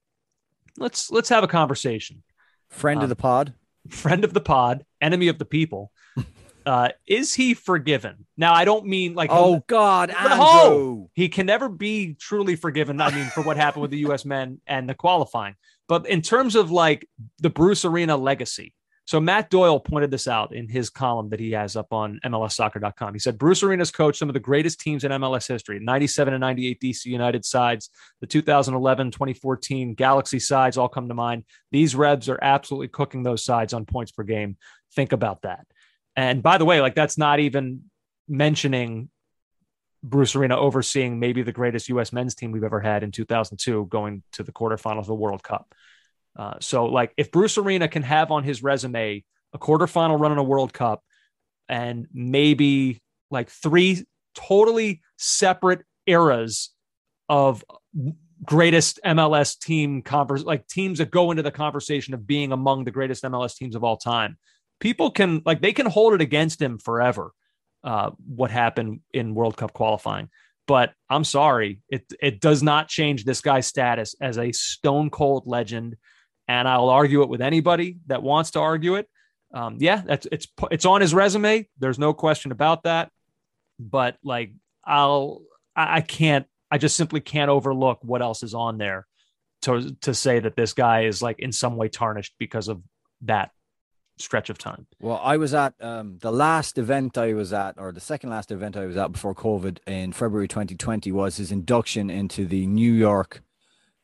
let's 0.78 1.12
let's 1.12 1.30
have 1.30 1.44
a 1.44 1.48
conversation. 1.48 2.24
Friend 2.70 3.00
um, 3.00 3.04
of 3.04 3.10
the 3.10 3.16
pod, 3.16 3.54
friend 3.90 4.24
of 4.24 4.34
the 4.34 4.42
pod, 4.42 4.86
enemy 5.02 5.28
of 5.28 5.40
the 5.40 5.46
people. 5.46 5.92
Uh, 6.66 6.90
is 7.08 7.34
he 7.34 7.56
forgiven? 7.56 8.28
Now, 8.38 8.54
I 8.54 8.64
don't 8.64 8.86
mean 8.86 9.16
like 9.16 9.32
oh 9.32 9.64
God, 9.66 10.12
Andrew. 10.12 11.08
he 11.14 11.28
can 11.28 11.48
never 11.48 11.68
be 11.68 12.16
truly 12.20 12.56
forgiven. 12.56 13.02
I 13.02 13.10
mean, 13.10 13.26
for 13.28 13.42
what 13.42 13.58
happened 13.58 13.82
with 13.82 13.92
the 13.92 14.00
U.S. 14.00 14.24
men 14.26 14.62
and 14.68 14.88
the 14.88 14.94
qualifying, 14.94 15.56
but 15.88 16.08
in 16.08 16.22
terms 16.22 16.56
of 16.56 16.70
like 16.70 17.08
the 17.40 17.50
Bruce 17.50 17.86
Arena 17.86 18.16
legacy, 18.18 18.74
so 19.10 19.20
Matt 19.20 19.49
Doyle 19.49 19.80
pointed 19.80 20.12
this 20.12 20.28
out 20.28 20.53
in 20.53 20.70
his 20.70 20.91
column 20.91 21.30
that 21.30 21.39
he 21.39 21.49
has 21.53 21.76
up 21.76 21.91
on 21.91 22.20
MLSsoccer.com. 22.24 23.12
He 23.12 23.20
said 23.20 23.39
Bruce 23.39 23.64
Arena's 23.64 23.89
coached 23.89 24.20
some 24.20 24.30
of 24.30 24.36
the 24.36 24.39
greatest 24.39 24.80
teams 24.80 25.03
in 25.03 25.12
MLS 25.14 25.47
history 25.47 25.80
97 25.80 26.32
and 26.32 26.41
98 26.41 26.80
DC 26.80 27.05
United 27.05 27.43
sides, 27.43 27.89
the 28.22 28.28
2011 28.28 29.10
2014 29.10 29.95
Galaxy 29.95 30.38
sides 30.38 30.78
all 30.78 30.88
come 30.88 31.07
to 31.07 31.16
mind. 31.16 31.43
These 31.72 31.95
Revs 31.95 32.30
are 32.30 32.38
absolutely 32.39 32.89
cooking 32.89 33.24
those 33.24 33.43
sides 33.43 33.74
on 33.74 33.84
points 33.84 34.12
per 34.12 34.22
game. 34.22 34.57
Think 34.93 35.12
about 35.12 35.41
that. 35.41 35.66
And 36.16 36.43
by 36.43 36.60
the 36.60 36.66
way, 36.66 36.80
like 36.80 36.93
that's 36.93 37.18
not 37.18 37.39
even 37.39 37.86
mentioning 38.28 39.10
Bruce 40.03 40.36
Arena 40.36 40.55
overseeing 40.55 41.20
maybe 41.20 41.41
the 41.41 41.51
greatest 41.51 41.89
U.S. 41.89 42.14
men's 42.14 42.36
team 42.36 42.51
we've 42.51 42.64
ever 42.64 42.80
had 42.80 43.01
in 43.01 43.10
2002 43.10 43.88
going 43.88 44.22
to 44.34 44.43
the 44.43 44.51
quarterfinals 44.51 44.99
of 44.99 45.07
the 45.07 45.16
World 45.16 45.41
Cup. 45.41 45.74
Uh, 46.40 46.54
so, 46.62 46.86
like, 46.86 47.14
if 47.18 47.32
Bruce 47.32 47.58
Arena 47.58 47.90
can 47.90 48.02
have 48.02 48.32
on 48.32 48.46
his 48.46 48.64
resume 48.64 49.26
a 49.52 49.60
quarterfinal 49.60 50.18
run 50.18 50.32
in 50.32 50.38
a 50.38 50.44
World 50.44 50.72
Cup 50.72 51.04
and 51.68 52.08
maybe 52.14 53.02
like 53.30 53.50
three 53.50 54.06
totally 54.36 55.02
separate 55.18 55.82
eras 56.08 56.70
of 57.28 57.64
greatest 58.46 59.02
MLS 59.06 59.60
team 59.60 60.02
like 60.46 60.66
teams 60.68 61.00
that 61.00 61.12
go 61.12 61.32
into 61.32 61.44
the 61.44 61.52
conversation 61.52 62.14
of 62.14 62.26
being 62.26 62.54
among 62.54 62.86
the 62.86 62.92
greatest 62.92 63.24
MLS 63.26 63.56
teams 63.58 63.76
of 63.76 63.84
all 63.84 63.98
time, 63.98 64.38
people 64.80 65.12
can 65.12 65.42
like 65.46 65.62
they 65.62 65.74
can 65.74 65.88
hold 65.88 66.14
it 66.14 66.22
against 66.22 66.62
him 66.62 66.78
forever. 66.80 67.34
Uh, 67.84 68.12
what 68.26 68.50
happened 68.50 69.02
in 69.14 69.36
World 69.36 69.58
Cup 69.58 69.74
qualifying? 69.74 70.30
But 70.68 70.94
I'm 71.10 71.26
sorry, 71.26 71.82
it 71.90 72.06
it 72.22 72.40
does 72.40 72.64
not 72.64 72.88
change 72.88 73.26
this 73.26 73.42
guy's 73.42 73.68
status 73.68 74.16
as 74.22 74.38
a 74.38 74.54
stone 74.54 75.10
cold 75.10 75.44
legend 75.46 75.98
and 76.50 76.68
I'll 76.68 76.89
argue 76.89 77.22
it 77.22 77.30
with 77.30 77.41
anybody 77.41 78.00
that 78.08 78.24
wants 78.24 78.52
to 78.52 78.60
argue 78.60 78.95
it. 78.95 79.08
Um, 79.54 79.78
yeah, 79.80 80.02
that's 80.04 80.28
it's 80.32 80.47
it's 80.72 80.86
on 80.86 81.00
his 81.00 81.14
resume. 81.14 81.70
There's 81.78 82.00
no 82.00 82.12
question 82.12 82.52
about 82.52 82.84
that. 82.84 83.12
But 83.80 84.18
like, 84.24 84.54
I'll 84.84 85.43
I, 85.76 86.02
can't 86.02 86.47
I 86.72 86.80
just 86.80 86.97
simply 86.97 87.22
can't 87.22 87.50
overlook 87.50 88.00
what 88.02 88.24
else 88.24 88.41
is 88.41 88.56
on 88.56 88.80
there 88.80 89.06
to 89.62 89.95
to 90.02 90.14
say 90.16 90.39
that 90.39 90.56
this 90.56 90.74
guy 90.74 91.04
is 91.04 91.22
like 91.22 91.38
in 91.38 91.52
some 91.52 91.78
way 91.78 91.88
tarnished 91.88 92.34
because 92.39 92.68
of 92.68 92.82
that 93.22 93.52
stretch 94.18 94.50
of 94.50 94.58
time. 94.58 94.88
Well, 95.00 95.22
I 95.24 95.38
was 95.38 95.54
at 95.54 95.76
um, 95.80 96.18
the 96.20 96.32
last 96.32 96.80
event 96.80 97.16
I 97.16 97.34
was 97.34 97.54
at, 97.54 97.76
or 97.78 97.91
the 97.91 98.02
second 98.02 98.32
last 98.32 98.50
event 98.52 98.76
I 98.76 98.86
was 98.88 98.97
at 98.97 99.12
before 99.12 99.36
COVID 99.36 99.78
in 99.86 100.14
February 100.14 100.47
2020, 100.47 101.12
was 101.12 101.38
his 101.38 101.52
induction 101.52 102.10
into 102.10 102.45
the 102.45 102.66
New 102.66 102.91
York 102.91 103.43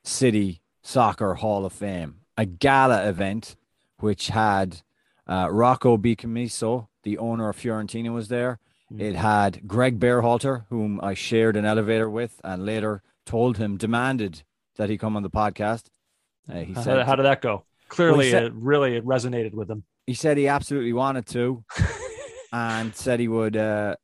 City 0.04 0.62
Soccer 0.84 1.34
Hall 1.34 1.66
of 1.66 1.74
Fame 1.74 2.22
a 2.38 2.46
gala 2.46 3.08
event 3.08 3.56
which 4.00 4.28
had 4.28 4.82
uh, 5.28 5.48
Rocco 5.52 5.98
Commisso, 5.98 6.88
the 7.04 7.18
owner 7.18 7.50
of 7.50 7.58
Fiorentina, 7.58 8.14
was 8.14 8.28
there. 8.28 8.60
Mm. 8.92 9.02
It 9.02 9.16
had 9.16 9.68
Greg 9.68 10.00
Berhalter, 10.00 10.66
whom 10.70 11.00
I 11.02 11.14
shared 11.14 11.56
an 11.56 11.66
elevator 11.66 12.10
with, 12.10 12.40
and 12.44 12.66
later 12.66 13.02
told 13.26 13.58
him, 13.58 13.78
demanded 13.78 14.44
that 14.76 14.90
he 14.90 14.98
come 14.98 15.16
on 15.16 15.24
the 15.24 15.30
podcast. 15.30 15.86
Uh, 16.50 16.60
he 16.60 16.76
said, 16.76 17.00
how, 17.00 17.06
how, 17.06 17.16
did 17.16 17.24
that 17.24 17.42
go? 17.42 17.66
Clearly, 17.88 18.32
well, 18.32 18.32
said, 18.32 18.44
it 18.44 18.54
really 18.54 18.96
it 18.96 19.06
resonated 19.06 19.54
with 19.54 19.70
him. 19.70 19.84
He 20.06 20.14
said 20.14 20.38
he 20.38 20.48
absolutely 20.48 20.94
wanted 20.94 21.26
to, 21.28 21.64
and 22.54 22.96
said 22.96 23.20
he 23.20 23.28
would. 23.28 23.58
Uh, 23.58 23.96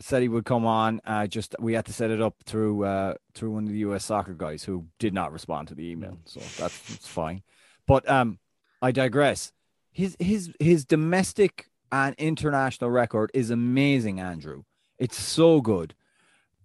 said 0.00 0.22
he 0.22 0.28
would 0.28 0.44
come 0.44 0.66
on. 0.66 1.00
Uh, 1.04 1.26
just 1.26 1.54
we 1.58 1.74
had 1.74 1.86
to 1.86 1.92
set 1.92 2.10
it 2.10 2.20
up 2.20 2.36
through 2.44 2.84
uh, 2.84 3.14
through 3.34 3.50
one 3.52 3.64
of 3.64 3.70
the 3.70 3.78
US 3.78 4.04
soccer 4.04 4.34
guys 4.34 4.64
who 4.64 4.86
did 4.98 5.14
not 5.14 5.32
respond 5.32 5.68
to 5.68 5.74
the 5.74 5.88
email, 5.88 6.18
so 6.24 6.40
that's, 6.40 6.78
that's 6.80 7.06
fine. 7.06 7.42
But 7.86 8.08
um, 8.08 8.38
I 8.82 8.92
digress. 8.92 9.52
His 9.92 10.16
his 10.18 10.50
his 10.58 10.84
domestic 10.84 11.68
and 11.92 12.14
international 12.18 12.90
record 12.90 13.30
is 13.34 13.50
amazing, 13.50 14.20
Andrew. 14.20 14.62
It's 14.98 15.18
so 15.18 15.60
good, 15.60 15.94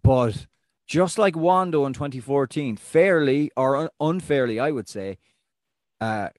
but 0.04 0.48
just 0.88 1.18
like 1.18 1.36
Wondo 1.36 1.86
in 1.86 1.94
2014, 1.94 2.78
fairly 2.78 3.52
or 3.58 3.76
un- 3.76 3.90
unfairly, 4.00 4.60
I 4.60 4.72
would 4.72 4.88
say, 4.88 5.18
uh, 6.00 6.30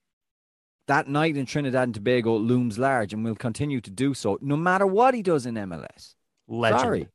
that 0.86 1.08
night 1.08 1.36
in 1.36 1.46
Trinidad 1.46 1.82
and 1.82 1.94
Tobago 1.94 2.36
looms 2.36 2.78
large 2.78 3.12
and 3.12 3.24
will 3.24 3.34
continue 3.34 3.80
to 3.80 3.90
do 3.90 4.14
so, 4.14 4.38
no 4.40 4.56
matter 4.56 4.86
what 4.86 5.14
he 5.14 5.22
does 5.22 5.46
in 5.46 5.54
MLS. 5.56 6.14
Legend. 6.48 6.80
Sorry. 6.80 7.08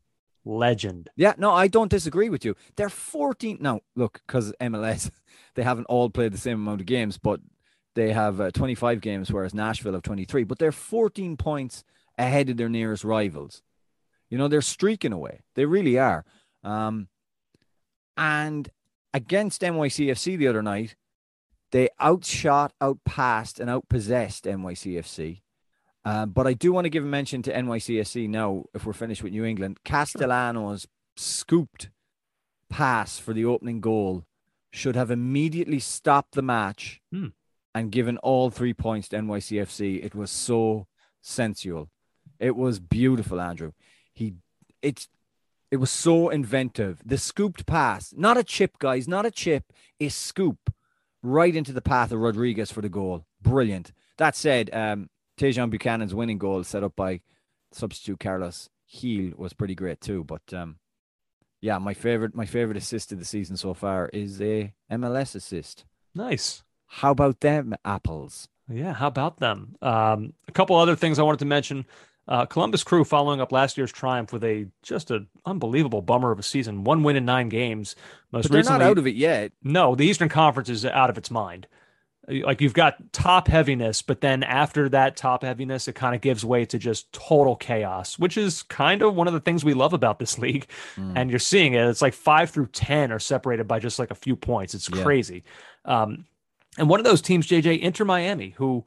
Legend. 0.43 1.09
Yeah, 1.15 1.33
no, 1.37 1.51
I 1.51 1.67
don't 1.67 1.91
disagree 1.91 2.29
with 2.29 2.43
you. 2.43 2.55
They're 2.75 2.89
14. 2.89 3.57
Now, 3.61 3.81
look, 3.95 4.21
because 4.25 4.53
MLS, 4.59 5.11
they 5.55 5.63
haven't 5.63 5.85
all 5.85 6.09
played 6.09 6.33
the 6.33 6.37
same 6.37 6.59
amount 6.59 6.81
of 6.81 6.87
games, 6.87 7.17
but 7.17 7.39
they 7.95 8.11
have 8.11 8.41
uh, 8.41 8.51
25 8.51 9.01
games, 9.01 9.31
whereas 9.31 9.53
Nashville 9.53 9.93
have 9.93 10.01
23. 10.01 10.43
But 10.43 10.59
they're 10.59 10.71
14 10.71 11.37
points 11.37 11.83
ahead 12.17 12.49
of 12.49 12.57
their 12.57 12.69
nearest 12.69 13.03
rivals. 13.03 13.61
You 14.29 14.37
know, 14.37 14.47
they're 14.47 14.61
streaking 14.61 15.13
away. 15.13 15.41
They 15.55 15.65
really 15.65 15.99
are. 15.99 16.23
Um, 16.63 17.09
and 18.17 18.69
against 19.13 19.61
NYCFC 19.61 20.37
the 20.37 20.47
other 20.47 20.63
night, 20.63 20.95
they 21.71 21.89
outshot, 22.01 22.73
outpassed, 22.81 23.59
and 23.59 23.69
outpossessed 23.69 24.43
NYCFC. 24.43 25.41
Uh, 26.03 26.25
but 26.25 26.47
I 26.47 26.53
do 26.53 26.73
want 26.73 26.85
to 26.85 26.89
give 26.89 27.03
a 27.03 27.07
mention 27.07 27.41
to 27.43 27.53
NYCFC 27.53 28.27
now, 28.27 28.65
if 28.73 28.85
we're 28.85 28.93
finished 28.93 29.21
with 29.21 29.33
New 29.33 29.45
England. 29.45 29.79
Castellanos 29.83 30.87
scooped 31.15 31.89
pass 32.69 33.19
for 33.19 33.33
the 33.33 33.45
opening 33.45 33.81
goal 33.81 34.25
should 34.71 34.95
have 34.95 35.11
immediately 35.11 35.79
stopped 35.79 36.33
the 36.33 36.41
match 36.41 37.01
hmm. 37.11 37.27
and 37.75 37.91
given 37.91 38.17
all 38.19 38.49
three 38.49 38.73
points 38.73 39.09
to 39.09 39.17
NYCFC. 39.17 40.03
It 40.03 40.15
was 40.15 40.31
so 40.31 40.87
sensual. 41.21 41.89
It 42.39 42.55
was 42.55 42.79
beautiful, 42.79 43.39
Andrew. 43.39 43.73
He 44.13 44.35
it's 44.81 45.07
it 45.69 45.77
was 45.77 45.91
so 45.91 46.29
inventive. 46.29 47.01
The 47.05 47.17
scooped 47.17 47.65
pass, 47.65 48.13
not 48.17 48.37
a 48.37 48.43
chip, 48.43 48.79
guys, 48.79 49.07
not 49.07 49.25
a 49.25 49.31
chip, 49.31 49.71
a 49.99 50.09
scoop 50.09 50.73
right 51.21 51.55
into 51.55 51.71
the 51.71 51.81
path 51.81 52.11
of 52.11 52.19
Rodriguez 52.19 52.71
for 52.71 52.81
the 52.81 52.89
goal. 52.89 53.25
Brilliant. 53.41 53.93
That 54.17 54.35
said, 54.35 54.69
um, 54.73 55.09
Tajon 55.37 55.69
Buchanan's 55.69 56.13
winning 56.13 56.37
goal 56.37 56.63
set 56.63 56.83
up 56.83 56.95
by 56.95 57.21
substitute 57.71 58.19
Carles 58.19 58.69
Gil 58.91 59.31
was 59.37 59.53
pretty 59.53 59.75
great 59.75 60.01
too. 60.01 60.23
But 60.23 60.53
um, 60.53 60.77
yeah, 61.61 61.77
my 61.77 61.93
favorite 61.93 62.35
my 62.35 62.45
favorite 62.45 62.77
assist 62.77 63.11
of 63.11 63.19
the 63.19 63.25
season 63.25 63.57
so 63.57 63.73
far 63.73 64.09
is 64.13 64.41
a 64.41 64.73
MLS 64.91 65.35
assist. 65.35 65.85
Nice. 66.13 66.63
How 66.87 67.11
about 67.11 67.39
them 67.39 67.73
apples? 67.85 68.49
Yeah, 68.69 68.93
how 68.93 69.07
about 69.07 69.37
them? 69.37 69.75
Um, 69.81 70.33
a 70.47 70.51
couple 70.51 70.75
other 70.75 70.95
things 70.95 71.19
I 71.19 71.23
wanted 71.23 71.39
to 71.39 71.45
mention. 71.45 71.85
Uh, 72.27 72.45
Columbus 72.45 72.83
Crew 72.83 73.03
following 73.03 73.41
up 73.41 73.51
last 73.51 73.77
year's 73.77 73.91
triumph 73.91 74.31
with 74.31 74.43
a 74.43 74.67
just 74.83 75.11
an 75.11 75.27
unbelievable 75.45 76.01
bummer 76.01 76.31
of 76.31 76.39
a 76.39 76.43
season, 76.43 76.83
one 76.83 77.03
win 77.03 77.15
in 77.15 77.25
nine 77.25 77.49
games. 77.49 77.95
Most 78.31 78.43
but 78.43 78.51
they're 78.51 78.59
recently, 78.59 78.79
not 78.79 78.89
out 78.91 78.97
of 78.97 79.07
it 79.07 79.15
yet. 79.15 79.51
No, 79.63 79.95
the 79.95 80.05
Eastern 80.05 80.29
Conference 80.29 80.69
is 80.69 80.85
out 80.85 81.09
of 81.09 81.17
its 81.17 81.31
mind 81.31 81.67
like 82.31 82.61
you've 82.61 82.73
got 82.73 82.95
top 83.11 83.47
heaviness, 83.47 84.01
but 84.01 84.21
then 84.21 84.43
after 84.43 84.87
that 84.89 85.15
top 85.17 85.43
heaviness, 85.43 85.87
it 85.87 85.95
kind 85.95 86.15
of 86.15 86.21
gives 86.21 86.45
way 86.45 86.65
to 86.65 86.77
just 86.77 87.11
total 87.11 87.55
chaos, 87.55 88.17
which 88.17 88.37
is 88.37 88.63
kind 88.63 89.01
of 89.01 89.15
one 89.15 89.27
of 89.27 89.33
the 89.33 89.39
things 89.39 89.65
we 89.65 89.73
love 89.73 89.93
about 89.93 90.19
this 90.19 90.37
league. 90.39 90.67
Mm. 90.95 91.13
And 91.15 91.29
you're 91.29 91.39
seeing 91.39 91.73
it. 91.73 91.85
It's 91.87 92.01
like 92.01 92.13
five 92.13 92.49
through 92.49 92.67
10 92.67 93.11
are 93.11 93.19
separated 93.19 93.67
by 93.67 93.79
just 93.79 93.99
like 93.99 94.11
a 94.11 94.15
few 94.15 94.35
points. 94.35 94.73
It's 94.73 94.89
yeah. 94.89 95.03
crazy. 95.03 95.43
Um, 95.85 96.25
and 96.77 96.87
one 96.87 96.99
of 96.99 97.03
those 97.03 97.21
teams, 97.21 97.47
JJ, 97.47 97.79
Inter 97.79 98.05
Miami, 98.05 98.51
who 98.51 98.85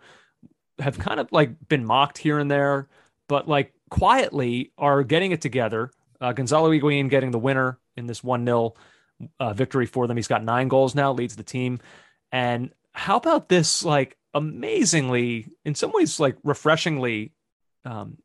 have 0.79 0.99
kind 0.99 1.21
of 1.21 1.31
like 1.31 1.69
been 1.69 1.85
mocked 1.85 2.19
here 2.19 2.39
and 2.39 2.51
there, 2.51 2.89
but 3.29 3.47
like 3.49 3.73
quietly 3.91 4.73
are 4.79 5.03
getting 5.03 5.33
it 5.33 5.41
together. 5.41 5.91
Uh, 6.21 6.33
Gonzalo 6.33 6.71
Higuain 6.71 7.11
getting 7.11 7.31
the 7.31 7.39
winner 7.39 7.79
in 7.97 8.07
this 8.07 8.25
1 8.25 8.45
0 8.45 8.75
uh, 9.39 9.53
victory 9.53 9.87
for 9.87 10.07
them. 10.07 10.17
He's 10.17 10.29
got 10.29 10.43
nine 10.43 10.69
goals 10.69 10.95
now, 10.95 11.13
leads 11.13 11.37
the 11.37 11.43
team. 11.43 11.81
And 12.33 12.73
how 12.95 13.17
about 13.17 13.49
this, 13.49 13.85
like, 13.85 14.17
amazingly, 14.33 15.49
in 15.65 15.75
some 15.75 15.93
ways, 15.93 16.19
like, 16.19 16.37
refreshingly 16.45 17.33
um, 17.85 18.19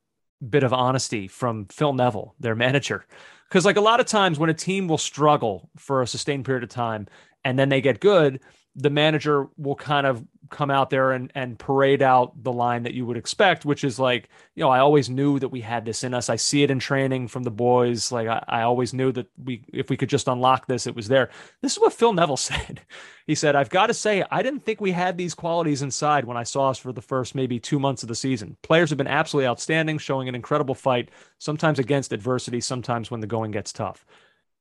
bit 0.48 0.64
of 0.64 0.74
honesty 0.74 1.28
from 1.28 1.66
Phil 1.66 1.94
Neville, 1.94 2.36
their 2.40 2.56
manager? 2.56 3.06
Because, 3.50 3.66
like, 3.66 3.78
a 3.78 3.82
lot 3.82 4.00
of 4.00 4.06
times 4.06 4.38
when 4.40 4.50
a 4.50 4.54
team 4.54 4.88
will 4.88 5.00
struggle 5.00 5.70
for 5.76 6.02
a 6.02 6.08
sustained 6.08 6.46
period 6.46 6.64
of 6.64 6.70
time 6.70 7.08
and 7.44 7.58
then 7.58 7.70
they 7.70 7.82
get 7.82 8.00
good, 8.00 8.42
the 8.76 8.92
manager 8.92 9.48
will 9.58 9.76
kind 9.76 10.06
of 10.06 10.24
come 10.50 10.72
out 10.72 10.90
there 10.90 11.12
and, 11.12 11.32
and 11.36 11.58
parade 11.58 12.02
out 12.02 12.44
the 12.44 12.52
line 12.52 12.84
that 12.84 12.94
you 12.94 13.06
would 13.06 13.18
expect, 13.18 13.66
which 13.66 13.84
is 13.84 14.00
like, 14.00 14.30
you 14.56 14.64
know, 14.64 14.70
I 14.70 14.80
always 14.80 15.10
knew 15.10 15.40
that 15.40 15.50
we 15.50 15.62
had 15.62 15.86
this 15.86 16.04
in 16.04 16.14
us. 16.14 16.30
I 16.30 16.36
see 16.36 16.64
it 16.64 16.72
in 16.72 16.80
training 16.80 17.28
from 17.28 17.44
the 17.44 17.52
boys. 17.52 18.12
Like 18.12 18.28
I, 18.28 18.44
I 18.48 18.62
always 18.64 18.94
knew 18.94 19.12
that 19.12 19.28
we, 19.44 19.64
if 19.72 19.90
we 19.90 19.98
could 19.98 20.10
just 20.10 20.28
unlock 20.28 20.68
this, 20.68 20.88
it 20.88 20.96
was 20.96 21.08
there. 21.08 21.30
This 21.62 21.74
is 21.74 21.80
what 21.80 21.94
Phil 21.94 22.14
Neville 22.14 22.38
said. 22.38 22.82
He 23.28 23.36
said, 23.36 23.56
I've 23.56 23.70
got 23.70 23.88
to 23.88 23.94
say, 23.94 24.24
I 24.32 24.42
didn't 24.42 24.66
think 24.66 24.82
we 24.82 24.92
had 24.92 25.18
these 25.18 25.36
qualities 25.36 25.82
inside 25.82 26.26
when 26.26 26.38
I 26.38 26.44
saw 26.44 26.70
us 26.70 26.78
for 26.78 26.92
the 26.92 27.02
first 27.02 27.36
maybe 27.36 27.60
two 27.60 27.80
months 27.80 28.04
of 28.04 28.10
the 28.10 28.16
season. 28.16 28.58
Players 28.64 28.90
have 28.90 28.98
been 28.98 29.08
absolutely 29.08 29.48
outstanding, 29.48 29.98
showing 29.98 30.28
an 30.28 30.36
incredible 30.36 30.76
fight, 30.76 31.10
sometimes 31.38 31.80
against 31.80 32.12
adversity, 32.12 32.62
sometimes 32.62 33.12
when 33.12 33.20
the 33.20 33.28
going 33.28 33.52
gets 33.52 33.72
tough 33.72 34.06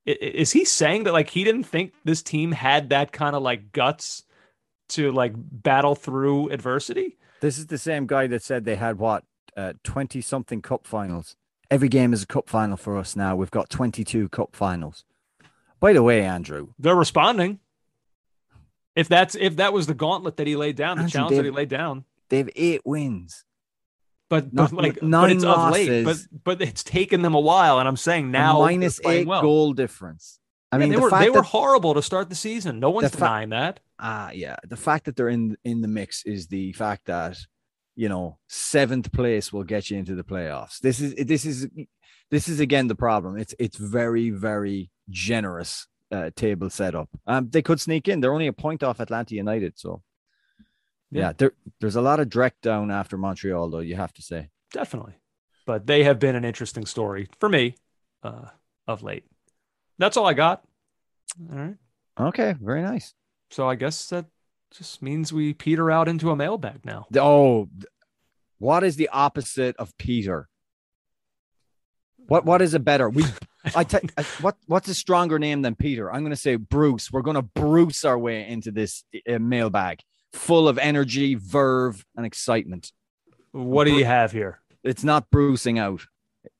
is 0.09 0.53
he 0.53 0.65
saying 0.65 1.05
that 1.05 1.13
like 1.13 1.29
he 1.29 1.45
didn't 1.45 1.65
think 1.65 1.93
this 2.05 2.23
team 2.23 2.53
had 2.53 2.91
that 2.91 3.13
kind 3.13 3.37
of 3.37 3.43
like 3.43 3.73
guts 3.73 4.25
to 4.91 5.13
like 5.13 5.33
battle 5.37 5.95
through 5.95 6.51
adversity? 6.51 7.17
This 7.41 7.59
is 7.59 7.67
the 7.67 7.79
same 7.79 8.07
guy 8.07 8.27
that 8.29 8.43
said 8.43 8.65
they 8.65 8.77
had 8.77 8.99
what 8.99 9.25
twenty 9.83 10.19
uh, 10.19 10.23
something 10.23 10.63
cup 10.63 10.87
finals. 10.87 11.37
Every 11.71 11.89
game 11.89 12.13
is 12.13 12.23
a 12.23 12.27
cup 12.27 12.49
final 12.49 12.77
for 12.77 12.97
us 12.97 13.15
now. 13.15 13.37
We've 13.37 13.51
got 13.51 13.71
twenty 13.71 14.05
two 14.05 14.29
cup 14.29 14.55
finals. 14.57 15.05
By 15.81 15.93
the 15.93 16.03
way, 16.03 16.23
Andrew, 16.23 16.69
they're 16.79 16.97
responding. 16.97 17.61
If 18.97 19.09
that's 19.09 19.35
if 19.35 19.57
that 19.57 19.73
was 19.73 19.87
the 19.87 19.95
gauntlet 19.95 20.37
that 20.39 20.47
he 20.47 20.57
laid 20.57 20.77
down, 20.77 20.97
the 20.97 21.05
Andrew, 21.05 21.19
challenge 21.19 21.37
that 21.37 21.45
he 21.45 21.51
laid 21.51 21.69
down, 21.69 22.05
they 22.31 22.39
have 22.39 22.51
eight 22.57 22.83
wins. 22.85 23.45
But, 24.29 24.55
but 24.55 24.73
like 24.73 24.99
but 25.01 25.31
it's 25.31 25.45
of 25.45 25.73
late. 25.73 26.05
But 26.05 26.17
but 26.45 26.61
it's 26.61 26.83
taken 26.83 27.23
them 27.23 27.35
a 27.35 27.41
while, 27.41 27.79
and 27.79 27.89
I'm 27.89 27.97
saying 27.97 28.31
now 28.31 28.59
minus 28.59 29.01
eight 29.07 29.27
well. 29.27 29.41
goal 29.41 29.73
difference. 29.73 30.39
I 30.71 30.77
yeah, 30.77 30.81
mean, 30.81 30.89
they 30.91 30.97
the 30.97 31.03
were 31.03 31.11
they 31.11 31.31
were 31.31 31.43
horrible 31.43 31.95
to 31.95 32.03
start 32.03 32.29
the 32.29 32.35
season. 32.35 32.81
No 32.81 32.91
one's 32.91 33.11
fa- 33.11 33.17
denying 33.17 33.51
that. 33.51 33.81
Ah, 33.99 34.29
uh, 34.29 34.31
yeah. 34.33 34.57
The 34.65 34.77
fact 34.77 35.07
that 35.07 35.17
they're 35.17 35.29
in 35.29 35.57
in 35.65 35.81
the 35.81 35.89
mix 35.89 36.25
is 36.25 36.47
the 36.47 36.73
fact 36.73 37.07
that 37.07 37.37
you 37.97 38.09
know 38.09 38.39
seventh 38.49 39.13
place 39.13 39.53
will 39.53 39.65
get 39.65 39.91
you 39.91 39.99
into 39.99 40.15
the 40.15 40.25
playoffs. 40.25 40.79
This 40.79 41.01
is 41.01 41.15
this 41.15 41.45
is 41.45 41.69
this 42.31 42.49
is 42.49 42.61
again 42.61 42.87
the 42.87 42.95
problem. 42.95 43.39
It's 43.39 43.55
it's 43.59 43.77
very 43.77 44.31
very 44.31 44.91
generous 45.11 45.87
uh, 46.13 46.31
table 46.37 46.71
setup. 46.71 47.09
Um, 47.27 47.49
they 47.51 47.63
could 47.63 47.81
sneak 47.81 48.09
in. 48.09 48.21
They're 48.21 48.33
only 48.33 48.47
a 48.47 48.53
point 48.53 48.83
off 48.83 49.01
Atlanta 49.01 49.35
United, 49.35 49.79
so 49.79 50.03
yeah, 51.11 51.23
yeah 51.23 51.33
there, 51.37 51.53
there's 51.81 51.97
a 51.97 52.01
lot 52.01 52.21
of 52.21 52.29
direct 52.29 52.63
down 52.63 52.91
after 52.91 53.17
Montreal, 53.17 53.71
though, 53.71 53.79
you 53.81 53.97
have 53.97 54.13
to 54.15 54.23
say. 54.23 54.49
Definitely. 54.73 55.15
But 55.67 55.87
they 55.87 56.05
have 56.05 56.19
been 56.19 56.37
an 56.37 56.45
interesting 56.45 56.87
story 56.87 57.29
for 57.41 57.49
me 57.49 57.77
uh, 58.23 58.47
of 58.87 59.03
late. 59.03 59.25
That's 59.99 60.17
all 60.17 60.27
I 60.27 60.35
got. 60.35 60.65
All 61.51 61.59
right. 61.59 61.77
Okay. 62.19 62.55
Very 62.61 62.83
nice. 62.83 63.15
So 63.51 63.69
I 63.69 63.75
guess 63.75 64.09
that 64.09 64.27
just 64.71 65.01
means 65.03 65.33
we 65.33 65.55
peter 65.55 65.91
out 65.91 66.09
into 66.09 66.31
a 66.31 66.37
mailbag 66.37 66.85
now. 66.85 67.07
Oh, 67.17 67.69
what 68.59 68.85
is 68.85 68.97
the 68.97 69.09
opposite 69.09 69.77
of 69.77 69.97
Peter? 69.99 70.49
What 72.17 72.45
what 72.45 72.61
is 72.61 72.75
a 72.75 72.79
better? 72.79 73.09
We 73.09 73.25
I 73.75 73.85
tell 73.85 74.01
what 74.41 74.57
what's 74.67 74.89
a 74.89 74.95
stronger 74.95 75.39
name 75.39 75.63
than 75.63 75.75
Peter? 75.75 76.13
I'm 76.13 76.21
going 76.21 76.31
to 76.31 76.37
say 76.37 76.57
Bruce. 76.57 77.11
We're 77.11 77.23
going 77.23 77.37
to 77.37 77.43
Bruce 77.43 78.05
our 78.05 78.19
way 78.19 78.47
into 78.47 78.71
this 78.71 79.05
uh, 79.29 79.39
mailbag 79.39 80.03
full 80.33 80.69
of 80.69 80.79
energy, 80.79 81.35
verve, 81.35 82.05
and 82.17 82.27
excitement. 82.27 82.93
What 83.53 83.85
do 83.85 83.93
you 83.93 84.05
have 84.05 84.33
here? 84.33 84.61
It's 84.85 85.05
not 85.05 85.31
bruising 85.31 85.79
out. 85.79 86.03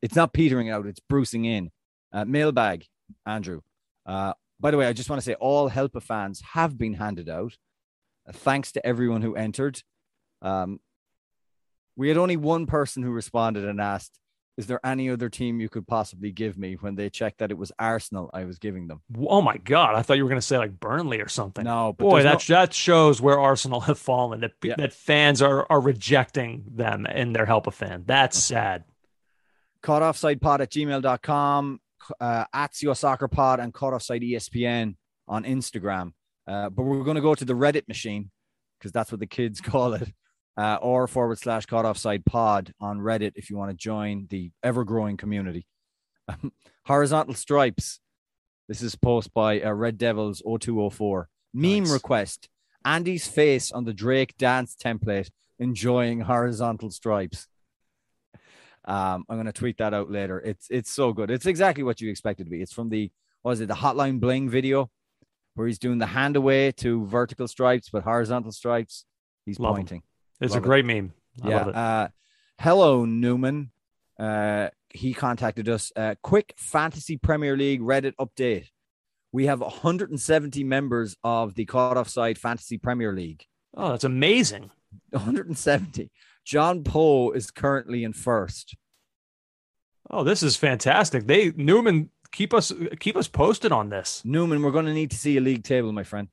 It's 0.03 0.17
not 0.17 0.33
petering 0.33 0.71
out. 0.71 0.87
It's 0.87 1.01
bruising 1.01 1.45
in. 1.45 1.71
Uh, 2.13 2.25
mailbag, 2.25 2.87
Andrew. 3.27 3.61
Uh, 4.07 4.33
by 4.61 4.71
the 4.71 4.77
way, 4.77 4.87
I 4.87 4.93
just 4.93 5.09
want 5.09 5.21
to 5.21 5.25
say 5.25 5.35
all 5.35 5.69
helper 5.69 6.01
fans 6.01 6.43
have 6.53 6.77
been 6.77 6.95
handed 6.95 7.29
out. 7.29 7.57
Uh, 8.29 8.33
thanks 8.33 8.73
to 8.73 8.87
everyone 8.87 9.23
who 9.23 9.35
entered. 9.35 9.83
Um, 10.43 10.81
we 11.97 12.09
had 12.09 12.17
only 12.17 12.37
one 12.37 12.67
person 12.67 13.03
who 13.03 13.11
responded 13.11 13.65
and 13.65 13.81
asked, 13.81 14.19
is 14.59 14.67
there 14.67 14.85
any 14.85 15.09
other 15.09 15.29
team 15.29 15.61
you 15.61 15.69
could 15.69 15.87
possibly 15.87 16.33
give 16.33 16.59
me 16.59 16.75
when 16.75 16.97
they 16.97 17.09
checked 17.09 17.39
that 17.39 17.53
it 17.53 17.57
was 17.57 17.71
Arsenal 17.79 18.29
I 18.35 18.45
was 18.45 18.59
giving 18.59 18.89
them? 18.89 19.03
Oh 19.25 19.41
my 19.41 19.57
god, 19.57 19.95
I 19.95 20.03
thought 20.03 20.17
you 20.17 20.25
were 20.25 20.29
going 20.29 20.41
to 20.41 20.47
say 20.47 20.59
like 20.59 20.81
Burnley 20.81 21.21
or 21.21 21.29
something. 21.29 21.65
No, 21.65 21.93
boy, 21.93 22.25
that 22.25 22.49
no... 22.49 22.57
that 22.57 22.75
shows 22.75 23.21
where 23.21 23.39
Arsenal 23.39 23.81
have 23.83 24.01
fallen. 24.01 24.41
That 24.41 24.53
yeah. 24.65 24.75
that 24.77 24.93
fans 24.93 25.43
are 25.43 25.65
are 25.71 25.81
rejecting 25.81 26.65
them 26.75 27.07
in 27.07 27.33
their 27.33 27.47
help 27.47 27.69
of 27.69 27.77
fan. 27.77 28.03
That's 28.05 28.37
okay. 28.37 28.59
sad. 28.59 28.85
Caught 29.81 30.03
offside 30.03 30.41
pod 30.41 30.61
at 30.61 30.73
gmail.com, 30.73 31.81
uh, 32.21 32.45
at 32.53 32.81
your 32.83 32.95
soccer 32.95 33.29
pod, 33.29 33.61
and 33.61 33.73
caught 33.73 33.93
offside 33.93 34.23
ESPN 34.23 34.97
on 35.27 35.45
Instagram. 35.45 36.13
Uh, 36.47 36.71
but 36.71 36.83
we're 36.83 37.05
going 37.05 37.17
to 37.17 37.21
go 37.21 37.35
to 37.35 37.45
the 37.45 37.55
Reddit 37.55 37.87
machine 37.89 38.31
because 38.79 38.93
that's 38.93 39.13
what 39.13 39.21
the 39.21 39.27
kids 39.27 39.61
call 39.63 39.95
it 39.95 40.13
uh, 40.59 40.79
or 40.83 41.07
forward 41.07 41.39
slash 41.39 41.67
caught 41.67 41.85
offside 41.85 42.25
pod 42.25 42.73
on 42.81 42.99
Reddit 42.99 43.33
if 43.37 43.49
you 43.49 43.57
want 43.57 43.71
to 43.71 43.77
join 43.77 44.27
the 44.29 44.51
ever 44.63 44.85
growing 44.85 45.17
community. 45.17 45.67
Horizontal 46.87 47.35
stripes. 47.35 48.01
This 48.69 48.83
is 48.83 48.97
post 48.97 49.33
by 49.33 49.61
uh, 49.61 49.71
Red 49.73 49.99
Devils 49.99 50.43
0204. 50.45 51.29
Meme 51.55 51.85
nice. 51.85 51.93
request 51.93 52.49
Andy's 52.85 53.27
face 53.27 53.71
on 53.73 53.85
the 53.85 53.95
Drake 53.95 54.37
dance 54.37 54.77
template, 54.83 55.31
enjoying 55.59 56.21
horizontal 56.21 56.91
stripes. 56.91 57.47
Um, 58.89 59.25
I'm 59.29 59.37
going 59.37 59.47
to 59.47 59.53
tweet 59.53 59.79
that 59.79 59.93
out 59.93 60.11
later. 60.11 60.41
It's 60.41 60.67
it's 60.71 60.91
so 60.91 61.13
good. 61.13 61.31
It's 61.31 61.47
exactly 61.47 61.85
what 61.85 62.01
you 62.01 62.11
expected 62.11 62.45
to 62.45 62.51
be. 62.51 62.63
It's 62.63 62.73
from 62.73 62.89
the 62.89 63.13
what 63.43 63.53
is 63.53 63.61
it 63.61 63.69
the 63.69 63.75
Hotline 63.75 64.19
Bling 64.19 64.49
video 64.49 64.91
where 65.55 65.67
he's 65.67 65.79
doing 65.79 65.99
the 65.99 66.07
hand 66.07 66.37
away 66.37 66.73
to 66.73 67.05
vertical 67.07 67.47
stripes, 67.47 67.91
but 67.91 68.03
horizontal 68.03 68.53
stripes. 68.53 69.05
He's 69.45 69.61
Love 69.61 69.75
pointing. 69.75 69.99
Him. 69.99 70.03
It's 70.41 70.55
Love 70.55 70.63
a 70.63 70.67
great 70.67 70.85
it. 70.85 70.89
meme. 70.89 71.13
I 71.43 71.49
yeah. 71.49 71.67
Uh, 71.67 72.09
hello, 72.59 73.05
Newman. 73.05 73.71
Uh, 74.19 74.69
he 74.89 75.13
contacted 75.13 75.69
us. 75.69 75.93
Uh, 75.95 76.15
quick 76.23 76.55
fantasy 76.57 77.19
Premier 77.19 77.57
League 77.57 77.83
Reddit 77.83 78.15
update. 78.19 78.69
We 79.33 79.47
have 79.47 79.61
170 79.61 80.65
members 80.65 81.17
of 81.23 81.55
the 81.55 81.67
Caught 81.67 81.99
Offside 81.99 82.39
Fantasy 82.39 82.79
Premier 82.79 83.13
League. 83.13 83.45
Oh, 83.77 83.91
that's 83.91 84.05
amazing. 84.05 84.71
170. 85.11 86.11
John 86.49 86.83
Poe 86.83 87.33
is 87.33 87.51
currently 87.51 88.05
in 88.05 88.15
first. 88.15 88.75
Oh, 90.09 90.25
this 90.25 90.43
is 90.43 90.57
fantastic. 90.57 91.27
They 91.27 91.53
Newman 91.55 92.09
keep 92.33 92.55
us 92.55 92.73
keep 93.01 93.19
us 93.19 93.29
posted 93.29 93.71
on 93.71 93.91
this. 93.91 94.23
Newman, 94.25 94.63
we're 94.63 94.71
going 94.71 94.87
to 94.87 94.95
need 94.95 95.11
to 95.11 95.19
see 95.19 95.37
a 95.37 95.43
league 95.43 95.63
table, 95.63 95.93
my 95.93 96.05
friend. 96.05 96.29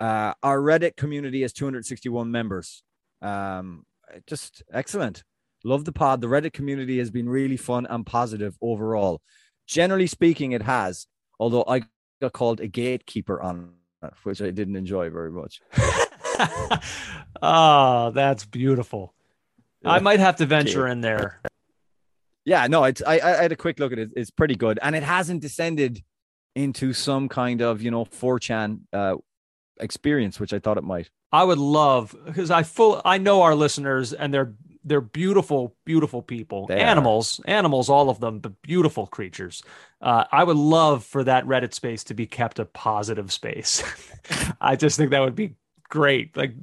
Uh, 0.00 0.32
our 0.42 0.58
Reddit 0.58 0.96
community 0.96 1.42
has 1.42 1.52
261 1.52 2.30
members. 2.30 2.82
Um, 3.20 3.84
just 4.26 4.62
excellent. 4.72 5.22
Love 5.64 5.84
the 5.84 5.92
pod. 5.92 6.22
The 6.22 6.28
Reddit 6.28 6.54
community 6.54 6.96
has 6.96 7.10
been 7.10 7.28
really 7.28 7.58
fun 7.58 7.86
and 7.90 8.06
positive 8.06 8.56
overall. 8.62 9.20
Generally 9.66 10.06
speaking, 10.06 10.52
it 10.52 10.62
has, 10.62 11.06
although 11.38 11.64
I 11.68 11.82
got 12.22 12.32
called 12.32 12.60
a 12.60 12.68
gatekeeper 12.68 13.38
on 13.42 13.74
it, 14.02 14.14
which 14.22 14.40
I 14.40 14.50
didn't 14.50 14.76
enjoy 14.76 15.10
very 15.10 15.30
much. 15.30 15.60
oh, 17.42 18.10
that's 18.14 18.46
beautiful. 18.46 19.14
I 19.84 19.98
might 20.00 20.20
have 20.20 20.36
to 20.36 20.46
venture 20.46 20.86
in 20.86 21.00
there. 21.00 21.40
Yeah, 22.44 22.66
no, 22.66 22.84
it's 22.84 23.02
I, 23.06 23.20
I 23.20 23.42
had 23.42 23.52
a 23.52 23.56
quick 23.56 23.78
look 23.78 23.92
at 23.92 23.98
it. 23.98 24.10
It's 24.16 24.30
pretty 24.30 24.56
good, 24.56 24.78
and 24.82 24.96
it 24.96 25.02
hasn't 25.02 25.42
descended 25.42 26.02
into 26.54 26.92
some 26.92 27.28
kind 27.28 27.62
of 27.62 27.82
you 27.82 27.90
know 27.90 28.04
4chan 28.04 28.80
uh, 28.92 29.16
experience, 29.80 30.40
which 30.40 30.52
I 30.52 30.58
thought 30.58 30.78
it 30.78 30.84
might. 30.84 31.10
I 31.30 31.44
would 31.44 31.58
love 31.58 32.14
because 32.24 32.50
I 32.50 32.62
full 32.62 33.00
I 33.04 33.18
know 33.18 33.42
our 33.42 33.54
listeners 33.54 34.12
and 34.12 34.34
they're 34.34 34.54
they're 34.84 35.00
beautiful, 35.00 35.76
beautiful 35.84 36.22
people, 36.22 36.66
they 36.66 36.80
animals, 36.80 37.40
are. 37.46 37.50
animals, 37.50 37.88
all 37.88 38.10
of 38.10 38.18
them, 38.20 38.40
but 38.40 38.60
beautiful 38.62 39.06
creatures. 39.06 39.62
Uh, 40.00 40.24
I 40.32 40.42
would 40.42 40.56
love 40.56 41.04
for 41.04 41.22
that 41.24 41.46
Reddit 41.46 41.72
space 41.72 42.04
to 42.04 42.14
be 42.14 42.26
kept 42.26 42.58
a 42.58 42.64
positive 42.64 43.32
space. 43.32 43.82
I 44.60 44.76
just 44.76 44.96
think 44.96 45.10
that 45.10 45.20
would 45.20 45.36
be 45.36 45.54
great. 45.88 46.36
Like 46.36 46.54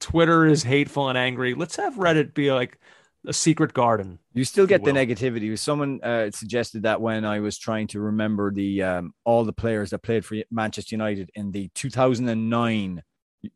Twitter 0.00 0.46
is 0.46 0.62
hateful 0.62 1.08
and 1.08 1.18
angry. 1.18 1.54
Let's 1.54 1.76
have 1.76 1.94
Reddit 1.94 2.34
be 2.34 2.52
like 2.52 2.78
a 3.26 3.32
secret 3.32 3.72
garden. 3.74 4.18
You 4.34 4.44
still 4.44 4.66
get 4.66 4.84
the 4.84 4.92
negativity. 4.92 5.58
Someone 5.58 6.00
uh, 6.02 6.30
suggested 6.30 6.82
that 6.84 7.00
when 7.00 7.24
I 7.24 7.40
was 7.40 7.58
trying 7.58 7.88
to 7.88 8.00
remember 8.00 8.52
the 8.52 8.82
um, 8.82 9.14
all 9.24 9.44
the 9.44 9.52
players 9.52 9.90
that 9.90 9.98
played 10.00 10.24
for 10.24 10.36
Manchester 10.50 10.94
United 10.94 11.30
in 11.34 11.50
the 11.50 11.68
2009 11.74 13.02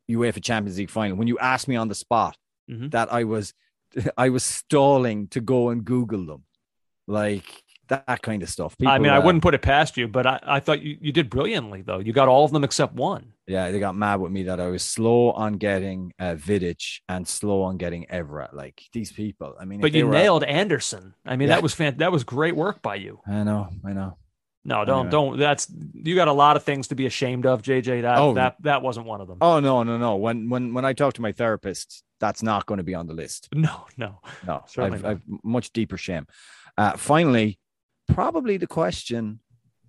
UEFA 0.09 0.43
Champions 0.43 0.77
League 0.77 0.89
final. 0.89 1.17
When 1.17 1.27
you 1.27 1.37
asked 1.39 1.67
me 1.67 1.75
on 1.75 1.87
the 1.87 1.95
spot 1.95 2.37
mm-hmm. 2.69 2.89
that 2.89 3.11
I 3.11 3.23
was 3.23 3.53
I 4.17 4.29
was 4.29 4.43
stalling 4.43 5.27
to 5.29 5.41
go 5.41 5.69
and 5.69 5.83
Google 5.85 6.25
them, 6.25 6.43
like 7.07 7.63
that 7.87 8.21
kind 8.21 8.41
of 8.41 8.49
stuff. 8.49 8.75
I 8.85 8.99
mean, 8.99 9.11
I 9.11 9.17
uh, 9.17 9.25
wouldn't 9.25 9.41
put 9.41 9.53
it 9.53 9.61
past 9.61 9.97
you, 9.97 10.07
but 10.07 10.25
I, 10.25 10.39
I 10.43 10.59
thought 10.61 10.81
you, 10.81 10.97
you 11.01 11.11
did 11.11 11.29
brilliantly 11.29 11.81
though. 11.81 11.99
You 11.99 12.13
got 12.13 12.27
all 12.27 12.45
of 12.45 12.51
them 12.51 12.63
except 12.63 12.93
one. 12.93 13.33
Yeah, 13.51 13.69
they 13.71 13.79
got 13.79 13.95
mad 13.95 14.19
with 14.21 14.31
me 14.31 14.43
that 14.43 14.59
I 14.59 14.67
was 14.67 14.81
slow 14.83 15.31
on 15.31 15.53
getting 15.57 16.13
uh, 16.19 16.35
Vidic 16.35 16.99
and 17.09 17.27
slow 17.27 17.63
on 17.63 17.77
getting 17.77 18.05
Evra. 18.05 18.53
Like 18.53 18.81
these 18.93 19.11
people. 19.11 19.55
I 19.59 19.65
mean, 19.65 19.81
But 19.81 19.93
you 19.93 20.07
nailed 20.07 20.43
Anderson. 20.43 21.13
I 21.25 21.35
mean, 21.35 21.49
Yeah. 21.49 21.55
that 21.55 21.63
was 21.63 21.73
fan- 21.73 21.97
that 21.97 22.11
was 22.11 22.23
great 22.23 22.55
work 22.55 22.81
by 22.81 22.95
you. 22.95 23.19
I 23.27 23.43
know, 23.43 23.69
I 23.85 23.93
know. 23.93 24.17
No, 24.63 24.85
don't 24.85 25.07
Anyway. 25.07 25.11
don't. 25.11 25.37
That's 25.39 25.67
you 25.93 26.15
got 26.15 26.27
a 26.27 26.33
lot 26.33 26.55
of 26.55 26.63
things 26.63 26.87
to 26.89 26.95
be 26.95 27.05
ashamed 27.07 27.45
of, 27.47 27.61
JJ. 27.63 28.01
That 28.03 28.17
Oh. 28.19 28.33
that 28.35 28.55
that 28.61 28.81
wasn't 28.83 29.07
one 29.07 29.19
of 29.19 29.27
them. 29.27 29.37
Oh 29.41 29.59
no, 29.59 29.83
no, 29.83 29.97
no. 29.97 30.15
When 30.17 30.49
when 30.49 30.73
when 30.75 30.85
I 30.85 30.93
talk 30.93 31.13
to 31.15 31.21
my 31.21 31.31
therapist, 31.31 32.03
that's 32.19 32.43
not 32.43 32.67
going 32.67 32.77
to 32.77 32.83
be 32.83 32.93
on 32.95 33.07
the 33.07 33.13
list. 33.15 33.49
No, 33.55 33.87
no. 33.97 34.19
No, 34.45 34.63
Certainly 34.67 34.99
I've. 34.99 35.05
I've 35.05 35.21
much 35.43 35.73
deeper 35.73 35.97
shame. 35.97 36.25
Uh, 36.77 36.95
finally, 36.95 37.57
probably 38.07 38.57
the 38.57 38.67
question 38.67 39.39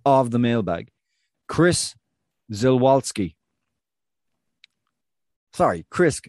of 0.05 0.31
the 0.31 0.39
mailbag. 0.39 0.89
Chris 1.47 1.95
Zilwalski. 2.51 3.35
Sorry, 5.53 5.85
Chris 5.89 6.21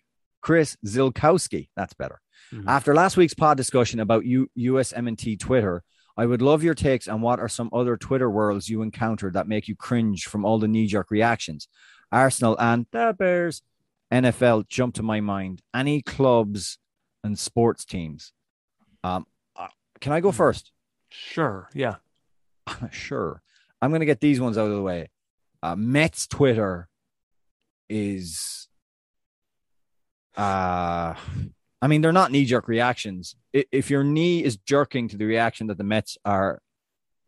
Chris 0.42 0.76
Zilkowski. 0.86 1.68
That's 1.76 1.94
better. 1.94 2.20
Mhm. 2.52 2.64
After 2.68 2.94
last 2.94 3.16
week's 3.16 3.34
pod 3.34 3.56
discussion 3.56 3.98
about 4.00 4.26
U- 4.26 4.50
USMNT 4.56 5.36
Twitter, 5.38 5.82
I 6.16 6.26
would 6.26 6.42
love 6.42 6.62
your 6.62 6.74
takes 6.74 7.08
on 7.08 7.22
what 7.22 7.40
are 7.40 7.48
some 7.48 7.70
other 7.72 7.96
Twitter 7.96 8.30
worlds 8.30 8.68
you 8.68 8.82
encountered 8.82 9.32
that 9.34 9.48
make 9.48 9.66
you 9.68 9.74
cringe 9.74 10.26
from 10.26 10.44
all 10.44 10.58
the 10.58 10.68
knee 10.68 10.86
jerk 10.86 11.10
reactions. 11.10 11.66
Arsenal 12.12 12.56
and 12.60 12.86
the 12.92 13.14
Bears, 13.18 13.62
NFL 14.12 14.68
jump 14.68 14.94
to 14.96 15.02
my 15.02 15.20
mind. 15.20 15.62
Any 15.74 16.02
clubs 16.02 16.78
and 17.24 17.38
sports 17.38 17.84
teams? 17.84 18.32
Um, 19.02 19.26
uh, 19.56 19.68
can 20.00 20.12
I 20.12 20.20
go 20.20 20.30
first? 20.30 20.70
Sure. 21.08 21.68
Yeah. 21.74 21.96
sure. 22.92 23.42
I'm 23.80 23.90
going 23.90 24.00
to 24.00 24.06
get 24.06 24.20
these 24.20 24.40
ones 24.40 24.56
out 24.58 24.66
of 24.68 24.76
the 24.76 24.82
way. 24.82 25.10
Uh, 25.62 25.74
Mets 25.74 26.26
Twitter 26.26 26.88
is, 27.88 28.63
uh, 30.36 31.14
I 31.82 31.86
mean, 31.86 32.00
they're 32.00 32.12
not 32.12 32.32
knee 32.32 32.44
jerk 32.44 32.68
reactions. 32.68 33.36
If 33.52 33.90
your 33.90 34.04
knee 34.04 34.42
is 34.42 34.56
jerking 34.56 35.08
to 35.08 35.16
the 35.16 35.26
reaction 35.26 35.66
that 35.68 35.78
the 35.78 35.84
Mets 35.84 36.16
are 36.24 36.60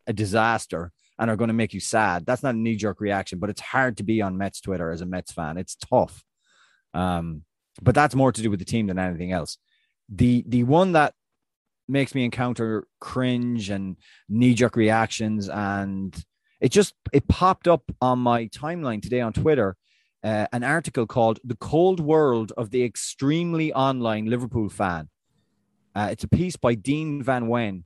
a 0.07 0.13
disaster 0.13 0.91
and 1.19 1.29
are 1.29 1.35
going 1.35 1.49
to 1.49 1.53
make 1.53 1.73
you 1.73 1.79
sad, 1.79 2.25
that's 2.25 2.43
not 2.43 2.55
a 2.55 2.57
knee 2.57 2.75
jerk 2.75 2.99
reaction, 2.99 3.39
but 3.39 3.49
it's 3.49 3.61
hard 3.61 3.97
to 3.97 4.03
be 4.03 4.21
on 4.21 4.37
Mets 4.37 4.61
Twitter 4.61 4.91
as 4.91 5.01
a 5.01 5.05
Mets 5.05 5.31
fan. 5.31 5.57
It's 5.57 5.75
tough. 5.75 6.23
Um, 6.93 7.43
but 7.81 7.95
that's 7.95 8.15
more 8.15 8.31
to 8.31 8.41
do 8.41 8.49
with 8.49 8.59
the 8.59 8.65
team 8.65 8.87
than 8.87 8.99
anything 8.99 9.31
else. 9.31 9.57
The 10.09 10.43
the 10.47 10.63
one 10.63 10.93
that 10.93 11.13
makes 11.87 12.15
me 12.15 12.25
encounter 12.25 12.87
cringe 12.99 13.69
and 13.69 13.97
knee 14.27 14.53
jerk 14.53 14.75
reactions 14.75 15.47
and 15.47 16.15
it 16.59 16.69
just 16.69 16.93
it 17.13 17.27
popped 17.27 17.67
up 17.67 17.83
on 18.01 18.19
my 18.19 18.47
timeline 18.47 19.01
today 19.01 19.21
on 19.21 19.33
Twitter 19.33 19.75
uh, 20.27 20.45
an 20.51 20.63
article 20.63 21.07
called 21.07 21.39
"The 21.43 21.55
Cold 21.55 21.99
World 22.01 22.51
of 22.57 22.69
the 22.69 22.83
Extremely 22.83 23.71
Online 23.73 24.25
Liverpool 24.25 24.69
Fan." 24.69 25.07
Uh, 25.95 26.09
it's 26.11 26.25
a 26.25 26.27
piece 26.27 26.57
by 26.57 26.75
Dean 26.75 27.23
Van 27.23 27.47
Wen, 27.47 27.85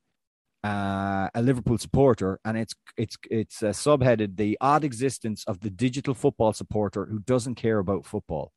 uh, 0.64 1.30
a 1.36 1.42
Liverpool 1.42 1.78
supporter, 1.78 2.40
and 2.44 2.58
it's 2.58 2.74
it's 2.98 3.16
it's 3.30 3.62
uh, 3.62 3.70
subheaded 3.70 4.38
"The 4.38 4.58
Odd 4.60 4.84
Existence 4.84 5.44
of 5.46 5.60
the 5.60 5.70
Digital 5.70 6.16
Football 6.16 6.54
Supporter 6.54 7.06
Who 7.06 7.20
Doesn't 7.20 7.56
Care 7.56 7.78
About 7.78 8.06
Football." 8.08 8.52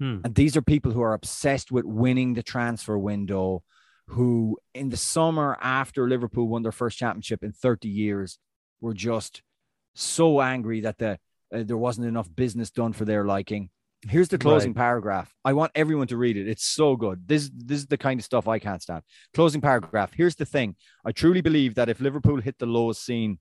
Hmm. 0.00 0.18
And 0.24 0.34
these 0.34 0.56
are 0.56 0.62
people 0.62 0.90
who 0.90 1.02
are 1.02 1.14
obsessed 1.14 1.70
with 1.70 1.84
winning 1.84 2.34
the 2.34 2.42
transfer 2.42 2.98
window, 2.98 3.62
who 4.08 4.58
in 4.74 4.88
the 4.88 4.96
summer 4.96 5.56
after 5.60 6.08
Liverpool 6.08 6.48
won 6.48 6.62
their 6.62 6.72
first 6.72 6.98
championship 6.98 7.44
in 7.44 7.52
30 7.52 7.88
years 7.88 8.38
were 8.80 8.94
just 8.94 9.42
so 9.94 10.40
angry 10.40 10.80
that 10.80 10.98
the 10.98 11.18
uh, 11.54 11.62
there 11.64 11.76
wasn't 11.76 12.06
enough 12.06 12.28
business 12.34 12.70
done 12.70 12.92
for 12.92 13.04
their 13.04 13.24
liking. 13.24 13.70
Here's 14.06 14.28
the 14.28 14.38
closing 14.38 14.74
paragraph. 14.74 15.34
I 15.44 15.54
want 15.54 15.72
everyone 15.74 16.06
to 16.08 16.16
read 16.16 16.36
it. 16.36 16.48
It's 16.48 16.64
so 16.64 16.94
good. 16.94 17.26
This 17.26 17.50
this 17.52 17.78
is 17.78 17.86
the 17.86 17.98
kind 17.98 18.20
of 18.20 18.24
stuff 18.24 18.46
I 18.46 18.60
can't 18.60 18.80
stand. 18.80 19.02
Closing 19.34 19.60
paragraph. 19.60 20.12
Here's 20.14 20.36
the 20.36 20.46
thing. 20.46 20.76
I 21.04 21.10
truly 21.10 21.40
believe 21.40 21.74
that 21.74 21.88
if 21.88 22.00
Liverpool 22.00 22.40
hit 22.40 22.58
the 22.58 22.66
lowest 22.66 23.04
scene 23.04 23.40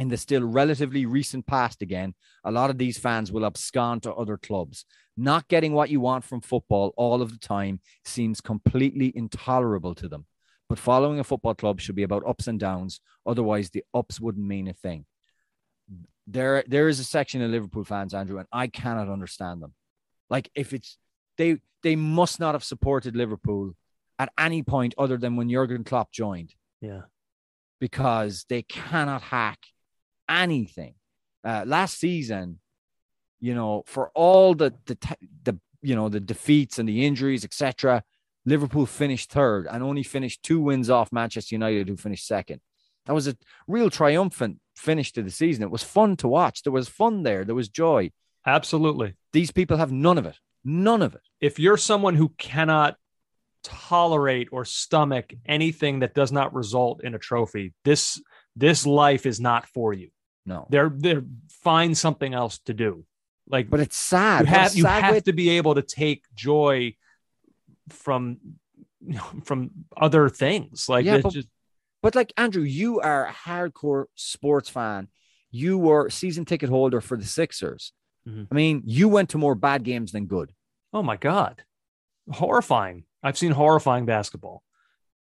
in 0.00 0.08
the 0.08 0.16
still 0.16 0.42
relatively 0.42 1.06
recent 1.06 1.46
past 1.46 1.80
again, 1.80 2.14
a 2.42 2.50
lot 2.50 2.70
of 2.70 2.78
these 2.78 2.98
fans 2.98 3.30
will 3.30 3.46
abscond 3.46 4.02
to 4.02 4.12
other 4.12 4.36
clubs. 4.36 4.84
Not 5.16 5.46
getting 5.46 5.72
what 5.72 5.90
you 5.90 6.00
want 6.00 6.24
from 6.24 6.40
football 6.40 6.92
all 6.96 7.22
of 7.22 7.30
the 7.30 7.38
time 7.38 7.78
seems 8.04 8.40
completely 8.40 9.12
intolerable 9.14 9.94
to 9.94 10.08
them. 10.08 10.26
But 10.68 10.80
following 10.80 11.20
a 11.20 11.24
football 11.24 11.54
club 11.54 11.80
should 11.80 11.94
be 11.94 12.02
about 12.02 12.26
ups 12.26 12.48
and 12.48 12.58
downs. 12.58 13.00
Otherwise, 13.24 13.70
the 13.70 13.84
ups 13.94 14.18
wouldn't 14.18 14.46
mean 14.46 14.66
a 14.66 14.72
thing. 14.72 15.04
There, 16.26 16.64
there 16.66 16.88
is 16.88 17.00
a 17.00 17.04
section 17.04 17.42
of 17.42 17.50
Liverpool 17.50 17.84
fans, 17.84 18.14
Andrew, 18.14 18.38
and 18.38 18.48
I 18.52 18.66
cannot 18.66 19.08
understand 19.10 19.62
them. 19.62 19.74
Like 20.30 20.50
if 20.54 20.72
it's 20.72 20.96
they, 21.36 21.58
they 21.82 21.96
must 21.96 22.40
not 22.40 22.54
have 22.54 22.64
supported 22.64 23.14
Liverpool 23.16 23.74
at 24.18 24.32
any 24.38 24.62
point 24.62 24.94
other 24.96 25.16
than 25.18 25.36
when 25.36 25.50
Jurgen 25.50 25.84
Klopp 25.84 26.12
joined 26.12 26.54
Yeah. 26.80 27.02
because 27.80 28.46
they 28.48 28.62
cannot 28.62 29.22
hack 29.22 29.58
anything. 30.28 30.94
Uh, 31.44 31.64
last 31.66 31.98
season, 31.98 32.60
you 33.40 33.54
know, 33.54 33.82
for 33.86 34.10
all 34.14 34.54
the 34.54 34.72
the 34.86 34.96
the 35.42 35.58
you 35.82 35.94
know 35.94 36.08
the 36.08 36.20
defeats 36.20 36.78
and 36.78 36.88
the 36.88 37.04
injuries, 37.04 37.44
etc., 37.44 38.02
Liverpool 38.46 38.86
finished 38.86 39.30
third 39.30 39.66
and 39.70 39.82
only 39.82 40.02
finished 40.02 40.42
two 40.42 40.60
wins 40.60 40.88
off 40.88 41.12
Manchester 41.12 41.54
United, 41.54 41.88
who 41.88 41.96
finished 41.96 42.26
second. 42.26 42.60
That 43.06 43.12
was 43.12 43.28
a 43.28 43.36
real 43.68 43.90
triumphant 43.90 44.60
finish 44.74 45.12
to 45.12 45.22
the 45.22 45.30
season. 45.30 45.62
It 45.62 45.70
was 45.70 45.82
fun 45.82 46.16
to 46.16 46.28
watch. 46.28 46.62
There 46.62 46.72
was 46.72 46.88
fun 46.88 47.22
there. 47.22 47.44
There 47.44 47.54
was 47.54 47.68
joy. 47.68 48.10
Absolutely. 48.46 49.14
These 49.32 49.50
people 49.52 49.76
have 49.76 49.92
none 49.92 50.18
of 50.18 50.26
it. 50.26 50.38
None 50.64 51.02
of 51.02 51.14
it. 51.14 51.22
If 51.40 51.58
you're 51.58 51.76
someone 51.76 52.14
who 52.16 52.30
cannot 52.38 52.96
tolerate 53.62 54.48
or 54.52 54.64
stomach 54.64 55.32
anything 55.46 56.00
that 56.00 56.14
does 56.14 56.30
not 56.32 56.54
result 56.54 57.02
in 57.02 57.14
a 57.14 57.18
trophy, 57.18 57.72
this 57.84 58.20
this 58.56 58.86
life 58.86 59.26
is 59.26 59.40
not 59.40 59.66
for 59.66 59.92
you. 59.92 60.10
No. 60.46 60.66
They're 60.70 60.90
they're 60.94 61.24
find 61.62 61.96
something 61.96 62.34
else 62.34 62.58
to 62.66 62.74
do. 62.74 63.04
Like 63.48 63.70
But 63.70 63.80
it's 63.80 63.96
sad. 63.96 64.40
you 64.42 64.46
have 64.46 64.74
you 64.76 64.84
have 64.86 65.14
way- 65.14 65.20
to 65.20 65.32
be 65.32 65.50
able 65.50 65.74
to 65.76 65.82
take 65.82 66.24
joy 66.34 66.94
from 67.90 68.38
you 69.06 69.14
know, 69.16 69.24
from 69.44 69.70
other 69.96 70.28
things. 70.28 70.88
Like 70.88 71.04
Yeah, 71.04 71.16
it's 71.16 71.22
but- 71.24 71.32
just 71.32 71.48
But 72.04 72.14
like 72.14 72.34
Andrew, 72.36 72.62
you 72.62 73.00
are 73.00 73.28
a 73.28 73.32
hardcore 73.32 74.04
sports 74.14 74.68
fan. 74.68 75.08
You 75.50 75.78
were 75.78 76.10
season 76.10 76.44
ticket 76.44 76.68
holder 76.68 77.00
for 77.00 77.16
the 77.16 77.24
Sixers. 77.24 77.94
Mhm. 78.28 78.46
I 78.50 78.54
mean, 78.54 78.82
you 78.84 79.08
went 79.08 79.30
to 79.30 79.38
more 79.38 79.54
bad 79.54 79.84
games 79.84 80.12
than 80.12 80.26
good. 80.26 80.52
oh 80.92 81.02
my 81.02 81.16
god, 81.16 81.64
horrifying. 82.30 83.04
I've 83.22 83.38
seen 83.38 83.52
horrifying 83.52 84.04
basketball. 84.04 84.62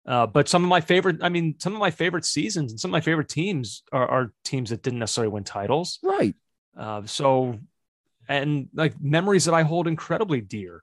Uh, 0.07 0.27
but 0.27 0.49
some 0.49 0.65
of 0.65 0.71
my 0.71 0.81
favorite, 0.81 1.19
I 1.23 1.29
mean, 1.29 1.57
some 1.59 1.75
of 1.75 1.79
my 1.79 1.91
favorite 1.91 2.25
seasons 2.25 2.73
and 2.73 2.81
some 2.81 2.89
of 2.91 2.93
my 2.93 3.03
favorite 3.03 3.29
teams 3.29 3.83
are, 3.93 4.09
are 4.09 4.33
teams 4.43 4.71
that 4.71 4.83
didn't 4.83 5.01
necessarily 5.01 5.31
win 5.31 5.45
titles. 5.45 5.99
Right. 6.03 6.35
Uh, 6.75 7.03
so, 7.05 7.61
and 8.27 8.69
like 8.75 8.95
memories 9.01 9.45
that 9.45 9.55
I 9.55 9.63
hold 9.65 9.87
incredibly 9.87 10.41
dear, 10.41 10.83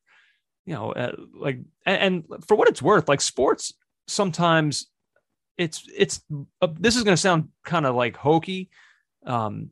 you 0.66 0.76
know, 0.76 0.92
uh, 0.92 1.16
like, 1.34 1.58
and, 1.88 2.24
and 2.30 2.46
for 2.46 2.56
what 2.56 2.70
it's 2.70 2.84
worth, 2.84 3.10
like 3.10 3.20
sports, 3.22 3.74
sometimes 4.08 4.86
it's, 5.58 5.84
it's, 5.96 6.22
uh, 6.62 6.68
this 6.80 6.96
is 6.96 7.04
going 7.04 7.16
to 7.16 7.22
sound 7.22 7.50
kind 7.64 7.86
of 7.86 7.96
like 7.96 8.16
hokey. 8.16 8.70
Um, 9.26 9.72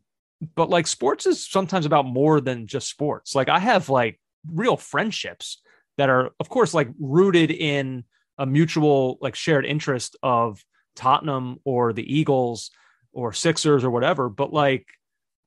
but 0.56 0.70
like 0.70 0.88
sports 0.88 1.26
is 1.26 1.46
sometimes 1.46 1.86
about 1.86 2.06
more 2.06 2.42
than 2.42 2.68
just 2.68 2.90
sports. 2.90 3.36
Like 3.36 3.50
I 3.50 3.60
have 3.60 3.90
like 3.90 4.20
real 4.52 4.78
friendships 4.78 5.62
that 5.98 6.10
are, 6.10 6.32
of 6.40 6.50
course, 6.50 6.74
like 6.74 6.90
rooted 7.00 7.52
in 7.52 8.04
a 8.38 8.46
mutual, 8.46 9.18
like 9.22 9.36
shared 9.36 9.66
interest 9.66 10.18
of 10.22 10.64
Tottenham 10.96 11.60
or 11.64 11.94
the 11.94 12.14
Eagles 12.14 12.72
or 13.14 13.32
Sixers 13.32 13.84
or 13.84 13.90
whatever. 13.90 14.30
But 14.30 14.52
like, 14.52 14.88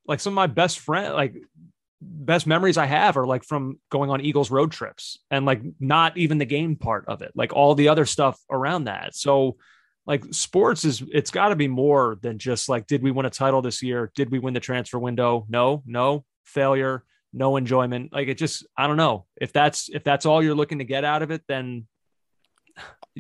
like 0.07 0.21
some 0.21 0.33
of 0.33 0.37
my 0.37 0.47
best 0.47 0.79
friend 0.79 1.13
like 1.13 1.37
best 2.01 2.47
memories 2.47 2.79
I 2.79 2.87
have 2.87 3.17
are 3.17 3.27
like 3.27 3.45
from 3.45 3.79
going 3.91 4.11
on 4.11 4.21
Eagles 4.21 4.51
road 4.51 4.71
trips 4.71 5.19
and 5.31 5.45
like 5.45 5.61
not 5.81 6.17
even 6.17 6.39
the 6.39 6.45
game 6.45 6.77
part 6.77 7.05
of 7.09 7.23
it, 7.23 7.33
like 7.35 7.53
all 7.53 7.75
the 7.75 7.89
other 7.89 8.07
stuff 8.07 8.41
around 8.51 8.85
that. 8.85 9.15
So 9.15 9.57
like 10.09 10.25
sports 10.33 10.85
is 10.85 11.03
it's 11.13 11.31
got 11.31 11.51
to 11.51 11.57
be 11.57 11.69
more 11.69 12.19
than 12.23 12.39
just 12.39 12.69
like 12.69 12.87
did 12.87 13.03
we 13.03 13.11
win 13.11 13.27
a 13.27 13.31
title 13.31 13.63
this 13.63 13.83
year? 13.83 14.11
Did 14.17 14.31
we 14.31 14.39
win 14.39 14.55
the 14.55 14.61
transfer 14.61 14.99
window? 14.99 15.45
No, 15.49 15.85
no, 15.87 16.25
failure, 16.45 17.05
no 17.33 17.57
enjoyment. 17.57 18.13
Like 18.13 18.27
it 18.27 18.39
just 18.39 18.67
I 18.77 18.87
don't 18.87 18.97
know. 18.97 19.27
If 19.37 19.53
that's 19.53 19.91
if 19.91 20.03
that's 20.03 20.27
all 20.27 20.43
you're 20.43 20.55
looking 20.55 20.79
to 20.79 20.85
get 20.85 21.05
out 21.05 21.23
of 21.23 21.31
it 21.31 21.43
then 21.47 21.87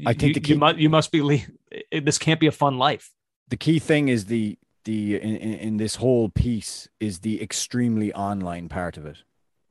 I 0.06 0.14
think 0.14 0.22
you, 0.28 0.34
the 0.34 0.40
key- 0.40 0.52
you 0.54 0.58
must 0.58 0.78
you 0.78 0.88
must 0.88 1.12
be 1.12 1.44
it, 1.70 2.04
this 2.04 2.18
can't 2.18 2.40
be 2.40 2.46
a 2.46 2.52
fun 2.52 2.78
life. 2.78 3.10
The 3.48 3.56
key 3.56 3.78
thing 3.78 4.08
is 4.08 4.24
the 4.24 4.58
the 4.84 5.16
in, 5.16 5.36
in 5.36 5.76
this 5.76 5.96
whole 5.96 6.30
piece 6.30 6.88
is 7.00 7.20
the 7.20 7.42
extremely 7.42 8.12
online 8.14 8.68
part 8.68 8.96
of 8.96 9.04
it. 9.04 9.18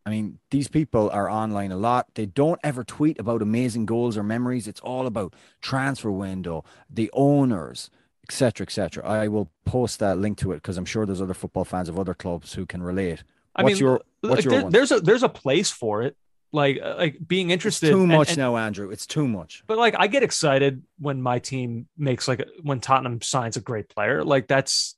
I 0.08 0.10
mean, 0.10 0.40
these 0.52 0.70
people 0.70 1.10
are 1.10 1.30
online 1.30 1.74
a 1.74 1.76
lot. 1.76 2.08
They 2.16 2.26
don't 2.26 2.62
ever 2.64 2.86
tweet 2.86 3.20
about 3.20 3.42
amazing 3.42 3.86
goals 3.86 4.16
or 4.16 4.24
memories. 4.24 4.66
It's 4.66 4.80
all 4.80 5.06
about 5.06 5.34
transfer 5.62 6.10
window, 6.10 6.64
the 6.90 7.10
owners, 7.12 7.90
etc., 8.24 8.64
etc. 8.64 9.06
I 9.06 9.28
will 9.28 9.52
post 9.66 10.00
that 10.00 10.18
link 10.18 10.38
to 10.38 10.54
it 10.54 10.56
because 10.58 10.78
I'm 10.78 10.86
sure 10.86 11.06
there's 11.06 11.22
other 11.22 11.34
football 11.34 11.66
fans 11.66 11.90
of 11.90 12.00
other 12.00 12.14
clubs 12.14 12.54
who 12.54 12.66
can 12.66 12.82
relate. 12.82 13.24
I 13.54 13.64
what's 13.64 13.74
mean, 13.74 13.84
your 13.84 14.02
what's 14.22 14.36
like, 14.38 14.46
your 14.46 14.62
there- 14.62 14.70
there's 14.72 14.92
a 14.94 15.02
there's 15.02 15.24
a 15.24 15.30
place 15.30 15.72
for 15.72 16.04
it. 16.04 16.16
Like 16.54 16.80
uh, 16.82 16.96
like 16.98 17.18
being 17.28 17.50
It's 17.50 17.56
interested. 17.56 17.90
too 17.90 18.08
much 18.08 18.30
and- 18.30 18.38
now, 18.38 18.56
Andrew. 18.56 18.90
It's 18.92 19.06
too 19.06 19.28
much. 19.28 19.64
But 19.68 19.78
like 19.78 19.96
I 20.00 20.08
get 20.08 20.24
excited 20.24 20.84
when 21.00 21.22
my 21.22 21.40
team 21.40 21.88
makes 21.98 22.30
like 22.30 22.48
when 22.64 22.80
Tottenham 22.80 23.22
signs 23.22 23.58
a 23.58 23.62
great 23.62 23.90
player. 23.90 24.24
Like 24.24 24.48
that's 24.48 24.96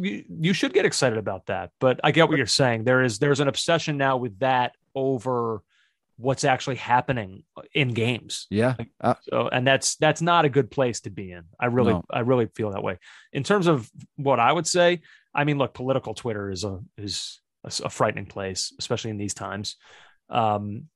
you, 0.00 0.24
you 0.28 0.52
should 0.52 0.72
get 0.72 0.84
excited 0.84 1.18
about 1.18 1.46
that. 1.46 1.70
But 1.80 2.00
I 2.04 2.10
get 2.10 2.28
what 2.28 2.36
you're 2.36 2.46
saying. 2.46 2.84
There 2.84 3.02
is 3.02 3.18
there's 3.18 3.40
an 3.40 3.48
obsession 3.48 3.96
now 3.96 4.16
with 4.16 4.38
that 4.40 4.72
over 4.94 5.62
what's 6.16 6.44
actually 6.44 6.76
happening 6.76 7.42
in 7.74 7.88
games. 7.88 8.46
Yeah. 8.50 8.76
Uh, 9.00 9.14
So 9.28 9.48
and 9.48 9.66
that's 9.66 9.96
that's 9.96 10.22
not 10.22 10.44
a 10.44 10.48
good 10.48 10.70
place 10.70 11.00
to 11.00 11.10
be 11.10 11.32
in. 11.32 11.44
I 11.58 11.66
really 11.66 11.94
No. 11.94 12.04
I 12.10 12.20
really 12.20 12.46
feel 12.46 12.70
that 12.70 12.82
way. 12.82 12.98
In 13.32 13.42
terms 13.42 13.66
of 13.66 13.90
what 14.16 14.38
I 14.38 14.52
would 14.52 14.66
say, 14.66 15.00
I 15.34 15.44
mean, 15.44 15.58
look, 15.58 15.74
political 15.74 16.14
Twitter 16.14 16.50
is 16.50 16.64
a 16.64 16.80
is 16.96 17.40
a, 17.64 17.90
frightening 17.90 18.26
place, 18.26 18.72
especially 18.78 19.10
in 19.10 19.18
these 19.18 19.34
times. 19.34 19.76
Um, 20.28 20.88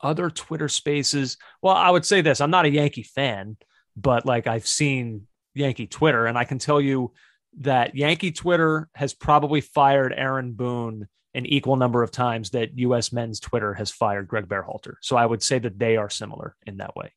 other 0.00 0.30
Twitter 0.30 0.68
spaces. 0.68 1.36
Well, 1.62 1.74
I 1.74 1.90
would 1.90 2.06
say 2.06 2.20
this: 2.20 2.40
I'm 2.40 2.50
not 2.50 2.64
a 2.64 2.70
Yankee 2.70 3.02
fan, 3.02 3.56
but 3.96 4.24
like 4.24 4.46
I've 4.46 4.66
seen 4.66 5.26
Yankee 5.54 5.86
Twitter, 5.86 6.26
and 6.26 6.38
I 6.38 6.44
can 6.44 6.58
tell 6.58 6.80
you 6.80 7.12
that 7.58 7.94
Yankee 7.94 8.32
Twitter 8.32 8.88
has 8.94 9.12
probably 9.12 9.60
fired 9.60 10.14
Aaron 10.16 10.52
Boone 10.52 11.08
an 11.34 11.46
equal 11.46 11.76
number 11.76 12.02
of 12.02 12.10
times 12.10 12.50
that 12.50 12.78
U.S. 12.78 13.12
men's 13.12 13.38
Twitter 13.40 13.74
has 13.74 13.90
fired 13.90 14.28
Greg 14.28 14.48
Berhalter. 14.48 14.94
So 15.00 15.16
I 15.16 15.26
would 15.26 15.42
say 15.42 15.58
that 15.58 15.78
they 15.78 15.96
are 15.96 16.10
similar 16.10 16.56
in 16.66 16.78
that 16.78 16.96
way. 16.96 17.12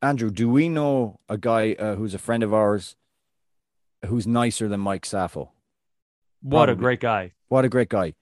Andrew, 0.00 0.30
do 0.30 0.48
we 0.48 0.68
know 0.68 1.20
a 1.28 1.38
guy 1.38 1.74
uh, 1.74 1.94
who's 1.94 2.14
a 2.14 2.18
friend 2.18 2.42
of 2.42 2.52
ours 2.52 2.96
who's 4.06 4.26
nicer 4.26 4.68
than 4.68 4.80
Mike 4.80 5.04
Saffo? 5.04 5.50
What 6.42 6.68
a 6.68 6.74
great 6.74 6.98
guy. 6.98 7.32
What 7.48 7.64
a 7.64 7.68
great 7.68 7.88
guy. 7.88 8.14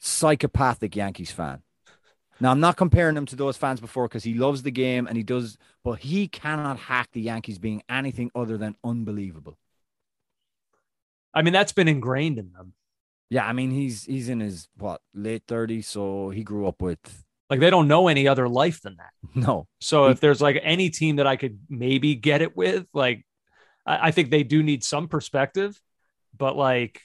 Psychopathic 0.00 0.96
Yankees 0.96 1.30
fan. 1.30 1.62
Now, 2.40 2.50
I'm 2.50 2.60
not 2.60 2.76
comparing 2.76 3.16
him 3.16 3.26
to 3.26 3.36
those 3.36 3.58
fans 3.58 3.80
before 3.80 4.08
because 4.08 4.24
he 4.24 4.34
loves 4.34 4.62
the 4.62 4.70
game 4.70 5.06
and 5.06 5.16
he 5.16 5.22
does, 5.22 5.58
but 5.84 6.00
he 6.00 6.26
cannot 6.26 6.78
hack 6.78 7.10
the 7.12 7.20
Yankees 7.20 7.58
being 7.58 7.82
anything 7.88 8.30
other 8.34 8.56
than 8.56 8.76
unbelievable. 8.82 9.58
I 11.34 11.42
mean, 11.42 11.52
that's 11.52 11.72
been 11.72 11.88
ingrained 11.88 12.38
in 12.38 12.52
them. 12.52 12.74
Yeah, 13.30 13.46
I 13.46 13.52
mean, 13.52 13.70
he's 13.70 14.04
he's 14.04 14.28
in 14.28 14.40
his 14.40 14.68
what 14.76 15.00
late 15.14 15.46
30s, 15.46 15.86
so 15.86 16.30
he 16.30 16.42
grew 16.42 16.66
up 16.66 16.82
with 16.82 16.98
Like 17.48 17.60
they 17.60 17.70
don't 17.70 17.88
know 17.88 18.08
any 18.08 18.26
other 18.26 18.48
life 18.48 18.80
than 18.82 18.96
that. 18.96 19.10
no. 19.34 19.66
So 19.80 20.06
He- 20.06 20.12
if 20.12 20.20
there's 20.20 20.40
like 20.40 20.58
any 20.62 20.90
team 20.90 21.16
that 21.16 21.26
I 21.26 21.36
could 21.36 21.60
maybe 21.68 22.14
get 22.14 22.42
it 22.42 22.56
with, 22.56 22.86
like 22.92 23.24
I, 23.86 24.08
I 24.08 24.10
think 24.10 24.30
they 24.30 24.42
do 24.42 24.62
need 24.62 24.84
some 24.84 25.08
perspective, 25.08 25.80
but 26.36 26.56
like 26.56 27.00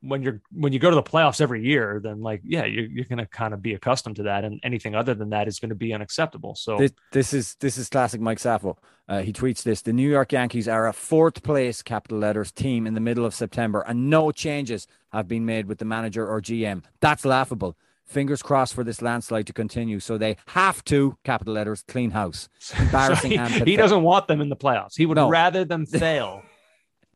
when 0.00 0.22
you're 0.22 0.40
when 0.52 0.72
you 0.72 0.78
go 0.78 0.90
to 0.90 0.94
the 0.96 1.02
playoffs 1.02 1.40
every 1.40 1.64
year, 1.64 2.00
then 2.02 2.20
like 2.20 2.40
yeah, 2.44 2.64
you're 2.64 2.86
you're 2.86 3.04
gonna 3.04 3.26
kind 3.26 3.52
of 3.52 3.60
be 3.62 3.74
accustomed 3.74 4.16
to 4.16 4.22
that, 4.24 4.44
and 4.44 4.60
anything 4.62 4.94
other 4.94 5.14
than 5.14 5.30
that 5.30 5.48
is 5.48 5.58
going 5.58 5.70
to 5.70 5.74
be 5.74 5.92
unacceptable. 5.92 6.54
So 6.54 6.78
This, 6.78 6.92
this 7.12 7.34
is 7.34 7.56
this 7.56 7.76
is 7.78 7.88
classic 7.88 8.20
Mike 8.20 8.38
Saffo. 8.38 8.76
Uh, 9.08 9.22
he 9.22 9.32
tweets 9.32 9.62
this: 9.62 9.82
The 9.82 9.92
New 9.92 10.08
York 10.08 10.32
Yankees 10.32 10.68
are 10.68 10.86
a 10.86 10.92
fourth 10.92 11.42
place 11.42 11.82
capital 11.82 12.18
letters 12.18 12.52
team 12.52 12.86
in 12.86 12.94
the 12.94 13.00
middle 13.00 13.24
of 13.24 13.34
September, 13.34 13.80
and 13.80 14.08
no 14.08 14.30
changes 14.30 14.86
have 15.12 15.26
been 15.26 15.44
made 15.44 15.66
with 15.66 15.78
the 15.78 15.84
manager 15.84 16.26
or 16.26 16.40
GM. 16.40 16.84
That's 17.00 17.24
laughable. 17.24 17.76
Fingers 18.04 18.42
crossed 18.42 18.72
for 18.74 18.84
this 18.84 19.02
landslide 19.02 19.46
to 19.48 19.52
continue, 19.52 20.00
so 20.00 20.16
they 20.16 20.36
have 20.46 20.82
to 20.84 21.18
capital 21.24 21.52
letters 21.54 21.84
clean 21.88 22.12
house. 22.12 22.48
Embarrassing 22.78 23.32
So 23.32 23.44
he, 23.64 23.72
he 23.72 23.76
doesn't 23.76 24.02
want 24.02 24.28
them 24.28 24.40
in 24.40 24.48
the 24.48 24.56
playoffs. 24.56 24.96
He 24.96 25.04
would 25.04 25.16
No. 25.16 25.28
rather 25.28 25.64
them 25.66 25.84
fail. 26.04 26.42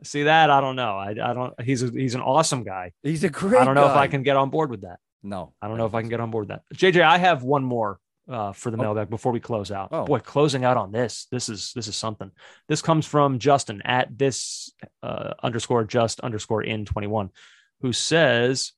See 0.04 0.24
that? 0.24 0.50
I 0.50 0.60
don't 0.60 0.76
know. 0.76 0.96
I, 0.96 1.10
I 1.10 1.32
don't. 1.34 1.60
He's 1.62 1.82
a, 1.82 1.90
he's 1.90 2.14
an 2.14 2.20
awesome 2.20 2.64
guy. 2.64 2.92
He's 3.02 3.24
a 3.24 3.28
great. 3.28 3.60
I 3.60 3.64
don't 3.64 3.74
know 3.74 3.86
if 3.90 3.96
I 3.96 4.06
can 4.08 4.22
get 4.22 4.36
on 4.36 4.50
board 4.50 4.70
with 4.70 4.82
that. 4.82 4.98
No, 5.22 5.54
I 5.62 5.68
don't 5.68 5.78
know 5.78 5.86
if 5.86 5.94
I 5.94 6.00
can 6.00 6.10
get 6.10 6.20
on 6.20 6.30
board 6.30 6.48
with 6.48 6.58
that. 6.58 6.76
JJ, 6.76 7.02
I 7.02 7.18
have 7.18 7.42
one 7.44 7.62
more 7.64 7.98
uh, 8.28 8.52
for 8.52 8.70
the 8.70 8.76
Oh. 8.76 8.80
mailbag 8.82 9.10
before 9.10 9.30
we 9.32 9.38
close 9.40 9.70
out. 9.70 9.88
Oh. 9.92 10.04
Boy, 10.04 10.18
closing 10.18 10.64
out 10.64 10.76
on 10.76 10.90
this. 10.92 11.26
This 11.30 11.48
is 11.48 11.72
this 11.74 11.86
is 11.88 11.96
something. 11.96 12.30
This 12.68 12.82
comes 12.82 13.06
from 13.06 13.38
Justin 13.38 13.82
at 13.84 14.16
this 14.18 14.72
uh, 15.02 15.34
underscore 15.42 15.84
just 15.84 16.20
underscore 16.20 16.62
in 16.62 16.84
twenty 16.84 17.06
one, 17.08 17.30
who 17.80 17.92
says. 17.92 18.72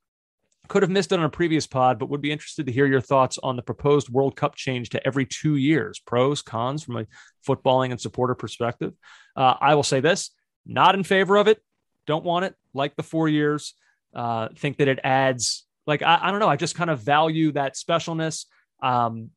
Could 0.67 0.81
have 0.83 0.91
missed 0.91 1.13
it 1.13 1.19
on 1.19 1.27
a 1.27 1.29
previous 1.29 1.67
pod, 1.67 1.99
but 1.99 2.09
would 2.09 2.23
be 2.23 2.33
interested 2.33 2.65
to 2.65 2.73
hear 2.73 2.87
your 2.87 3.03
thoughts 3.03 3.37
on 3.43 3.55
the 3.57 3.61
proposed 3.61 4.09
World 4.09 4.35
Cup 4.35 4.55
change 4.55 4.89
to 4.91 5.07
every 5.07 5.27
two 5.27 5.57
years. 5.57 5.99
Pros, 5.99 6.41
cons 6.41 6.83
from 6.83 6.97
a 6.97 7.07
footballing 7.47 7.91
and 7.91 8.01
supporter 8.01 8.35
perspective. 8.35 8.95
Uh, 9.37 9.57
I 9.61 9.75
will 9.75 9.83
say 9.83 10.01
this: 10.01 10.31
not 10.67 10.95
in 10.95 11.05
favor 11.05 11.37
of 11.37 11.49
it. 11.49 11.63
Don't 12.07 12.25
want 12.25 12.45
it. 12.45 12.55
Like 12.73 12.97
the 12.97 13.03
four 13.03 13.29
years. 13.29 13.75
Uh, 14.15 14.49
think 14.57 14.77
that 14.77 14.87
it 14.87 15.01
adds 15.03 15.67
like 15.87 16.03
I, 16.03 16.19
I 16.23 16.31
don't 16.31 16.41
know. 16.41 16.49
I 16.49 16.57
just 16.57 16.77
kind 16.77 16.91
of 16.91 17.01
value 17.01 17.53
that 17.53 17.75
specialness. 17.75 18.47
Um, 18.83 19.31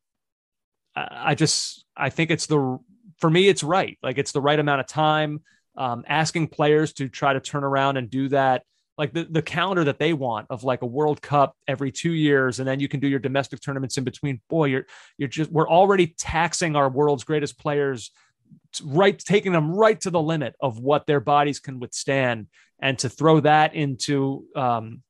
I, 0.94 1.30
I 1.30 1.34
just 1.34 1.84
I 1.96 2.10
think 2.10 2.30
it's 2.30 2.46
the 2.46 2.78
for 3.18 3.30
me 3.30 3.48
it's 3.48 3.62
right. 3.62 3.98
Like 4.02 4.18
it's 4.18 4.32
the 4.32 4.40
right 4.40 4.58
amount 4.58 4.80
of 4.80 4.86
time. 4.86 5.42
Um, 5.76 6.04
asking 6.08 6.48
players 6.48 6.92
to 6.94 7.08
try 7.08 7.32
to 7.32 7.40
turn 7.40 7.62
around 7.62 7.98
and 7.98 8.10
do 8.10 8.28
that, 8.30 8.64
like 8.96 9.12
the 9.12 9.24
the 9.24 9.42
calendar 9.42 9.84
that 9.84 9.98
they 9.98 10.12
want 10.12 10.46
of 10.50 10.64
like 10.64 10.82
a 10.82 10.86
World 10.86 11.22
Cup 11.22 11.56
every 11.68 11.92
two 11.92 12.12
years, 12.12 12.58
and 12.58 12.68
then 12.68 12.80
you 12.80 12.88
can 12.88 12.98
do 12.98 13.06
your 13.06 13.20
domestic 13.20 13.60
tournaments 13.60 13.96
in 13.96 14.04
between. 14.04 14.40
Boy, 14.48 14.66
you're 14.66 14.86
you're 15.18 15.28
just 15.28 15.52
we're 15.52 15.68
already 15.68 16.08
taxing 16.18 16.74
our 16.74 16.88
world's 16.88 17.24
greatest 17.24 17.58
players 17.58 18.10
right 18.84 19.18
taking 19.18 19.52
them 19.52 19.72
right 19.72 20.00
to 20.00 20.10
the 20.10 20.20
limit 20.20 20.54
of 20.60 20.78
what 20.78 21.06
their 21.06 21.20
bodies 21.20 21.60
can 21.60 21.80
withstand. 21.80 22.46
And 22.80 22.98
to 23.00 23.08
throw 23.08 23.40
that 23.40 23.74
into 23.74 24.44
um, 24.54 25.02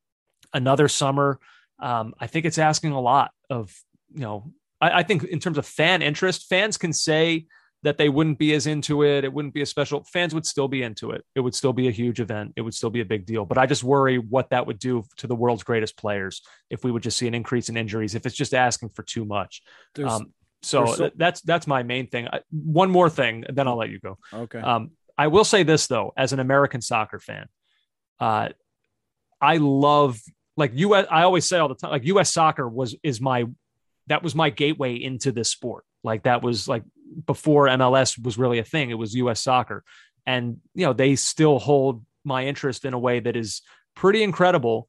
another 0.52 0.88
summer 0.88 1.38
um, 1.80 2.14
i 2.18 2.26
think 2.26 2.44
it's 2.44 2.58
asking 2.58 2.92
a 2.92 3.00
lot 3.00 3.30
of 3.50 3.74
you 4.12 4.20
know 4.20 4.52
I, 4.80 5.00
I 5.00 5.02
think 5.02 5.24
in 5.24 5.40
terms 5.40 5.58
of 5.58 5.66
fan 5.66 6.02
interest 6.02 6.48
fans 6.48 6.76
can 6.76 6.92
say 6.92 7.46
that 7.84 7.96
they 7.96 8.08
wouldn't 8.08 8.40
be 8.40 8.54
as 8.54 8.66
into 8.66 9.04
it. 9.04 9.22
It 9.22 9.32
wouldn't 9.32 9.54
be 9.54 9.62
a 9.62 9.66
special 9.66 10.02
fans 10.02 10.34
would 10.34 10.44
still 10.44 10.66
be 10.66 10.82
into 10.82 11.12
it. 11.12 11.24
It 11.36 11.40
would 11.40 11.54
still 11.54 11.72
be 11.72 11.86
a 11.86 11.92
huge 11.92 12.18
event. 12.18 12.54
It 12.56 12.62
would 12.62 12.74
still 12.74 12.90
be 12.90 13.00
a 13.00 13.04
big 13.04 13.24
deal. 13.24 13.44
But 13.44 13.56
i 13.56 13.66
just 13.66 13.84
worry 13.84 14.18
what 14.18 14.50
that 14.50 14.66
would 14.66 14.80
do 14.80 15.04
to 15.18 15.28
the 15.28 15.36
world's 15.36 15.62
greatest 15.62 15.96
players 15.96 16.42
if 16.70 16.82
we 16.82 16.90
would 16.90 17.04
just 17.04 17.16
see 17.16 17.28
an 17.28 17.34
increase 17.34 17.68
in 17.68 17.76
injuries 17.76 18.16
if 18.16 18.26
it's 18.26 18.34
just 18.34 18.52
asking 18.52 18.88
for 18.88 19.04
too 19.04 19.24
much. 19.24 19.62
Um, 20.02 20.32
so, 20.62 20.86
so- 20.86 21.10
that's 21.14 21.40
that's 21.42 21.66
my 21.66 21.82
main 21.82 22.06
thing. 22.08 22.28
I, 22.28 22.40
one 22.50 22.90
more 22.90 23.10
thing, 23.10 23.44
then 23.48 23.68
I'll 23.68 23.76
let 23.76 23.90
you 23.90 24.00
go. 24.00 24.18
okay. 24.32 24.60
Um, 24.60 24.90
I 25.16 25.26
will 25.26 25.44
say 25.44 25.64
this 25.64 25.86
though, 25.88 26.12
as 26.16 26.32
an 26.32 26.38
American 26.40 26.80
soccer 26.80 27.18
fan, 27.18 27.48
uh, 28.20 28.50
I 29.40 29.56
love 29.56 30.20
like 30.56 30.72
U.S. 30.74 31.06
I 31.10 31.22
always 31.22 31.48
say 31.48 31.58
all 31.58 31.68
the 31.68 31.74
time, 31.74 31.90
like 31.90 32.04
U.S. 32.06 32.32
soccer 32.32 32.68
was 32.68 32.94
is 33.02 33.20
my 33.20 33.46
that 34.06 34.22
was 34.22 34.34
my 34.34 34.50
gateway 34.50 34.94
into 34.94 35.32
this 35.32 35.50
sport. 35.50 35.84
Like 36.04 36.22
that 36.24 36.42
was 36.42 36.68
like 36.68 36.82
before 37.26 37.66
MLS 37.68 38.22
was 38.22 38.38
really 38.38 38.58
a 38.58 38.64
thing. 38.64 38.90
It 38.90 38.94
was 38.98 39.14
U.S. 39.14 39.40
soccer, 39.40 39.84
and 40.26 40.58
you 40.74 40.86
know 40.86 40.92
they 40.92 41.16
still 41.16 41.58
hold 41.58 42.04
my 42.24 42.46
interest 42.46 42.84
in 42.84 42.94
a 42.94 42.98
way 42.98 43.20
that 43.20 43.36
is 43.36 43.62
pretty 43.94 44.22
incredible, 44.22 44.88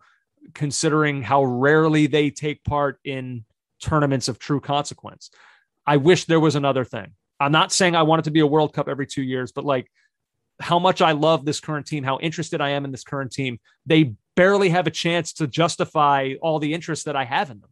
considering 0.54 1.24
how 1.24 1.44
rarely 1.44 2.08
they 2.08 2.30
take 2.30 2.64
part 2.64 3.00
in 3.04 3.46
tournaments 3.82 4.28
of 4.28 4.38
true 4.40 4.60
consequence. 4.60 5.32
I 5.90 5.98
wish 5.98 6.26
there 6.26 6.40
was 6.40 6.56
another 6.56 6.86
thing. 6.86 7.14
I'm 7.40 7.52
not 7.52 7.72
saying 7.72 7.96
I 7.96 8.04
want 8.04 8.20
it 8.20 8.24
to 8.26 8.32
be 8.32 8.42
a 8.42 8.46
World 8.46 8.74
Cup 8.74 8.88
every 8.88 9.08
two 9.08 9.24
years, 9.24 9.52
but 9.52 9.66
like 9.66 9.90
how 10.60 10.78
much 10.78 11.02
I 11.02 11.14
love 11.14 11.46
this 11.46 11.60
current 11.60 11.88
team, 11.88 12.04
how 12.04 12.20
interested 12.20 12.62
I 12.62 12.70
am 12.70 12.86
in 12.86 12.92
this 12.92 13.04
current 13.04 13.32
team. 13.32 13.60
They 13.88 14.14
barely 14.36 14.70
have 14.70 14.86
a 14.86 14.92
chance 14.92 15.34
to 15.34 15.48
justify 15.48 16.36
all 16.44 16.60
the 16.60 16.76
interest 16.76 17.06
that 17.06 17.16
I 17.16 17.26
have 17.26 17.50
in 17.50 17.60
them. 17.60 17.72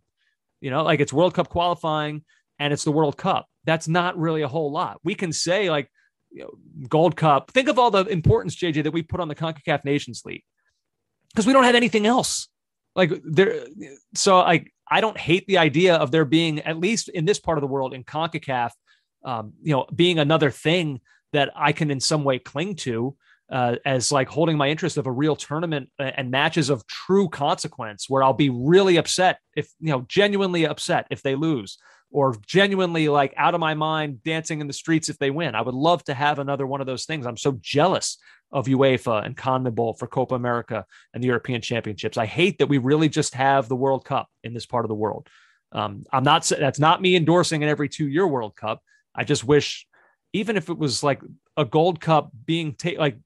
You 0.62 0.72
know, 0.72 0.82
like 0.82 1.00
it's 1.00 1.14
World 1.14 1.36
Cup 1.36 1.50
qualifying 1.50 2.24
and 2.58 2.74
it's 2.74 2.84
the 2.84 2.92
World 2.92 3.18
Cup. 3.18 3.46
That's 3.66 3.88
not 3.88 4.18
really 4.18 4.42
a 4.42 4.48
whole 4.48 4.72
lot. 4.72 5.00
We 5.04 5.14
can 5.14 5.32
say 5.32 5.70
like 5.70 5.92
you 6.32 6.42
know, 6.42 6.88
Gold 6.88 7.16
Cup. 7.16 7.52
Think 7.52 7.70
of 7.70 7.78
all 7.78 7.92
the 7.92 8.04
importance, 8.06 8.56
JJ, 8.56 8.82
that 8.86 8.94
we 8.94 9.04
put 9.04 9.20
on 9.20 9.28
the 9.28 9.36
CONCACAF 9.36 9.86
Nations 9.86 10.24
League 10.26 10.44
because 11.30 11.46
we 11.46 11.54
don't 11.54 11.66
have 11.66 11.76
anything 11.76 12.08
else. 12.08 12.48
Like 12.96 13.12
there, 13.24 13.68
so 14.16 14.40
like 14.40 14.74
I 14.90 15.02
don't 15.02 15.18
hate 15.18 15.46
the 15.48 15.58
idea 15.58 15.96
of 15.96 16.12
there 16.12 16.26
being 16.26 16.60
at 16.60 16.80
least 16.80 17.10
in 17.10 17.26
this 17.26 17.40
part 17.40 17.58
of 17.58 17.62
the 17.62 17.68
world 17.68 17.94
in 17.94 18.04
CONCACAF, 18.04 18.72
um, 19.26 19.54
you 19.62 19.74
know, 19.74 19.86
being 19.94 20.20
another 20.20 20.52
thing 20.52 21.02
that 21.34 21.52
I 21.56 21.72
can 21.72 21.92
in 21.92 22.00
some 22.00 22.24
way 22.24 22.40
cling 22.40 22.76
to 22.78 23.16
uh, 23.52 23.76
as 23.86 24.12
like 24.12 24.28
holding 24.28 24.58
my 24.58 24.70
interest 24.70 24.98
of 24.98 25.08
a 25.08 25.12
real 25.12 25.36
tournament 25.36 25.90
and 26.00 26.32
matches 26.32 26.70
of 26.70 26.86
true 26.88 27.30
consequence, 27.30 28.10
where 28.10 28.24
I'll 28.24 28.34
be 28.34 28.50
really 28.50 28.98
upset 28.98 29.40
if 29.56 29.70
you 29.80 29.92
know 29.92 30.06
genuinely 30.08 30.66
upset 30.66 31.08
if 31.10 31.22
they 31.22 31.36
lose. 31.36 31.78
Or 32.12 32.36
genuinely 32.46 33.10
like 33.10 33.34
out 33.38 33.54
of 33.54 33.60
my 33.60 33.74
mind 33.74 34.24
dancing 34.24 34.62
in 34.62 34.68
the 34.68 34.74
streets 34.74 35.10
if 35.10 35.18
they 35.18 35.30
win. 35.30 35.56
I 35.56 35.62
would 35.62 35.76
love 35.76 36.04
to 36.06 36.14
have 36.14 36.40
another 36.40 36.66
one 36.66 36.82
of 36.82 36.88
those 36.88 37.06
things. 37.06 37.26
I'm 37.26 37.38
so 37.38 37.58
jealous 37.62 38.18
of 38.52 38.68
UEFA 38.68 39.26
and 39.26 39.36
CONMEBOL 39.36 40.00
for 40.00 40.08
Copa 40.08 40.36
America 40.36 40.86
and 41.14 41.22
the 41.22 41.28
European 41.28 41.62
Championships. 41.62 42.18
I 42.18 42.26
hate 42.26 42.60
that 42.60 42.68
we 42.68 42.78
really 42.78 43.10
just 43.10 43.36
have 43.36 43.68
the 43.68 43.76
World 43.76 44.06
Cup 44.06 44.30
in 44.44 44.54
this 44.54 44.66
part 44.66 44.86
of 44.86 44.90
the 44.90 44.96
world. 44.96 45.28
Um, 45.74 46.06
I'm 46.14 46.24
not 46.24 46.46
that's 46.46 46.80
not 46.80 47.02
me 47.02 47.16
endorsing 47.16 47.62
an 47.62 47.70
every 47.70 47.90
two 47.90 48.08
year 48.08 48.26
World 48.26 48.56
Cup. 48.56 48.82
I 49.14 49.26
just 49.26 49.44
wish, 49.44 49.86
even 50.32 50.56
if 50.56 50.70
it 50.70 50.78
was 50.78 51.04
like 51.04 51.22
a 51.58 51.66
Gold 51.66 52.00
Cup 52.00 52.32
being 52.46 52.74
ta- 52.74 52.92
like 52.98 53.18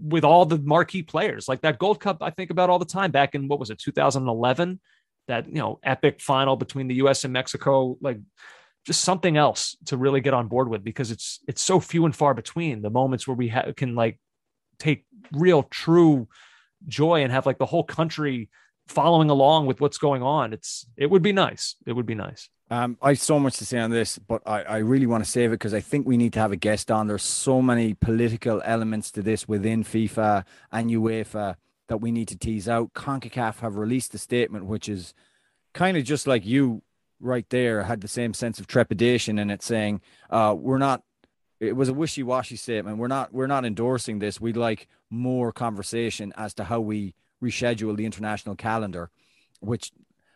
with 0.00 0.24
all 0.24 0.44
the 0.44 0.58
marquee 0.58 1.04
players, 1.04 1.46
like 1.46 1.60
that 1.60 1.78
Gold 1.78 2.00
Cup, 2.00 2.20
I 2.20 2.30
think 2.30 2.50
about 2.50 2.68
all 2.68 2.80
the 2.80 2.84
time 2.84 3.12
back 3.12 3.36
in 3.36 3.46
what 3.46 3.60
was 3.60 3.70
it 3.70 3.78
2011 3.78 4.80
that 5.28 5.46
you 5.46 5.54
know 5.54 5.78
epic 5.82 6.20
final 6.20 6.56
between 6.56 6.88
the 6.88 6.96
U.S. 6.96 7.24
and 7.24 7.32
Mexico, 7.32 7.96
like 8.00 8.18
just 8.84 9.02
something 9.02 9.36
else 9.36 9.76
to 9.86 9.96
really 9.96 10.20
get 10.20 10.34
on 10.34 10.48
board 10.48 10.68
with 10.68 10.82
because 10.82 11.10
it's 11.10 11.40
it's 11.46 11.62
so 11.62 11.78
few 11.78 12.04
and 12.04 12.16
far 12.16 12.34
between 12.34 12.82
the 12.82 12.90
moments 12.90 13.28
where 13.28 13.36
we 13.36 13.48
ha- 13.48 13.72
can 13.76 13.94
like 13.94 14.18
take 14.78 15.04
real 15.32 15.62
true 15.62 16.28
joy 16.86 17.22
and 17.22 17.32
have 17.32 17.46
like 17.46 17.58
the 17.58 17.66
whole 17.66 17.84
country 17.84 18.48
following 18.86 19.30
along 19.30 19.66
with 19.66 19.80
what's 19.80 19.98
going 19.98 20.22
on. 20.22 20.52
It's 20.52 20.86
it 20.96 21.10
would 21.10 21.22
be 21.22 21.32
nice. 21.32 21.76
It 21.86 21.92
would 21.92 22.06
be 22.06 22.14
nice. 22.14 22.48
Um, 22.70 22.98
I 23.00 23.10
have 23.10 23.20
so 23.20 23.38
much 23.38 23.56
to 23.58 23.66
say 23.66 23.78
on 23.78 23.90
this, 23.90 24.18
but 24.18 24.42
I, 24.44 24.62
I 24.62 24.76
really 24.78 25.06
want 25.06 25.24
to 25.24 25.30
save 25.30 25.50
it 25.50 25.54
because 25.54 25.72
I 25.72 25.80
think 25.80 26.06
we 26.06 26.18
need 26.18 26.34
to 26.34 26.40
have 26.40 26.52
a 26.52 26.56
guest 26.56 26.90
on. 26.90 27.06
There's 27.06 27.22
so 27.22 27.62
many 27.62 27.94
political 27.94 28.60
elements 28.64 29.10
to 29.12 29.22
this 29.22 29.48
within 29.48 29.84
FIFA 29.84 30.44
and 30.70 30.90
UEFA 30.90 31.56
that 31.88 31.98
we 31.98 32.12
need 32.12 32.28
to 32.28 32.36
tease 32.36 32.68
out. 32.68 32.94
CONCACAF 32.94 33.60
have 33.60 33.76
released 33.76 34.14
a 34.14 34.18
statement 34.18 34.66
which 34.66 34.88
is 34.88 35.14
kind 35.74 35.96
of 35.96 36.04
just 36.04 36.26
like 36.26 36.46
you 36.46 36.82
right 37.20 37.48
there 37.50 37.82
had 37.82 38.00
the 38.00 38.08
same 38.08 38.32
sense 38.32 38.60
of 38.60 38.66
trepidation 38.66 39.38
in 39.38 39.50
it 39.50 39.62
saying, 39.62 40.00
uh, 40.30 40.54
we're 40.56 40.78
not 40.78 41.02
it 41.60 41.74
was 41.74 41.88
a 41.88 41.94
wishy-washy 41.94 42.54
statement. 42.56 42.98
We're 42.98 43.08
not 43.08 43.32
we're 43.32 43.48
not 43.48 43.64
endorsing 43.64 44.20
this. 44.20 44.40
We'd 44.40 44.56
like 44.56 44.86
more 45.10 45.52
conversation 45.52 46.32
as 46.36 46.54
to 46.54 46.64
how 46.64 46.80
we 46.80 47.14
reschedule 47.42 47.96
the 47.96 48.06
international 48.06 48.54
calendar, 48.54 49.10
which 49.60 49.90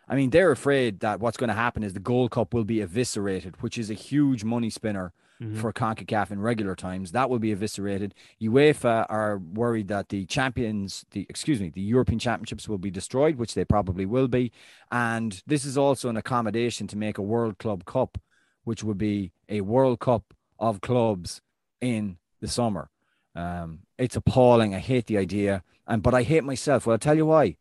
I 0.09 0.17
mean, 0.17 0.31
they're 0.31 0.51
afraid 0.51 1.01
that 1.01 1.21
what's 1.21 1.37
going 1.37 1.49
to 1.49 1.55
happen 1.55 1.83
is 1.83 1.95
the 1.95 2.01
Gold 2.01 2.33
Cup 2.33 2.53
will 2.53 2.65
be 2.65 2.81
eviscerated, 2.81 3.63
which 3.63 3.79
is 3.79 3.89
a 3.89 3.95
huge 3.95 4.45
money 4.45 4.69
spinner 4.69 5.13
mm-hmm. 5.43 5.61
for 5.61 5.73
CONCACAF 5.73 6.31
in 6.31 6.41
regular 6.41 6.75
times. 6.75 7.13
That 7.13 7.29
will 7.29 7.39
be 7.39 7.53
eviscerated. 7.53 8.15
UEFA 8.41 9.07
are 9.09 9.39
worried 9.39 9.89
that 9.89 10.09
the 10.09 10.25
champions, 10.27 11.05
the 11.11 11.27
excuse 11.29 11.61
me, 11.61 11.71
the 11.71 11.81
European 11.81 12.19
Championships 12.19 12.69
will 12.69 12.79
be 12.79 12.91
destroyed, 12.91 13.37
which 13.37 13.55
they 13.55 13.65
probably 13.65 14.07
will 14.07 14.29
be. 14.29 14.53
And 14.91 15.43
this 15.47 15.65
is 15.65 15.77
also 15.77 16.09
an 16.09 16.17
accommodation 16.17 16.87
to 16.89 16.97
make 16.97 17.19
a 17.19 17.23
World 17.23 17.59
Club 17.59 17.85
Cup, 17.85 18.19
which 18.65 18.85
would 18.85 18.99
be 18.99 19.33
a 19.49 19.61
World 19.63 20.01
Cup 20.01 20.35
of 20.59 20.81
clubs 20.81 21.41
in 21.81 22.19
the 22.41 22.49
summer. 22.49 22.89
Um, 23.35 23.81
it's 23.99 24.17
appalling. 24.17 24.75
I 24.75 24.79
hate 24.79 25.07
the 25.07 25.19
idea, 25.19 25.63
and 25.87 26.03
but 26.03 26.15
I 26.15 26.23
hate 26.23 26.45
myself. 26.45 26.87
Well, 26.87 26.93
I'll 26.93 26.99
tell 26.99 27.17
you 27.17 27.27
why. 27.27 27.57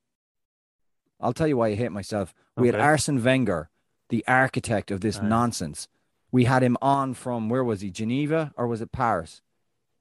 I'll 1.20 1.34
tell 1.34 1.48
you 1.48 1.58
why 1.58 1.70
I 1.70 1.76
hate 1.76 1.92
myself. 1.92 2.34
Okay. 2.58 2.62
We 2.62 2.68
had 2.68 2.80
Arsene 2.80 3.24
Wenger, 3.24 3.70
the 4.10 4.26
architect 4.28 4.92
of 4.92 5.02
this 5.02 5.22
nonsense, 5.22 5.88
we 6.32 6.46
had 6.46 6.64
him 6.64 6.78
on 6.82 7.14
from 7.14 7.50
where 7.50 7.64
was 7.64 7.82
he? 7.82 7.92
Geneva 7.92 8.54
or 8.56 8.68
was 8.68 8.82
it 8.82 8.92
Paris? 8.92 9.42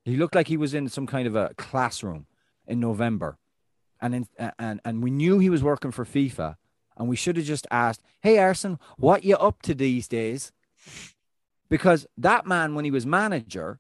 He 0.05 0.17
looked 0.17 0.35
like 0.35 0.49
he 0.49 0.57
was 0.57 0.75
in 0.75 0.89
some 0.89 1.07
kind 1.07 1.27
of 1.27 1.37
a 1.37 1.53
classroom 1.57 2.27
in 2.67 2.81
November, 2.81 3.39
and 4.01 4.15
in, 4.15 4.29
and 4.59 4.81
and 4.85 5.03
we 5.03 5.11
knew 5.11 5.39
he 5.39 5.51
was 5.51 5.63
working 5.63 5.91
for 5.91 6.05
FIFA, 6.05 6.57
and 6.97 7.09
we 7.09 7.17
should 7.17 7.37
have 7.37 7.45
just 7.45 7.67
asked, 7.71 8.03
"Hey, 8.23 8.39
Arsene, 8.39 8.79
what 8.97 9.25
you 9.25 9.37
up 9.37 9.61
to 9.63 9.75
these 9.75 10.09
days?" 10.09 10.53
Because 11.69 12.07
that 12.17 12.47
man, 12.47 12.75
when 12.75 12.85
he 12.85 12.91
was 12.91 13.07
manager, 13.07 13.79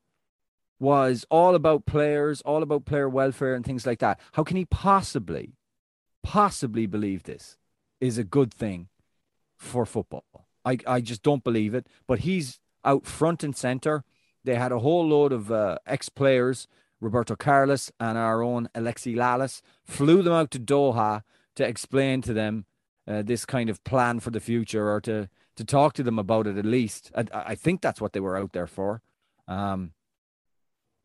was 0.78 1.24
all 1.30 1.54
about 1.54 1.86
players, 1.86 2.40
all 2.42 2.62
about 2.62 2.84
player 2.84 3.08
welfare 3.08 3.54
and 3.54 3.64
things 3.64 3.86
like 3.86 3.98
that. 4.00 4.20
How 4.32 4.44
can 4.44 4.56
he 4.56 4.64
possibly, 4.64 5.54
possibly 6.22 6.86
believe 6.86 7.22
this 7.22 7.56
is 8.00 8.18
a 8.18 8.24
good 8.24 8.52
thing 8.52 8.88
for 9.56 9.84
football? 9.86 10.48
I, 10.64 10.78
I 10.86 11.00
just 11.00 11.22
don't 11.22 11.44
believe 11.44 11.74
it. 11.74 11.86
But 12.06 12.20
he's 12.20 12.60
out 12.84 13.06
front 13.06 13.42
and 13.42 13.56
center. 13.56 14.04
They 14.44 14.54
had 14.54 14.72
a 14.72 14.78
whole 14.78 15.06
load 15.06 15.32
of 15.32 15.52
uh, 15.52 15.78
ex 15.86 16.08
players, 16.08 16.66
Roberto 17.00 17.36
Carlos 17.36 17.90
and 17.98 18.16
our 18.16 18.42
own 18.42 18.68
Alexi 18.74 19.14
Lalas, 19.14 19.62
flew 19.84 20.22
them 20.22 20.32
out 20.32 20.50
to 20.52 20.58
Doha 20.58 21.22
to 21.56 21.66
explain 21.66 22.22
to 22.22 22.32
them 22.32 22.64
uh, 23.06 23.22
this 23.22 23.44
kind 23.44 23.68
of 23.68 23.82
plan 23.84 24.20
for 24.20 24.30
the 24.30 24.40
future 24.40 24.90
or 24.90 25.00
to, 25.02 25.28
to 25.56 25.64
talk 25.64 25.94
to 25.94 26.02
them 26.02 26.18
about 26.18 26.46
it 26.46 26.56
at 26.56 26.64
least. 26.64 27.10
I, 27.14 27.24
I 27.32 27.54
think 27.54 27.80
that's 27.80 28.00
what 28.00 28.12
they 28.12 28.20
were 28.20 28.36
out 28.36 28.52
there 28.52 28.66
for. 28.66 29.02
Um, 29.48 29.92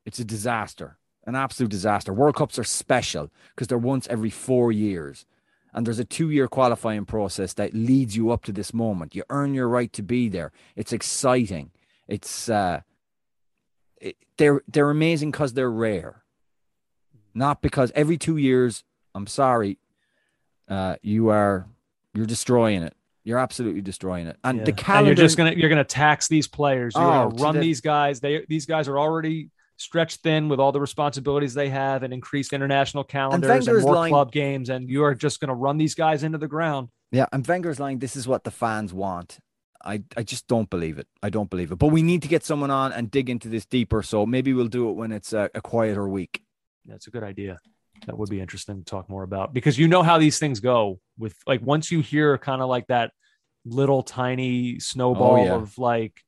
it's 0.06 0.20
a 0.20 0.26
disaster, 0.26 0.98
an 1.26 1.36
absolute 1.36 1.72
disaster. 1.72 2.14
World 2.14 2.36
Cups 2.36 2.60
are 2.60 2.64
special 2.64 3.32
because 3.50 3.68
they're 3.68 3.78
once 3.78 4.08
every 4.08 4.30
four 4.30 4.72
years 4.72 5.26
and 5.76 5.86
there's 5.86 6.00
a 6.00 6.06
two 6.06 6.32
year 6.32 6.48
qualifying 6.48 7.06
process 7.06 7.54
that 7.54 7.74
leads 7.74 8.16
you 8.16 8.32
up 8.32 8.46
to 8.46 8.54
this 8.54 8.74
moment. 8.74 9.14
You 9.14 9.24
earn 9.30 9.54
your 9.54 9.68
right 9.68 9.92
to 9.94 10.02
be 10.02 10.30
there. 10.30 10.54
It's 10.76 10.94
exciting. 10.94 11.72
It's 12.08 12.50
uh, 12.50 12.82
it, 14.00 14.16
they're 14.38 14.62
they're 14.70 14.90
amazing 14.90 15.32
because 15.32 15.54
they're 15.54 15.70
rare, 15.70 16.24
not 17.36 17.62
because 17.62 17.92
every 17.94 18.18
two 18.18 18.38
years. 18.38 18.84
I'm 19.14 19.28
sorry, 19.28 19.78
uh, 20.68 20.96
you 21.02 21.30
are 21.30 21.68
you're 22.14 22.26
destroying 22.26 22.82
it. 22.84 22.94
You're 23.24 23.40
absolutely 23.40 23.82
destroying 23.82 24.28
it. 24.28 24.38
And 24.44 24.60
yeah. 24.60 24.64
the 24.66 24.72
calendar. 24.72 25.10
And 25.12 25.18
you're 25.18 25.26
just 25.26 25.38
gonna 25.38 25.52
you're 25.52 25.70
gonna 25.70 25.84
tax 25.84 26.28
these 26.28 26.48
players. 26.48 26.94
You're 26.96 27.04
oh, 27.04 27.30
gonna 27.30 27.44
run 27.44 27.56
the, 27.56 27.62
these 27.62 27.82
guys. 27.82 28.22
They 28.22 28.46
these 28.48 28.66
guys 28.66 28.88
are 28.88 28.98
already 28.98 29.50
stretched 29.78 30.22
thin 30.22 30.50
with 30.50 30.60
all 30.60 30.72
the 30.72 30.80
responsibilities 30.80 31.54
they 31.54 31.70
have 31.70 32.04
and 32.04 32.14
increased 32.14 32.54
international 32.54 33.04
calendars 33.04 33.68
and, 33.68 33.78
and 33.78 33.84
more 33.84 33.96
lying, 33.96 34.12
club 34.12 34.32
games, 34.32 34.70
and 34.70 34.90
you 34.90 35.04
are 35.04 35.14
just 35.14 35.40
going 35.40 35.50
to 35.50 35.56
run 35.56 35.78
these 35.78 35.96
guys 35.96 36.24
into 36.24 36.38
the 36.38 36.48
ground. 36.48 36.90
Yeah, 37.12 37.26
and 37.32 37.46
Wenger's 37.46 37.80
lying. 37.80 38.00
This 38.00 38.16
is 38.16 38.28
what 38.28 38.44
the 38.44 38.52
fans 38.52 38.94
want. 38.94 39.40
I, 39.84 40.04
I 40.18 40.24
just 40.24 40.48
don't 40.48 40.70
believe 40.70 40.98
it. 40.98 41.08
I 41.22 41.30
don't 41.30 41.50
believe 41.50 41.72
it. 41.72 41.76
But 41.76 41.88
we 41.88 42.02
need 42.02 42.24
to 42.24 42.28
get 42.28 42.44
someone 42.44 42.72
on 42.72 42.92
and 42.92 43.12
dig 43.12 43.30
into 43.30 43.50
this 43.50 43.66
deeper. 43.66 44.02
So 44.02 44.26
maybe 44.26 44.52
we'll 44.54 44.68
do 44.68 44.90
it 44.90 44.94
when 44.94 45.12
it's 45.12 45.32
a, 45.32 45.50
a 45.54 45.62
quieter 45.62 46.08
week. 46.10 46.42
That's 46.86 47.08
a 47.08 47.12
good 47.12 47.24
idea. 47.24 47.60
That 48.08 48.18
would 48.18 48.30
be 48.30 48.42
interesting 48.42 48.80
to 48.80 48.84
talk 48.84 49.10
more 49.10 49.24
about 49.24 49.54
because 49.54 49.78
you 49.78 49.88
know 49.88 50.04
how 50.04 50.18
these 50.18 50.38
things 50.38 50.60
go 50.60 51.00
with 51.18 51.36
like 51.48 51.62
once 51.62 51.92
you 51.92 52.02
hear 52.02 52.38
kind 52.38 52.62
of 52.62 52.68
like 52.68 52.88
that 52.88 53.12
little 53.64 54.04
tiny 54.04 54.76
oh, 54.76 54.80
snowball 54.80 55.36
oh, 55.36 55.46
yeah. 55.46 55.54
of 55.54 55.78
like 55.78 56.20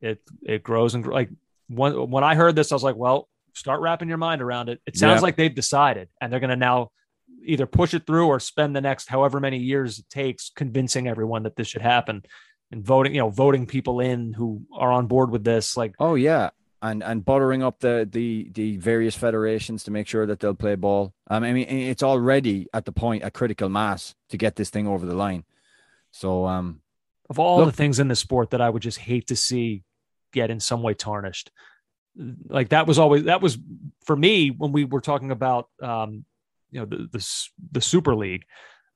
it 0.00 0.20
it 0.42 0.62
grows 0.62 0.94
and 0.94 1.06
like 1.06 1.30
when 1.74 2.10
when 2.10 2.24
I 2.24 2.34
heard 2.34 2.56
this, 2.56 2.72
I 2.72 2.74
was 2.74 2.82
like, 2.82 2.96
well, 2.96 3.28
start 3.54 3.80
wrapping 3.80 4.08
your 4.08 4.18
mind 4.18 4.42
around 4.42 4.68
it. 4.68 4.80
It 4.86 4.96
sounds 4.96 5.22
like 5.22 5.36
they've 5.36 5.54
decided, 5.54 6.08
and 6.20 6.32
they're 6.32 6.40
going 6.40 6.50
to 6.50 6.56
now 6.56 6.90
either 7.44 7.66
push 7.66 7.94
it 7.94 8.06
through 8.06 8.26
or 8.28 8.38
spend 8.40 8.74
the 8.76 8.80
next 8.80 9.08
however 9.08 9.40
many 9.40 9.58
years 9.58 9.98
it 9.98 10.08
takes 10.08 10.50
convincing 10.54 11.08
everyone 11.08 11.42
that 11.42 11.56
this 11.56 11.68
should 11.68 11.82
happen 11.82 12.22
and 12.70 12.84
voting, 12.84 13.14
you 13.14 13.20
know, 13.20 13.30
voting 13.30 13.66
people 13.66 14.00
in 14.00 14.32
who 14.32 14.62
are 14.72 14.92
on 14.92 15.06
board 15.06 15.30
with 15.30 15.44
this. 15.44 15.76
Like, 15.76 15.94
oh 15.98 16.14
yeah, 16.14 16.50
and 16.80 17.02
and 17.02 17.24
buttering 17.24 17.62
up 17.62 17.80
the 17.80 18.08
the 18.10 18.50
the 18.52 18.76
various 18.78 19.14
federations 19.14 19.84
to 19.84 19.90
make 19.90 20.08
sure 20.08 20.26
that 20.26 20.40
they'll 20.40 20.54
play 20.54 20.74
ball. 20.74 21.14
Um, 21.28 21.44
I 21.44 21.52
mean, 21.52 21.68
it's 21.68 22.02
already 22.02 22.66
at 22.72 22.84
the 22.84 22.92
point 22.92 23.24
a 23.24 23.30
critical 23.30 23.68
mass 23.68 24.14
to 24.30 24.36
get 24.36 24.56
this 24.56 24.70
thing 24.70 24.88
over 24.88 25.06
the 25.06 25.14
line. 25.14 25.44
So, 26.10 26.46
um, 26.46 26.80
of 27.30 27.38
all 27.38 27.58
look, 27.58 27.66
the 27.66 27.76
things 27.76 27.98
in 27.98 28.08
the 28.08 28.16
sport 28.16 28.50
that 28.50 28.60
I 28.60 28.70
would 28.70 28.82
just 28.82 28.98
hate 28.98 29.28
to 29.28 29.36
see 29.36 29.84
get 30.32 30.50
in 30.50 30.60
some 30.60 30.82
way 30.82 30.94
tarnished. 30.94 31.50
Like 32.48 32.70
that 32.70 32.86
was 32.86 32.98
always 32.98 33.24
that 33.24 33.40
was 33.40 33.58
for 34.04 34.16
me 34.16 34.50
when 34.50 34.72
we 34.72 34.84
were 34.84 35.00
talking 35.00 35.30
about 35.30 35.68
um, 35.80 36.24
you 36.70 36.80
know 36.80 36.86
the 36.86 37.08
the, 37.10 37.48
the 37.72 37.80
Super 37.80 38.14
League. 38.14 38.44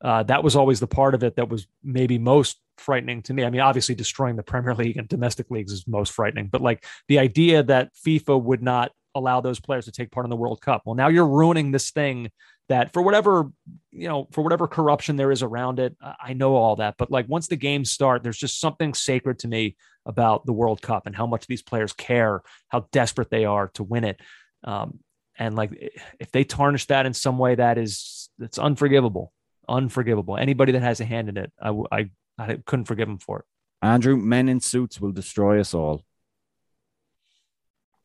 Uh, 0.03 0.23
that 0.25 0.45
was 0.45 0.57
always 0.57 0.79
the 0.79 0.87
part 0.87 1.15
of 1.15 1.25
it 1.25 1.37
that 1.37 1.49
was 1.49 1.67
maybe 1.83 2.19
most 2.19 2.61
frightening 2.77 3.23
to 3.23 3.33
me. 3.33 3.45
I 3.45 3.51
mean, 3.51 3.63
obviously 3.63 3.95
destroying 3.95 4.37
the 4.37 4.43
Premier 4.53 4.75
League 4.75 4.99
and 4.99 5.09
domestic 5.09 5.51
leagues 5.51 5.73
is 5.73 5.87
most 5.87 6.13
frightening, 6.13 6.49
but 6.49 6.61
like 6.61 6.85
the 7.09 7.19
idea 7.19 7.63
that 7.63 7.93
FIFA 8.07 8.43
would 8.43 8.63
not 8.63 8.93
allow 9.15 9.41
those 9.41 9.59
players 9.59 9.87
to 9.87 9.93
take 9.93 10.11
part 10.11 10.27
in 10.27 10.31
the 10.31 10.37
World 10.37 10.61
Cup. 10.61 10.83
Well, 10.85 10.95
now 10.95 11.09
you're 11.09 11.27
ruining 11.27 11.71
this 11.71 11.91
thing 11.91 12.31
that 12.69 12.93
for 12.93 13.03
whatever 13.03 13.51
you 13.91 14.09
know 14.09 14.29
for 14.33 14.43
whatever 14.43 14.67
corruption 14.67 15.17
there 15.17 15.31
is 15.31 15.43
around 15.43 15.79
it 15.79 15.97
i 16.21 16.33
know 16.33 16.55
all 16.55 16.77
that 16.77 16.95
but 16.99 17.11
like 17.11 17.29
once 17.29 17.47
the 17.47 17.57
games 17.57 17.91
start 17.91 18.23
there's 18.23 18.39
just 18.39 18.61
something 18.61 18.95
sacred 18.95 19.39
to 19.39 19.49
me 19.49 19.77
about 20.07 20.47
the 20.47 20.53
world 20.53 20.81
cup 20.81 21.07
and 21.07 21.15
how 21.15 21.27
much 21.27 21.47
these 21.47 21.63
players 21.63 21.93
care 21.93 22.43
how 22.69 22.87
desperate 22.93 23.31
they 23.31 23.45
are 23.45 23.69
to 23.69 23.83
win 23.83 24.05
it 24.05 24.21
um, 24.65 24.99
and 25.39 25.55
like 25.55 25.71
if 26.19 26.31
they 26.33 26.45
tarnish 26.45 26.87
that 26.87 27.07
in 27.07 27.13
some 27.13 27.39
way 27.39 27.55
that 27.55 27.77
is 27.79 28.31
it's 28.39 28.59
unforgivable 28.59 29.33
unforgivable 29.69 30.37
anybody 30.37 30.73
that 30.73 30.83
has 30.83 31.01
a 31.01 31.05
hand 31.05 31.29
in 31.29 31.37
it 31.37 31.53
i 31.61 31.71
i, 31.93 32.11
I 32.39 32.59
couldn't 32.65 32.87
forgive 32.87 33.09
them 33.09 33.19
for 33.19 33.41
it 33.41 33.45
andrew 33.83 34.17
men 34.17 34.49
in 34.49 34.61
suits 34.61 35.01
will 35.01 35.13
destroy 35.13 35.61
us 35.61 35.75
all 35.75 36.05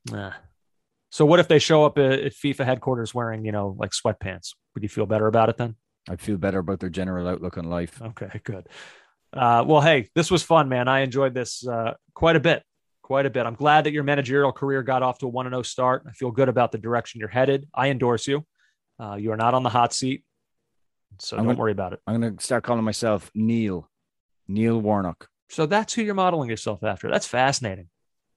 nah 0.10 0.34
so 1.11 1.26
what 1.26 1.41
if 1.41 1.49
they 1.49 1.60
show 1.60 1.84
up 1.84 1.98
at 1.98 2.32
FIFA 2.32 2.65
headquarters 2.65 3.14
wearing, 3.14 3.44
you 3.44 3.52
know, 3.52 3.76
like 3.78 3.91
sweatpants? 3.91 4.56
Would 4.73 4.84
you 4.84 4.90
feel 4.90 5.06
better 5.06 5.28
about 5.28 5.49
it 5.49 5.57
then? 5.57 5.76
I'd 6.10 6.22
feel 6.22 6.38
better 6.38 6.60
about 6.60 6.80
their 6.80 6.90
general 6.90 7.28
outlook 7.28 7.57
on 7.57 7.65
life. 7.65 8.02
Okay, 8.02 8.40
good. 8.44 8.68
Uh, 9.34 9.64
well, 9.66 9.82
hey, 9.82 10.10
this 10.16 10.30
was 10.30 10.44
fun, 10.44 10.70
man. 10.70 10.88
I 10.88 11.02
enjoyed 11.02 11.34
this 11.34 11.66
uh, 11.66 11.94
quite 12.14 12.36
a 12.36 12.40
bit. 12.40 12.64
Quite 13.02 13.26
a 13.26 13.30
bit. 13.30 13.45
I'm 13.45 13.56
glad 13.56 13.86
that 13.86 13.94
your 13.94 14.03
managerial 14.03 14.52
career 14.52 14.84
got 14.84 15.03
off 15.03 15.20
to 15.20 15.26
a 15.26 15.30
1 15.30 15.49
0 15.49 15.62
start. 15.64 16.03
I 16.08 16.12
feel 16.12 16.32
good 16.32 16.49
about 16.49 16.72
the 16.72 16.78
direction 16.78 17.20
you're 17.20 17.30
headed. 17.30 17.68
I 17.74 17.90
endorse 17.90 18.28
you. 18.28 18.45
Uh, 18.99 19.16
you 19.16 19.32
are 19.32 19.38
not 19.38 19.53
on 19.53 19.64
the 19.64 19.70
hot 19.70 19.94
seat. 19.94 20.24
So 21.20 21.36
I'm 21.36 21.44
don't 21.44 21.53
gonna- 21.53 21.60
worry 21.60 21.72
about 21.72 21.94
it. 21.94 21.99
I'm 22.08 22.22
going 22.22 22.38
to 22.38 22.44
start 22.44 22.64
calling 22.64 22.84
myself 22.84 23.32
Neil, 23.34 23.90
Neil 24.48 24.80
Warnock. 24.80 25.28
So 25.49 25.66
that's 25.66 25.94
who 25.94 26.02
you're 26.02 26.14
modeling 26.14 26.49
yourself 26.49 26.84
after. 26.84 27.10
That's 27.10 27.28
fascinating. 27.28 27.90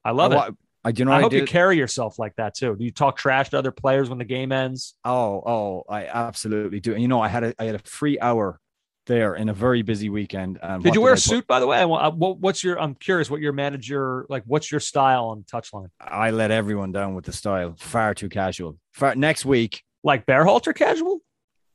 I 0.05 0.11
love 0.11 0.33
I, 0.33 0.49
it. 0.49 0.55
I, 0.87 0.93
do 0.93 1.01
you 1.01 1.05
know 1.07 1.13
I 1.13 1.23
hope 1.23 1.33
you 1.33 1.47
carry 1.47 1.79
yourself 1.79 2.19
like 2.19 2.35
that 2.37 2.55
too. 2.55 2.77
Do 2.77 2.85
you 2.85 2.91
talk 2.91 3.17
trash 3.17 3.51
to 3.51 3.59
other 3.59 3.71
players 3.71 4.11
when 4.11 4.19
the 4.19 4.25
game 4.25 4.53
ends? 4.53 4.95
Oh, 5.05 5.43
oh, 5.47 5.85
I 5.89 6.07
absolutely 6.07 6.81
do. 6.81 6.93
And 6.93 7.01
you 7.01 7.09
know, 7.09 7.21
I 7.23 7.29
had 7.29 7.45
a 7.45 7.55
I 7.59 7.65
had 7.65 7.77
a 7.77 7.79
free 7.85 8.19
hour 8.21 8.61
there 9.07 9.35
in 9.35 9.49
a 9.49 9.53
very 9.53 9.83
busy 9.83 10.09
weekend. 10.09 10.59
And 10.63 10.83
Did 10.83 10.95
you 10.95 11.01
wear 11.01 11.13
I 11.13 11.15
a 11.15 11.19
suit, 11.19 11.47
by 11.47 11.61
the 11.61 11.67
way? 11.67 11.79
I 11.79 11.85
I- 11.85 12.09
what, 12.09 12.39
what's 12.39 12.63
your? 12.65 12.81
I'm 12.81 12.95
curious 12.95 13.31
what 13.31 13.41
your 13.41 13.53
manager 13.53 14.27
like. 14.29 14.43
What's 14.47 14.71
your 14.71 14.81
style 14.81 15.27
on 15.27 15.43
touchline? 15.45 15.89
I 16.01 16.31
let 16.31 16.51
everyone 16.51 16.93
down 16.93 17.15
with 17.15 17.25
the 17.25 17.33
style. 17.33 17.75
Far 17.79 18.15
too 18.15 18.29
casual. 18.29 18.79
Far, 18.93 19.15
next 19.15 19.45
week, 19.45 19.83
Like 20.03 20.27
Berhalter 20.27 20.75
casual? 20.75 21.21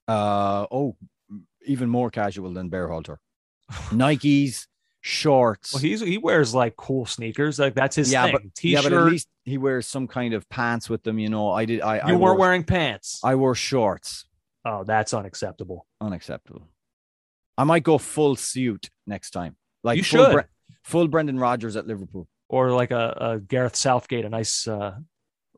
uh, 0.07 0.65
oh, 0.71 0.95
even 1.65 1.89
more 1.89 2.09
casual 2.09 2.51
than 2.53 2.69
Berhalter. 2.69 3.17
Nikes, 3.91 4.65
shorts. 5.01 5.73
Well, 5.73 5.81
he's 5.81 6.01
he 6.01 6.17
wears 6.17 6.53
like 6.55 6.75
cool 6.75 7.05
sneakers. 7.05 7.59
Like 7.59 7.75
that's 7.75 7.95
his 7.95 8.11
yeah, 8.11 8.23
thing. 8.25 8.31
but 8.33 8.55
T-shirt. 8.55 8.83
yeah, 8.83 8.89
but 8.89 8.97
at 8.97 9.05
least 9.05 9.27
he 9.45 9.57
wears 9.57 9.87
some 9.87 10.07
kind 10.07 10.33
of 10.33 10.47
pants 10.49 10.89
with 10.89 11.03
them. 11.03 11.19
You 11.19 11.29
know, 11.29 11.51
I 11.51 11.65
did. 11.65 11.81
I 11.81 11.95
you 11.97 12.01
I 12.01 12.05
weren't 12.11 12.19
wore, 12.21 12.35
wearing 12.35 12.63
pants. 12.63 13.19
I 13.23 13.35
wore 13.35 13.53
shorts. 13.55 14.25
oh, 14.65 14.83
that's 14.83 15.13
unacceptable. 15.13 15.85
Unacceptable. 16.01 16.67
I 17.59 17.63
might 17.65 17.83
go 17.83 17.97
full 17.97 18.35
suit 18.35 18.89
next 19.05 19.31
time. 19.31 19.55
Like 19.83 19.97
You 19.97 20.03
full 20.03 20.31
should. 20.31 20.45
full 20.83 21.07
Brendan 21.07 21.37
Rodgers 21.39 21.75
at 21.75 21.85
Liverpool. 21.87 22.27
Or 22.47 22.71
like 22.71 22.91
a, 22.91 23.17
a 23.19 23.39
Gareth 23.39 23.75
Southgate, 23.75 24.25
a 24.25 24.29
nice. 24.29 24.67
uh 24.67 24.95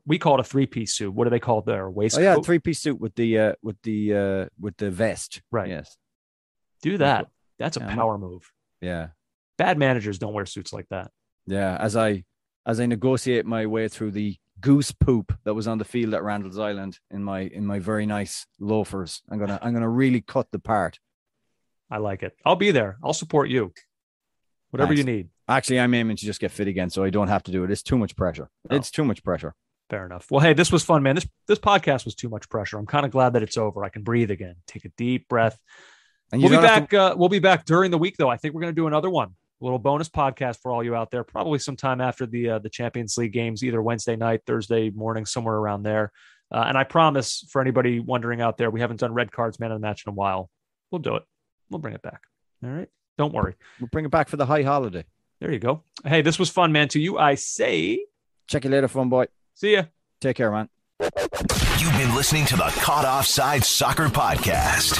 We 0.04 0.18
call 0.18 0.34
it 0.34 0.40
a 0.40 0.44
three 0.44 0.66
piece 0.66 0.94
suit. 0.94 1.12
What 1.14 1.24
do 1.24 1.30
they 1.30 1.40
call 1.40 1.60
it 1.60 1.66
there? 1.66 1.86
Oh 1.86 1.90
Waistcoat. 1.90 2.24
yeah, 2.24 2.36
three 2.42 2.58
piece 2.58 2.80
suit 2.80 3.00
with 3.00 3.14
the 3.14 3.38
uh 3.38 3.52
with 3.62 3.76
the 3.82 3.98
uh 4.14 4.46
with 4.60 4.76
the 4.76 4.90
vest. 4.90 5.40
Right. 5.50 5.68
Yes. 5.68 5.96
do 6.82 6.98
that. 6.98 7.28
That's 7.58 7.76
a 7.76 7.80
Yeah, 7.80 7.94
power 7.94 8.18
move. 8.18 8.50
Yeah. 8.80 9.08
Bad 9.58 9.78
managers 9.78 10.18
don't 10.18 10.34
wear 10.34 10.46
suits 10.46 10.72
like 10.72 10.88
that. 10.90 11.10
Yeah. 11.46 11.76
As 11.80 11.96
I 11.96 12.24
as 12.66 12.78
I 12.80 12.86
negotiate 12.86 13.46
my 13.46 13.66
way 13.66 13.88
through 13.88 14.10
the 14.12 14.36
goose 14.60 14.92
poop 14.92 15.32
that 15.44 15.54
was 15.54 15.66
on 15.66 15.78
the 15.78 15.84
field 15.84 16.14
at 16.14 16.22
Randall's 16.22 16.58
Island 16.58 16.98
in 17.10 17.22
my 17.24 17.40
in 17.40 17.64
my 17.66 17.78
very 17.78 18.06
nice 18.06 18.46
loafers, 18.60 19.22
I'm 19.30 19.38
gonna 19.38 19.58
I'm 19.62 19.72
gonna 19.72 19.88
really 20.02 20.20
cut 20.20 20.48
the 20.52 20.58
part. 20.58 20.98
I 21.92 21.98
like 21.98 22.22
it. 22.22 22.34
I'll 22.42 22.56
be 22.56 22.70
there. 22.70 22.96
I'll 23.04 23.12
support 23.12 23.50
you. 23.50 23.74
Whatever 24.70 24.94
you 24.94 25.04
need. 25.04 25.28
Actually, 25.46 25.80
I'm 25.80 25.92
aiming 25.92 26.16
to 26.16 26.24
just 26.24 26.40
get 26.40 26.50
fit 26.50 26.66
again, 26.66 26.88
so 26.88 27.04
I 27.04 27.10
don't 27.10 27.28
have 27.28 27.42
to 27.42 27.52
do 27.52 27.64
it. 27.64 27.70
It's 27.70 27.82
too 27.82 27.98
much 27.98 28.16
pressure. 28.16 28.48
Oh. 28.70 28.76
It's 28.76 28.90
too 28.90 29.04
much 29.04 29.22
pressure. 29.22 29.54
Fair 29.90 30.06
enough. 30.06 30.30
Well, 30.30 30.40
hey, 30.40 30.54
this 30.54 30.72
was 30.72 30.82
fun, 30.82 31.02
man. 31.02 31.16
This 31.16 31.28
this 31.46 31.58
podcast 31.58 32.06
was 32.06 32.14
too 32.14 32.30
much 32.30 32.48
pressure. 32.48 32.78
I'm 32.78 32.86
kind 32.86 33.04
of 33.04 33.12
glad 33.12 33.34
that 33.34 33.42
it's 33.42 33.58
over. 33.58 33.84
I 33.84 33.90
can 33.90 34.04
breathe 34.04 34.30
again. 34.30 34.54
Take 34.66 34.86
a 34.86 34.88
deep 34.96 35.28
breath. 35.28 35.58
And 36.32 36.40
We'll 36.40 36.50
be 36.50 36.56
back. 36.56 36.94
Uh, 36.94 37.14
we'll 37.14 37.28
be 37.28 37.40
back 37.40 37.66
during 37.66 37.90
the 37.90 37.98
week, 37.98 38.16
though. 38.16 38.30
I 38.30 38.38
think 38.38 38.54
we're 38.54 38.62
going 38.62 38.74
to 38.74 38.80
do 38.80 38.86
another 38.86 39.10
one, 39.10 39.28
a 39.28 39.64
little 39.64 39.78
bonus 39.78 40.08
podcast 40.08 40.60
for 40.62 40.72
all 40.72 40.82
you 40.82 40.94
out 40.94 41.10
there. 41.10 41.24
Probably 41.24 41.58
sometime 41.58 42.00
after 42.00 42.24
the 42.24 42.50
uh, 42.50 42.58
the 42.58 42.70
Champions 42.70 43.18
League 43.18 43.34
games, 43.34 43.62
either 43.62 43.82
Wednesday 43.82 44.16
night, 44.16 44.40
Thursday 44.46 44.88
morning, 44.88 45.26
somewhere 45.26 45.56
around 45.56 45.82
there. 45.82 46.10
Uh, 46.50 46.64
and 46.66 46.78
I 46.78 46.84
promise, 46.84 47.44
for 47.50 47.60
anybody 47.60 48.00
wondering 48.00 48.40
out 48.40 48.56
there, 48.56 48.70
we 48.70 48.80
haven't 48.80 49.00
done 49.00 49.12
red 49.12 49.30
cards 49.30 49.60
man 49.60 49.72
of 49.72 49.78
the 49.78 49.86
match 49.86 50.04
in 50.06 50.10
a 50.10 50.14
while. 50.14 50.48
We'll 50.90 51.02
do 51.02 51.16
it. 51.16 51.24
We'll 51.72 51.80
bring 51.80 51.94
it 51.94 52.02
back. 52.02 52.22
All 52.64 52.70
right. 52.70 52.88
Don't 53.18 53.32
worry. 53.34 53.54
We'll 53.80 53.88
bring 53.88 54.04
it 54.04 54.10
back 54.10 54.28
for 54.28 54.36
the 54.36 54.46
high 54.46 54.62
holiday. 54.62 55.04
There 55.40 55.52
you 55.52 55.58
go. 55.58 55.82
Hey, 56.04 56.22
this 56.22 56.38
was 56.38 56.50
fun, 56.50 56.70
man. 56.72 56.88
To 56.88 57.00
you, 57.00 57.18
I 57.18 57.34
say, 57.34 58.04
Check 58.46 58.64
you 58.64 58.70
later, 58.70 58.88
fun 58.88 59.08
boy. 59.08 59.26
see 59.54 59.72
ya. 59.74 59.84
Take 60.20 60.36
care, 60.36 60.50
man. 60.52 60.68
You've 61.00 61.92
been 61.98 62.14
listening 62.14 62.44
to 62.46 62.56
the 62.56 62.70
Caught 62.80 63.04
Offside 63.04 63.64
Soccer 63.64 64.06
Podcast. 64.06 64.98